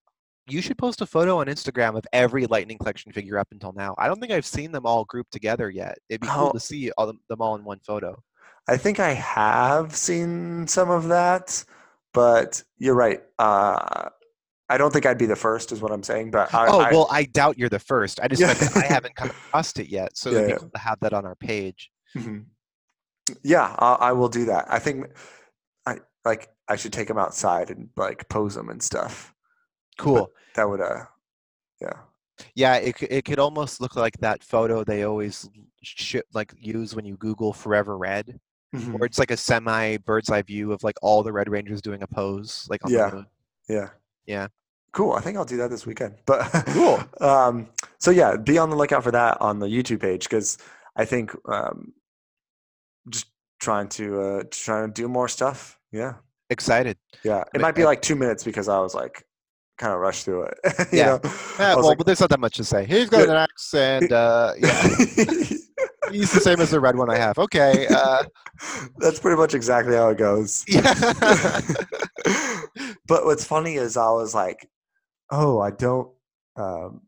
you 0.47 0.61
should 0.61 0.77
post 0.77 1.01
a 1.01 1.05
photo 1.05 1.39
on 1.39 1.47
Instagram 1.47 1.95
of 1.95 2.05
every 2.13 2.45
Lightning 2.45 2.77
Collection 2.77 3.11
figure 3.11 3.37
up 3.37 3.47
until 3.51 3.71
now. 3.73 3.95
I 3.97 4.07
don't 4.07 4.19
think 4.19 4.31
I've 4.31 4.45
seen 4.45 4.71
them 4.71 4.85
all 4.85 5.05
grouped 5.05 5.31
together 5.31 5.69
yet. 5.69 5.97
It'd 6.09 6.21
be 6.21 6.27
cool 6.27 6.47
Oh. 6.49 6.51
to 6.51 6.59
see 6.59 6.91
all 6.97 7.07
them, 7.07 7.19
them 7.29 7.41
all 7.41 7.55
in 7.55 7.63
one 7.63 7.79
photo. 7.79 8.21
I 8.67 8.77
think 8.77 8.99
I 8.99 9.13
have 9.13 9.95
seen 9.95 10.67
some 10.67 10.89
of 10.91 11.07
that, 11.07 11.63
but 12.13 12.61
you're 12.77 12.95
right. 12.95 13.21
Uh, 13.39 14.09
I 14.69 14.77
don't 14.77 14.91
think 14.93 15.05
I'd 15.05 15.17
be 15.17 15.25
the 15.25 15.35
first, 15.35 15.71
is 15.71 15.81
what 15.81 15.91
I'm 15.91 16.03
saying. 16.03 16.31
But 16.31 16.53
I, 16.53 16.67
oh 16.67 16.79
I- 16.79 16.91
well, 16.91 17.07
I 17.11 17.23
doubt 17.23 17.57
you're 17.57 17.69
the 17.69 17.79
first. 17.79 18.19
I 18.21 18.27
just 18.27 18.41
Yeah. 18.41 18.53
I 18.79 18.85
haven't 18.85 19.15
come 19.21 19.29
across 19.29 19.77
it 19.79 19.87
yet, 19.89 20.15
so 20.17 20.29
Yeah, 20.31 20.41
be 20.43 20.49
yeah. 20.49 20.57
cool 20.57 20.69
to 20.69 20.79
have 20.79 20.99
that 21.01 21.13
on 21.13 21.25
our 21.25 21.35
page. 21.35 21.89
Mhm. 22.15 22.45
Yeah, 23.43 23.75
I, 23.79 23.93
I 23.93 24.11
will 24.13 24.29
do 24.29 24.45
that. 24.45 24.65
I 24.69 24.79
think 24.79 25.05
I 25.85 25.97
like 26.25 26.49
I 26.67 26.75
should 26.75 26.93
take 26.93 27.07
them 27.07 27.17
outside 27.17 27.69
and 27.71 27.89
like 27.97 28.27
pose 28.29 28.55
them 28.55 28.69
and 28.69 28.81
stuff. 28.81 29.33
Cool. 29.97 30.31
That 30.55 30.67
would 30.69 30.81
uh, 30.81 31.05
yeah, 31.81 31.93
Yeah, 32.55 32.75
it 32.75 32.95
it 33.03 33.25
could 33.25 33.39
almost 33.39 33.81
look 33.81 33.95
like 33.95 34.17
that 34.19 34.43
photo 34.43 34.83
they 34.83 35.03
always 35.03 35.47
sh- 35.83 36.15
like 36.33 36.53
use 36.57 36.95
when 36.95 37.05
you 37.05 37.17
Google 37.17 37.53
Forever 37.53 37.97
Red, 37.97 38.39
Mhm. 38.75 38.99
or 38.99 39.05
it's 39.05 39.19
like 39.19 39.31
a 39.31 39.37
semi 39.37 39.97
bird's 39.97 40.29
eye 40.29 40.41
view 40.41 40.71
of 40.71 40.83
like 40.83 40.95
all 41.01 41.21
the 41.23 41.31
Red 41.33 41.49
Rangers 41.49 41.81
doing 41.81 42.01
a 42.03 42.07
pose, 42.07 42.65
like 42.69 42.83
on 42.85 42.91
Yeah. 42.91 43.09
the 43.09 43.15
moon. 43.17 43.25
yeah, 43.67 43.89
Yeah. 44.25 44.47
Cool. 44.91 45.13
I 45.13 45.21
think 45.21 45.37
I'll 45.37 45.45
do 45.45 45.57
that 45.57 45.69
this 45.69 45.85
weekend. 45.85 46.15
But 46.25 46.41
Cool. 46.67 46.99
um, 47.21 47.67
so 47.99 48.11
yeah, 48.11 48.35
be 48.37 48.57
on 48.57 48.69
the 48.69 48.75
lookout 48.75 49.03
for 49.03 49.11
that 49.11 49.39
on 49.41 49.59
the 49.59 49.67
YouTube 49.67 50.01
page 50.01 50.23
because 50.23 50.57
I 50.95 51.05
think 51.05 51.31
um, 51.47 51.93
just 53.09 53.27
trying 53.59 53.87
to 53.89 54.21
uh, 54.21 54.43
trying 54.51 54.87
to 54.91 54.93
do 55.01 55.07
more 55.07 55.27
stuff. 55.27 55.77
Yeah, 55.91 56.13
Excited. 56.49 56.97
yeah. 57.23 57.43
It 57.53 57.61
might 57.61 57.75
be 57.75 57.83
I- 57.83 57.85
like 57.85 58.01
two 58.01 58.15
minutes 58.15 58.43
because 58.43 58.67
I 58.67 58.79
was 58.79 58.93
like 58.95 59.23
kind 59.77 59.93
of 59.93 59.99
rushed 59.99 60.25
through 60.25 60.43
it. 60.43 60.57
Yeah. 60.91 61.19
Yeah, 61.59 61.75
well, 61.75 61.87
like- 61.87 61.97
but 61.97 62.05
there's 62.07 62.19
not 62.19 62.29
that 62.31 62.39
much 62.39 62.55
to 62.57 62.63
say. 62.63 62.85
He's 62.85 63.09
got 63.09 63.23
an 63.29 63.35
axe, 63.35 63.73
and 63.73 64.11
uh, 64.25 64.53
yeah, 64.57 64.81
he's 66.11 66.31
the 66.33 66.41
same 66.41 66.59
as 66.59 66.71
the 66.71 66.79
red 66.79 66.95
one 66.95 67.09
I 67.09 67.17
have. 67.17 67.37
Okay. 67.37 67.87
Uh, 67.87 68.23
That's 68.97 69.19
pretty 69.19 69.37
much 69.37 69.53
exactly 69.53 69.95
how 69.95 70.09
it 70.09 70.17
goes. 70.17 70.65
yeah. 70.67 70.93
but 73.07 73.25
what's 73.25 73.43
funny 73.45 73.75
is 73.75 73.97
I 73.97 74.09
was 74.11 74.33
like, 74.33 74.67
oh, 75.31 75.59
I 75.59 75.71
don't, 75.71 76.09
um, 76.55 77.01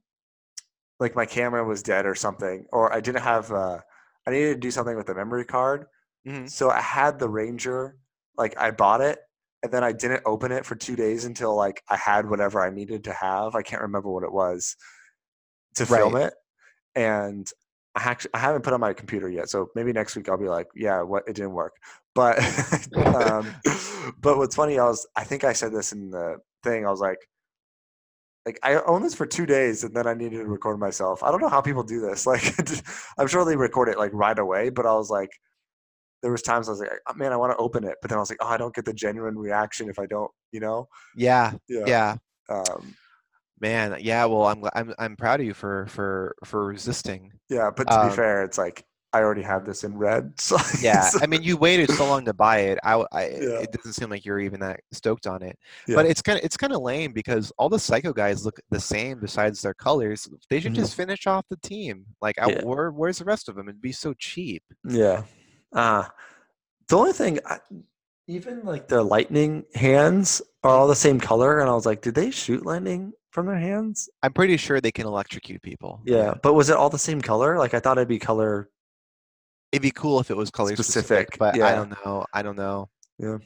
like 1.00 1.16
my 1.16 1.26
camera 1.26 1.64
was 1.64 1.82
dead 1.84 2.06
or 2.06 2.16
something, 2.16 2.66
or 2.72 2.94
I 2.94 3.02
didn't 3.02 3.22
have, 3.24 3.52
uh, 3.52 3.80
I 4.28 4.32
needed 4.32 4.54
to 4.56 4.60
do 4.60 4.72
something 4.72 4.96
with 4.96 5.08
the 5.08 5.16
memory 5.16 5.46
card. 5.46 5.88
Mhm. 6.28 6.50
So 6.50 6.70
I 6.70 6.80
had 6.82 7.18
the 7.20 7.30
Ranger, 7.30 7.98
like 8.38 8.58
I 8.60 8.72
bought 8.72 9.02
it, 9.02 9.20
and 9.64 9.72
then 9.72 9.84
I 9.84 9.92
didn't 9.92 10.24
open 10.26 10.52
it 10.52 10.66
for 10.66 10.76
two 10.76 10.96
days 10.96 11.26
until 11.26 11.56
like 11.56 11.84
I 11.90 11.96
had 11.98 12.30
whatever 12.30 12.62
I 12.62 12.70
needed 12.70 13.04
to 13.06 13.14
have. 13.14 13.56
I 13.56 13.62
can't 13.64 13.82
remember 13.82 14.10
what 14.10 14.24
it 14.24 14.32
was 14.32 14.76
to 15.76 15.86
film 15.86 16.16
it, 16.18 16.34
and 16.96 17.50
I 17.96 18.04
actually 18.04 18.32
I 18.36 18.40
haven't 18.40 18.64
put 18.64 18.74
on 18.74 18.80
my 18.80 18.94
computer 18.94 19.30
yet. 19.30 19.50
So 19.50 19.70
maybe 19.76 19.94
next 19.94 20.16
week 20.16 20.30
I'll 20.30 20.38
be 20.38 20.48
like, 20.50 20.68
yeah, 20.76 21.02
what 21.02 21.24
it 21.28 21.36
didn't 21.36 21.54
work. 21.54 21.74
But 22.16 22.40
um, 22.96 23.48
but 24.22 24.38
what's 24.38 24.56
funny, 24.56 24.80
I 24.80 24.86
was 24.86 25.08
I 25.16 25.24
think 25.24 25.44
I 25.44 25.54
said 25.54 25.74
this 25.74 25.92
in 25.94 26.12
the 26.12 26.38
thing. 26.64 26.86
I 26.86 26.92
was 26.92 27.02
like. 27.02 27.20
Like 28.46 28.60
I 28.64 28.76
own 28.82 29.04
this 29.04 29.14
for 29.16 29.26
two 29.28 29.46
days, 29.46 29.84
and 29.84 29.96
then 29.96 30.08
I 30.08 30.14
needed 30.16 30.38
to 30.40 30.46
record 30.48 30.80
myself. 30.80 31.24
I 31.24 31.32
don't 31.32 31.42
know 31.42 31.50
how 31.50 31.62
people 31.62 31.84
do 31.84 32.02
this. 32.02 32.26
Like, 32.28 32.44
I'm 33.18 33.28
sure 33.28 33.46
they 33.46 33.56
record 33.56 33.90
it 33.90 33.98
like 34.00 34.12
right 34.14 34.38
away, 34.38 34.70
but 34.70 34.86
I 34.86 34.94
was 34.96 35.10
like, 35.12 35.30
there 36.24 36.32
was 36.32 36.42
times 36.44 36.68
I 36.70 36.72
was 36.74 36.80
like, 36.82 36.92
"Oh, 37.08 37.14
man, 37.16 37.34
I 37.34 37.38
want 37.38 37.54
to 37.54 37.58
open 37.58 37.84
it, 37.86 37.98
but 38.02 38.10
then 38.10 38.18
I 38.18 38.22
was 38.22 38.30
like, 38.32 38.40
oh, 38.42 38.48
I 38.48 38.58
don't 38.58 38.76
get 38.76 38.86
the 38.86 38.94
genuine 38.94 39.38
reaction 39.38 39.90
if 39.90 40.00
I 40.00 40.06
don't, 40.08 40.32
you 40.52 40.60
know? 40.62 40.88
yeah. 41.14 41.54
Yeah. 41.68 41.86
Yeah. 41.86 42.18
Um, 42.50 42.98
Man. 43.60 43.98
Yeah. 44.02 44.26
Well, 44.26 44.46
I'm 44.48 44.64
I'm 44.74 44.94
I'm 44.98 45.16
proud 45.16 45.40
of 45.40 45.46
you 45.46 45.54
for 45.54 45.86
for 45.88 46.36
for 46.46 46.66
resisting. 46.66 47.34
yeah. 47.50 47.72
But 47.76 47.92
to 47.92 48.00
Um, 48.00 48.00
be 48.00 48.10
fair, 48.10 48.44
it's 48.44 48.58
like 48.58 48.86
I 49.14 49.20
already 49.22 49.42
have 49.42 49.66
this 49.66 49.84
in 49.84 49.98
red. 49.98 50.34
So 50.40 50.58
Yeah. 50.82 51.10
I 51.22 51.28
mean, 51.28 51.44
you 51.44 51.58
waited 51.58 51.92
so 51.92 52.06
long 52.08 52.24
to 52.26 52.34
buy 52.34 52.60
it. 52.60 52.80
I, 52.84 52.94
I- 53.12 53.28
Yeah. 53.28 53.60
it 53.60 53.72
doesn't 53.72 53.94
seem 53.94 54.10
like 54.10 54.24
you're 54.26 54.40
even 54.40 54.60
that 54.62 54.80
stoked 54.92 55.28
on 55.28 55.42
it. 55.44 55.58
Yeah. 55.88 55.96
But 55.96 56.06
it's 56.06 56.22
kind 56.22 56.40
of 56.40 56.46
it's 56.46 56.56
kind 56.58 56.74
of 56.74 56.82
lame 56.82 57.12
because 57.12 57.52
all 57.58 57.68
the 57.70 57.80
Psycho 57.80 58.14
guys 58.14 58.46
look 58.46 58.60
the 58.70 58.80
same 58.80 59.20
besides 59.20 59.62
their 59.62 59.74
colors. 59.74 60.30
They 60.50 60.60
should 60.60 60.72
Mhm. 60.74 60.76
just 60.76 60.96
finish 60.96 61.28
off 61.28 61.46
the 61.50 61.58
team. 61.58 62.06
Like, 62.22 62.40
I, 62.40 62.62
where 62.64 62.92
where's 62.92 63.18
the 63.20 63.26
rest 63.26 63.50
of 63.50 63.56
them? 63.56 63.68
It'd 63.70 63.82
be 63.82 63.92
so 63.92 64.14
cheap. 64.14 64.64
yeah. 64.88 65.24
Uh, 65.74 66.04
the 66.90 66.98
only 66.98 67.14
thing, 67.14 67.40
I, 67.46 67.60
even 68.28 68.64
like 68.66 68.88
their 68.88 69.04
lightning 69.04 69.64
hands 69.76 70.42
are 70.64 70.72
all 70.72 70.88
the 70.88 70.96
same 70.96 71.20
color, 71.20 71.60
and 71.60 71.70
I 71.70 71.74
was 71.74 71.86
like, 71.86 72.02
did 72.02 72.16
they 72.16 72.32
shoot 72.32 72.66
lightning 72.66 73.14
from 73.32 73.46
their 73.46 73.58
hands? 73.58 74.10
I'm 74.24 74.34
pretty 74.34 74.58
sure 74.58 74.80
they 74.82 74.92
can 74.92 75.06
electrocute 75.06 75.62
people. 75.62 76.02
Yeah. 76.06 76.34
But 76.44 76.54
was 76.54 76.70
it 76.70 76.76
all 76.78 76.90
the 76.90 77.00
same 77.00 77.22
color? 77.22 77.58
Like 77.58 77.74
I 77.74 77.80
thought 77.80 77.98
it'd 77.98 78.08
be 78.08 78.20
color. 78.20 78.70
It'd 79.72 79.82
be 79.82 79.92
cool 79.92 80.20
if 80.20 80.30
it 80.30 80.38
was 80.38 80.52
color 80.52 80.76
specific, 80.76 81.34
Specific, 81.34 81.40
but 81.40 81.62
I 81.62 81.76
don't 81.76 81.90
know. 82.06 82.26
I 82.34 82.42
don't 82.42 82.58
know. 82.58 82.90
Yeah. 83.18 83.38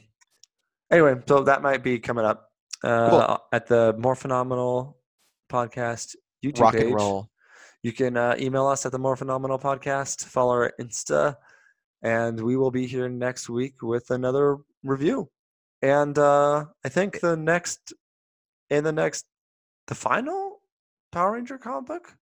Anyway, 0.90 1.20
so 1.28 1.44
that 1.44 1.62
might 1.62 1.82
be 1.82 1.98
coming 1.98 2.24
up 2.24 2.50
uh, 2.82 3.36
at 3.52 3.66
the 3.66 3.94
More 3.98 4.14
Phenomenal 4.14 4.98
podcast 5.50 6.16
YouTube 6.44 6.60
Rock 6.60 6.74
page. 6.74 6.84
and 6.84 6.94
roll. 6.94 7.28
You 7.82 7.92
can 7.92 8.16
uh, 8.16 8.34
email 8.38 8.66
us 8.66 8.84
at 8.86 8.92
the 8.92 8.98
More 8.98 9.16
Phenomenal 9.16 9.58
Podcast, 9.58 10.24
follow 10.24 10.52
our 10.54 10.72
Insta, 10.80 11.36
and 12.02 12.40
we 12.40 12.56
will 12.56 12.70
be 12.70 12.86
here 12.86 13.08
next 13.08 13.48
week 13.48 13.82
with 13.82 14.10
another 14.10 14.56
review. 14.82 15.30
And 15.82 16.18
uh, 16.18 16.64
I 16.84 16.88
think 16.88 17.20
the 17.20 17.36
next, 17.36 17.92
in 18.70 18.82
the 18.82 18.92
next, 18.92 19.26
the 19.86 19.94
final 19.94 20.60
Power 21.12 21.32
Ranger 21.32 21.58
comic 21.58 21.86
book 21.86 22.16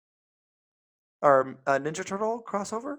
or 1.22 1.56
uh, 1.66 1.78
Ninja 1.78 2.04
Turtle 2.04 2.42
crossover. 2.46 2.96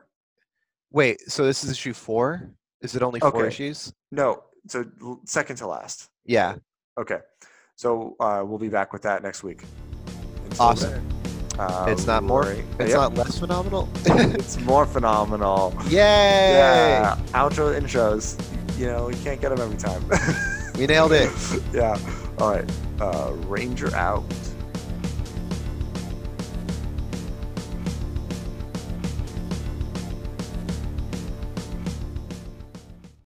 Wait, 0.96 1.20
so 1.30 1.44
this 1.46 1.62
is 1.66 1.70
issue 1.72 1.92
four? 1.92 2.50
Is 2.80 2.96
it 2.96 3.04
only 3.04 3.20
four 3.20 3.36
Okay. 3.36 3.48
issues? 3.50 3.92
No, 4.14 4.44
so 4.66 4.86
l- 5.02 5.20
second 5.26 5.58
to 5.58 5.68
last. 5.68 6.08
Yeah. 6.24 6.56
Okay. 6.98 7.20
So 7.76 8.16
uh, 8.22 8.44
we'll 8.46 8.60
be 8.60 8.70
back 8.70 8.94
with 8.94 9.02
that 9.02 9.22
next 9.22 9.44
week. 9.44 9.64
Until 10.46 10.66
Awesome. 10.66 10.92
then, 10.92 11.60
uh, 11.60 11.86
It's 11.90 12.08
not 12.08 12.24
more- 12.24 12.50
It's 12.80 12.92
yep, 12.92 12.92
not 12.98 13.14
less 13.16 13.38
phenomenal. 13.38 13.90
It's 14.06 14.58
more 14.62 14.86
phenomenal. 14.86 15.74
Yay! 15.88 16.54
Yeah. 16.62 17.18
Outro 17.34 17.78
intros. 17.78 18.40
You 18.80 18.86
know, 18.86 19.10
you 19.10 19.18
can't 19.22 19.42
get 19.42 19.50
them 19.50 19.60
every 19.60 19.76
time. 19.78 20.02
We 20.80 20.88
nailed 20.88 21.12
it. 21.12 21.30
yeah. 21.74 21.98
All 22.40 22.52
right. 22.52 22.72
Uh, 23.02 23.34
Ranger 23.48 23.94
out. 23.98 24.24